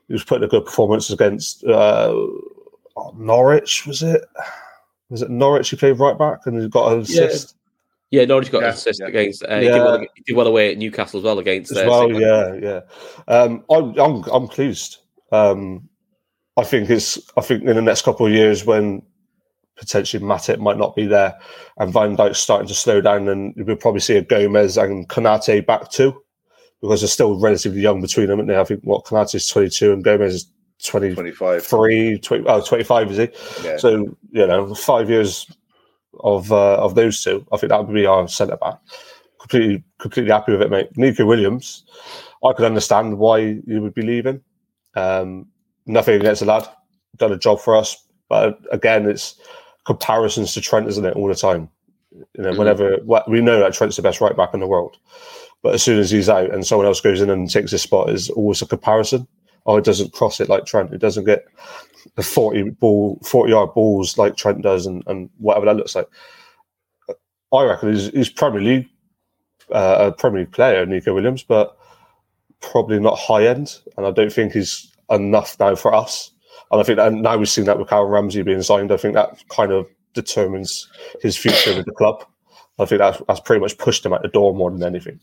He 0.07 0.13
was 0.13 0.23
putting 0.23 0.43
a 0.43 0.47
good 0.47 0.65
performance 0.65 1.09
against 1.09 1.63
uh, 1.65 2.15
Norwich. 3.15 3.85
Was 3.85 4.03
it? 4.03 4.23
Was 5.09 5.21
it 5.21 5.29
Norwich? 5.29 5.69
He 5.69 5.77
played 5.77 5.99
right 5.99 6.17
back 6.17 6.45
and 6.45 6.61
he 6.61 6.67
got 6.67 6.93
an 6.93 6.99
assist. 6.99 7.55
Yeah, 8.11 8.25
Norwich 8.25 8.51
got 8.51 8.61
Yeah, 8.61 8.69
an 8.69 8.73
assist 8.73 9.01
yeah. 9.01 9.07
against. 9.07 9.43
Uh, 9.43 9.59
he, 9.59 9.65
Yeah. 9.65 9.71
did 9.73 9.83
well, 9.83 9.99
he 9.99 10.23
did 10.25 10.35
well 10.35 10.47
away 10.47 10.71
at 10.71 10.77
Newcastle 10.77 11.19
as 11.19 11.23
well 11.23 11.39
against. 11.39 11.71
as 11.71 11.77
uh, 11.77 11.85
well. 11.87 12.07
City. 12.07 12.19
Yeah, 12.19 12.53
yeah. 12.61 12.81
Um, 13.27 13.63
I'm, 13.69 13.97
I'm, 13.99 14.23
I'm 14.31 14.47
pleased. 14.47 14.97
Um, 15.31 15.89
I 16.55 16.63
think 16.63 16.89
it's. 16.89 17.19
I 17.37 17.41
think 17.41 17.63
in 17.63 17.75
the 17.75 17.81
next 17.81 18.03
couple 18.03 18.25
of 18.25 18.31
years, 18.31 18.65
when 18.65 19.01
potentially 19.77 20.23
Matip 20.23 20.57
might 20.59 20.77
not 20.77 20.95
be 20.95 21.05
there, 21.05 21.37
and 21.77 21.93
Van 21.93 22.17
Dijk's 22.17 22.39
starting 22.39 22.67
to 22.67 22.73
slow 22.73 23.01
down, 23.01 23.27
and 23.27 23.53
we'll 23.57 23.75
probably 23.75 23.99
see 23.99 24.17
a 24.17 24.23
Gomez 24.23 24.77
and 24.77 25.07
Konaté 25.07 25.63
back 25.65 25.91
too, 25.91 26.23
because 26.81 27.01
they're 27.01 27.07
still 27.09 27.39
relatively 27.39 27.81
young 27.81 28.01
between 28.01 28.27
them. 28.27 28.39
And 28.39 28.51
I 28.51 28.63
think 28.63 28.81
what 28.83 29.05
Konaté 29.05 29.35
is 29.35 29.47
22 29.47 29.93
and 29.93 30.03
Gomez 30.03 30.33
is 30.33 30.51
23, 30.83 31.15
25. 31.15 31.67
20, 32.21 32.45
oh, 32.47 32.61
25 32.61 33.11
is 33.11 33.17
he? 33.17 33.67
Yeah. 33.67 33.77
So 33.77 34.17
you 34.31 34.47
know, 34.47 34.73
five 34.75 35.09
years 35.09 35.47
of 36.21 36.51
uh, 36.51 36.77
of 36.77 36.95
those 36.95 37.23
two, 37.23 37.45
I 37.51 37.57
think 37.57 37.69
that 37.69 37.85
would 37.85 37.93
be 37.93 38.05
our 38.05 38.27
centre 38.27 38.57
back. 38.57 38.79
Completely, 39.39 39.83
completely 39.99 40.31
happy 40.31 40.51
with 40.51 40.61
it, 40.61 40.71
mate. 40.71 40.89
Neco 40.97 41.25
Williams, 41.25 41.83
I 42.43 42.53
could 42.53 42.65
understand 42.65 43.17
why 43.17 43.37
you 43.39 43.81
would 43.81 43.93
be 43.93 44.01
leaving. 44.01 44.41
Um, 44.95 45.47
nothing 45.85 46.15
against 46.15 46.41
the 46.41 46.47
lad, 46.47 46.67
done 47.17 47.31
a 47.31 47.37
job 47.37 47.59
for 47.59 47.75
us, 47.75 48.03
but 48.29 48.59
again, 48.71 49.07
it's 49.07 49.35
comparisons 49.85 50.53
to 50.53 50.61
Trent, 50.61 50.87
isn't 50.87 51.05
it? 51.05 51.15
All 51.15 51.27
the 51.27 51.35
time, 51.35 51.69
you 52.11 52.43
know, 52.43 52.51
Mhm. 52.51 52.57
whenever 52.57 52.97
we 53.27 53.41
know 53.41 53.59
that 53.59 53.73
Trent's 53.73 53.95
the 53.95 54.01
best 54.01 54.21
right 54.21 54.35
back 54.35 54.53
in 54.53 54.59
the 54.59 54.67
world, 54.67 54.97
but 55.63 55.73
as 55.75 55.83
soon 55.83 55.99
as 55.99 56.11
he's 56.11 56.29
out 56.29 56.51
and 56.51 56.65
someone 56.65 56.87
else 56.87 56.99
goes 56.99 57.21
in 57.21 57.29
and 57.29 57.49
takes 57.49 57.71
his 57.71 57.83
spot, 57.83 58.09
is 58.09 58.29
always 58.31 58.61
a 58.61 58.65
comparison. 58.65 59.27
Oh, 59.67 59.77
it 59.77 59.83
doesn't 59.83 60.13
cross 60.13 60.39
it 60.39 60.49
like 60.49 60.65
Trent. 60.65 60.93
It 60.93 60.99
doesn't 60.99 61.25
get 61.25 61.45
the 62.15 62.23
forty 62.23 62.63
ball, 62.69 63.19
forty 63.23 63.51
yard 63.51 63.73
balls 63.73 64.17
like 64.17 64.37
Trent 64.37 64.61
does, 64.61 64.85
and, 64.85 65.03
and 65.07 65.29
whatever 65.37 65.65
that 65.65 65.75
looks 65.75 65.95
like. 65.95 66.07
I 67.53 67.63
reckon 67.63 67.93
he's, 67.93 68.09
he's 68.09 68.29
Premier 68.29 68.61
League, 68.61 68.89
uh, 69.71 70.11
a 70.11 70.11
Premier 70.11 70.41
League 70.41 70.51
player, 70.51 70.85
Neco 70.85 71.13
Williams, 71.13 71.43
but 71.43 71.77
probably 72.61 72.99
not 72.99 73.17
high 73.17 73.47
end. 73.47 73.77
And 73.95 74.05
I 74.05 74.11
don't 74.11 74.33
think 74.33 74.51
he's 74.51 74.91
enough 75.09 75.57
now 75.59 75.75
for 75.75 75.93
us. 75.93 76.31
And 76.71 76.81
I 76.81 76.83
think 76.83 76.97
that 76.97 77.13
now 77.13 77.37
we've 77.37 77.47
seen 77.47 77.63
that 77.65 77.79
with 77.79 77.87
Karen 77.87 78.09
Ramsay 78.09 78.41
being 78.41 78.61
signed, 78.61 78.91
I 78.91 78.97
think 78.97 79.13
that 79.13 79.41
kind 79.49 79.71
of 79.71 79.87
determines 80.13 80.89
his 81.21 81.37
future 81.37 81.73
with 81.73 81.85
the 81.85 81.93
club. 81.93 82.25
I 82.79 82.85
think 82.85 82.99
that's, 82.99 83.21
that's 83.27 83.39
pretty 83.39 83.61
much 83.61 83.77
pushed 83.77 84.05
him 84.05 84.11
at 84.13 84.21
the 84.21 84.27
door 84.27 84.53
more 84.53 84.69
than 84.69 84.83
anything. 84.83 85.19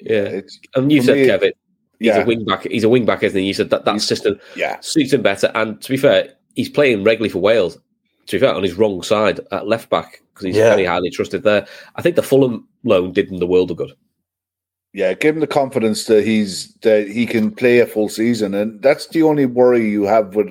yeah. 0.00 0.22
It's, 0.22 0.58
And 0.74 0.90
you 0.90 1.02
said 1.02 1.16
me, 1.16 1.26
Kevin, 1.26 1.52
he's 1.98 2.08
yeah. 2.08 2.18
a 2.22 2.26
wing 2.26 2.44
back. 2.44 2.64
He's 2.64 2.84
a 2.84 2.88
wing 2.88 3.04
back, 3.04 3.22
isn't 3.22 3.38
he? 3.40 3.46
You 3.46 3.54
said 3.54 3.70
that 3.70 3.84
that 3.84 3.92
He's- 3.92 4.04
system 4.06 4.38
yeah. 4.56 4.78
suits 4.80 5.12
him 5.12 5.22
better. 5.22 5.50
And 5.54 5.80
to 5.82 5.90
be 5.90 5.96
fair, 5.96 6.32
he's 6.54 6.68
playing 6.68 7.04
regularly 7.04 7.30
for 7.30 7.40
Wales. 7.40 7.78
To 8.26 8.36
be 8.36 8.40
fair, 8.40 8.54
on 8.54 8.62
his 8.62 8.74
wrong 8.74 9.02
side 9.02 9.40
at 9.52 9.66
left 9.66 9.88
back 9.88 10.20
because 10.34 10.46
he's 10.46 10.56
Yeah. 10.56 10.70
very 10.70 10.84
highly 10.84 11.10
trusted 11.10 11.42
there. 11.44 11.66
I 11.96 12.02
think 12.02 12.16
the 12.16 12.22
Fulham 12.22 12.68
loan 12.84 13.12
did 13.12 13.30
him 13.30 13.38
the 13.38 13.46
world 13.46 13.70
of 13.70 13.78
good. 13.78 13.92
Yeah, 14.94 15.12
give 15.14 15.34
him 15.34 15.40
the 15.40 15.46
confidence 15.46 16.06
that 16.06 16.24
he's 16.24 16.74
that 16.82 17.08
he 17.08 17.26
can 17.26 17.50
play 17.50 17.78
a 17.78 17.86
full 17.86 18.08
season, 18.08 18.54
and 18.54 18.80
that's 18.82 19.06
the 19.08 19.22
only 19.22 19.46
worry 19.46 19.88
you 19.88 20.04
have 20.04 20.34
with 20.34 20.48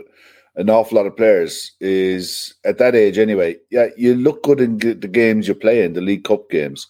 an 0.55 0.69
awful 0.69 0.95
lot 0.97 1.05
of 1.05 1.15
players 1.17 1.71
is 1.79 2.53
at 2.63 2.77
that 2.77 2.95
age 2.95 3.17
anyway. 3.17 3.55
Yeah, 3.71 3.87
you 3.97 4.15
look 4.15 4.43
good 4.43 4.59
in 4.61 4.77
the 4.77 4.95
games 5.07 5.47
you're 5.47 5.55
playing, 5.55 5.93
the 5.93 6.01
League 6.01 6.23
Cup 6.23 6.49
games, 6.49 6.87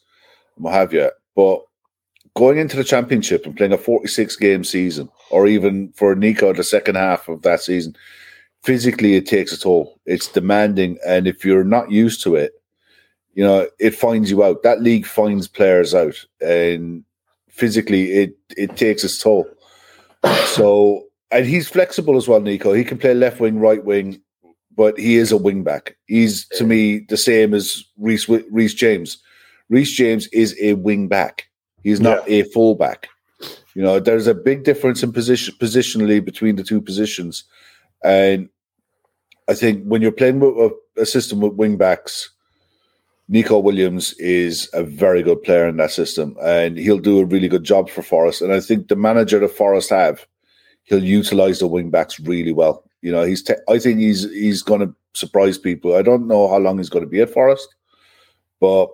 and 0.55 0.65
what 0.65 0.73
have 0.73 0.93
you, 0.93 1.09
but 1.35 1.61
going 2.37 2.59
into 2.59 2.77
the 2.77 2.83
Championship 2.83 3.47
and 3.47 3.57
playing 3.57 3.73
a 3.73 3.79
46 3.79 4.35
game 4.35 4.63
season, 4.63 5.09
or 5.31 5.47
even 5.47 5.91
for 5.93 6.13
Neco 6.13 6.53
the 6.53 6.63
second 6.63 6.93
half 6.93 7.27
of 7.27 7.41
that 7.41 7.61
season, 7.61 7.95
physically 8.61 9.15
it 9.15 9.25
takes 9.25 9.51
a 9.51 9.59
toll. 9.59 9.99
It's 10.05 10.27
demanding, 10.27 10.99
and 11.05 11.25
if 11.25 11.43
you're 11.43 11.63
not 11.63 11.89
used 11.89 12.21
to 12.23 12.35
it, 12.35 12.51
you 13.33 13.43
know 13.43 13.67
it 13.79 13.95
finds 13.95 14.29
you 14.29 14.43
out. 14.43 14.61
That 14.61 14.83
league 14.83 15.07
finds 15.07 15.47
players 15.47 15.95
out, 15.95 16.23
and 16.39 17.03
physically 17.49 18.11
it 18.11 18.37
it 18.55 18.77
takes 18.77 19.03
its 19.03 19.17
toll. 19.17 19.49
So 20.45 21.07
and 21.31 21.45
he's 21.47 21.67
flexible 21.67 22.17
as 22.17 22.27
well, 22.27 22.39
Neco. 22.39 22.71
He 22.71 22.83
can 22.83 22.99
play 22.99 23.15
left 23.15 23.39
wing, 23.39 23.57
right 23.57 23.83
wing, 23.83 24.21
but 24.75 24.99
he 24.99 25.17
is 25.17 25.31
a 25.31 25.37
wing 25.37 25.63
back. 25.63 25.97
He's 26.05 26.47
to 26.49 26.63
me 26.63 26.99
the 27.09 27.17
same 27.17 27.55
as 27.55 27.83
Reece 27.97 28.29
Reece 28.29 28.75
James. 28.75 29.17
Reece 29.69 29.91
James 29.91 30.27
is 30.27 30.55
a 30.61 30.73
wing 30.73 31.07
back. 31.07 31.47
He's 31.83 32.01
not 32.01 32.27
a 32.27 32.43
full 32.43 32.75
back. 32.75 33.07
You 33.75 33.83
know, 33.83 33.99
there's 33.99 34.27
a 34.27 34.33
big 34.33 34.63
difference 34.63 35.03
in 35.03 35.11
position 35.13 35.55
positionally 35.59 36.23
between 36.23 36.55
the 36.55 36.63
two 36.63 36.81
positions, 36.81 37.43
and 38.03 38.49
I 39.47 39.53
think 39.53 39.83
when 39.83 40.01
you're 40.01 40.11
playing 40.11 40.39
with 40.39 40.55
a, 40.57 41.01
a 41.01 41.05
system 41.05 41.41
with 41.41 41.53
wing 41.53 41.77
backs, 41.77 42.31
Neco 43.29 43.59
Williams 43.59 44.13
is 44.13 44.69
a 44.73 44.83
very 44.83 45.21
good 45.21 45.43
player 45.43 45.67
in 45.67 45.77
that 45.77 45.91
system, 45.91 46.35
and 46.41 46.77
he'll 46.77 46.97
do 46.97 47.19
a 47.19 47.25
really 47.25 47.47
good 47.47 47.63
job 47.63 47.89
for 47.89 48.01
Forest. 48.01 48.41
And 48.41 48.53
I 48.53 48.59
think 48.59 48.87
the 48.87 48.95
manager 48.95 49.39
that 49.39 49.49
Forest 49.49 49.89
have, 49.89 50.25
he'll 50.83 51.03
utilize 51.03 51.59
the 51.59 51.67
wing 51.67 51.89
backs 51.89 52.19
really 52.19 52.53
well. 52.53 52.83
You 53.01 53.11
know, 53.11 53.23
he's. 53.23 53.43
Te- 53.43 53.53
I 53.69 53.79
think 53.79 53.99
he's 53.99 54.23
he's 54.31 54.63
going 54.63 54.81
to 54.81 54.93
surprise 55.13 55.57
people. 55.57 55.95
I 55.95 56.01
don't 56.01 56.27
know 56.27 56.47
how 56.47 56.57
long 56.57 56.77
he's 56.77 56.89
going 56.89 57.03
to 57.03 57.09
be 57.09 57.21
at 57.21 57.29
Forest, 57.29 57.75
but 58.59 58.89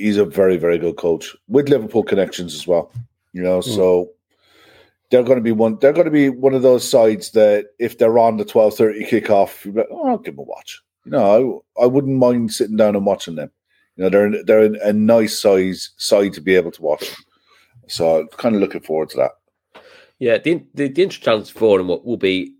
he's 0.00 0.16
a 0.16 0.24
very 0.24 0.56
very 0.56 0.78
good 0.78 0.96
coach 0.96 1.36
with 1.48 1.68
Liverpool 1.68 2.02
connections 2.02 2.54
as 2.54 2.66
well. 2.66 2.92
You 3.32 3.42
know, 3.42 3.60
mm. 3.60 3.64
so 3.64 4.10
they're 5.10 5.22
going 5.22 5.38
to 5.38 5.42
be 5.42 5.52
one. 5.52 5.78
They're 5.80 5.92
going 5.92 6.06
to 6.06 6.10
be 6.10 6.28
one 6.28 6.54
of 6.54 6.62
those 6.62 6.88
sides 6.88 7.32
that 7.32 7.66
if 7.78 7.98
they're 7.98 8.18
on 8.18 8.36
the 8.36 8.44
twelve 8.44 8.76
thirty 8.76 9.04
kickoff, 9.04 9.64
you're 9.64 9.74
like, 9.74 9.88
oh, 9.90 10.08
I'll 10.08 10.18
give 10.18 10.36
them 10.36 10.40
a 10.40 10.48
watch. 10.48 10.80
You 11.04 11.12
know, 11.12 11.64
I, 11.78 11.84
I 11.84 11.86
wouldn't 11.86 12.16
mind 12.16 12.52
sitting 12.52 12.76
down 12.76 12.96
and 12.96 13.06
watching 13.06 13.34
them. 13.34 13.50
You 13.96 14.04
know, 14.04 14.10
they're 14.10 14.44
they're 14.44 14.74
a 14.82 14.92
nice 14.92 15.38
size 15.38 15.90
side 15.96 16.32
to 16.34 16.40
be 16.40 16.54
able 16.54 16.70
to 16.72 16.82
watch. 16.82 17.10
So, 17.88 18.20
I'm 18.20 18.28
kind 18.28 18.54
of 18.54 18.60
looking 18.60 18.82
forward 18.82 19.10
to 19.10 19.16
that. 19.16 19.82
Yeah, 20.18 20.38
the 20.38 20.64
the, 20.74 20.88
the 20.88 21.02
interest 21.02 21.24
challenge 21.24 21.52
for 21.52 21.80
him 21.80 21.88
will 21.88 22.16
be 22.16 22.54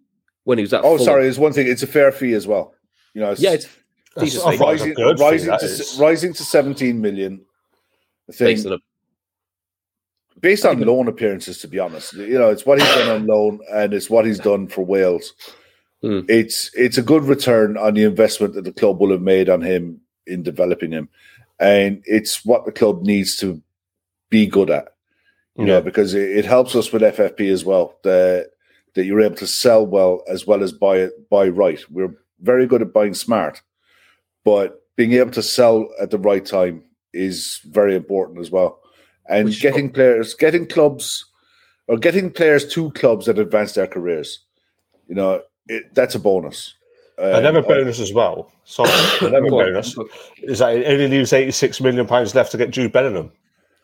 when 0.45 0.59
he 0.59 0.63
was 0.63 0.73
at. 0.73 0.81
Oh, 0.81 0.97
Fulham. 0.97 1.05
sorry, 1.05 1.23
there's 1.23 1.39
one 1.39 1.53
thing. 1.53 1.69
It's 1.69 1.83
a 1.83 1.87
fair 1.87 2.11
fee 2.11 2.33
as 2.33 2.47
well. 2.47 2.75
You 3.15 3.21
know, 3.21 3.35
yeah, 3.39 3.53
it's 3.53 3.67
rising, 4.21 4.95
rising 5.19 5.59
to 5.59 5.97
rising 5.99 6.33
to 6.33 6.43
17 6.43 7.01
million. 7.01 7.41
I 8.29 8.33
think, 8.33 8.57
based 8.57 8.67
on, 8.67 8.79
based 10.41 10.65
on 10.65 10.81
loan 10.81 11.09
appearances, 11.09 11.59
to 11.59 11.69
be 11.69 11.79
honest, 11.79 12.15
you 12.15 12.39
know, 12.39 12.51
it's 12.51 12.65
what 12.65 12.81
he's 12.81 12.89
done 12.89 13.09
on 13.09 13.27
loan 13.27 13.61
and 13.73 13.93
it's 13.93 14.09
what 14.09 14.25
he's 14.25 14.39
done 14.39 14.69
for 14.69 14.85
Wales. 14.85 15.35
Hmm. 16.03 16.21
It's 16.29 16.71
it's 16.75 16.97
a 16.97 17.03
good 17.03 17.25
return 17.25 17.77
on 17.77 17.95
the 17.95 18.05
investment 18.05 18.55
that 18.55 18.65
the 18.65 18.73
club 18.73 19.01
will 19.01 19.11
have 19.11 19.21
made 19.21 19.51
on 19.51 19.61
him 19.61 20.01
in 20.27 20.43
developing 20.43 20.93
him, 20.93 21.09
and 21.59 22.03
it's 22.07 22.45
what 22.45 22.65
the 22.65 22.73
club 22.73 23.03
needs 23.03 23.37
to 23.37 23.61
be 24.31 24.47
good 24.47 24.71
at. 24.71 24.95
You 25.57 25.67
yeah. 25.67 25.75
know, 25.75 25.81
because 25.83 26.15
it, 26.15 26.31
it 26.31 26.45
helps 26.47 26.75
us 26.75 26.93
with 26.93 27.03
FFP 27.03 27.53
as 27.53 27.65
well. 27.65 27.99
That 28.03 28.51
that 28.95 29.05
you're 29.05 29.21
able 29.21 29.37
to 29.37 29.47
sell 29.47 29.87
well 29.87 30.23
as 30.27 30.47
well 30.47 30.63
as 30.63 30.73
buy 30.73 30.97
it 30.99 31.29
buy 31.29 31.49
right. 31.49 31.81
We're 31.91 32.15
very 32.41 32.67
good 32.67 32.83
at 32.83 32.93
buying 32.93 33.15
smart, 33.15 33.61
but 34.45 34.83
being 34.97 35.13
able 35.13 35.31
to 35.33 35.43
sell 35.43 35.89
at 36.01 36.11
the 36.11 36.19
right 36.19 36.45
time 36.45 36.83
is 37.13 37.61
very 37.65 37.95
important 37.95 38.39
as 38.39 38.51
well. 38.51 38.81
And 39.29 39.47
Which 39.47 39.61
getting 39.61 39.91
players, 39.91 40.35
getting 40.35 40.67
clubs, 40.67 41.25
or 41.87 41.97
getting 41.97 42.31
players 42.31 42.67
to 42.75 42.91
clubs 42.93 43.27
that 43.27 43.39
advance 43.39 43.73
their 43.73 43.87
careers, 43.87 44.41
you 45.09 45.15
know, 45.15 45.43
it, 45.69 45.95
that's 45.95 46.15
a 46.15 46.19
bonus. 46.19 46.75
Um, 47.19 47.35
Another 47.35 47.63
bonus 47.63 48.01
as 48.01 48.13
well. 48.13 48.51
Sorry, 48.65 48.91
another 49.21 49.51
bonus 49.51 49.97
is 50.39 50.61
that 50.61 50.77
it 50.77 50.87
only 50.87 51.09
leaves 51.09 51.33
eighty-six 51.33 51.81
million 51.81 52.07
pounds 52.07 52.35
left 52.35 52.51
to 52.53 52.57
get 52.57 52.71
Jude 52.71 52.93
Bellingham. 52.93 53.31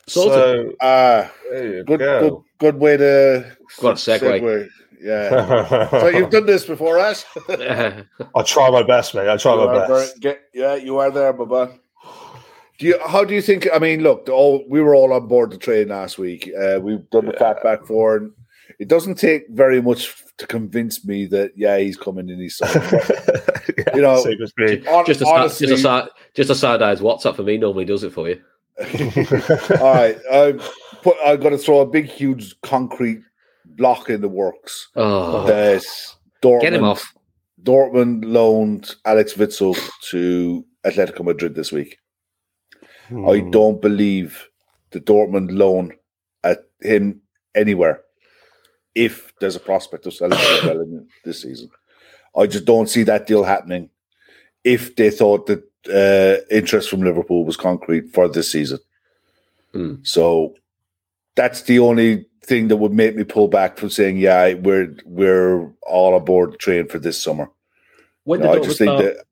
So, 0.08 0.72
uh, 0.80 1.28
good, 1.50 1.98
good, 1.98 2.36
good 2.58 2.76
way 2.78 2.96
to 2.96 3.56
got 3.80 3.90
a 3.90 3.94
segue. 3.94 4.40
segue. 4.40 4.68
Yeah. 5.00 5.88
so 5.90 6.08
you've 6.08 6.30
done 6.30 6.46
this 6.46 6.64
before, 6.64 6.98
Ash? 6.98 7.24
I 7.48 8.42
try 8.44 8.70
my 8.70 8.82
best, 8.82 9.14
mate. 9.14 9.28
I 9.28 9.36
try 9.36 9.54
you 9.54 9.66
my 9.66 9.78
best. 9.78 9.88
Very, 9.88 10.20
get, 10.20 10.40
yeah, 10.54 10.74
you 10.74 10.98
are 10.98 11.10
there, 11.10 11.32
Baba. 11.32 11.78
Do 12.78 12.86
you? 12.86 12.98
How 13.06 13.24
do 13.24 13.34
you 13.34 13.40
think? 13.40 13.66
I 13.72 13.78
mean, 13.78 14.02
look, 14.02 14.28
all 14.28 14.64
we 14.68 14.80
were 14.80 14.94
all 14.94 15.12
on 15.12 15.28
board 15.28 15.50
the 15.50 15.56
train 15.56 15.88
last 15.88 16.18
week. 16.18 16.50
Uh, 16.58 16.78
we've 16.80 17.08
done 17.10 17.26
the 17.26 17.32
yeah. 17.32 17.38
fat 17.38 17.62
back 17.62 17.86
four, 17.86 18.16
and 18.16 18.32
it 18.78 18.88
doesn't 18.88 19.14
take 19.14 19.48
very 19.50 19.80
much 19.80 20.14
to 20.38 20.46
convince 20.46 21.04
me 21.04 21.24
that 21.26 21.52
yeah, 21.56 21.78
he's 21.78 21.96
coming 21.96 22.28
in. 22.28 22.38
He's 22.38 22.60
yeah, 22.74 23.94
you 23.94 24.02
know, 24.02 24.22
just 25.06 25.22
a 25.22 25.26
honestly, 25.26 25.66
just 25.66 25.86
a 25.86 26.10
just 26.34 26.50
a 26.50 26.54
side 26.54 26.82
eyes 26.82 27.00
WhatsApp 27.00 27.36
for 27.36 27.44
me 27.44 27.56
normally 27.56 27.86
does 27.86 28.04
it 28.04 28.12
for 28.12 28.28
you. 28.28 28.42
all 28.78 29.94
right, 29.94 30.18
I 30.30 30.52
put. 31.02 31.16
I 31.24 31.36
got 31.36 31.50
to 31.50 31.58
throw 31.58 31.80
a 31.80 31.86
big, 31.86 32.04
huge 32.04 32.60
concrete 32.60 33.22
block 33.74 34.10
in 34.10 34.20
the 34.20 34.28
works. 34.28 34.88
Oh. 34.96 35.46
That 35.46 35.82
Dortmund, 36.42 36.60
Get 36.60 36.74
him 36.74 36.84
off. 36.84 37.12
Dortmund 37.62 38.24
loaned 38.24 38.94
Axel 39.04 39.46
Witsel 39.46 39.90
to 40.10 40.64
Atletico 40.84 41.24
Madrid 41.24 41.54
this 41.54 41.72
week. 41.72 41.98
Hmm. 43.08 43.28
I 43.28 43.40
don't 43.40 43.80
believe 43.80 44.48
the 44.90 45.00
Dortmund 45.00 45.56
loan 45.56 45.92
at 46.44 46.64
him 46.80 47.20
anywhere 47.54 48.02
if 48.94 49.32
there's 49.40 49.56
a 49.56 49.60
prospect 49.60 50.06
of 50.06 50.14
selling 50.14 50.38
him 50.38 51.08
this 51.24 51.42
season. 51.42 51.70
I 52.36 52.46
just 52.46 52.64
don't 52.64 52.88
see 52.88 53.02
that 53.04 53.26
deal 53.26 53.44
happening 53.44 53.90
if 54.64 54.96
they 54.96 55.10
thought 55.10 55.46
that 55.46 55.62
uh, 55.88 56.44
interest 56.54 56.90
from 56.90 57.02
Liverpool 57.02 57.44
was 57.44 57.56
concrete 57.56 58.12
for 58.12 58.28
this 58.28 58.50
season. 58.50 58.78
Hmm. 59.72 59.94
So 60.02 60.54
that's 61.36 61.62
the 61.62 61.78
only 61.78 62.26
thing 62.42 62.68
that 62.68 62.76
would 62.76 62.92
make 62.92 63.14
me 63.14 63.24
pull 63.24 63.48
back 63.48 63.78
from 63.78 63.90
saying, 63.90 64.18
"Yeah, 64.18 64.54
we're 64.54 64.96
we're 65.04 65.70
all 65.82 66.16
aboard 66.16 66.52
the 66.52 66.56
train 66.56 66.88
for 66.88 66.98
this 66.98 67.22
summer." 67.22 67.48
When 68.24 68.40
did 68.40 68.46
no, 68.46 68.52
I 68.54 68.58
just 68.58 68.78
think 68.78 68.98
that. 68.98 69.24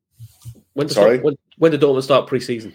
When 0.74 0.88
sorry, 0.88 1.16
start, 1.16 1.24
when, 1.24 1.36
when 1.58 1.70
did 1.72 1.80
Dortmund 1.80 2.02
start 2.02 2.26
pre-season? 2.26 2.74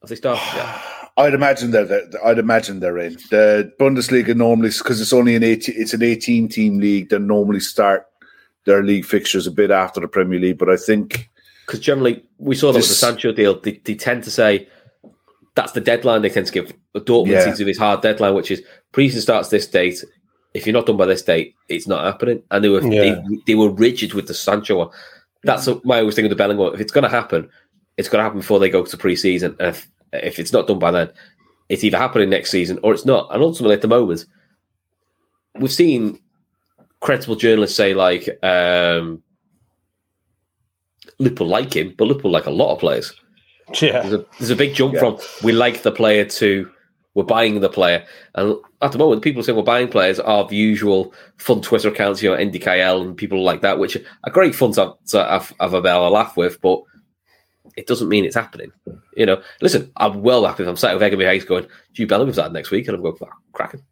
Have 0.00 0.10
they 0.10 0.16
started 0.16 0.42
yet? 0.54 0.82
I'd 1.16 1.34
imagine 1.34 1.70
they're, 1.70 1.84
they're, 1.84 2.26
I'd 2.26 2.40
imagine 2.40 2.80
they're 2.80 2.98
in 2.98 3.14
the 3.30 3.72
Bundesliga 3.78 4.34
normally 4.36 4.70
because 4.70 5.00
it's 5.00 5.12
only 5.12 5.36
an 5.36 5.44
18, 5.44 5.74
it's 5.78 5.94
an 5.94 6.02
eighteen 6.02 6.48
team 6.48 6.80
league. 6.80 7.08
They 7.08 7.20
normally 7.20 7.60
start 7.60 8.08
their 8.64 8.82
league 8.82 9.04
fixtures 9.04 9.46
a 9.46 9.52
bit 9.52 9.70
after 9.70 10.00
the 10.00 10.08
Premier 10.08 10.40
League, 10.40 10.58
but 10.58 10.68
I 10.68 10.76
think 10.76 11.30
because 11.66 11.80
generally 11.80 12.24
we 12.38 12.56
saw 12.56 12.72
that 12.72 12.78
this, 12.78 12.88
with 12.88 13.00
the 13.00 13.06
Sancho 13.06 13.32
deal, 13.32 13.58
they, 13.60 13.80
they 13.84 13.94
tend 13.94 14.24
to 14.24 14.30
say 14.30 14.68
that's 15.54 15.72
the 15.72 15.80
deadline 15.80 16.22
they 16.22 16.30
tend 16.30 16.46
to 16.46 16.52
give. 16.52 16.72
Dortmund 17.00 17.28
yeah. 17.28 17.44
seems 17.44 17.58
to 17.58 17.64
be 17.64 17.72
this 17.72 17.78
hard 17.78 18.02
deadline, 18.02 18.34
which 18.34 18.50
is 18.50 18.62
preseason 18.92 19.20
starts 19.20 19.48
this 19.48 19.66
date. 19.66 20.04
If 20.54 20.66
you're 20.66 20.72
not 20.72 20.86
done 20.86 20.96
by 20.96 21.06
this 21.06 21.22
date, 21.22 21.54
it's 21.68 21.88
not 21.88 22.04
happening. 22.04 22.42
And 22.50 22.62
they 22.62 22.68
were 22.68 22.82
yeah. 22.82 23.14
they, 23.14 23.38
they, 23.48 23.54
were 23.56 23.70
rigid 23.70 24.14
with 24.14 24.28
the 24.28 24.34
Sancho 24.34 24.78
one. 24.78 24.90
That's 25.42 25.68
my 25.84 25.98
always 25.98 26.14
thing 26.14 26.24
with 26.24 26.30
the 26.30 26.36
Bellingham. 26.36 26.72
If 26.74 26.80
it's 26.80 26.92
going 26.92 27.02
to 27.02 27.08
happen, 27.08 27.50
it's 27.96 28.08
going 28.08 28.20
to 28.20 28.24
happen 28.24 28.40
before 28.40 28.60
they 28.60 28.70
go 28.70 28.84
to 28.84 28.96
preseason. 28.96 29.56
And 29.58 29.68
if, 29.68 29.90
if 30.12 30.38
it's 30.38 30.52
not 30.52 30.68
done 30.68 30.78
by 30.78 30.92
then, 30.92 31.10
it's 31.68 31.82
either 31.82 31.98
happening 31.98 32.30
next 32.30 32.50
season 32.50 32.78
or 32.82 32.94
it's 32.94 33.04
not. 33.04 33.28
And 33.32 33.42
ultimately, 33.42 33.74
at 33.74 33.82
the 33.82 33.88
moment, 33.88 34.24
we've 35.56 35.72
seen 35.72 36.20
credible 37.00 37.36
journalists 37.36 37.76
say 37.76 37.94
like 37.94 38.28
um, 38.44 39.22
Liverpool 41.18 41.48
like 41.48 41.74
him, 41.74 41.94
but 41.96 42.06
Liverpool 42.06 42.30
like 42.30 42.46
a 42.46 42.50
lot 42.50 42.72
of 42.72 42.78
players. 42.78 43.12
Yeah, 43.80 44.02
there's 44.02 44.12
a, 44.12 44.26
there's 44.38 44.50
a 44.50 44.56
big 44.56 44.74
jump 44.74 44.94
yeah. 44.94 45.00
from 45.00 45.18
we 45.42 45.52
like 45.52 45.82
the 45.82 45.90
player 45.90 46.24
to 46.24 46.70
we're 47.14 47.24
buying 47.24 47.60
the 47.60 47.68
player. 47.68 48.04
And 48.34 48.56
at 48.82 48.92
the 48.92 48.98
moment, 48.98 49.22
people 49.22 49.42
say 49.42 49.52
we're 49.52 49.62
buying 49.62 49.88
players 49.88 50.20
are 50.20 50.46
the 50.46 50.56
usual 50.56 51.14
fun 51.38 51.62
Twitter 51.62 51.88
accounts, 51.88 52.22
you 52.22 52.30
know, 52.30 52.36
NDKL 52.36 53.02
and 53.02 53.16
people 53.16 53.42
like 53.42 53.62
that, 53.62 53.78
which 53.78 53.96
are 53.96 54.30
great 54.30 54.54
fun 54.54 54.72
to, 54.72 54.94
to 55.08 55.24
have, 55.24 55.54
have 55.60 55.74
a 55.74 55.80
bell 55.82 56.06
a 56.06 56.10
laugh 56.10 56.36
with, 56.36 56.60
but 56.60 56.82
it 57.76 57.86
doesn't 57.86 58.08
mean 58.08 58.24
it's 58.24 58.34
happening. 58.34 58.72
You 59.16 59.26
know, 59.26 59.42
listen, 59.60 59.90
I'm 59.96 60.22
well 60.22 60.44
happy 60.44 60.62
if 60.62 60.68
I'm 60.68 60.76
sat 60.76 60.94
with 60.94 61.02
Eggerby 61.02 61.24
Hayes 61.24 61.44
going, 61.44 61.66
Jude 61.92 62.08
Bellingham's 62.08 62.36
that 62.36 62.52
next 62.52 62.70
week, 62.70 62.86
and 62.88 62.96
I'm 62.96 63.02
going, 63.02 63.16
oh, 63.20 63.28
cracking. 63.52 63.82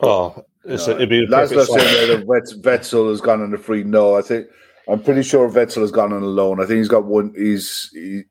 Oh, 0.00 0.44
it's, 0.64 0.88
it'd 0.88 1.08
be 1.08 1.26
Laszlo 1.26 1.64
saying 1.64 2.26
that 2.26 2.26
Witsel 2.62 3.08
has 3.10 3.20
gone 3.20 3.40
on 3.40 3.54
a 3.54 3.58
free. 3.58 3.84
No, 3.84 4.16
I 4.16 4.22
think 4.22 4.46
I'm 4.88 5.02
pretty 5.02 5.22
sure 5.22 5.48
Witsel 5.48 5.80
has 5.80 5.90
gone 5.90 6.12
on 6.12 6.22
a 6.22 6.26
loan. 6.26 6.60
I 6.60 6.66
think 6.66 6.78
he's 6.78 6.88
got 6.88 7.04
one. 7.04 7.32
He's 7.36 7.90
he, 7.92 8.24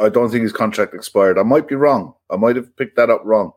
I 0.00 0.08
don't 0.08 0.30
think 0.30 0.42
his 0.42 0.52
contract 0.52 0.94
expired. 0.94 1.38
I 1.38 1.42
might 1.42 1.68
be 1.68 1.74
wrong. 1.74 2.14
I 2.30 2.36
might 2.36 2.56
have 2.56 2.74
picked 2.76 2.96
that 2.96 3.10
up 3.10 3.20
wrong. 3.24 3.52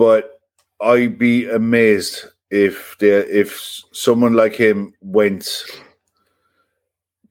But 0.00 0.40
I'd 0.80 1.18
be 1.18 1.46
amazed 1.46 2.24
if 2.50 2.96
there 3.00 3.24
if 3.24 3.82
someone 3.92 4.32
like 4.32 4.54
him 4.54 4.94
went 5.02 5.62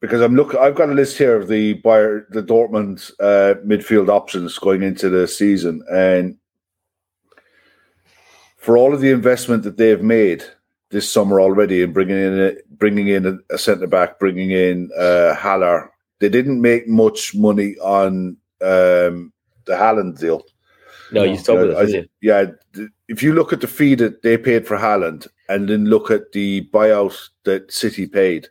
because 0.00 0.20
I'm 0.20 0.36
look 0.36 0.54
I've 0.54 0.76
got 0.76 0.88
a 0.88 0.94
list 0.94 1.18
here 1.18 1.34
of 1.34 1.48
the 1.48 1.72
buyer 1.74 2.28
the 2.30 2.44
Dortmund 2.44 3.10
uh, 3.18 3.58
midfield 3.66 4.08
options 4.08 4.56
going 4.56 4.84
into 4.84 5.08
the 5.10 5.26
season 5.26 5.82
and 5.90 6.38
for 8.56 8.78
all 8.78 8.94
of 8.94 9.00
the 9.00 9.10
investment 9.10 9.64
that 9.64 9.76
they've 9.76 10.02
made 10.20 10.44
this 10.90 11.10
summer 11.10 11.40
already 11.40 11.82
in 11.82 11.92
bringing 11.92 12.18
in 12.18 12.38
a, 12.38 12.52
bringing 12.78 13.08
in 13.08 13.42
a, 13.50 13.58
centre 13.58 13.88
back, 13.88 14.20
bringing 14.20 14.52
in 14.52 14.90
uh, 14.96 15.34
Haller, 15.34 15.90
they 16.20 16.28
didn't 16.28 16.60
make 16.60 16.86
much 16.86 17.34
money 17.34 17.74
on 17.82 18.36
um, 18.60 19.32
the 19.64 19.72
Haaland 19.72 20.20
deal. 20.20 20.44
No, 21.12 21.22
you 21.24 21.36
told 21.38 21.60
me 21.60 21.74
that. 21.74 22.08
Yeah, 22.20 22.46
if 23.08 23.22
you 23.22 23.32
look 23.32 23.52
at 23.52 23.60
the 23.60 23.66
fee 23.66 23.94
that 23.96 24.22
they 24.22 24.38
paid 24.38 24.66
for 24.66 24.76
Haaland 24.76 25.26
and 25.48 25.68
then 25.68 25.86
look 25.86 26.10
at 26.10 26.32
the 26.32 26.68
buyout 26.72 27.16
that 27.44 27.72
City 27.72 28.06
paid, 28.06 28.48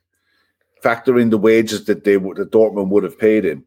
factor 0.82 1.18
in 1.18 1.30
the 1.30 1.38
wages 1.38 1.86
that 1.86 2.03
they 2.03 2.16
that 2.16 2.51
Dortmund 2.51 2.89
would 2.89 3.03
have 3.03 3.18
paid 3.20 3.45
him, 3.45 3.66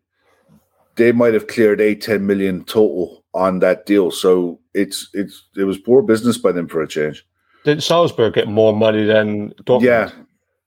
they 0.96 1.12
might 1.12 1.34
have 1.34 1.46
cleared 1.46 1.80
eight, 1.80 2.02
10 2.02 2.26
million 2.26 2.64
total 2.64 3.24
on 3.34 3.60
that 3.60 3.86
deal. 3.86 4.10
So 4.10 4.60
it's 4.74 5.08
it's 5.14 5.46
it 5.56 5.64
was 5.64 5.78
poor 5.78 6.02
business 6.02 6.38
by 6.38 6.52
them 6.52 6.68
for 6.68 6.82
a 6.82 6.88
change. 6.88 7.24
did 7.64 7.82
Salzburg 7.82 8.34
get 8.34 8.48
more 8.48 8.74
money 8.74 9.04
than 9.04 9.50
Dortmund? 9.64 9.82
Yeah, 9.82 10.10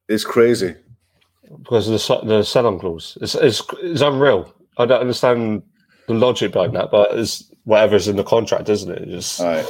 it's 0.08 0.26
crazy. 0.26 0.76
because 1.62 1.88
of 1.88 1.94
the 1.94 2.00
se- 2.00 2.26
the 2.26 2.44
sell-on 2.44 2.80
clause. 2.80 3.18
It's, 3.22 3.36
it's 3.36 3.62
it's 3.82 4.02
unreal. 4.02 4.52
I 4.78 4.86
don't 4.86 5.02
understand 5.02 5.62
the 6.08 6.14
logic 6.14 6.52
behind 6.54 6.76
that, 6.76 6.92
but 6.92 7.18
it's 7.18 7.52
whatever's 7.66 8.08
in 8.08 8.16
the 8.16 8.24
contract, 8.24 8.70
isn't 8.70 8.92
it? 8.92 9.02
It 9.04 9.10
just 9.10 9.40
All 9.42 9.48
right. 9.48 9.66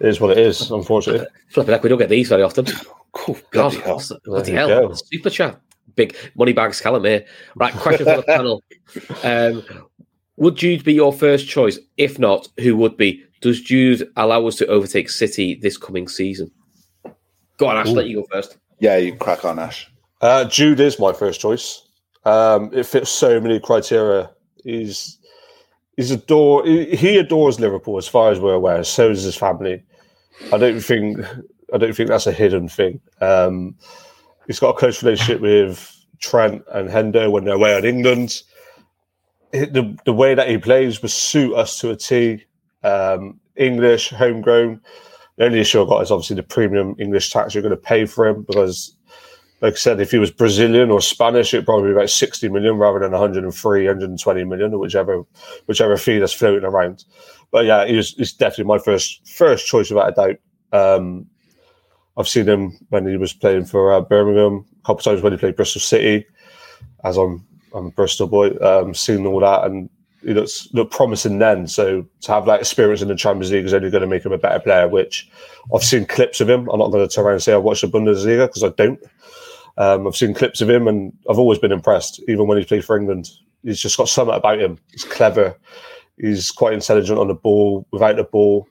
it 0.00 0.08
is 0.08 0.20
what 0.20 0.30
it 0.30 0.38
is. 0.38 0.70
Unfortunately, 0.70 1.26
Flipping 1.50 1.72
heck, 1.72 1.82
we 1.82 1.88
don't 1.88 1.98
get 1.98 2.08
these 2.08 2.28
very 2.28 2.42
often. 2.42 2.66
Oh, 3.28 3.36
God, 3.50 3.72
bloody 3.72 3.76
hell. 3.80 3.98
the- 3.98 4.20
bloody 4.24 4.52
hell. 4.52 4.68
go. 4.68 4.94
Super 4.94 5.30
chat. 5.30 5.60
Big 5.96 6.16
money 6.36 6.52
bags, 6.52 6.80
Callum 6.80 7.04
here. 7.04 7.24
Right, 7.56 7.74
question 7.74 8.06
for 8.06 8.16
the 8.16 8.22
panel. 8.26 8.62
Um, 9.24 9.64
would 10.36 10.56
Jude 10.56 10.84
be 10.84 10.94
your 10.94 11.12
first 11.12 11.48
choice? 11.48 11.78
If 11.96 12.18
not, 12.18 12.48
who 12.60 12.76
would 12.76 12.96
be? 12.96 13.22
Does 13.40 13.60
Jude 13.60 14.08
allow 14.16 14.46
us 14.46 14.56
to 14.56 14.66
overtake 14.68 15.10
City 15.10 15.56
this 15.56 15.76
coming 15.76 16.06
season? 16.08 16.50
Go 17.58 17.66
on, 17.66 17.76
Ash, 17.76 17.88
let 17.88 18.06
you 18.06 18.16
go 18.22 18.26
first. 18.30 18.56
Yeah, 18.78 18.96
you 18.96 19.14
crack 19.16 19.44
on, 19.44 19.58
Ash. 19.58 19.90
uh, 20.22 20.44
Jude 20.44 20.80
is 20.80 20.98
my 20.98 21.12
first 21.12 21.40
choice. 21.40 21.82
Um, 22.24 22.70
it 22.72 22.86
fits 22.86 23.10
so 23.10 23.40
many 23.40 23.58
criteria. 23.58 24.30
He's 24.64 25.18
he's 26.00 26.10
adore 26.10 26.64
he, 26.64 27.18
adores 27.18 27.60
Liverpool 27.60 27.98
as 27.98 28.08
far 28.08 28.30
as 28.30 28.40
we're 28.40 28.54
aware. 28.54 28.82
So 28.84 29.08
does 29.10 29.22
his 29.22 29.36
family. 29.36 29.82
I 30.50 30.56
don't 30.56 30.80
think 30.80 31.18
I 31.74 31.78
don't 31.78 31.94
think 31.94 32.08
that's 32.08 32.26
a 32.26 32.32
hidden 32.32 32.68
thing. 32.68 33.00
Um, 33.20 33.76
he's 34.46 34.58
got 34.58 34.70
a 34.70 34.78
close 34.78 35.02
relationship 35.02 35.42
with 35.42 35.94
Trent 36.18 36.62
and 36.72 36.88
Hendo 36.88 37.30
when 37.30 37.44
they're 37.44 37.54
away 37.54 37.76
in 37.76 37.84
England. 37.84 38.42
The 39.52 39.96
the 40.06 40.12
way 40.14 40.34
that 40.34 40.48
he 40.48 40.56
plays 40.56 41.02
would 41.02 41.10
suit 41.10 41.54
us 41.54 41.78
to 41.80 41.90
a 41.90 41.96
T. 41.96 42.44
Um, 42.82 43.38
English, 43.56 44.08
homegrown. 44.08 44.80
The 45.36 45.44
only 45.44 45.60
issue 45.60 45.82
I've 45.82 45.88
got 45.88 46.02
is 46.02 46.10
obviously 46.10 46.36
the 46.36 46.42
premium 46.42 46.94
English 46.98 47.30
tax 47.30 47.54
you're 47.54 47.62
going 47.62 47.70
to 47.70 47.76
pay 47.76 48.06
for 48.06 48.26
him 48.26 48.42
because, 48.44 48.96
like 49.60 49.74
I 49.74 49.76
said, 49.76 50.00
if 50.00 50.10
he 50.10 50.18
was 50.18 50.30
Brazilian 50.30 50.90
or 50.90 51.00
Spanish, 51.00 51.52
it'd 51.52 51.66
probably 51.66 51.88
be 51.88 51.92
about 51.92 52.10
60 52.10 52.48
million 52.48 52.76
rather 52.76 52.98
than 52.98 53.12
103, 53.12 53.84
120 53.84 54.44
million, 54.44 54.72
or 54.74 54.78
whichever 54.78 55.22
whichever 55.66 55.96
fee 55.96 56.18
that's 56.18 56.32
floating 56.32 56.64
around. 56.64 57.04
But 57.50 57.66
yeah, 57.66 57.86
he 57.86 57.96
was, 57.96 58.14
he's 58.14 58.32
definitely 58.32 58.64
my 58.64 58.78
first 58.78 59.26
first 59.28 59.66
choice 59.66 59.90
without 59.90 60.18
a 60.18 60.36
doubt. 60.72 60.98
Um, 60.98 61.26
I've 62.16 62.28
seen 62.28 62.48
him 62.48 62.72
when 62.88 63.06
he 63.06 63.16
was 63.16 63.32
playing 63.32 63.66
for 63.66 63.92
uh, 63.92 64.00
Birmingham, 64.00 64.64
a 64.82 64.86
couple 64.86 65.02
times 65.02 65.22
when 65.22 65.32
he 65.32 65.38
played 65.38 65.56
Bristol 65.56 65.80
City, 65.80 66.26
as 67.04 67.16
I'm 67.16 67.46
I'm 67.74 67.86
a 67.86 67.90
Bristol 67.90 68.28
boy, 68.28 68.56
um, 68.60 68.94
seen 68.94 69.26
all 69.26 69.40
that, 69.40 69.64
and 69.64 69.90
he 70.22 70.34
looks 70.34 70.68
looked 70.72 70.92
promising 70.92 71.38
then. 71.38 71.66
So 71.66 72.06
to 72.22 72.32
have 72.32 72.46
that 72.46 72.60
experience 72.60 73.02
in 73.02 73.08
the 73.08 73.14
Champions 73.14 73.52
League 73.52 73.64
is 73.64 73.74
only 73.74 73.90
going 73.90 74.02
to 74.02 74.06
make 74.06 74.24
him 74.24 74.32
a 74.32 74.38
better 74.38 74.60
player. 74.60 74.88
Which 74.88 75.30
I've 75.74 75.84
seen 75.84 76.06
clips 76.06 76.40
of 76.40 76.48
him. 76.48 76.68
I'm 76.70 76.78
not 76.78 76.90
going 76.90 77.06
to 77.06 77.14
turn 77.14 77.24
around 77.24 77.34
and 77.34 77.42
say 77.42 77.52
I've 77.52 77.62
watched 77.62 77.82
the 77.82 77.88
Bundesliga 77.88 78.46
because 78.46 78.64
I 78.64 78.70
don't. 78.70 79.00
Um, 79.80 80.06
I've 80.06 80.14
seen 80.14 80.34
clips 80.34 80.60
of 80.60 80.68
him, 80.68 80.86
and 80.86 81.10
I've 81.28 81.38
always 81.38 81.58
been 81.58 81.72
impressed. 81.72 82.22
Even 82.28 82.46
when 82.46 82.58
he 82.58 82.64
played 82.66 82.84
for 82.84 82.98
England, 82.98 83.30
he's 83.62 83.80
just 83.80 83.96
got 83.96 84.10
something 84.10 84.36
about 84.36 84.60
him. 84.60 84.78
He's 84.92 85.04
clever. 85.04 85.56
He's 86.18 86.50
quite 86.50 86.74
intelligent 86.74 87.18
on 87.18 87.28
the 87.28 87.34
ball. 87.34 87.86
Without 87.90 88.16
the 88.16 88.24
ball, 88.24 88.68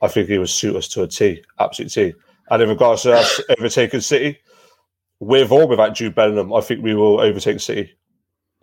I 0.00 0.08
think 0.08 0.28
he 0.28 0.38
would 0.38 0.48
suit 0.48 0.74
us 0.74 0.88
to 0.88 1.04
a 1.04 1.06
T, 1.06 1.44
absolute 1.60 1.92
T. 1.92 2.12
And 2.50 2.60
in 2.60 2.68
regards 2.68 3.02
to 3.02 3.12
us 3.12 3.40
overtaking 3.56 4.00
City, 4.00 4.40
with 5.20 5.52
or 5.52 5.68
without 5.68 5.94
Jude 5.94 6.16
Bellingham, 6.16 6.52
I 6.52 6.60
think 6.60 6.82
we 6.82 6.96
will 6.96 7.20
overtake 7.20 7.60
City. 7.60 7.96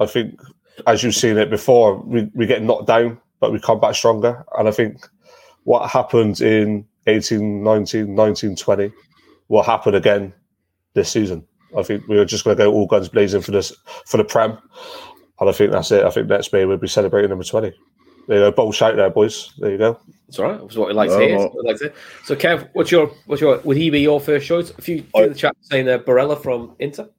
I 0.01 0.05
think, 0.05 0.37
as 0.85 1.01
you've 1.01 1.15
seen 1.15 1.37
it 1.37 1.49
before, 1.49 2.03
we, 2.03 2.29
we 2.33 2.45
get 2.45 2.61
knocked 2.61 2.87
down, 2.87 3.21
but 3.39 3.53
we 3.53 3.59
come 3.61 3.79
back 3.79 3.95
stronger. 3.95 4.43
And 4.57 4.67
I 4.67 4.71
think 4.71 5.07
what 5.63 5.89
happened 5.89 6.41
in 6.41 6.85
18, 7.07 7.63
19, 7.63 8.13
19, 8.13 8.55
20 8.57 8.91
will 9.47 9.63
happen 9.63 9.95
again 9.95 10.33
this 10.93 11.09
season. 11.09 11.45
I 11.77 11.83
think 11.83 12.07
we're 12.07 12.25
just 12.25 12.43
going 12.43 12.57
to 12.57 12.63
go 12.63 12.71
all 12.73 12.87
guns 12.87 13.09
blazing 13.09 13.41
for 13.41 13.51
this 13.51 13.75
for 14.05 14.17
the 14.17 14.23
Prem. 14.23 14.57
And 15.39 15.49
I 15.49 15.51
think 15.53 15.71
that's 15.71 15.91
it. 15.91 16.03
I 16.03 16.09
think 16.09 16.27
next 16.27 16.51
May 16.51 16.65
we'll 16.65 16.77
be 16.77 16.87
celebrating 16.87 17.29
number 17.29 17.45
20. 17.45 17.71
There 18.27 18.37
you 18.37 18.43
go. 18.43 18.51
Bold 18.51 18.75
shout 18.75 18.95
there, 18.95 19.09
boys. 19.09 19.53
There 19.57 19.71
you 19.71 19.77
go. 19.77 19.99
That's 20.27 20.37
all 20.39 20.49
right. 20.49 20.61
That's 20.61 20.75
what 20.75 20.89
we 20.89 20.93
like 20.93 21.09
to 21.09 21.19
hear. 21.19 21.37
well. 21.37 21.45
That's 21.45 21.55
what 21.55 21.63
we 21.63 21.69
like 21.71 21.77
to 21.79 21.83
hear. 21.85 21.93
So, 22.25 22.35
Kev, 22.35 22.69
what's 22.73 22.91
your 22.91 23.07
what's 23.25 23.41
your 23.41 23.57
would 23.59 23.77
he 23.77 23.89
be 23.89 24.01
your 24.01 24.19
first 24.19 24.45
choice? 24.47 24.69
A 24.71 24.81
few 24.81 25.03
I- 25.15 25.23
in 25.23 25.29
the 25.29 25.35
chat 25.35 25.55
saying 25.61 25.89
uh, 25.89 25.97
Barella 25.99 26.41
from 26.41 26.75
Inter. 26.79 27.09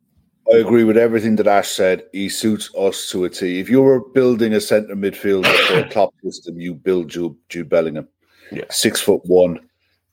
I 0.53 0.57
agree 0.59 0.83
with 0.85 0.97
everything 0.97 1.37
that 1.37 1.47
Ash 1.47 1.69
said. 1.69 2.05
He 2.13 2.29
suits 2.29 2.75
us 2.75 3.09
to 3.11 3.25
a 3.25 3.31
T. 3.31 3.61
If 3.61 3.69
you 3.69 3.83
were 3.83 4.01
building 4.01 4.53
a 4.55 4.61
centre 4.61 4.97
midfielder 4.97 5.47
for 5.67 5.79
a 5.79 5.89
top 5.89 6.13
system, 6.25 6.59
you 6.61 6.75
build 6.75 7.09
Jude, 7.09 7.37
Jude 7.49 7.69
Bellingham. 7.69 8.09
Yeah. 8.51 8.65
Six 8.69 9.01
foot 9.01 9.21
one, 9.27 9.61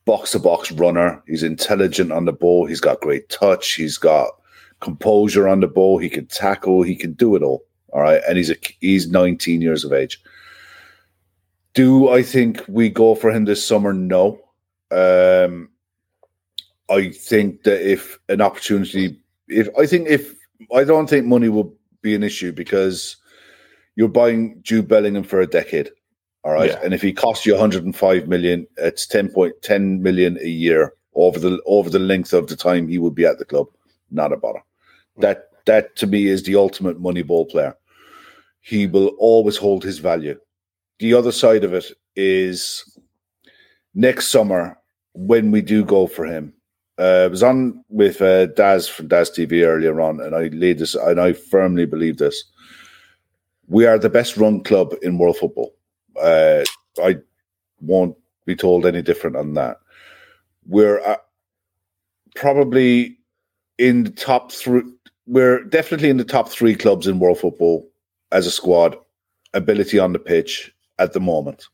box 0.08 0.32
to 0.32 0.40
box 0.40 0.72
runner. 0.72 1.22
He's 1.28 1.44
intelligent 1.44 2.12
on 2.14 2.26
the 2.26 2.32
ball. 2.34 2.66
He's 2.66 2.80
got 2.80 3.02
great 3.02 3.30
touch. 3.30 3.74
He's 3.74 3.98
got 3.98 4.30
composure 4.80 5.48
on 5.48 5.60
the 5.60 5.68
ball. 5.68 6.00
He 6.00 6.10
can 6.10 6.26
tackle. 6.28 6.82
He 6.82 6.96
can 6.96 7.12
do 7.12 7.36
it 7.36 7.44
all. 7.44 7.66
All 7.90 8.02
right. 8.02 8.22
And 8.28 8.38
he's 8.38 8.50
a 8.50 8.56
he's 8.80 9.12
19 9.12 9.62
years 9.62 9.84
of 9.84 9.92
age. 9.92 10.24
Do 11.74 12.10
I 12.10 12.24
think 12.24 12.64
we 12.70 12.90
go 12.90 13.16
for 13.16 13.30
him 13.30 13.46
this 13.46 13.64
summer? 13.64 13.94
No. 13.94 14.40
Um, 14.90 15.70
I 16.90 17.10
think 17.10 17.64
that 17.64 17.88
if 17.88 18.18
an 18.30 18.42
opportunity, 18.42 19.20
if 19.50 19.68
I 19.78 19.86
think 19.86 20.08
if 20.08 20.34
I 20.74 20.86
don't 20.86 21.10
think 21.10 21.26
money 21.26 21.50
will 21.50 21.76
be 22.02 22.16
an 22.16 22.24
issue 22.24 22.54
because 22.54 23.18
you're 23.96 24.08
buying 24.08 24.60
Jude 24.62 24.88
Bellingham 24.88 25.24
for 25.24 25.42
a 25.42 25.48
decade, 25.48 25.92
all 26.48 26.54
right, 26.54 26.70
Yeah. 26.72 26.80
and 26.82 26.94
if 26.94 27.02
he 27.02 27.12
costs 27.12 27.46
you 27.46 27.54
105 27.54 28.28
million, 28.30 28.66
it's 28.78 29.06
10.10 29.06 30.00
million 30.00 30.38
a 30.42 30.48
year 30.48 30.94
over 31.14 31.40
the 31.40 31.60
over 31.66 31.90
the 31.90 32.00
length 32.00 32.32
of 32.34 32.48
the 32.48 32.56
time 32.56 32.88
he 32.88 32.98
would 33.00 33.14
be 33.16 33.26
at 33.26 33.38
the 33.38 33.44
club. 33.46 33.68
Not 34.12 34.32
a 34.32 34.38
bother. 34.38 34.62
That 35.18 35.50
that 35.66 35.96
to 35.98 36.08
me 36.08 36.28
is 36.28 36.44
the 36.44 36.56
ultimate 36.56 37.02
money 37.02 37.22
ball 37.22 37.46
player. 37.46 37.76
He 38.62 38.88
will 38.88 39.10
always 39.20 39.58
hold 39.58 39.84
his 39.84 39.98
value. 40.00 40.40
The 41.00 41.14
other 41.14 41.34
side 41.34 41.66
of 41.66 41.74
it 41.74 41.92
is 42.16 42.98
next 43.94 44.28
summer 44.30 44.78
when 45.14 45.52
we 45.52 45.62
do 45.62 45.84
go 45.84 46.08
for 46.08 46.26
him. 46.26 46.54
Uh, 46.98 47.26
I 47.26 47.28
was 47.28 47.44
on 47.44 47.84
with 47.90 48.22
uh, 48.22 48.46
Daz 48.48 48.88
from 48.88 49.10
Daz 49.10 49.30
TV 49.32 49.66
earlier 49.66 50.00
on, 50.00 50.22
and 50.22 50.34
I 50.34 50.48
laid 50.48 50.80
this, 50.80 50.96
and 50.96 51.20
I 51.20 51.34
firmly 51.34 51.86
believe 51.86 52.18
this. 52.18 52.44
We 53.68 53.86
are 53.86 54.00
the 54.00 54.10
best 54.10 54.38
run 54.38 54.64
club 54.64 54.96
in 55.02 55.18
world 55.18 55.38
football. 55.38 55.74
Uh, 56.22 56.64
I 57.02 57.18
won't 57.82 58.16
be 58.46 58.56
told 58.56 58.86
any 58.86 59.02
different 59.02 59.36
on 59.36 59.54
that. 59.54 59.78
We're 60.66 61.00
uh, 61.02 61.18
probably 62.36 63.18
in 63.78 64.04
the 64.04 64.12
top 64.12 64.52
three. 64.52 64.84
We're 65.26 65.64
definitely 65.64 66.10
in 66.10 66.18
the 66.18 66.24
top 66.24 66.50
three 66.50 66.76
clubs 66.76 67.08
in 67.08 67.20
world 67.20 67.40
football 67.40 67.88
as 68.32 68.48
a 68.48 68.52
squad, 68.52 68.98
ability 69.54 70.00
on 70.00 70.14
the 70.14 70.20
pitch 70.20 70.74
at 71.00 71.14
the 71.14 71.20
moment. 71.20 71.68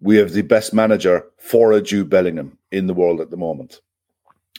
We 0.00 0.16
have 0.16 0.32
the 0.32 0.42
best 0.42 0.72
manager 0.72 1.24
for 1.38 1.72
a 1.72 1.82
Jude 1.82 2.08
Bellingham 2.08 2.56
in 2.70 2.86
the 2.86 2.94
world 2.94 3.20
at 3.20 3.30
the 3.30 3.36
moment. 3.36 3.80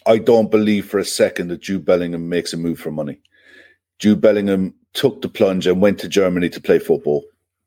I 0.05 0.17
don't 0.17 0.51
believe 0.51 0.87
for 0.87 0.99
a 0.99 1.05
second 1.05 1.47
that 1.49 1.61
Jude 1.61 1.85
Bellingham 1.85 2.27
makes 2.29 2.53
a 2.53 2.57
move 2.57 2.79
for 2.79 2.91
money. 2.91 3.19
Jude 3.99 4.21
Bellingham 4.21 4.73
took 4.93 5.21
the 5.21 5.29
plunge 5.29 5.67
and 5.67 5.81
went 5.81 5.99
to 5.99 6.07
Germany 6.07 6.49
to 6.49 6.61
play 6.61 6.79
football 6.79 7.23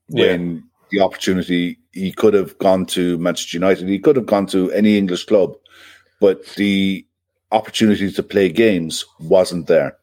when 0.09 0.65
the 0.95 1.01
opportunity 1.03 1.79
he 1.93 2.13
could 2.13 2.35
have 2.35 2.57
gone 2.59 2.87
to 2.87 3.19
Manchester 3.19 3.57
United, 3.57 3.89
he 3.89 3.99
could 3.99 4.17
have 4.17 4.27
gone 4.27 4.47
to 4.47 4.71
any 4.73 4.97
English 4.97 5.25
club, 5.25 5.55
but 6.21 6.47
the 6.55 7.05
opportunity 7.51 8.11
to 8.13 8.23
play 8.23 8.49
games 8.49 9.05
wasn't 9.19 9.67
there. 9.67 9.97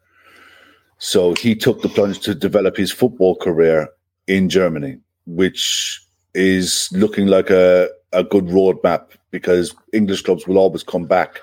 So 0.97 1.33
he 1.35 1.55
took 1.55 1.81
the 1.81 1.89
plunge 1.89 2.19
to 2.21 2.35
develop 2.35 2.75
his 2.75 2.91
football 2.91 3.35
career 3.35 3.87
in 4.27 4.49
Germany, 4.49 4.97
which 5.25 6.01
is 6.33 6.89
looking 6.91 7.27
like 7.27 7.49
a, 7.49 7.89
a 8.11 8.23
good 8.23 8.45
roadmap 8.47 9.11
because 9.31 9.73
English 9.93 10.23
clubs 10.23 10.45
will 10.47 10.57
always 10.57 10.83
come 10.83 11.05
back 11.05 11.39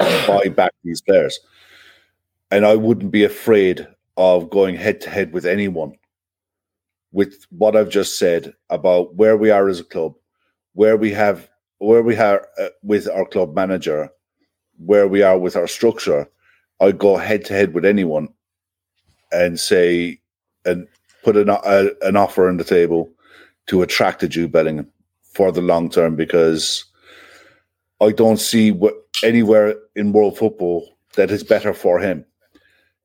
and 0.00 0.26
buy 0.26 0.48
back 0.48 0.72
these 0.82 1.00
players. 1.00 1.38
And 2.50 2.66
I 2.66 2.74
wouldn't 2.74 3.12
be 3.12 3.22
afraid 3.22 3.86
of 4.16 4.50
going 4.50 4.74
head 4.74 5.00
to 5.02 5.10
head 5.10 5.32
with 5.32 5.46
anyone 5.46 5.92
with 7.12 7.46
what 7.50 7.76
I've 7.76 7.88
just 7.88 8.18
said 8.18 8.54
about 8.68 9.14
where 9.14 9.36
we 9.36 9.50
are 9.50 9.68
as 9.68 9.80
a 9.80 9.84
club, 9.84 10.14
where 10.74 10.96
we 10.96 11.10
have 11.12 11.48
where 11.78 12.02
we 12.02 12.16
are 12.16 12.46
uh, 12.58 12.68
with 12.82 13.08
our 13.08 13.24
club 13.24 13.54
manager, 13.54 14.10
where 14.78 15.08
we 15.08 15.22
are 15.22 15.38
with 15.38 15.56
our 15.56 15.66
structure. 15.66 16.28
I'd 16.80 16.98
go 16.98 17.16
head 17.16 17.44
to 17.46 17.54
head 17.54 17.74
with 17.74 17.84
anyone 17.84 18.28
and 19.32 19.58
say 19.58 20.20
and 20.64 20.86
put 21.22 21.36
an, 21.36 21.48
an 22.02 22.16
offer 22.16 22.48
on 22.48 22.56
the 22.56 22.64
table 22.64 23.10
to 23.66 23.82
attract 23.82 24.22
a 24.22 24.28
Jude 24.28 24.52
Bellingham 24.52 24.90
for 25.22 25.52
the 25.52 25.60
long 25.60 25.90
term 25.90 26.16
because 26.16 26.84
I 28.00 28.12
don't 28.12 28.38
see 28.38 28.70
what 28.70 28.94
anywhere 29.22 29.74
in 29.94 30.12
world 30.12 30.38
football 30.38 30.96
that 31.14 31.30
is 31.30 31.42
better 31.42 31.74
for 31.74 31.98
him. 31.98 32.24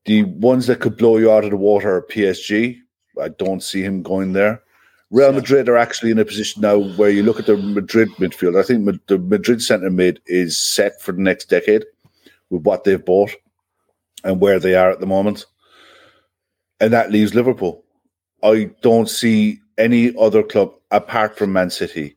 The 0.06 0.24
ones 0.24 0.68
that 0.68 0.80
could 0.80 0.98
blow 0.98 1.18
you 1.18 1.32
out 1.32 1.44
of 1.44 1.50
the 1.50 1.58
water 1.58 1.96
are 1.96 2.02
PSG. 2.02 2.80
I 3.22 3.30
don't 3.30 3.62
see 3.64 3.82
him 3.82 4.04
going 4.04 4.34
there. 4.34 4.62
Real 5.12 5.32
Madrid 5.32 5.70
are 5.70 5.78
actually 5.78 6.12
in 6.12 6.20
a 6.20 6.26
position 6.26 6.62
now 6.62 6.78
where 6.78 7.10
you 7.10 7.24
look 7.24 7.40
at 7.40 7.46
the 7.46 7.58
Madrid 7.58 8.10
midfield. 8.18 8.60
I 8.60 8.64
think 8.64 9.00
the 9.08 9.20
Madrid 9.20 9.62
centre 9.62 9.92
mid 9.92 10.20
is 10.26 10.58
set 10.58 11.02
for 11.02 11.12
the 11.12 11.22
next 11.22 11.46
decade 11.50 11.86
with 12.50 12.64
what 12.64 12.84
they've 12.84 13.04
bought 13.04 13.32
and 14.24 14.42
where 14.42 14.60
they 14.60 14.76
are 14.76 14.90
at 14.90 15.00
the 15.00 15.06
moment. 15.06 15.46
And 16.80 16.92
that 16.92 17.12
leaves 17.12 17.36
Liverpool. 17.36 17.84
I 18.44 18.72
don't 18.82 19.10
see 19.10 19.60
any 19.78 20.16
other 20.18 20.44
club 20.44 20.74
apart 20.92 21.38
from 21.38 21.54
Man 21.54 21.70
City. 21.70 22.16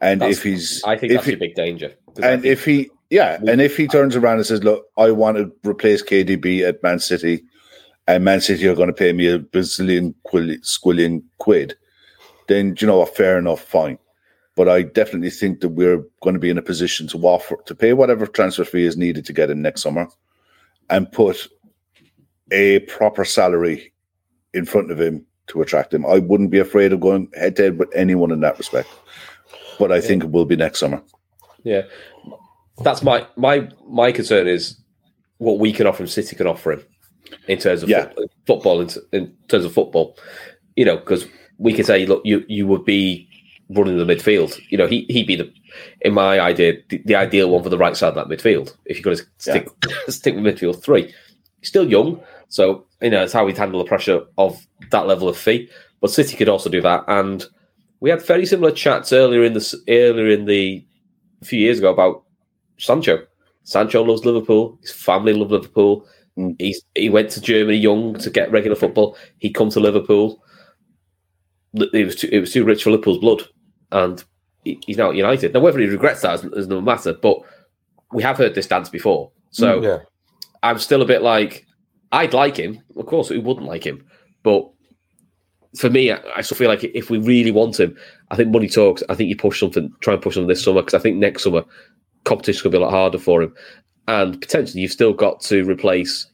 And 0.00 0.20
That's- 0.20 0.38
if 0.38 0.42
he's, 0.42 0.82
I 0.84 0.96
think 0.96 1.12
that's 1.12 1.26
he, 1.26 1.34
a 1.34 1.36
big 1.36 1.54
danger. 1.54 1.92
And 2.22 2.42
think- 2.42 2.44
if 2.44 2.64
he, 2.64 2.90
yeah, 3.10 3.38
and 3.46 3.60
if 3.60 3.76
he 3.76 3.86
turns 3.86 4.16
around 4.16 4.38
and 4.38 4.46
says, 4.46 4.64
"Look, 4.64 4.86
I 4.96 5.10
want 5.10 5.36
to 5.36 5.52
replace 5.68 6.02
KDB 6.02 6.62
at 6.66 6.82
Man 6.82 6.98
City," 6.98 7.44
and 8.12 8.24
Man 8.24 8.42
City 8.42 8.68
are 8.68 8.74
going 8.74 8.88
to 8.88 8.92
pay 8.92 9.12
me 9.12 9.26
a 9.26 9.38
bazillion 9.38 10.14
quilli- 10.26 10.60
squillion 10.60 11.22
quid, 11.38 11.74
then 12.46 12.76
you 12.78 12.86
know 12.86 12.98
what? 12.98 13.16
Fair 13.16 13.38
enough, 13.38 13.62
fine. 13.62 13.98
But 14.54 14.68
I 14.68 14.82
definitely 14.82 15.30
think 15.30 15.60
that 15.60 15.70
we're 15.70 16.04
going 16.22 16.34
to 16.34 16.40
be 16.40 16.50
in 16.50 16.58
a 16.58 16.62
position 16.62 17.06
to 17.08 17.18
offer 17.20 17.56
to 17.64 17.74
pay 17.74 17.94
whatever 17.94 18.26
transfer 18.26 18.64
fee 18.64 18.84
is 18.84 18.98
needed 18.98 19.24
to 19.24 19.32
get 19.32 19.48
him 19.48 19.62
next 19.62 19.82
summer, 19.82 20.08
and 20.90 21.10
put 21.10 21.48
a 22.50 22.80
proper 22.80 23.24
salary 23.24 23.94
in 24.52 24.66
front 24.66 24.90
of 24.90 25.00
him 25.00 25.24
to 25.46 25.62
attract 25.62 25.94
him. 25.94 26.04
I 26.04 26.18
wouldn't 26.18 26.50
be 26.50 26.58
afraid 26.58 26.92
of 26.92 27.00
going 27.00 27.30
head 27.34 27.56
to 27.56 27.62
head 27.62 27.78
with 27.78 27.88
anyone 27.94 28.30
in 28.30 28.40
that 28.40 28.58
respect. 28.58 28.90
But 29.78 29.90
I 29.90 30.02
think 30.02 30.22
it 30.22 30.30
will 30.30 30.44
be 30.44 30.56
next 30.56 30.80
summer. 30.80 31.02
Yeah, 31.64 31.82
that's 32.84 33.02
my 33.02 33.26
my 33.36 33.70
my 33.88 34.12
concern 34.12 34.48
is 34.48 34.76
what 35.38 35.58
we 35.58 35.72
can 35.72 35.86
offer 35.86 36.02
him. 36.02 36.08
City 36.08 36.36
can 36.36 36.46
offer 36.46 36.72
him 36.72 36.84
in 37.48 37.58
terms 37.58 37.82
of 37.82 37.88
Yeah. 37.88 38.08
foot- 38.14 38.30
football. 38.46 38.80
In, 38.80 38.88
in 39.12 39.34
terms 39.48 39.64
of 39.64 39.72
football, 39.72 40.16
you 40.76 40.84
know, 40.84 40.96
because 40.96 41.26
we 41.58 41.72
could 41.72 41.86
say, 41.86 42.06
look, 42.06 42.22
you 42.24 42.44
you 42.48 42.66
would 42.66 42.84
be 42.84 43.28
running 43.70 43.96
the 43.96 44.04
midfield. 44.04 44.58
You 44.70 44.78
know, 44.78 44.86
he 44.86 45.06
he'd 45.08 45.26
be 45.26 45.36
the 45.36 45.52
in 46.02 46.12
my 46.14 46.38
idea 46.40 46.74
the, 46.88 47.00
the 47.04 47.14
ideal 47.14 47.50
one 47.50 47.62
for 47.62 47.68
the 47.70 47.78
right 47.78 47.96
side 47.96 48.08
of 48.08 48.14
that 48.16 48.28
midfield. 48.28 48.74
If 48.84 48.96
you're 48.98 49.04
going 49.04 49.16
to 49.16 49.24
stick 49.38 49.68
stick 50.08 50.34
with 50.34 50.44
midfield 50.44 50.82
three, 50.82 51.12
he's 51.60 51.68
still 51.68 51.88
young, 51.88 52.20
so 52.48 52.84
you 53.00 53.10
know 53.10 53.22
it's 53.24 53.32
how 53.32 53.46
he'd 53.46 53.56
handle 53.58 53.78
the 53.82 53.88
pressure 53.88 54.22
of 54.38 54.66
that 54.90 55.06
level 55.06 55.28
of 55.28 55.36
fee. 55.36 55.68
But 56.00 56.10
City 56.10 56.36
could 56.36 56.48
also 56.48 56.68
do 56.68 56.80
that, 56.82 57.04
and 57.08 57.44
we 58.00 58.10
had 58.10 58.22
very 58.26 58.44
similar 58.46 58.72
chats 58.72 59.12
earlier 59.12 59.44
in 59.44 59.52
the 59.54 59.74
earlier 59.88 60.28
in 60.28 60.46
the 60.46 60.84
a 61.40 61.44
few 61.44 61.60
years 61.60 61.78
ago 61.78 61.90
about 61.92 62.24
Sancho. 62.78 63.24
Sancho 63.64 64.02
loves 64.02 64.24
Liverpool. 64.24 64.76
His 64.82 64.90
family 64.90 65.32
love 65.32 65.52
Liverpool. 65.52 66.04
Mm. 66.38 66.56
He's 66.58 66.82
he 66.94 67.10
went 67.10 67.30
to 67.30 67.40
Germany 67.40 67.76
young 67.76 68.14
to 68.14 68.30
get 68.30 68.50
regular 68.52 68.76
football. 68.76 69.16
He 69.38 69.50
come 69.50 69.70
to 69.70 69.80
Liverpool. 69.80 70.42
It 71.74 72.04
was 72.06 72.16
too, 72.16 72.28
it 72.30 72.40
was 72.40 72.52
too 72.52 72.64
rich 72.64 72.84
for 72.84 72.90
Liverpool's 72.90 73.18
blood, 73.18 73.42
and 73.92 74.22
he- 74.64 74.78
he's 74.86 74.98
now 74.98 75.10
at 75.10 75.16
United. 75.16 75.54
Now 75.54 75.60
whether 75.60 75.78
he 75.78 75.86
regrets 75.86 76.22
that 76.22 76.34
is, 76.40 76.44
is 76.52 76.68
no 76.68 76.80
matter. 76.80 77.12
But 77.14 77.38
we 78.12 78.22
have 78.22 78.36
heard 78.38 78.54
this 78.54 78.66
dance 78.66 78.88
before, 78.88 79.30
so 79.50 79.82
Yeah. 79.82 79.98
I'm 80.62 80.78
still 80.78 81.02
a 81.02 81.06
bit 81.06 81.22
like 81.22 81.66
I'd 82.12 82.34
like 82.34 82.56
him. 82.56 82.80
Of 82.96 83.06
course, 83.06 83.28
who 83.28 83.40
wouldn't 83.40 83.66
like 83.66 83.84
him? 83.84 84.04
But 84.42 84.68
for 85.78 85.88
me, 85.88 86.10
I, 86.12 86.20
I 86.36 86.40
still 86.42 86.58
feel 86.58 86.68
like 86.68 86.84
if 86.84 87.08
we 87.08 87.18
really 87.18 87.50
want 87.50 87.80
him, 87.80 87.96
I 88.30 88.36
think 88.36 88.50
money 88.50 88.68
talks. 88.68 89.02
I 89.08 89.14
think 89.14 89.30
you 89.30 89.36
push 89.36 89.58
something, 89.60 89.90
try 90.00 90.12
and 90.14 90.22
push 90.22 90.36
him 90.36 90.46
this 90.46 90.62
summer 90.62 90.82
because 90.82 90.94
I 90.94 90.98
think 91.02 91.16
next 91.16 91.44
summer 91.44 91.64
competition's 92.24 92.62
going 92.62 92.72
to 92.72 92.78
be 92.78 92.82
a 92.82 92.84
lot 92.86 92.92
harder 92.92 93.18
for 93.18 93.42
him, 93.42 93.54
and 94.08 94.40
potentially 94.40 94.82
you've 94.82 94.92
still 94.92 95.12
got 95.12 95.40
to 95.42 95.64
replace. 95.64 96.26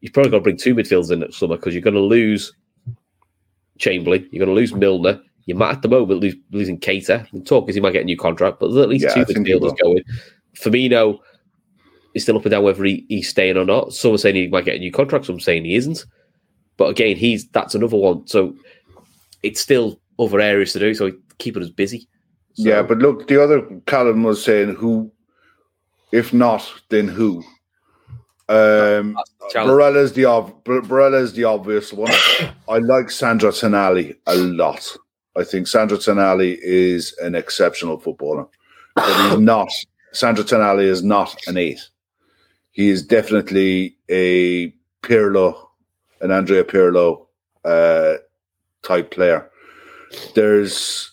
You've 0.00 0.12
probably 0.12 0.30
got 0.30 0.38
to 0.38 0.42
bring 0.42 0.56
two 0.56 0.74
midfielders 0.74 1.10
in 1.10 1.22
at 1.22 1.32
summer 1.32 1.56
because 1.56 1.74
you're 1.74 1.82
going 1.82 1.94
to 1.94 2.00
lose 2.00 2.52
Chamberlain, 3.78 4.28
you're 4.30 4.44
going 4.44 4.54
to 4.54 4.60
lose 4.60 4.74
Milner. 4.74 5.20
You 5.46 5.54
might 5.54 5.72
at 5.72 5.82
the 5.82 5.88
moment 5.88 6.20
lose, 6.20 6.36
losing 6.52 6.78
Keita. 6.78 7.30
The 7.30 7.40
talk 7.40 7.68
is 7.68 7.74
he 7.74 7.80
might 7.80 7.92
get 7.92 8.02
a 8.02 8.06
new 8.06 8.16
contract, 8.16 8.60
but 8.60 8.68
there's 8.68 8.82
at 8.82 8.88
least 8.88 9.04
Yeah, 9.04 9.14
two 9.14 9.20
I 9.20 9.24
think 9.24 9.46
he 9.46 9.52
midfielders 9.52 9.78
going. 9.78 10.02
Firmino 10.56 11.18
is 12.14 12.22
still 12.22 12.36
up 12.36 12.44
and 12.44 12.50
down 12.50 12.62
whether 12.62 12.84
he, 12.84 13.04
he's 13.08 13.28
staying 13.28 13.56
or 13.56 13.64
not. 13.64 13.92
Some 13.92 14.14
are 14.14 14.18
saying 14.18 14.36
he 14.36 14.46
might 14.46 14.64
get 14.64 14.76
a 14.76 14.78
new 14.78 14.92
contract. 14.92 15.26
Some 15.26 15.36
are 15.36 15.40
saying 15.40 15.64
he 15.64 15.74
isn't. 15.74 16.04
But 16.76 16.90
again, 16.90 17.16
he's 17.16 17.46
that's 17.48 17.74
another 17.74 17.96
one. 17.96 18.26
So 18.26 18.54
it's 19.42 19.60
still 19.60 20.00
other 20.18 20.40
areas 20.40 20.72
to 20.72 20.78
do. 20.78 20.94
So 20.94 21.12
keeping 21.38 21.62
us 21.62 21.70
busy. 21.70 22.08
So, 22.54 22.68
Yeah, 22.68 22.82
but 22.82 22.98
look, 22.98 23.28
the 23.28 23.42
other 23.42 23.62
Callum 23.86 24.22
was 24.22 24.42
saying 24.42 24.74
who, 24.74 25.10
if 26.14 26.32
not, 26.32 26.72
then 26.90 27.08
who? 27.08 27.42
Um. 28.48 29.18
Barella's 29.52 30.12
the 30.12 30.26
ob- 30.26 30.62
Barella's 30.64 31.32
the 31.32 31.42
obvious 31.44 31.92
one. 31.92 32.12
I 32.68 32.78
like 32.78 33.10
Sandro 33.10 33.50
Tonali 33.50 34.16
a 34.26 34.36
lot. 34.36 34.96
I 35.36 35.42
think 35.42 35.66
Sandro 35.66 35.98
Tonali 35.98 36.56
is 36.62 37.14
an 37.20 37.34
exceptional 37.34 37.98
footballer, 37.98 38.46
but 38.94 39.30
he's 39.30 39.40
not. 39.52 39.68
Sandro 40.12 40.44
Tonali 40.44 40.84
is 40.84 41.02
not 41.02 41.36
an 41.48 41.56
eight. 41.56 41.80
He 42.70 42.90
is 42.90 43.04
definitely 43.04 43.96
a 44.08 44.72
Pirlo, 45.02 45.68
an 46.20 46.30
Andrea 46.30 46.62
Pirlo 46.62 47.26
uh, 47.64 48.14
type 48.82 49.10
player. 49.10 49.50
There's 50.36 51.10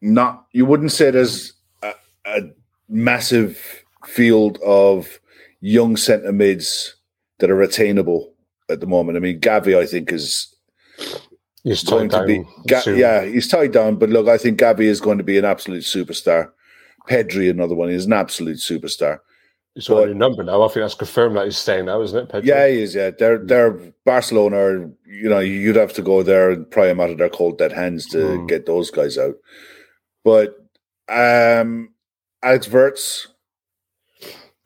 not. 0.00 0.46
You 0.52 0.64
wouldn't 0.64 0.92
say 0.92 1.10
there's 1.10 1.52
a, 1.82 1.92
a 2.24 2.40
massive 2.88 3.84
field 4.06 4.58
of 4.64 5.20
young 5.60 5.96
centre 5.96 6.32
mids 6.32 6.96
that 7.38 7.50
are 7.50 7.62
attainable 7.62 8.32
at 8.70 8.80
the 8.80 8.86
moment. 8.86 9.16
I 9.16 9.20
mean, 9.20 9.40
Gavi, 9.40 9.76
I 9.78 9.86
think, 9.86 10.12
is 10.12 10.54
He's 11.64 11.82
going 11.82 12.08
tied 12.08 12.20
to 12.22 12.26
be. 12.26 12.38
down. 12.66 12.82
Ga- 12.84 12.94
yeah, 12.96 13.24
he's 13.24 13.48
tied 13.48 13.72
down, 13.72 13.96
but 13.96 14.08
look, 14.10 14.28
I 14.28 14.38
think 14.38 14.58
Gavi 14.60 14.84
is 14.84 15.00
going 15.00 15.18
to 15.18 15.24
be 15.24 15.36
an 15.38 15.44
absolute 15.44 15.82
superstar. 15.82 16.50
Pedri, 17.08 17.50
another 17.50 17.74
one, 17.74 17.88
is 17.90 18.06
an 18.06 18.12
absolute 18.12 18.58
superstar. 18.58 19.18
He's 19.74 19.88
got 19.88 20.08
a 20.08 20.14
number 20.14 20.42
now. 20.42 20.62
I 20.62 20.68
think 20.68 20.84
that's 20.84 20.94
confirmed 20.94 21.36
that 21.36 21.44
he's 21.44 21.58
staying 21.58 21.84
now, 21.84 22.00
isn't 22.00 22.18
it? 22.18 22.28
Pedro? 22.30 22.46
Yeah, 22.48 22.66
he 22.66 22.80
is. 22.82 22.94
Yeah, 22.94 23.10
they're 23.10 23.38
they're 23.38 23.72
Barcelona. 24.06 24.88
You 25.06 25.28
know, 25.28 25.40
you'd 25.40 25.76
have 25.76 25.92
to 25.94 26.02
go 26.02 26.22
there 26.22 26.50
and 26.50 26.70
pry 26.70 26.88
him 26.88 26.98
out 26.98 27.10
of 27.10 27.18
their 27.18 27.28
cold 27.28 27.58
dead 27.58 27.72
hands 27.72 28.06
to 28.06 28.16
Mm. 28.16 28.48
get 28.48 28.64
those 28.64 28.90
guys 28.90 29.18
out. 29.18 29.34
But 30.24 30.56
um, 31.08 31.90
Alex 32.42 32.66
Verts 32.66 33.26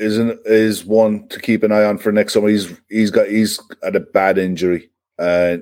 is 0.01 0.17
an, 0.19 0.39
is 0.47 0.85
one 0.85 1.29
to 1.29 1.39
keep 1.39 1.63
an 1.63 1.71
eye 1.71 1.85
on 1.85 1.99
for 1.99 2.11
next 2.11 2.33
summer. 2.33 2.49
He's 2.49 2.73
he's 2.89 3.11
got 3.11 3.29
he's 3.29 3.61
had 3.85 3.95
a 3.95 4.01
bad 4.01 4.39
injury, 4.39 4.91
uh, 5.19 5.59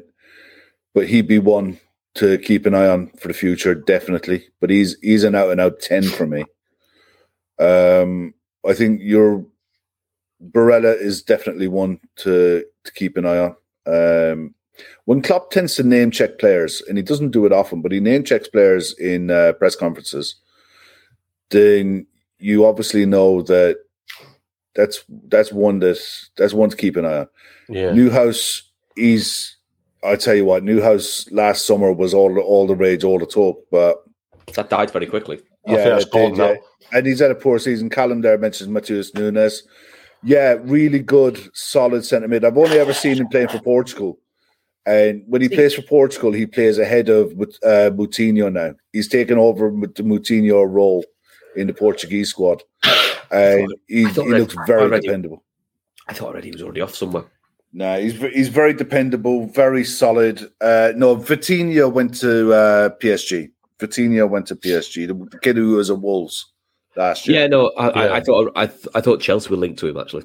but 0.95 1.09
he'd 1.09 1.29
be 1.29 1.41
one 1.41 1.79
to 2.15 2.39
keep 2.39 2.65
an 2.65 2.75
eye 2.75 2.87
on 2.87 3.09
for 3.19 3.29
the 3.29 3.35
future, 3.35 3.75
definitely. 3.75 4.47
But 4.61 4.71
he's 4.71 4.97
he's 5.03 5.25
an 5.25 5.35
out 5.35 5.51
and 5.51 5.61
out 5.61 5.81
ten 5.81 6.05
for 6.05 6.27
me. 6.27 6.45
Um, 7.59 8.33
I 8.67 8.75
think 8.75 9.01
your 9.03 9.45
Barella 10.43 10.97
is 10.99 11.23
definitely 11.23 11.67
one 11.67 11.99
to 12.17 12.65
to 12.85 12.93
keep 12.93 13.17
an 13.17 13.27
eye 13.27 13.39
on. 13.39 13.57
Um, 13.87 14.55
when 15.07 15.23
Klopp 15.23 15.51
tends 15.51 15.75
to 15.75 15.83
name 15.83 16.13
check 16.13 16.39
players, 16.39 16.81
and 16.89 16.97
he 16.97 17.03
doesn't 17.03 17.33
do 17.33 17.45
it 17.45 17.53
often, 17.53 17.83
but 17.83 17.91
he 17.91 17.99
name 17.99 18.23
checks 18.23 18.47
players 18.47 18.97
in 19.01 19.33
uh, 19.33 19.55
press 19.55 19.75
conferences, 19.75 20.37
then 21.51 22.07
you 22.39 22.65
obviously 22.65 23.05
know 23.05 23.43
that 23.43 23.79
that's 24.75 25.05
that's 25.29 25.53
one 25.53 25.81
that 25.81 25.99
that's 26.37 26.53
one 26.53 26.71
to 26.71 26.77
keep 26.77 26.97
an 26.97 27.05
eye 27.05 27.19
on. 27.19 27.29
yeah. 27.69 27.91
Neuhaus, 27.91 28.63
he's 28.97 29.57
I 30.05 30.17
tell 30.17 30.35
you 30.35 30.45
what, 30.45 30.63
Neuhaus 30.63 31.31
last 31.33 31.67
summer 31.67 31.93
was 31.93 32.15
all 32.15 32.33
the, 32.33 32.41
all 32.41 32.67
the 32.67 32.77
rage, 32.77 33.05
all 33.05 33.19
the 33.19 33.27
talk, 33.27 33.65
but 33.71 34.05
that 34.55 34.71
died 34.71 34.91
very 34.91 35.07
quickly. 35.07 35.41
I 35.67 35.75
think 35.75 35.85
that's 35.85 36.05
did, 36.07 36.37
yeah. 36.37 36.47
now. 36.47 36.57
And 36.93 37.07
he's 37.07 37.21
had 37.21 37.31
a 37.31 37.35
poor 37.35 37.59
season. 37.59 37.91
Callum 37.91 38.23
there 38.23 38.39
mentions 38.39 38.71
Matheus 38.71 39.15
Nunes. 39.15 39.63
Yeah, 40.23 40.57
really 40.61 41.01
good, 41.01 41.39
solid 41.55 42.05
centre 42.05 42.29
mid. 42.29 42.45
I've 42.45 42.57
only 42.57 42.79
ever 42.79 42.95
seen 42.95 43.17
him 43.17 43.29
playing 43.29 43.49
for 43.49 43.61
Portugal. 43.61 44.19
And 44.87 45.23
when 45.27 45.43
he 45.43 45.49
plays 45.51 45.75
for 45.75 45.83
Portugal, 45.83 46.33
he 46.33 46.47
plays 46.47 46.79
ahead 46.79 47.11
of 47.11 47.33
uh, 47.33 47.91
Moutinho 47.93 48.51
now. 48.51 48.75
He's 48.93 49.09
taken 49.09 49.37
over 49.37 49.71
Mut- 49.71 49.95
the 49.95 50.03
Moutinho 50.03 50.67
role 50.67 51.05
in 51.57 51.67
the 51.67 51.75
Portuguese 51.75 52.31
squad. 52.31 52.63
And 53.31 53.75
he, 53.87 54.07
I 54.07 54.11
he 54.11 54.23
looks 54.25 54.55
very 54.67 54.83
already- 54.83 55.07
dependable. 55.07 55.45
I 56.09 56.15
thought 56.15 56.29
already 56.29 56.49
he 56.49 56.53
was 56.53 56.63
already 56.63 56.81
off 56.81 56.95
somewhere. 56.95 57.25
No, 57.75 58.01
he's 58.01 58.15
he's 58.15 58.49
very 58.49 58.73
dependable, 58.73 59.47
very 59.49 59.85
solid. 59.85 60.41
Uh, 60.61 60.93
no, 60.97 61.17
Vitinha 61.17 61.93
went 61.93 62.15
to 62.21 62.51
uh, 62.53 62.89
PSG. 63.01 63.51
Vitinha 63.79 64.27
went 64.29 64.47
to 64.47 64.57
PSG. 64.57 65.07
The 65.07 65.39
kid 65.41 65.57
who 65.57 65.73
was 65.77 65.91
at 65.91 65.99
Wolves 66.01 66.51
last 66.97 67.29
year. 67.29 67.43
Yeah, 67.43 67.47
no, 67.47 67.69
I, 67.77 67.89
I, 67.89 68.05
Yeah. 68.07 68.13
I 68.15 68.21
thought 68.23 68.53
I, 68.57 68.67
th- 68.69 68.89
I 68.95 69.01
thought 69.03 69.21
Chelsea 69.21 69.51
were 69.51 69.57
linked 69.59 69.79
to 69.81 69.87
him 69.89 69.99
actually. 69.99 70.25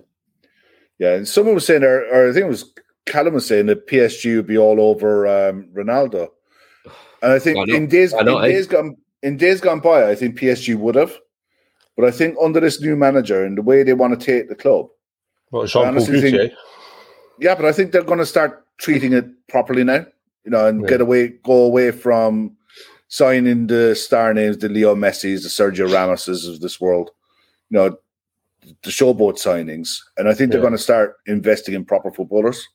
Yeah, 1.00 1.16
and 1.16 1.28
someone 1.28 1.54
was 1.56 1.66
saying, 1.66 1.84
or, 1.84 2.06
or 2.06 2.30
I 2.30 2.34
think 2.34 2.46
it 2.46 2.50
was 2.50 2.74
Callum 3.06 3.34
was 3.34 3.46
saying 3.46 3.66
that 3.66 3.88
PSG 3.88 4.38
would 4.38 4.48
be 4.48 4.58
all 4.58 4.80
over 4.80 5.28
um, 5.28 5.68
Ronaldo. 5.74 6.30
And 7.22 7.34
I 7.34 7.40
think 7.40 7.58
not? 7.58 7.68
in 7.70 7.88
days 7.88 8.14
Why 8.14 8.22
not, 8.22 8.46
in 8.46 8.52
eh? 8.52 8.54
days 8.54 8.68
gone 8.68 8.96
in 9.22 9.36
days 9.36 9.60
gone 9.60 9.82
by, 9.82 10.10
I 10.10 10.16
think 10.16 10.40
PSG 10.40 10.76
would 10.78 10.96
have. 10.96 11.18
But 11.96 12.06
I 12.06 12.12
think 12.12 12.36
under 12.42 12.60
this 12.60 12.82
new 12.82 12.96
manager 12.96 13.44
and 13.44 13.58
the 13.58 13.62
way 13.62 13.84
they 13.84 13.94
want 13.94 14.20
to 14.20 14.26
take 14.26 14.50
the 14.50 14.56
club, 14.56 14.88
Well, 15.52 15.66
Jean 15.68 16.00
think- 16.00 16.52
yeah, 17.40 17.56
but 17.56 17.66
I 17.66 17.72
think 17.72 17.92
they're 17.92 18.04
going 18.04 18.20
to 18.20 18.26
start 18.26 18.66
treating 18.78 19.14
it 19.14 19.26
properly 19.48 19.84
now. 19.84 20.06
You 20.44 20.52
know, 20.52 20.66
and 20.68 20.82
Yeah. 20.82 20.88
get 20.88 21.02
away, 21.02 21.28
go 21.44 21.64
away 21.64 21.92
from 21.92 22.58
signing 23.08 23.68
the 23.68 23.96
star 23.96 24.34
names, 24.34 24.58
the 24.58 24.70
Leo 24.70 24.96
Messi's, 24.96 25.44
the 25.44 25.50
Sergio 25.50 25.88
Ramoses 25.88 26.50
of 26.50 26.60
this 26.62 26.82
world. 26.82 27.12
You 27.70 27.78
know, 27.78 27.98
the 28.84 28.90
showboat 28.90 29.36
signings, 29.38 30.00
and 30.18 30.28
I 30.28 30.34
think 30.34 30.52
they're 30.52 30.60
Yeah. 30.60 30.64
going 30.64 30.78
to 30.78 30.78
start 30.90 31.16
investing 31.28 31.76
in 31.76 31.86
proper 31.86 32.12
footballers. 32.12 32.68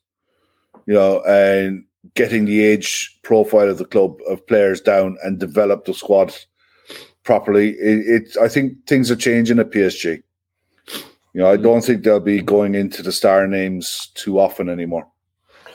You 0.85 0.93
know, 0.93 1.21
and 1.23 1.83
getting 2.15 2.45
the 2.45 2.63
age 2.63 3.19
profile 3.23 3.69
of 3.69 3.77
the 3.77 3.85
club 3.85 4.17
of 4.27 4.45
players 4.47 4.79
down 4.81 5.17
and 5.23 5.37
develop 5.39 5.85
the 5.85 5.93
squad 5.93 6.33
properly. 7.33 7.69
It, 7.77 7.99
it 8.15 8.37
I 8.41 8.47
think 8.47 8.87
things 8.87 9.11
are 9.11 9.15
changing 9.15 9.59
at 9.59 9.69
PSG. 9.69 10.23
You 11.33 11.41
know, 11.41 11.51
I 11.51 11.57
don't 11.57 11.81
think 11.83 12.03
they'll 12.03 12.19
be 12.19 12.41
going 12.41 12.73
into 12.73 13.03
the 13.03 13.11
star 13.11 13.45
names 13.45 14.09
too 14.15 14.39
often 14.39 14.67
anymore. 14.67 15.05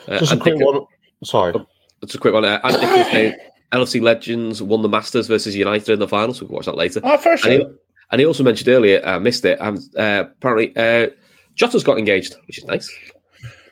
Uh, 0.05 0.19
Just 0.19 0.33
a 0.33 0.37
quick 0.37 0.59
one. 0.59 0.81
Sorry. 1.23 1.53
it's 2.01 2.13
a 2.13 2.17
quick 2.17 2.33
one. 2.33 2.43
Uh, 2.43 2.59
and 2.61 2.73
Dick 2.73 2.91
was 2.91 3.07
saying 3.07 3.33
LFC 3.71 4.01
Legends 4.01 4.61
won 4.61 4.81
the 4.81 4.89
Masters 4.89 5.27
versus 5.27 5.55
United 5.55 5.93
in 5.93 5.99
the 5.99 6.09
finals. 6.09 6.41
We 6.41 6.47
can 6.47 6.55
watch 6.57 6.65
that 6.65 6.75
later. 6.75 6.99
Oh, 7.05 7.17
first 7.17 7.45
And 7.45 7.53
he, 7.53 7.65
and 8.11 8.19
he 8.19 8.25
also 8.27 8.43
mentioned 8.43 8.67
earlier, 8.67 9.01
I 9.05 9.17
missed 9.19 9.45
it. 9.45 9.59
Um, 9.61 9.77
uh, 9.97 10.25
apparently, 10.37 10.75
uh, 10.75 11.07
Jota's 11.55 11.85
got 11.85 11.97
engaged, 11.97 12.35
which 12.47 12.57
is 12.57 12.65
nice. 12.65 12.93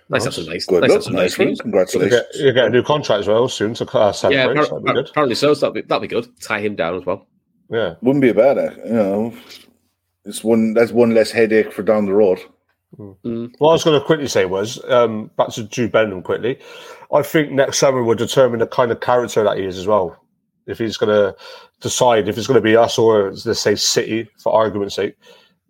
Nice, 0.10 0.24
that's 0.24 0.38
nice. 0.48 0.66
Good 0.66 0.82
nice, 0.82 0.90
luck. 0.90 0.98
that's 1.00 1.08
Nice 1.10 1.16
nice 1.16 1.34
for 1.36 1.42
you. 1.44 1.48
news. 1.50 1.58
You 1.58 1.64
Congratulations. 1.64 2.22
get, 2.34 2.42
you 2.46 2.54
get 2.54 2.66
a 2.66 2.70
new 2.70 2.84
contract 2.84 3.20
as 3.22 3.28
well 3.28 3.50
soon 3.50 3.74
to 3.74 3.86
uh, 3.98 4.06
Yeah, 4.08 4.12
celebrate. 4.14 4.56
appar- 4.56 4.68
so 4.68 4.80
that'd 4.80 4.86
be 4.86 4.94
good. 4.94 5.10
apparently 5.10 5.36
so. 5.36 5.54
So 5.54 5.60
that'll 5.60 5.74
be, 5.74 5.82
that'll 5.82 6.00
be 6.02 6.08
good. 6.08 6.28
Tie 6.40 6.60
him 6.62 6.76
down 6.76 6.96
as 6.96 7.06
well. 7.06 7.28
Yeah. 7.70 7.96
Wouldn't 8.02 8.22
be 8.22 8.30
a 8.30 8.34
bad, 8.34 8.58
you 8.86 8.94
know. 8.94 9.34
It's 10.26 10.44
one 10.44 10.74
that's 10.74 10.92
one 10.92 11.14
less 11.14 11.32
headache 11.32 11.74
for 11.74 11.84
down 11.84 12.06
the 12.06 12.14
road. 12.14 12.40
Mm. 12.98 13.54
What 13.58 13.70
I 13.70 13.74
was 13.74 13.84
going 13.84 14.00
to 14.00 14.06
quickly 14.06 14.28
say 14.28 14.46
was 14.46 14.84
um, 14.88 15.32
back 15.38 15.50
to 15.50 15.64
Jude 15.64 15.92
Benham 15.92 16.22
quickly. 16.22 16.60
I 17.14 17.22
think 17.24 17.52
next 17.52 17.80
summer 17.80 18.04
will 18.04 18.16
determine 18.16 18.60
the 18.60 18.68
kind 18.68 18.92
of 18.92 19.00
character 19.00 19.44
that 19.44 19.58
he 19.58 19.66
is 19.66 19.78
as 19.78 19.88
well. 19.88 20.18
If 20.66 20.78
he's 20.78 20.98
going 20.98 21.10
to 21.10 21.36
decide 21.82 22.30
if 22.30 22.38
it's 22.38 22.48
going 22.48 22.56
to 22.56 22.62
be 22.62 22.78
us 22.78 22.98
or 22.98 23.34
let's 23.46 23.60
say 23.60 23.76
City, 23.76 24.30
for 24.38 24.54
argument's 24.54 24.96
sake, 24.96 25.16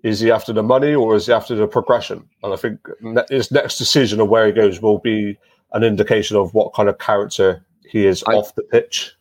is 0.04 0.20
he 0.20 0.32
after 0.32 0.54
the 0.54 0.62
money 0.62 0.94
or 0.94 1.16
is 1.16 1.26
he 1.28 1.34
after 1.34 1.56
the 1.56 1.66
progression? 1.66 2.28
And 2.44 2.54
I 2.54 2.58
think 2.58 2.80
ne- 3.02 3.24
his 3.30 3.52
next 3.52 3.78
decision 3.78 4.20
of 4.20 4.30
where 4.30 4.46
he 4.46 4.52
goes 4.52 4.82
will 4.82 5.00
be 5.00 5.38
an 5.72 5.84
indication 5.84 6.38
of 6.38 6.54
what 6.54 6.74
kind 6.74 6.90
of 6.90 7.00
character 7.00 7.66
he 7.90 8.06
is 8.06 8.24
I- 8.28 8.34
off 8.34 8.54
the 8.56 8.64
pitch. 8.64 9.14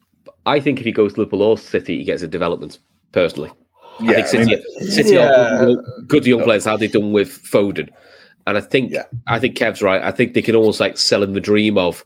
I 0.46 0.60
think 0.60 0.78
if 0.80 0.84
he 0.84 0.92
goes 0.92 1.14
to 1.14 1.20
Liverpool 1.20 1.42
or 1.42 1.56
City, 1.58 1.98
he 1.98 2.04
gets 2.04 2.22
a 2.22 2.28
development. 2.28 2.78
Personally, 3.12 3.50
I 4.00 4.04
Yeah, 4.04 4.12
think 4.12 4.26
I 4.26 4.30
City, 4.30 4.44
mean, 4.46 4.90
City 4.90 5.14
Yeah. 5.14 5.28
are 5.62 5.66
good, 5.66 5.84
good 6.08 6.26
young 6.26 6.42
players. 6.42 6.64
How 6.64 6.76
they 6.76 6.88
done 6.88 7.12
with 7.12 7.28
Foden, 7.28 7.88
and 8.46 8.56
I 8.56 8.60
think 8.60 8.92
Yeah. 8.92 9.04
I 9.28 9.38
think 9.38 9.56
Kev's 9.56 9.82
right. 9.82 10.02
I 10.02 10.10
think 10.10 10.34
they 10.34 10.42
can 10.42 10.56
almost 10.56 10.80
like 10.80 10.96
sell 10.98 11.22
him 11.22 11.34
the 11.34 11.40
dream 11.40 11.76
of 11.78 12.04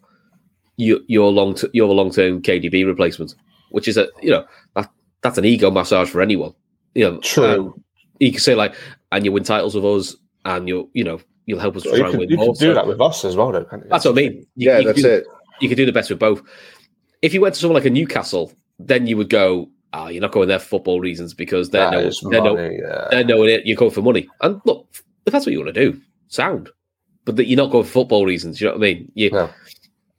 you, 0.76 1.02
your 1.06 1.30
long 1.32 1.54
t- 1.54 1.68
your 1.72 1.94
long 1.94 2.10
term 2.10 2.42
KDB 2.42 2.84
replacement, 2.84 3.34
which 3.70 3.88
is 3.88 3.96
a 3.96 4.08
you 4.22 4.30
know 4.30 4.44
that, 4.74 4.90
that's 5.22 5.38
an 5.38 5.44
ego 5.44 5.70
massage 5.70 6.10
for 6.10 6.20
anyone. 6.20 6.52
You 6.94 7.04
know, 7.10 7.18
True. 7.20 7.44
um, 7.46 7.84
you 8.20 8.30
can 8.32 8.40
say 8.40 8.54
like, 8.54 8.74
and 9.12 9.24
you 9.24 9.32
win 9.32 9.44
titles 9.44 9.74
with 9.74 9.84
us, 9.84 10.16
and 10.44 10.66
you'll 10.68 10.90
you 10.92 11.04
know 11.04 11.20
you'll 11.46 11.60
help 11.60 11.76
us 11.76 11.84
You 11.84 11.92
try 11.92 12.00
and 12.00 12.10
can, 12.10 12.18
win 12.20 12.30
you 12.30 12.36
can 12.36 12.48
do 12.48 12.54
So 12.54 12.74
that 12.74 12.86
with 12.88 13.00
us 13.00 13.24
as 13.24 13.36
well, 13.36 13.52
though. 13.52 13.64
That's 13.88 14.04
what 14.04 14.10
I 14.10 14.14
mean. 14.14 14.32
You- 14.56 14.70
yeah, 14.70 14.78
you 14.78 14.84
can 14.86 14.86
that's 14.94 15.02
do- 15.02 15.08
it. 15.08 15.26
you 15.60 15.68
could 15.68 15.76
do 15.76 15.86
the 15.86 15.92
best 15.92 16.10
with 16.10 16.18
both. 16.18 16.42
If 17.26 17.34
you 17.34 17.40
went 17.40 17.54
to 17.56 17.60
someone 17.60 17.74
like 17.74 17.86
a 17.86 17.90
Newcastle, 17.90 18.52
then 18.78 19.08
you 19.08 19.16
would 19.16 19.30
go, 19.30 19.68
"Ah, 19.92 20.06
you're 20.06 20.20
not 20.20 20.30
going 20.30 20.46
there 20.46 20.60
for 20.60 20.68
football 20.68 21.00
reasons 21.00 21.34
because 21.34 21.70
they're 21.70 21.90
That 21.90 22.20
no, 22.22 22.30
they're, 22.30 22.42
no, 22.42 22.56
yeah. 22.56 23.08
they're 23.10 23.24
knowing 23.24 23.50
it. 23.50 23.66
You're 23.66 23.76
going 23.76 23.90
for 23.90 24.00
money, 24.02 24.28
and 24.42 24.60
look, 24.64 24.86
if 25.26 25.32
that's 25.32 25.44
what 25.44 25.52
you 25.52 25.58
want 25.58 25.74
to 25.74 25.90
do, 25.90 26.00
sound. 26.28 26.70
But 27.24 27.34
that 27.34 27.46
you're 27.46 27.56
not 27.56 27.72
going 27.72 27.82
for 27.82 27.90
football 27.90 28.24
reasons. 28.24 28.60
You 28.60 28.68
know 28.68 28.74
what 28.74 28.78
I 28.78 28.92
mean? 28.94 29.10
You, 29.14 29.30
No. 29.30 29.50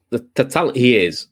the, 0.09 0.27
the 0.35 0.43
talent 0.43 0.75
he 0.75 0.97
is. 0.97 1.27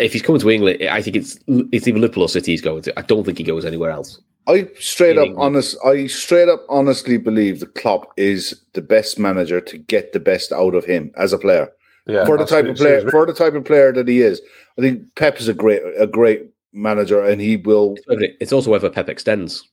If 0.00 0.12
he's 0.12 0.22
coming 0.22 0.40
to 0.40 0.50
England, 0.50 0.82
I 0.90 1.00
think 1.00 1.14
it's 1.14 1.38
it's 1.72 1.86
either 1.86 2.00
Liverpool 2.00 2.24
or 2.24 2.28
City 2.28 2.50
he's 2.50 2.60
going 2.60 2.82
to. 2.82 2.98
I 2.98 3.02
don't 3.02 3.24
think 3.24 3.38
he 3.38 3.44
goes 3.44 3.64
anywhere 3.64 3.90
else. 3.92 4.20
I 4.48 4.68
straight 4.80 5.16
up 5.18 5.28
honest. 5.36 5.76
I 5.84 6.06
straight 6.08 6.48
up 6.48 6.64
honestly 6.68 7.18
believe 7.18 7.60
the 7.60 7.66
Klopp 7.66 8.12
is 8.16 8.60
the 8.74 8.82
best 8.82 9.18
manager 9.18 9.60
to 9.60 9.78
get 9.78 10.12
the 10.12 10.20
best 10.20 10.50
out 10.52 10.74
of 10.74 10.84
him 10.84 11.12
as 11.16 11.32
a 11.32 11.38
player. 11.38 11.68
Yeah, 12.06 12.24
for 12.24 12.38
the 12.38 12.46
type 12.46 12.66
of 12.66 12.76
player, 12.76 13.00
says. 13.00 13.10
for 13.10 13.26
the 13.26 13.34
type 13.34 13.54
of 13.54 13.64
player 13.64 13.92
that 13.92 14.06
he 14.06 14.20
is, 14.20 14.40
I 14.78 14.80
think 14.80 15.02
Pep 15.16 15.40
is 15.40 15.48
a 15.48 15.54
great 15.54 15.82
a 15.98 16.06
great 16.06 16.50
manager, 16.72 17.20
and 17.24 17.40
he 17.40 17.56
will. 17.56 17.96
It's 18.08 18.52
also 18.52 18.70
whether 18.70 18.88
Pep 18.90 19.08
extends. 19.08 19.68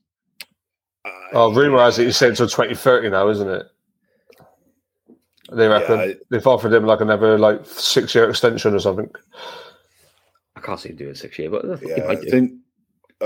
Oh, 1.34 1.54
rumor 1.54 1.80
has 1.80 2.00
it 2.00 2.06
he's 2.06 2.18
saying 2.18 2.32
until 2.32 2.48
2030 2.48 3.10
now, 3.10 3.28
isn't 3.30 3.50
it? 3.50 3.64
They 5.52 5.68
reckon 5.68 6.00
I- 6.00 6.16
they've 6.30 6.46
offered 6.48 6.74
him 6.74 6.86
like 6.86 7.02
another 7.02 7.38
like 7.38 7.66
six 7.66 8.16
year 8.16 8.30
extension 8.30 8.74
or 8.74 8.80
something. 8.80 9.10
I 10.56 10.62
can't 10.62 10.80
see 10.80 10.90
him 10.90 10.96
doing 10.96 11.16
six 11.16 11.38
year, 11.38 11.50
but 11.50 11.66
Yeah, 11.84 12.08
I 12.08 12.16
think 12.16 12.54
uh, 13.22 13.26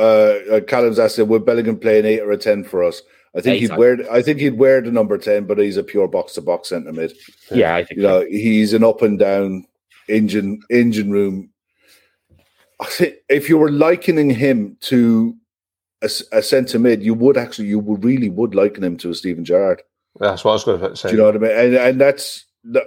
uh, 0.52 0.60
Callum's 0.62 1.00
asked, 1.00 1.20
him: 1.20 1.28
"Would 1.30 1.46
Bellingham 1.46 1.80
play 1.80 2.00
an 2.00 2.06
eight 2.06 2.22
or 2.22 2.32
a 2.32 2.38
ten 2.38 2.64
for 2.64 2.84
us?" 2.84 3.02
I 3.38 3.42
think 3.42 3.62
Eight, 3.62 3.70
he'd 3.70 3.78
wear. 3.78 4.12
I 4.12 4.22
think 4.24 4.40
he'd 4.40 4.58
wear 4.58 4.82
the 4.82 4.92
number 4.92 5.18
ten, 5.18 5.46
but 5.46 5.60
he's 5.60 5.78
a 5.78 5.84
pure 5.84 6.08
box 6.08 6.34
to 6.34 6.42
box 6.42 6.70
centre 6.70 6.92
mid. 6.92 7.14
yeah, 7.52 7.76
I 7.76 7.84
think 7.84 7.98
You 7.98 8.04
know, 8.04 8.26
he's 8.28 8.74
an 8.74 8.84
up 8.84 9.04
and 9.04 9.20
down 9.20 9.66
engine 10.10 10.60
engine 10.72 11.12
room. 11.12 11.52
I 12.80 12.86
think 12.86 13.16
if 13.30 13.48
you 13.48 13.58
were 13.58 13.72
likening 13.72 14.32
him 14.32 14.78
to 14.82 15.36
a 16.02 16.42
centre 16.42 16.80
mid, 16.80 17.02
you 17.02 17.14
would 17.14 17.38
actually, 17.38 17.68
you 17.68 17.80
would 17.80 18.04
really 18.04 18.30
would 18.30 18.54
liken 18.54 18.84
him 18.84 18.98
to 18.98 19.10
a 19.10 19.16
Steven 19.16 19.44
Gerrard. 19.44 19.82
That's 20.20 20.44
what 20.44 20.52
I 20.52 20.54
was 20.54 20.64
going 20.64 20.80
to 20.80 20.96
say. 20.96 21.10
Do 21.10 21.16
you 21.16 21.22
know 21.22 21.26
what 21.26 21.36
I 21.36 21.40
mean? 21.40 21.52
And 21.52 21.76
and 21.76 22.02
that's 22.02 22.46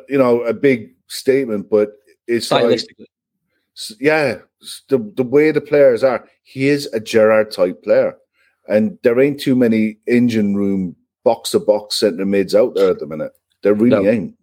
you 0.08 0.18
know 0.18 0.42
a 0.42 0.52
big 0.52 0.90
statement, 1.06 1.70
but 1.70 1.92
it's 2.26 2.50
like 2.50 2.80
yeah, 4.00 4.38
the 4.88 4.98
the 5.16 5.22
way 5.22 5.52
the 5.52 5.60
players 5.60 6.02
are, 6.02 6.28
he 6.42 6.68
is 6.68 6.86
a 6.92 7.00
Gerrard 7.00 7.50
type 7.50 7.82
player, 7.82 8.16
and 8.70 8.98
there 9.02 9.20
ain't 9.20 9.40
too 9.40 9.54
many 9.54 9.98
engine 10.06 10.54
room 10.54 10.96
box 11.24 11.50
to 11.50 11.58
box 11.60 11.96
centre 11.96 12.24
mids 12.24 12.54
out 12.54 12.74
there 12.74 12.90
at 12.90 12.98
the 12.98 13.06
minute. 13.06 13.32
There 13.62 13.74
really 13.74 14.02
No. 14.02 14.10
ain't. 14.10 14.34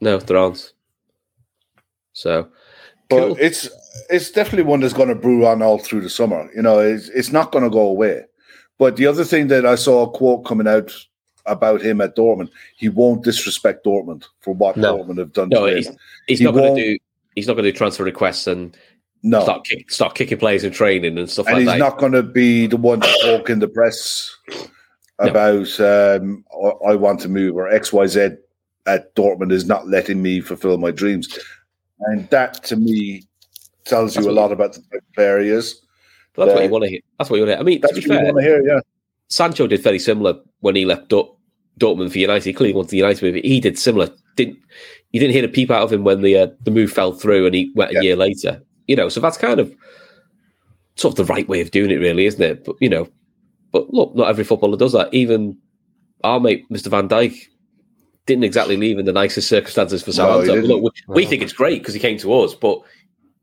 No, 0.00 0.18
there 0.18 0.36
aren't. 0.36 0.72
So, 2.12 2.48
But 3.08 3.20
cool. 3.20 3.36
it's 3.40 3.68
it's 4.10 4.30
definitely 4.30 4.64
one 4.64 4.80
that's 4.80 4.92
going 4.92 5.08
to 5.08 5.14
brew 5.14 5.46
on 5.46 5.62
all 5.62 5.78
through 5.78 6.02
the 6.02 6.10
summer. 6.10 6.50
You 6.54 6.62
know, 6.62 6.78
it's 6.80 7.08
it's 7.10 7.32
not 7.32 7.52
going 7.52 7.64
to 7.64 7.70
go 7.70 7.80
away. 7.88 8.24
But 8.78 8.96
the 8.96 9.06
other 9.06 9.24
thing 9.24 9.46
that 9.48 9.64
I 9.64 9.74
saw 9.74 10.02
a 10.04 10.10
quote 10.10 10.44
coming 10.44 10.68
out 10.68 10.92
about 11.46 11.80
him 11.80 12.00
at 12.00 12.16
Dortmund, 12.16 12.50
he 12.76 12.88
won't 12.88 13.24
disrespect 13.24 13.86
Dortmund 13.86 14.24
for 14.40 14.52
what 14.52 14.76
No. 14.76 14.98
Dortmund 14.98 15.18
have 15.18 15.32
done 15.32 15.48
no, 15.48 15.66
to 15.66 15.76
he's, 15.76 15.88
he's 16.26 16.38
He 16.40 16.44
not 16.44 16.54
going 16.54 16.74
to 16.74 16.82
do. 16.82 16.98
He's 17.34 17.46
not 17.46 17.54
going 17.54 17.64
to 17.64 17.72
do 17.72 17.76
transfer 17.78 18.04
requests 18.04 18.46
and 18.46 18.76
No, 19.28 19.42
start 19.42 19.64
kick, 19.64 19.90
start 19.90 20.14
kicking 20.14 20.38
players 20.38 20.62
in 20.62 20.72
training 20.72 21.18
and 21.18 21.28
stuff 21.28 21.46
and 21.46 21.54
like 21.56 21.60
he's 21.62 21.68
that. 21.72 21.78
not 21.78 21.98
going 21.98 22.12
to 22.12 22.22
be 22.22 22.66
the 22.68 22.76
one 22.76 23.00
to 23.00 23.18
talk 23.22 23.50
in 23.50 23.58
the 23.58 23.66
press 23.66 24.34
about 25.18 25.80
um, 25.80 26.44
I 26.52 26.92
I 26.92 26.94
want 26.94 27.20
to 27.20 27.28
move 27.28 27.56
or 27.56 27.68
X 27.68 27.92
Y 27.92 28.06
Z 28.06 28.30
at 28.86 29.14
Dortmund 29.16 29.50
is 29.52 29.66
not 29.66 29.88
letting 29.88 30.22
me 30.22 30.40
fulfill 30.40 30.78
my 30.78 30.90
dreams, 30.92 31.38
and 32.00 32.28
that 32.30 32.62
to 32.64 32.76
me 32.76 33.22
tells 33.84 34.14
That's 34.14 34.26
you 34.26 34.30
a 34.30 34.34
lot 34.34 34.52
about 34.52 34.74
the 34.74 35.00
player 35.14 35.40
he 35.40 35.48
is. 35.50 35.80
That's 36.36 36.52
what 36.52 36.62
you 36.62 36.70
want 36.70 36.84
to 36.84 36.90
hear. 36.90 37.00
That's 37.18 37.30
what 37.30 37.36
you 37.36 37.42
want 37.42 37.50
to 37.50 37.54
hear. 37.56 37.60
I 37.60 37.64
mean, 37.64 37.80
That's 37.80 37.94
to 37.94 38.00
be 38.00 38.02
you 38.06 38.08
fair, 38.14 38.24
want 38.26 38.36
to 38.38 38.42
hear. 38.44 38.64
Yeah, 38.66 38.80
Sancho 39.28 39.66
did 39.66 39.82
very 39.82 39.98
similar 39.98 40.34
when 40.60 40.76
he 40.76 40.84
left 40.84 41.08
Dort- 41.08 41.34
Dortmund 41.80 42.12
for 42.12 42.18
United. 42.18 42.44
He 42.44 42.52
clearly 42.52 42.74
wanted 42.74 42.90
the 42.90 42.98
United 42.98 43.22
move. 43.22 43.42
He 43.42 43.58
did 43.58 43.76
similar. 43.78 44.08
Didn't 44.36 44.58
you 45.12 45.18
didn't 45.20 45.32
hear 45.32 45.44
a 45.44 45.48
peep 45.48 45.70
out 45.70 45.82
of 45.82 45.92
him 45.92 46.04
when 46.04 46.20
the 46.20 46.36
uh, 46.38 46.46
the 46.62 46.70
move 46.70 46.92
fell 46.92 47.12
through 47.12 47.46
and 47.46 47.54
he 47.54 47.72
went 47.74 47.90
a 47.90 47.94
Yeah. 47.94 48.00
year 48.02 48.16
later. 48.16 48.62
You 48.86 48.96
know, 48.96 49.08
so 49.08 49.20
that's 49.20 49.36
kind 49.36 49.58
of 49.60 49.74
sort 50.96 51.18
of 51.18 51.26
the 51.26 51.32
right 51.32 51.48
way 51.48 51.60
of 51.60 51.70
doing 51.70 51.90
it, 51.90 51.96
really, 51.96 52.26
isn't 52.26 52.42
it? 52.42 52.64
But 52.64 52.76
you 52.80 52.88
know, 52.88 53.08
but 53.72 53.92
look, 53.92 54.14
not 54.14 54.28
every 54.28 54.44
footballer 54.44 54.76
does 54.76 54.92
that. 54.92 55.12
Even 55.12 55.58
our 56.24 56.40
mate, 56.40 56.68
Mr. 56.70 56.86
Van 56.88 57.08
Dijk, 57.08 57.36
didn't 58.26 58.44
exactly 58.44 58.76
leave 58.76 58.98
in 58.98 59.04
the 59.06 59.12
nicest 59.12 59.48
circumstances 59.48 60.02
for 60.02 60.10
No, 60.10 60.14
Southampton. 60.14 60.54
didn't. 60.62 60.68
look, 60.82 60.94
we, 61.08 61.14
we 61.14 61.26
think 61.26 61.42
it's 61.42 61.52
great 61.52 61.80
because 61.82 61.94
he 61.94 62.00
came 62.00 62.18
to 62.18 62.32
us, 62.34 62.54
but 62.54 62.80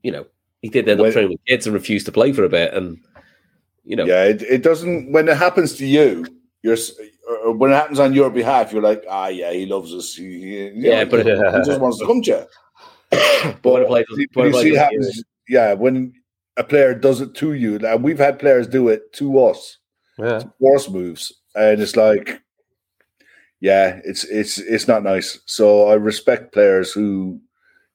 you 0.01 0.11
know, 0.11 0.25
he 0.61 0.69
did 0.69 0.87
end 0.89 0.99
up 0.99 1.03
When- 1.03 1.13
training 1.13 1.31
with 1.31 1.45
kids 1.47 1.65
and 1.67 1.73
refused 1.73 2.05
to 2.07 2.11
play 2.11 2.31
for 2.33 2.43
a 2.43 2.49
bit, 2.49 2.73
and 2.73 2.97
you 3.85 3.95
know, 3.95 4.05
yeah. 4.05 4.23
It, 4.25 4.41
it 4.43 4.63
doesn't 4.63 5.11
when 5.11 5.27
it 5.29 5.37
happens 5.37 5.75
to 5.77 5.85
you. 5.85 6.25
You're 6.61 6.77
when 7.57 7.71
it 7.71 7.75
happens 7.75 7.99
on 7.99 8.13
your 8.13 8.29
behalf, 8.29 8.71
you're 8.71 8.81
like, 8.81 9.03
ah, 9.09 9.27
yeah, 9.27 9.51
he 9.51 9.65
loves 9.65 9.93
us. 9.93 10.15
He, 10.15 10.23
he- 10.41 10.71
Yeah, 10.75 11.03
but- 11.03 11.25
he 11.25 11.61
just 11.65 11.81
wants 11.81 11.99
to 11.99 12.05
come 12.05 12.21
to 12.23 12.31
you. 12.31 12.45
But 13.61 13.71
when 13.73 13.81
a 13.81 13.85
But 13.85 13.87
player 13.87 14.05
does- 14.09 14.27
when 14.33 14.47
you 14.47 14.61
see 14.61 14.69
it 14.69 14.77
happens, 14.77 15.23
yeah, 15.47 15.73
when 15.73 16.13
a 16.57 16.63
player 16.63 16.93
does 16.93 17.21
it 17.21 17.33
to 17.35 17.53
you, 17.53 17.75
and 17.77 18.03
we've 18.03 18.19
had 18.19 18.39
players 18.39 18.67
do 18.67 18.89
it 18.89 19.11
to 19.13 19.39
us, 19.39 19.77
Yeah. 20.17 20.43
force 20.59 20.89
moves, 20.89 21.33
and 21.55 21.81
it's 21.81 21.95
like, 21.95 22.41
yeah, 23.59 23.99
it's 24.03 24.23
it's 24.25 24.57
it's 24.57 24.87
not 24.87 25.03
nice. 25.03 25.39
So 25.45 25.87
I 25.87 25.95
respect 25.95 26.53
players 26.53 26.91
who 26.91 27.39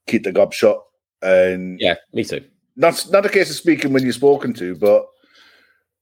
keep 0.07 0.25
the 0.25 0.33
gob 0.33 0.53
shut, 0.53 0.83
and 1.23 1.79
yeah, 1.81 1.95
me 2.13 2.25
too. 2.25 2.45
not 2.77 3.07
not 3.11 3.27
a 3.27 3.29
case 3.29 3.51
of 3.51 3.57
speaking 3.57 3.93
when 3.93 4.03
you're 4.03 4.13
spoken 4.13 4.53
to, 4.55 4.75
but 4.75 5.07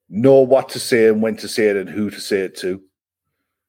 know 0.08 0.40
what 0.40 0.68
to 0.70 0.78
say 0.78 1.08
and 1.08 1.20
when 1.20 1.36
to 1.36 1.48
say 1.48 1.66
it 1.66 1.76
and 1.76 1.88
who 1.90 2.10
to 2.10 2.20
say 2.20 2.40
it 2.40 2.56
to. 2.58 2.80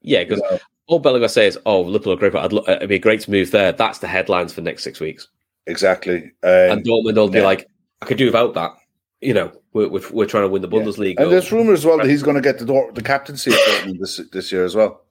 Yeah, 0.02 0.24
because 0.24 0.40
you 0.40 0.52
know? 0.52 0.60
all 0.88 1.00
Bellingham 1.00 1.30
says, 1.30 1.58
"Oh, 1.66 1.82
Liverpool 1.82 2.14
are 2.14 2.18
great, 2.18 2.32
but 2.34 2.46
I'd 2.46 2.54
lo- 2.54 2.64
it'd 2.68 2.88
be 2.90 2.96
a 2.96 3.00
great 3.00 3.28
move 3.28 3.50
there." 3.52 3.72
That's 3.72 4.00
the 4.00 4.08
headlines 4.08 4.54
for 4.54 4.62
the 4.62 4.66
next 4.66 4.84
six 4.84 5.00
weeks, 5.00 5.28
exactly. 5.68 6.32
and 6.44 6.72
And 6.72 6.84
Dortmund 6.86 7.16
will 7.16 7.30
be 7.30 7.40
yeah. 7.40 7.46
like, 7.46 7.68
"I 8.02 8.06
could 8.06 8.18
do 8.18 8.26
without 8.26 8.54
that." 8.56 8.72
you 9.20 9.34
know, 9.34 9.52
we're, 9.74 9.88
we're, 9.90 10.08
we're 10.12 10.26
trying 10.28 10.44
to 10.44 10.48
win 10.48 10.62
the 10.62 10.68
Bundesliga. 10.68 11.16
And 11.20 11.32
there's 11.32 11.52
rumours 11.52 11.80
as 11.80 11.86
well 11.88 11.98
that 11.98 12.06
he's 12.06 12.22
going 12.22 12.36
to 12.36 12.42
get 12.42 12.60
the 12.60 12.66
door, 12.66 12.92
the 12.94 13.02
captaincy 13.02 13.50
of 13.50 13.58
Dortmund 13.58 14.00
this 14.00 14.22
this 14.32 14.52
year 14.52 14.64
as 14.64 14.76
well. 14.76 15.02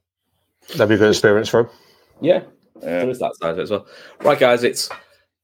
That'd 0.76 0.88
be 0.90 0.94
a 0.94 0.98
good 0.98 1.08
experience 1.10 1.48
for 1.48 1.60
him. 1.62 1.68
Yeah, 2.20 2.42
there 2.80 3.08
is 3.10 3.18
that 3.18 3.34
side 3.36 3.50
of 3.50 3.58
it 3.58 3.62
as 3.62 3.70
well. 3.72 3.86
Right, 4.22 4.38
guys, 4.38 4.62
it's 4.62 4.88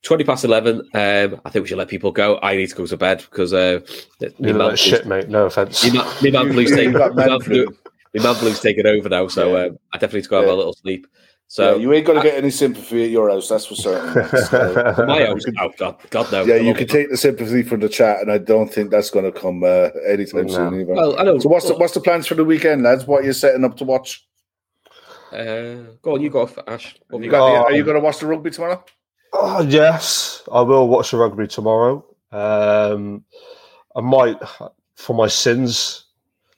20 0.03 0.23
past 0.25 0.45
11. 0.45 0.81
Um, 0.95 1.41
I 1.45 1.51
think 1.51 1.63
we 1.65 1.67
should 1.67 1.79
let 1.79 1.89
people 1.89 2.13
go. 2.13 2.39
I 2.41 2.55
need 2.55 2.69
to 2.69 2.75
go 2.77 2.87
to 2.87 2.97
bed 2.97 3.19
because 3.31 3.53
uh, 3.53 3.81
me 4.21 4.29
You're 4.39 4.55
man 4.55 4.69
like 4.69 4.79
shit, 4.79 5.07
mate. 5.07 5.29
No 5.29 5.47
offense. 5.47 5.83
me 5.85 5.99
man- 5.99 6.23
me 6.23 6.31
man 6.31 6.49
blue's 6.53 6.71
taking 6.71 6.93
me 6.93 6.99
man 7.01 7.15
man 7.17 7.41
flu. 7.41 7.67
me 8.15 8.23
man 8.23 8.39
blue's 8.39 8.61
taking 8.61 8.87
over 8.87 9.09
now, 9.09 9.27
so 9.27 9.57
Yeah. 9.57 9.65
um, 9.67 9.79
I 9.93 9.99
definitely 9.99 10.19
need 10.19 10.25
to 10.25 10.31
go 10.31 10.37
have 10.39 10.47
Yeah. 10.47 10.53
a 10.53 10.55
little 10.55 10.73
sleep. 10.75 11.07
So 11.53 11.75
So 11.75 11.79
you 11.81 11.93
ain't 11.93 12.07
going 12.07 12.17
to 12.17 12.25
get 12.27 12.39
any 12.39 12.51
sympathy 12.51 13.05
at 13.05 13.11
your 13.11 13.29
house, 13.29 13.47
that's 13.51 13.67
for 13.67 13.75
certain. 13.75 14.09
So, 14.49 15.05
my 15.07 15.27
house, 15.27 15.43
oh 15.61 15.71
God, 15.77 15.97
God 16.09 16.33
no. 16.33 16.45
yeah, 16.45 16.55
you 16.57 16.73
can 16.73 16.87
take 16.89 17.11
the 17.11 17.17
sympathy 17.19 17.63
from 17.63 17.81
the 17.81 17.91
chat, 17.91 18.23
and 18.23 18.33
I 18.33 18.39
don't 18.39 18.73
think 18.73 18.91
that's 18.91 19.11
going 19.11 19.27
to 19.31 19.39
come 19.39 19.63
uh, 19.63 19.91
anytime 20.09 20.47
No. 20.47 20.53
soon 20.55 20.81
either. 20.81 20.95
Well, 20.95 21.21
I 21.21 21.25
know. 21.25 21.39
so 21.39 21.51
what's 21.51 21.69
the, 21.69 21.75
what's 21.77 21.93
the 21.93 22.01
plans 22.01 22.27
for 22.27 22.37
the 22.37 22.45
weekend, 22.45 22.83
lads? 22.85 23.07
What 23.07 23.21
are 23.23 23.27
you 23.27 23.35
setting 23.35 23.65
up 23.67 23.77
to 23.77 23.85
watch? 23.85 24.27
Uh, 25.31 25.93
go 26.01 26.15
on, 26.15 26.23
you 26.23 26.31
go, 26.31 26.41
off, 26.41 26.57
Ash. 26.67 26.97
What 27.11 27.19
You 27.19 27.27
you 27.27 27.31
got 27.31 27.41
got? 27.41 27.53
the- 27.53 27.59
Oh. 27.59 27.65
are 27.65 27.73
you 27.73 27.85
going 27.85 27.97
to 27.99 28.03
watch 28.03 28.21
the 28.21 28.27
rugby 28.29 28.51
tomorrow? 28.51 28.83
Oh, 29.35 29.61
yes, 29.61 30.43
I 30.51 30.63
will 30.63 30.89
watch 30.89 31.11
the 31.11 31.19
rugby 31.19 31.49
tomorrow. 31.49 32.03
Um, 32.33 33.25
I 33.95 34.01
might, 34.01 34.39
for 34.97 35.15
my 35.15 35.29
sins, 35.29 36.07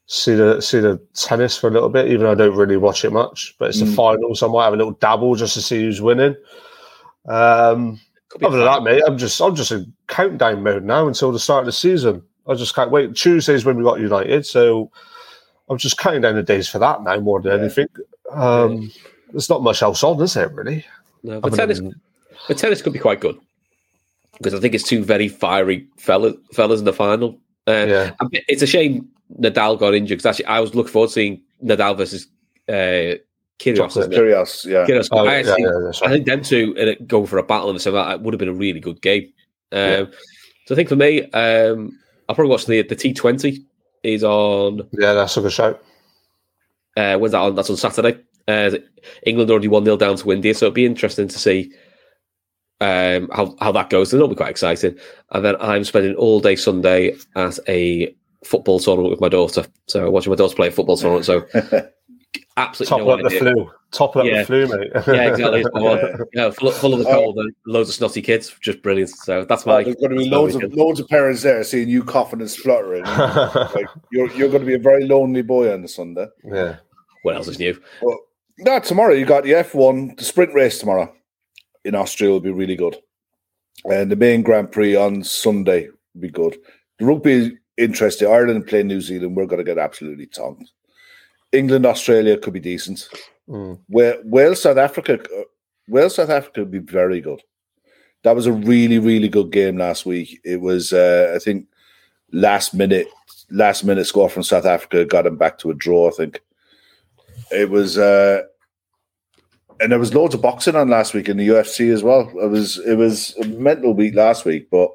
see 0.06 0.34
the 0.34 0.60
see 0.60 0.80
the 0.80 1.00
tennis 1.14 1.56
for 1.56 1.68
a 1.68 1.70
little 1.70 1.88
bit, 1.88 2.08
even 2.08 2.22
though 2.24 2.32
I 2.32 2.34
don't 2.34 2.56
really 2.56 2.76
watch 2.76 3.04
it 3.04 3.12
much. 3.12 3.54
But 3.58 3.70
it's 3.70 3.80
the 3.80 3.86
Mm. 3.86 3.94
final, 3.96 4.34
so 4.34 4.48
I 4.48 4.52
might 4.52 4.64
have 4.64 4.74
a 4.74 4.76
little 4.76 4.92
dabble 4.92 5.34
just 5.34 5.54
to 5.54 5.62
see 5.62 5.80
who's 5.82 6.02
winning. 6.02 6.36
Um, 7.26 8.00
other 8.42 8.58
than 8.58 8.66
fun. 8.66 8.84
that, 8.84 8.90
mate, 8.90 9.02
I'm 9.06 9.16
just 9.18 9.40
I'm 9.40 9.54
just 9.54 9.72
in 9.72 9.92
countdown 10.08 10.62
mode 10.62 10.84
now 10.84 11.06
until 11.08 11.32
the 11.32 11.38
start 11.38 11.60
of 11.60 11.66
the 11.66 11.72
season. 11.72 12.22
I 12.46 12.54
just 12.54 12.74
can't 12.74 12.90
wait. 12.90 13.14
Tuesday's 13.14 13.64
when 13.64 13.76
we 13.76 13.84
got 13.84 14.00
United, 14.00 14.44
so 14.44 14.90
I'm 15.70 15.78
just 15.78 15.96
counting 15.96 16.20
down 16.20 16.34
the 16.34 16.42
days 16.42 16.68
for 16.68 16.78
that 16.80 17.02
now 17.02 17.18
more 17.20 17.40
than 17.40 17.52
Yeah. 17.56 17.64
anything. 17.64 17.88
Um, 18.30 18.90
There's 19.32 19.48
not 19.50 19.62
much 19.62 19.82
else 19.82 20.04
on, 20.04 20.20
is 20.22 20.34
there? 20.34 20.48
Really? 20.48 20.84
No, 21.24 21.40
but 21.40 21.54
tennis, 21.54 21.78
than- 21.80 22.00
but 22.46 22.56
tennis 22.58 22.82
could 22.82 22.92
be 22.92 22.98
quite 23.00 23.18
good 23.20 23.36
because 24.36 24.54
I 24.54 24.60
think 24.60 24.74
it's 24.74 24.84
two 24.84 25.02
very 25.02 25.26
fiery 25.28 25.88
fellas, 25.96 26.34
fellas 26.52 26.78
in 26.80 26.84
the 26.84 26.92
final. 26.92 27.38
Uh, 27.66 27.86
yeah. 27.88 28.10
It's 28.46 28.62
a 28.62 28.66
shame 28.66 29.08
Nadal 29.40 29.78
got 29.78 29.94
injured 29.94 30.18
because 30.18 30.26
actually 30.26 30.46
I 30.46 30.60
was 30.60 30.74
looking 30.74 30.92
forward 30.92 31.08
to 31.08 31.12
seeing 31.12 31.42
Nadal 31.62 31.96
versus 31.96 32.28
uh, 32.68 33.18
Kyrgios. 33.58 33.76
Chocolate. 33.76 33.96
isn't 33.96 34.12
it? 34.12 34.16
Curious, 34.16 34.64
yeah. 34.64 34.86
Kyrgios. 34.86 35.08
Oh, 35.12 35.18
I, 35.18 35.24
yeah, 35.24 35.30
actually- 35.50 35.62
yeah, 35.62 35.90
I 36.02 36.08
think 36.10 36.26
them 36.26 36.42
two 36.42 36.76
uh, 36.78 37.02
go 37.06 37.26
for 37.26 37.38
a 37.38 37.42
battle 37.42 37.70
and 37.70 37.80
so 37.80 37.92
that 37.92 38.20
would 38.20 38.34
have 38.34 38.38
been 38.38 38.48
a 38.48 38.52
really 38.54 38.80
good 38.80 39.00
game. 39.02 39.32
Um, 39.72 39.78
Yeah. 39.78 40.04
So 40.66 40.74
I 40.74 40.76
think 40.76 40.88
for 40.88 40.96
me, 40.96 41.22
um, 41.32 41.98
I'll 42.28 42.34
probably 42.34 42.50
watch 42.50 42.64
the 42.66 42.82
the 42.82 42.96
T 42.96 43.12
Twenty 43.12 43.66
is 44.02 44.24
on. 44.24 44.78
yeah, 44.92 45.12
that's 45.12 45.36
a 45.36 45.40
good 45.42 45.52
shout. 45.52 45.82
Uh, 46.96 47.18
when's 47.18 47.32
that 47.32 47.40
on? 47.40 47.54
That's 47.54 47.68
on 47.70 47.76
Saturday. 47.76 48.18
Uh, 48.46 48.70
England 49.26 49.50
already 49.50 49.68
one 49.68 49.84
0 49.84 49.96
down 49.96 50.16
to 50.16 50.32
India, 50.32 50.54
so 50.54 50.66
it'd 50.66 50.74
be 50.74 50.86
interesting 50.86 51.28
to 51.28 51.38
see 51.38 51.72
um, 52.80 53.28
how 53.32 53.54
how 53.60 53.72
that 53.72 53.90
goes. 53.90 54.12
And 54.12 54.18
it'll 54.20 54.28
be 54.28 54.34
quite 54.36 54.50
exciting. 54.50 54.96
And 55.30 55.44
then 55.44 55.56
I'm 55.60 55.84
spending 55.84 56.14
all 56.14 56.40
day 56.40 56.56
Sunday 56.56 57.16
at 57.36 57.58
a 57.68 58.14
football 58.44 58.78
tournament 58.78 59.10
with 59.10 59.20
my 59.20 59.28
daughter. 59.28 59.64
So 59.86 60.10
watching 60.10 60.30
my 60.30 60.36
daughter 60.36 60.54
play 60.54 60.68
a 60.68 60.70
football 60.70 60.96
tournament. 60.96 61.24
So 61.26 61.46
absolutely 62.56 62.90
Top 62.90 63.00
no 63.00 63.10
up 63.10 63.22
the 63.22 63.30
flu. 63.38 63.70
Top 63.90 64.16
up 64.16 64.24
Yeah. 64.24 64.40
the 64.40 64.46
flu, 64.46 64.66
mate. 64.66 64.90
Yeah, 65.06 65.30
exactly. 65.30 65.60
It's 65.60 65.70
one. 65.72 65.98
Yeah. 65.98 66.16
yeah, 66.34 66.50
full, 66.50 66.70
full 66.72 66.92
of 66.94 66.98
the 67.00 67.04
cold 67.06 67.36
and 67.38 67.52
loads 67.66 67.88
of 67.88 67.94
snotty 67.94 68.22
kids. 68.22 68.54
Just 68.60 68.82
brilliant. 68.82 69.10
So 69.10 69.44
that's 69.44 69.66
my. 69.66 69.80
Oh, 69.80 69.84
there's 69.84 69.96
going 69.96 70.10
to 70.10 70.16
be 70.16 70.28
loads 70.28 70.54
of 70.54 70.62
weekend. 70.62 70.78
loads 70.78 71.00
of 71.00 71.08
parents 71.08 71.42
there 71.42 71.62
seeing 71.64 71.88
you 71.88 72.02
coughing 72.04 72.40
and 72.40 72.50
spluttering. 72.50 73.04
like, 73.04 73.86
you're 74.12 74.30
you're 74.32 74.48
going 74.48 74.60
to 74.62 74.66
be 74.66 74.74
a 74.74 74.78
very 74.78 75.06
lonely 75.06 75.42
boy 75.42 75.72
on 75.72 75.82
the 75.82 75.88
Sunday. 75.88 76.26
yeah. 76.44 76.76
What 77.22 77.36
else 77.36 77.48
is 77.48 77.58
new? 77.58 77.80
Well, 78.02 78.18
no, 78.58 78.78
tomorrow 78.80 79.14
you 79.14 79.24
got 79.24 79.44
the 79.44 79.52
F1, 79.52 80.18
the 80.18 80.24
sprint 80.24 80.52
race 80.52 80.78
tomorrow 80.78 81.10
in 81.84 81.94
Austria 81.94 82.30
will 82.30 82.40
be 82.40 82.50
really 82.50 82.76
good. 82.76 82.96
And 83.86 84.10
the 84.12 84.16
main 84.16 84.42
Grand 84.42 84.70
Prix 84.72 84.94
on 84.94 85.24
Sunday 85.24 85.88
will 85.88 86.20
be 86.20 86.28
good. 86.30 86.56
The 86.98 87.06
rugby 87.06 87.32
is 87.32 87.52
interesting. 87.76 88.28
Ireland 88.28 88.66
play 88.66 88.82
New 88.82 89.00
Zealand. 89.00 89.36
We're 89.36 89.46
going 89.46 89.58
to 89.58 89.64
get 89.64 89.78
absolutely 89.78 90.26
tongued. 90.26 90.70
England, 91.52 91.86
Australia 91.86 92.36
could 92.36 92.52
be 92.52 92.60
decent. 92.60 93.08
Mm. 93.48 93.78
Wales, 93.88 94.22
Wales 94.24 94.62
South 94.62 94.76
Africa, 94.76 95.20
uh, 95.20 95.42
Wales, 95.88 96.16
South 96.16 96.30
Africa 96.30 96.60
would 96.60 96.70
be 96.70 96.78
very 96.78 97.20
good. 97.20 97.42
That 98.22 98.34
was 98.34 98.46
a 98.46 98.52
really, 98.52 98.98
really 98.98 99.28
good 99.28 99.52
game 99.52 99.76
last 99.76 100.06
week. 100.06 100.40
It 100.44 100.60
was, 100.60 100.92
uh, 100.92 101.32
I 101.34 101.38
think, 101.38 101.66
last 102.32 102.74
minute, 102.74 103.06
last 103.50 103.84
minute 103.84 104.06
score 104.06 104.30
from 104.30 104.42
South 104.42 104.64
Africa 104.64 105.04
got 105.04 105.22
them 105.22 105.36
back 105.36 105.58
to 105.58 105.70
a 105.70 105.74
draw. 105.74 106.08
I 106.08 106.12
think 106.12 106.40
it 107.52 107.68
was, 107.68 107.98
uh, 107.98 108.42
and 109.80 109.92
there 109.92 109.98
was 109.98 110.14
loads 110.14 110.34
of 110.34 110.40
boxing 110.40 110.74
on 110.74 110.88
last 110.88 111.12
week 111.12 111.28
in 111.28 111.36
the 111.36 111.48
UFC 111.48 111.92
as 111.92 112.02
well. 112.02 112.30
It 112.40 112.48
was, 112.48 112.78
it 112.78 112.94
was 112.94 113.36
a 113.36 113.46
mental 113.46 113.92
week 113.92 114.14
last 114.14 114.44
week, 114.44 114.70
but 114.70 114.90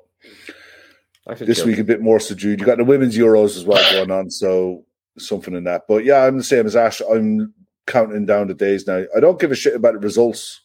this 1.37 1.59
week 1.65 1.77
a 1.79 1.83
bit 1.83 2.01
more 2.01 2.19
subdued. 2.19 2.59
You 2.59 2.65
got 2.65 2.77
the 2.77 2.83
women's 2.83 3.17
Euros 3.17 3.55
as 3.57 3.65
well 3.65 3.83
going 3.91 4.11
on, 4.11 4.29
so 4.29 4.83
something 5.17 5.53
in 5.53 5.63
that. 5.65 5.83
But 5.87 6.03
yeah, 6.05 6.25
I'm 6.25 6.37
the 6.37 6.43
same 6.43 6.65
as 6.65 6.75
Ash. 6.75 7.01
I'm 7.01 7.53
counting 7.87 8.25
down 8.25 8.47
the 8.47 8.53
days 8.53 8.87
now. 8.87 9.03
I 9.15 9.19
don't 9.19 9.39
give 9.39 9.51
a 9.51 9.55
shit 9.55 9.75
about 9.75 9.93
the 9.93 9.99
results 9.99 10.61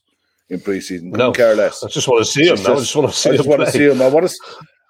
in 0.51 0.61
preseason. 0.61 1.05
No. 1.05 1.17
No, 1.27 1.33
care 1.33 1.55
less. 1.57 1.83
I 1.83 1.89
just 1.89 2.07
want 2.09 2.25
to 2.25 2.31
see 2.31 2.49
him. 2.49 2.57
Just- 2.57 2.69
I 2.69 2.75
just 2.75 2.97
want 2.97 3.11
to 3.13 3.17
see 3.19 3.31
I 3.31 3.37
just 3.37 3.49
want 3.49 3.61
to 3.63 3.71
see 3.71 3.85
him. 3.89 4.01
I 4.03 4.09
want 4.09 4.29
to. 4.29 4.35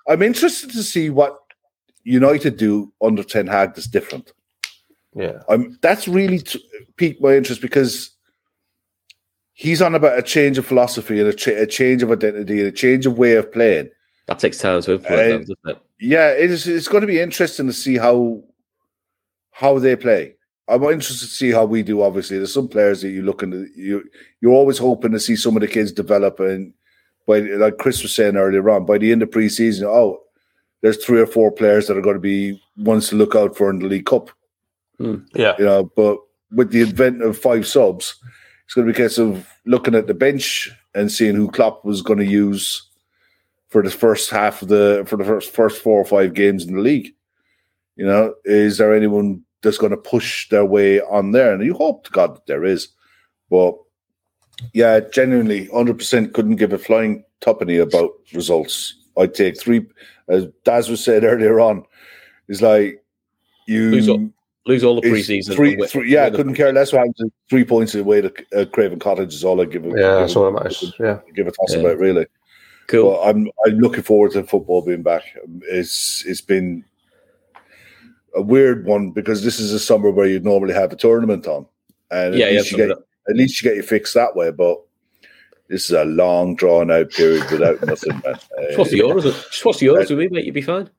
I'm 0.09 0.23
interested 0.23 0.71
to 0.73 0.83
see 0.83 1.11
what 1.11 1.39
United 2.03 2.57
do 2.57 2.93
under 3.01 3.23
Ten 3.23 3.47
Hag 3.47 3.75
that's 3.75 3.87
different. 3.87 4.33
Yeah. 5.15 5.43
I'm. 5.49 5.79
That's 5.81 6.07
really 6.09 6.41
t- 6.41 6.63
piqued 6.97 7.23
my 7.23 7.35
interest 7.37 7.61
because 7.63 8.11
he's 9.53 9.81
on 9.81 9.95
about 9.95 10.19
a 10.19 10.23
change 10.23 10.59
of 10.59 10.67
philosophy 10.67 11.21
and 11.21 11.29
a, 11.29 11.33
ch- 11.33 11.49
a 11.49 11.67
change 11.67 12.03
of 12.03 12.11
identity 12.11 12.59
and 12.59 12.69
a 12.69 12.73
change 12.73 13.07
of 13.07 13.17
way 13.17 13.37
of 13.37 13.51
playing. 13.53 13.89
That 14.27 14.39
takes 14.39 14.59
time 14.59 14.81
to 14.83 14.95
implement, 14.95 15.21
Uh, 15.21 15.29
though, 15.29 15.39
doesn't 15.39 15.59
it? 15.67 15.79
Yeah, 16.01 16.31
it 16.31 16.51
is. 16.51 16.67
It's 16.67 16.89
going 16.89 17.03
to 17.03 17.07
be 17.07 17.21
interesting 17.21 17.67
to 17.67 17.73
see 17.73 17.97
how 17.97 18.43
how 19.51 19.79
they 19.79 19.97
play. 19.97 20.35
I'm 20.67 20.83
interested 20.85 21.27
to 21.27 21.35
see 21.35 21.51
how 21.51 21.67
we 21.67 21.83
do. 21.83 22.03
Obviously, 22.03 22.39
there's 22.39 22.55
some 22.55 22.69
players 22.69 23.03
that 23.03 23.11
you 23.11 23.23
look 23.23 23.43
into. 23.43 23.67
You 23.77 24.05
you're 24.41 24.53
always 24.53 24.79
hoping 24.79 25.13
to 25.13 25.21
see 25.21 25.37
some 25.37 25.57
of 25.57 25.61
the 25.61 25.69
kids 25.69 25.93
develop, 25.93 26.41
and 26.41 26.73
by 27.27 27.41
like 27.41 27.79
Chris 27.79 28.03
was 28.03 28.15
saying 28.15 28.37
earlier 28.37 28.69
on, 28.71 28.87
by 28.87 28.99
the 28.99 29.13
end 29.13 29.23
of 29.23 29.31
preseason, 29.31 29.85
oh, 29.85 30.23
there's 30.81 31.05
three 31.05 31.21
or 31.21 31.27
four 31.27 31.53
players 31.53 31.87
that 31.87 31.97
are 31.97 32.03
going 32.03 32.17
to 32.17 32.21
be 32.21 32.61
ones 32.79 33.09
to 33.09 33.17
look 33.17 33.35
out 33.35 33.57
for 33.57 33.71
in 33.71 33.79
the 33.79 33.87
League 33.87 34.07
Cup. 34.07 34.31
Yeah. 34.99 35.55
You 35.59 35.65
know, 35.65 35.93
but 35.97 36.19
with 36.51 36.71
the 36.71 36.83
advent 36.83 37.23
of 37.23 37.37
five 37.37 37.67
subs, 37.67 38.17
it's 38.65 38.75
going 38.75 38.87
to 38.87 38.93
be 38.93 39.03
a 39.03 39.05
case 39.07 39.19
of 39.19 39.47
looking 39.67 39.95
at 39.95 40.07
the 40.07 40.15
bench 40.15 40.71
and 40.95 41.11
seeing 41.11 41.35
who 41.35 41.51
Klopp 41.51 41.85
was 41.85 42.01
going 42.03 42.21
to 42.21 42.25
use 42.25 42.89
for 43.75 43.83
the 43.83 43.91
first 43.91 44.31
half 44.31 44.63
of 44.63 44.69
the 44.69 45.03
for 45.05 45.17
the 45.17 45.25
first 45.25 45.51
first 45.51 45.83
four 45.83 46.01
or 46.01 46.05
five 46.05 46.33
games 46.33 46.65
in 46.65 46.77
the 46.77 46.81
league. 46.81 47.09
You 47.97 48.07
know, 48.07 48.33
is 48.45 48.79
there 48.79 48.95
anyone 48.95 49.43
that's 49.63 49.79
going 49.79 49.91
to 49.91 49.97
push 49.97 50.49
their 50.49 50.65
way 50.65 51.01
on 51.01 51.33
there? 51.33 51.53
And 51.53 51.65
you 51.65 51.75
hope 51.75 52.05
to 52.05 52.13
God 52.13 52.37
that 52.37 52.47
there 52.47 52.65
is, 52.65 52.87
but 53.51 53.75
yeah, 54.75 55.01
genuinely, 55.13 55.67
hundred 55.75 55.99
percent 55.99 56.35
couldn't 56.35 56.55
give 56.55 56.73
a 56.73 56.79
flying 56.79 57.25
tuppeny 57.41 57.83
about 57.83 58.13
results. 58.33 58.95
I'd 59.19 59.35
take 59.35 59.59
three, 59.61 59.85
as 60.29 60.47
Daz 60.65 60.89
was 60.89 61.03
said 61.03 61.25
earlier 61.25 61.59
on. 61.59 61.85
It's 62.47 62.63
like 62.63 63.03
you 63.67 63.91
Lose 63.91 64.09
all- 64.09 64.31
Lose 64.67 64.85
all 64.85 65.01
the 65.01 65.07
preseason. 65.11 65.55
Three, 65.57 65.75
and 65.75 65.87
three, 65.91 66.11
yeah, 66.13 66.25
I 66.27 66.31
couldn't 66.31 66.55
care 66.55 66.73
less 66.73 66.93
what 66.93 67.01
happens. 67.01 67.33
Three 67.51 67.65
points 67.65 67.95
away 67.97 68.21
to 68.23 68.33
uh, 68.57 68.65
Craven 68.67 68.99
Cottage 69.01 69.35
is 69.35 69.45
all 69.45 69.61
I 69.61 69.65
give. 69.67 69.85
A, 69.85 69.89
Yeah, 69.89 69.95
give, 69.95 70.03
that's 70.21 70.37
a, 70.37 70.39
all 70.39 70.45
that 70.47 70.53
matters. 70.63 70.95
Yeah. 71.01 71.19
give 71.35 71.49
a 71.49 71.51
toss 71.51 71.75
Yeah. 71.75 71.81
about 71.81 71.99
really. 71.99 72.27
Cool. 72.87 73.13
But 73.13 73.29
I'm 73.29 73.51
I'm 73.67 73.79
looking 73.79 74.03
forward 74.03 74.33
to 74.33 74.43
football 74.45 74.83
being 74.83 75.03
back. 75.03 75.23
It's 75.63 76.25
it's 76.27 76.41
been 76.41 76.85
a 78.35 78.43
weird 78.43 78.85
one 78.85 79.11
because 79.11 79.45
this 79.45 79.59
is 79.61 79.73
a 79.73 79.79
summer 79.79 80.11
where 80.11 80.27
you'd 80.27 80.45
normally 80.45 80.75
have 80.75 80.93
a 80.93 80.97
tournament 80.97 81.47
on, 81.47 81.67
and 82.11 82.35
yeah, 82.35 82.47
at 82.47 82.53
yeah. 82.53 82.59
least 82.59 82.71
you 82.73 82.77
get 82.77 82.91
at 82.91 83.37
least 83.37 83.63
you 83.63 83.69
get 83.69 83.77
your 83.77 83.85
fix 83.85 84.13
that 84.13 84.37
way. 84.37 84.51
But 84.51 84.81
this 85.69 85.85
is 85.85 85.93
a 85.93 86.05
long 86.05 86.57
drawn 86.57 86.91
out 86.91 87.11
period 87.11 87.51
without 87.51 87.83
nothing. 87.87 88.21
Man. 88.25 88.35
Just 88.67 88.79
watch 88.79 88.91
the 88.91 89.03
Uh, 89.03 89.07
Euros. 89.07 89.23
Just 89.51 89.65
watch 89.65 89.79
the 89.79 89.87
Euros 89.87 90.11
with 90.11 90.19
me, 90.19 90.29
mate. 90.29 90.45
You'll 90.45 90.55
be 90.55 90.63
fine. 90.63 90.91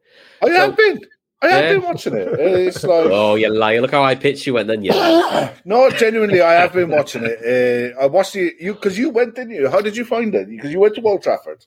I 0.44 0.49
have 0.49 0.76
been. 0.76 0.99
I 1.41 1.48
have 1.49 1.64
Yeah. 1.66 1.74
been 1.74 1.82
watching 1.84 2.14
it. 2.16 2.28
It's 2.40 2.84
like 2.94 3.06
Oh, 3.12 3.36
you 3.36 3.49
liar! 3.53 3.82
Look 3.82 3.91
how 3.91 4.03
I 4.03 4.16
pitched 4.16 4.48
you 4.48 4.53
went. 4.53 4.68
Then 4.68 4.84
you. 4.84 4.91
no, 5.66 5.90
genuinely, 5.91 6.41
I 6.41 6.53
have 6.53 6.74
been 6.74 6.90
watching 6.90 7.24
it. 7.26 7.94
Uh, 7.95 8.02
I 8.02 8.07
watched 8.07 8.34
the 8.34 8.53
you 8.60 8.74
because 8.74 8.98
you 8.98 9.10
went, 9.10 9.36
didn't 9.36 9.53
you? 9.53 9.70
How 9.70 9.82
did 9.82 9.95
you 9.98 10.06
find 10.06 10.34
it? 10.34 10.49
Because 10.49 10.72
you 10.72 10.80
went 10.80 10.95
to 10.95 11.02
Old 11.02 11.22
Trafford. 11.22 11.66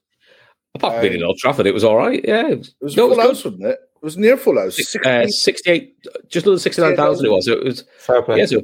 Apart 0.74 0.94
from 0.94 1.02
being 1.02 1.14
in 1.14 1.22
Old 1.24 1.38
Trafford, 1.38 1.66
it 1.66 1.74
was 1.74 1.84
all 1.84 1.96
right. 1.96 2.24
Yeah, 2.26 2.48
it 2.48 2.58
was, 2.58 2.68
It 2.68 2.84
was 2.84 2.96
no, 2.96 3.08
full 3.08 3.12
it 3.14 3.16
was 3.16 3.26
house, 3.26 3.44
wasn't 3.44 3.64
it? 3.64 3.78
It 3.96 4.04
was 4.04 4.16
near 4.16 4.36
full 4.36 4.58
house. 4.58 4.76
good. 4.94 5.06
Uh, 5.06 5.26
Sixty-eight, 5.26 5.96
just 6.28 6.46
under 6.46 6.58
sixty-nine 6.58 6.94
thousand. 6.96 7.26
It 7.26 7.30
was. 7.30 7.48
It 7.48 7.64
was. 7.64 7.84
Fair 7.98 8.22
play. 8.22 8.38
Yeah, 8.38 8.46
so 8.46 8.62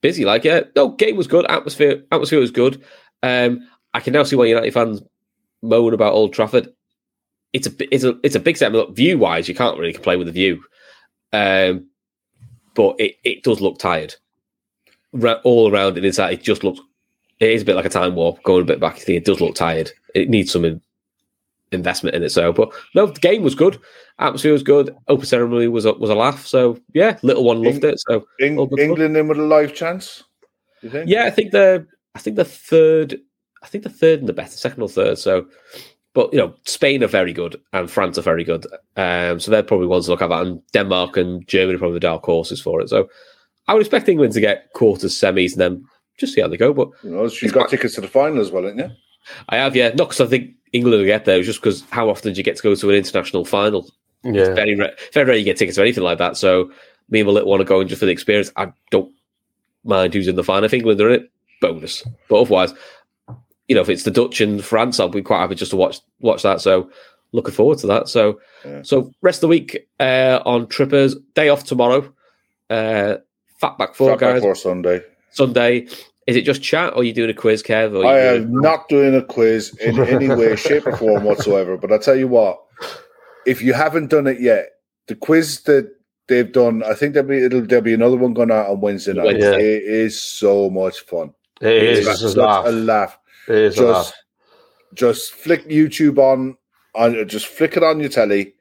busy. 0.00 0.24
Like, 0.24 0.44
yeah, 0.44 0.60
no, 0.76 0.88
game 0.90 1.16
was 1.16 1.26
good. 1.26 1.44
Atmosphere, 1.50 2.02
atmosphere 2.12 2.40
was 2.40 2.50
good. 2.50 2.82
Um, 3.22 3.60
I 3.92 4.00
can 4.00 4.12
now 4.14 4.22
see 4.22 4.36
why 4.36 4.46
United 4.46 4.72
fans 4.72 5.02
moan 5.62 5.92
about 5.92 6.14
Old 6.14 6.32
Trafford. 6.32 6.72
it's 7.52 7.66
a 7.66 7.94
it's 7.94 8.04
a 8.04 8.16
it's 8.22 8.36
a 8.36 8.40
big 8.40 8.56
step. 8.56 8.72
Look, 8.72 8.96
view 8.96 9.18
wise, 9.18 9.48
you 9.48 9.54
can't 9.54 9.78
really 9.78 9.92
complain 9.92 10.18
with 10.18 10.28
the 10.28 10.32
view, 10.32 10.62
um, 11.32 11.86
but 12.74 12.96
it, 12.98 13.16
it 13.24 13.42
does 13.42 13.60
look 13.60 13.78
tired. 13.78 14.14
Ra- 15.12 15.40
all 15.44 15.70
around 15.70 15.96
and 15.96 16.06
inside, 16.06 16.34
it 16.34 16.42
just 16.42 16.64
looks. 16.64 16.80
It 17.40 17.50
is 17.50 17.62
a 17.62 17.64
bit 17.64 17.74
like 17.76 17.84
a 17.84 17.90
time 17.90 18.14
warp 18.14 18.42
going 18.44 18.62
a 18.62 18.66
bit 18.66 18.80
back. 18.80 19.06
It 19.08 19.24
does 19.24 19.40
look 19.40 19.54
tired. 19.56 19.90
It 20.14 20.28
needs 20.30 20.52
some 20.52 20.64
in, 20.64 20.80
investment 21.72 22.16
in 22.16 22.22
it. 22.22 22.30
So, 22.30 22.52
but 22.52 22.70
no, 22.94 23.06
the 23.06 23.20
game 23.20 23.42
was 23.42 23.54
good. 23.54 23.78
Atmosphere 24.18 24.52
was 24.52 24.62
good. 24.62 24.94
Open 25.08 25.26
ceremony 25.26 25.68
was 25.68 25.84
a, 25.84 25.92
was 25.94 26.10
a 26.10 26.14
laugh. 26.14 26.46
So 26.46 26.78
yeah, 26.92 27.18
little 27.22 27.44
one 27.44 27.62
loved 27.62 27.84
it. 27.84 28.00
So 28.08 28.26
Eng- 28.40 28.56
fun. 28.56 28.78
England 28.78 29.16
in 29.16 29.28
with 29.28 29.38
a 29.38 29.42
live 29.42 29.74
chance. 29.74 30.24
You 30.82 30.90
think? 30.90 31.08
Yeah, 31.08 31.24
I 31.24 31.30
think 31.30 31.52
the 31.52 31.86
I 32.14 32.18
think 32.18 32.36
the 32.36 32.44
third 32.44 33.20
I 33.62 33.66
think 33.66 33.84
the 33.84 33.90
third 33.90 34.20
and 34.20 34.28
the 34.28 34.32
better, 34.32 34.50
second 34.50 34.82
or 34.82 34.88
third. 34.88 35.18
So 35.18 35.46
but 36.12 36.32
you 36.32 36.38
know, 36.38 36.54
Spain 36.64 37.04
are 37.04 37.08
very 37.08 37.32
good 37.32 37.60
and 37.72 37.90
France 37.90 38.18
are 38.18 38.22
very 38.22 38.42
good. 38.42 38.66
Um, 38.96 39.38
so 39.38 39.50
they're 39.50 39.62
probably 39.62 39.86
ones 39.86 40.06
to 40.06 40.10
look 40.10 40.22
at 40.22 40.32
and 40.32 40.60
Denmark 40.72 41.16
and 41.16 41.46
Germany 41.46 41.76
are 41.76 41.78
probably 41.78 41.96
the 41.96 42.00
dark 42.00 42.24
horses 42.24 42.60
for 42.60 42.80
it. 42.80 42.88
So 42.88 43.08
I 43.68 43.74
would 43.74 43.82
expect 43.82 44.08
England 44.08 44.32
to 44.32 44.40
get 44.40 44.72
quarters, 44.72 45.14
semis, 45.14 45.52
and 45.52 45.60
then 45.60 45.84
just 46.18 46.34
see 46.34 46.40
how 46.40 46.48
they 46.48 46.56
go. 46.56 46.72
But 46.72 46.88
You 47.04 47.10
know, 47.10 47.28
she's 47.28 47.52
got 47.52 47.70
tickets 47.70 47.94
to 47.94 48.00
the 48.00 48.08
final 48.08 48.40
as 48.40 48.50
well, 48.50 48.64
haven't 48.64 48.78
you? 48.78 48.90
I 49.48 49.56
have, 49.56 49.76
yeah, 49.76 49.88
not 49.90 50.08
because 50.08 50.20
I 50.20 50.26
think 50.26 50.54
England 50.72 50.98
will 50.98 51.04
get 51.06 51.24
there, 51.24 51.38
it's 51.38 51.46
just 51.46 51.60
because 51.60 51.84
how 51.90 52.08
often 52.08 52.32
do 52.32 52.38
you 52.38 52.44
get 52.44 52.56
to 52.56 52.62
go 52.62 52.74
to 52.74 52.90
an 52.90 52.96
international 52.96 53.44
final? 53.44 53.90
Yeah. 54.22 54.54
Very 54.54 54.74
rare, 54.76 54.94
very 55.12 55.26
rare 55.26 55.36
you 55.36 55.44
get 55.44 55.56
tickets 55.56 55.78
or 55.78 55.82
anything 55.82 56.04
like 56.04 56.18
that. 56.18 56.36
So 56.36 56.70
me 57.08 57.20
and 57.20 57.26
my 57.26 57.32
little 57.32 57.48
one 57.50 57.60
are 57.60 57.64
going 57.64 57.88
just 57.88 58.00
for 58.00 58.06
the 58.06 58.12
experience. 58.12 58.52
I 58.56 58.72
don't 58.90 59.12
mind 59.84 60.12
who's 60.14 60.28
in 60.28 60.36
the 60.36 60.44
final. 60.44 60.64
If 60.64 60.74
England 60.74 61.00
are 61.00 61.08
in 61.10 61.20
it, 61.22 61.30
bonus. 61.60 62.04
But 62.28 62.40
otherwise, 62.42 62.74
you 63.68 63.74
know, 63.74 63.80
if 63.82 63.88
it's 63.88 64.04
the 64.04 64.10
Dutch 64.10 64.40
and 64.40 64.62
France, 64.64 65.00
I'll 65.00 65.08
be 65.08 65.22
quite 65.22 65.40
happy 65.40 65.54
just 65.54 65.70
to 65.70 65.76
watch 65.76 65.98
watch 66.20 66.42
that. 66.42 66.60
So 66.60 66.90
looking 67.32 67.54
forward 67.54 67.78
to 67.78 67.86
that. 67.88 68.08
So 68.08 68.40
Yeah. 68.64 68.82
so 68.82 69.10
rest 69.22 69.38
of 69.38 69.42
the 69.42 69.48
week 69.48 69.88
uh, 69.98 70.40
on 70.44 70.66
Trippers, 70.68 71.16
day 71.34 71.48
off 71.48 71.64
tomorrow. 71.64 72.12
Uh, 72.68 73.16
Fatback 73.62 73.94
four 73.94 74.10
Fat 74.10 74.20
back 74.20 74.34
guys. 74.34 74.42
for 74.42 74.54
Sunday. 74.54 75.02
Sunday. 75.30 75.86
Is 76.30 76.36
it 76.36 76.42
just 76.42 76.62
chat 76.62 76.92
or 76.94 77.00
are 77.00 77.04
you 77.04 77.12
doing 77.12 77.28
a 77.30 77.34
quiz, 77.34 77.62
Kev? 77.62 77.92
Or 77.94 78.06
I 78.06 78.12
you 78.14 78.28
am 78.36 78.42
doing- 78.52 78.60
not 78.62 78.88
doing 78.88 79.14
a 79.16 79.22
quiz 79.22 79.74
in 79.78 79.98
any 80.00 80.28
way, 80.28 80.54
shape, 80.56 80.86
or 80.86 80.96
form 80.96 81.24
whatsoever. 81.24 81.76
But 81.76 81.92
I 81.92 81.98
tell 81.98 82.14
you 82.16 82.28
what, 82.28 82.60
if 83.46 83.60
you 83.60 83.72
haven't 83.72 84.10
done 84.10 84.26
it 84.28 84.40
yet, 84.40 84.68
the 85.08 85.16
quiz 85.16 85.62
that 85.62 85.90
they've 86.28 86.52
done, 86.52 86.84
I 86.84 86.94
think 86.94 87.14
there'll 87.14 87.28
be 87.28 87.42
it'll, 87.44 87.62
there'll 87.62 87.82
be 87.84 87.94
another 87.94 88.16
one 88.16 88.32
going 88.32 88.52
out 88.52 88.68
on 88.70 88.80
Wednesday 88.80 89.12
night. 89.12 89.24
Wednesday. 89.26 89.76
It 89.78 89.82
is 89.82 90.20
so 90.22 90.70
much 90.70 91.00
fun. 91.00 91.34
It 91.60 91.82
is. 91.82 91.98
It's 92.00 92.08
It's 92.08 92.22
a 92.22 92.28
such 92.28 92.36
laugh. 92.38 92.66
a 92.66 92.70
laugh. 92.70 93.18
It 93.48 93.54
is 93.56 93.78
a 93.78 93.86
laugh. 93.86 94.04
Just, 94.04 94.14
just 94.94 95.32
flick 95.32 95.68
YouTube 95.68 96.18
on, 96.18 96.56
on, 96.94 97.26
just 97.28 97.46
flick 97.46 97.76
it 97.76 97.82
on 97.82 97.98
your 98.00 98.08
telly, 98.08 98.54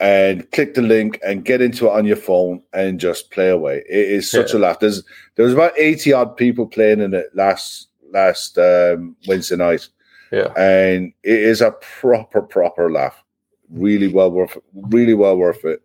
and 0.00 0.50
click 0.50 0.74
the 0.74 0.82
link 0.82 1.20
and 1.24 1.44
get 1.44 1.60
into 1.60 1.86
it 1.86 1.92
on 1.92 2.06
your 2.06 2.16
phone 2.16 2.62
and 2.72 2.98
just 2.98 3.30
play 3.30 3.50
away. 3.50 3.84
It 3.88 4.08
is 4.08 4.30
such 4.30 4.52
Yeah. 4.52 4.58
a 4.58 4.60
laugh. 4.60 4.80
There's 4.80 5.02
there 5.36 5.44
was 5.44 5.54
about 5.54 5.78
eighty 5.78 6.12
odd 6.12 6.36
people 6.36 6.66
playing 6.66 7.00
in 7.00 7.14
it 7.14 7.26
last 7.34 7.88
last 8.10 8.58
um, 8.58 9.14
Wednesday 9.28 9.56
night 9.56 9.86
Yeah. 10.32 10.52
and 10.56 11.12
it 11.22 11.38
is 11.38 11.60
a 11.60 11.70
proper 12.00 12.42
proper 12.42 12.90
laugh 12.90 13.22
really 13.70 14.08
well 14.08 14.32
worth 14.32 14.58
really 14.74 15.14
well 15.14 15.36
worth 15.36 15.64
it 15.64 15.80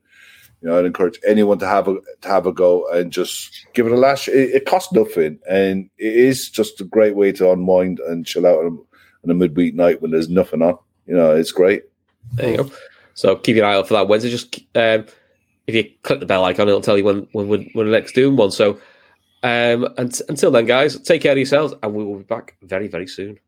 you 0.63 0.67
know 0.67 0.79
i'd 0.79 0.85
encourage 0.87 1.19
anyone 1.27 1.59
to 1.59 1.67
have 1.67 1.87
a 1.87 1.97
to 2.21 2.27
have 2.27 2.47
a 2.47 2.51
go 2.51 2.87
and 2.89 3.11
just 3.11 3.67
give 3.73 3.85
it 3.85 3.91
a 3.91 3.95
lash 3.95 4.27
it, 4.27 4.55
it 4.55 4.65
costs 4.65 4.91
nothing 4.91 5.37
and 5.47 5.87
it 5.99 6.15
is 6.15 6.49
just 6.49 6.81
a 6.81 6.83
great 6.83 7.15
way 7.15 7.31
to 7.31 7.51
unwind 7.51 7.99
and 7.99 8.25
chill 8.25 8.47
out 8.47 8.57
on, 8.57 8.79
on 9.23 9.29
a 9.29 9.35
midweek 9.35 9.75
night 9.75 10.01
when 10.01 10.09
there's 10.09 10.29
nothing 10.29 10.63
on 10.63 10.75
you 11.05 11.13
know 11.13 11.35
it's 11.35 11.51
great 11.51 11.83
There 12.33 12.49
you 12.49 12.57
go. 12.57 12.71
So 13.15 13.35
keep 13.35 13.55
your 13.55 13.65
eye 13.65 13.75
out 13.75 13.87
for 13.87 13.95
that 13.95 14.07
Wednesday. 14.07 14.29
Just 14.29 14.59
um, 14.75 15.05
if 15.67 15.73
you 15.73 15.89
click 16.03 16.19
the 16.19 16.25
bell 16.25 16.43
icon, 16.45 16.67
it'll 16.67 16.81
tell 16.81 16.97
you 16.97 17.03
when 17.03 17.27
when 17.31 17.47
when 17.47 17.71
we're 17.73 17.85
next 17.85 18.13
doing 18.13 18.35
one. 18.35 18.51
So 18.51 18.79
um, 19.41 19.87
and, 19.97 20.19
until 20.29 20.51
then, 20.51 20.65
guys, 20.65 20.99
take 20.99 21.21
care 21.21 21.31
of 21.31 21.37
yourselves, 21.37 21.73
and 21.81 21.93
we 21.93 22.03
will 22.03 22.17
be 22.17 22.23
back 22.23 22.55
very 22.61 22.87
very 22.87 23.07
soon. 23.07 23.39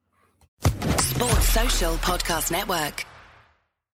Sports 0.98 1.49
Social 1.49 1.94
Podcast 1.98 2.52
Network. 2.52 3.06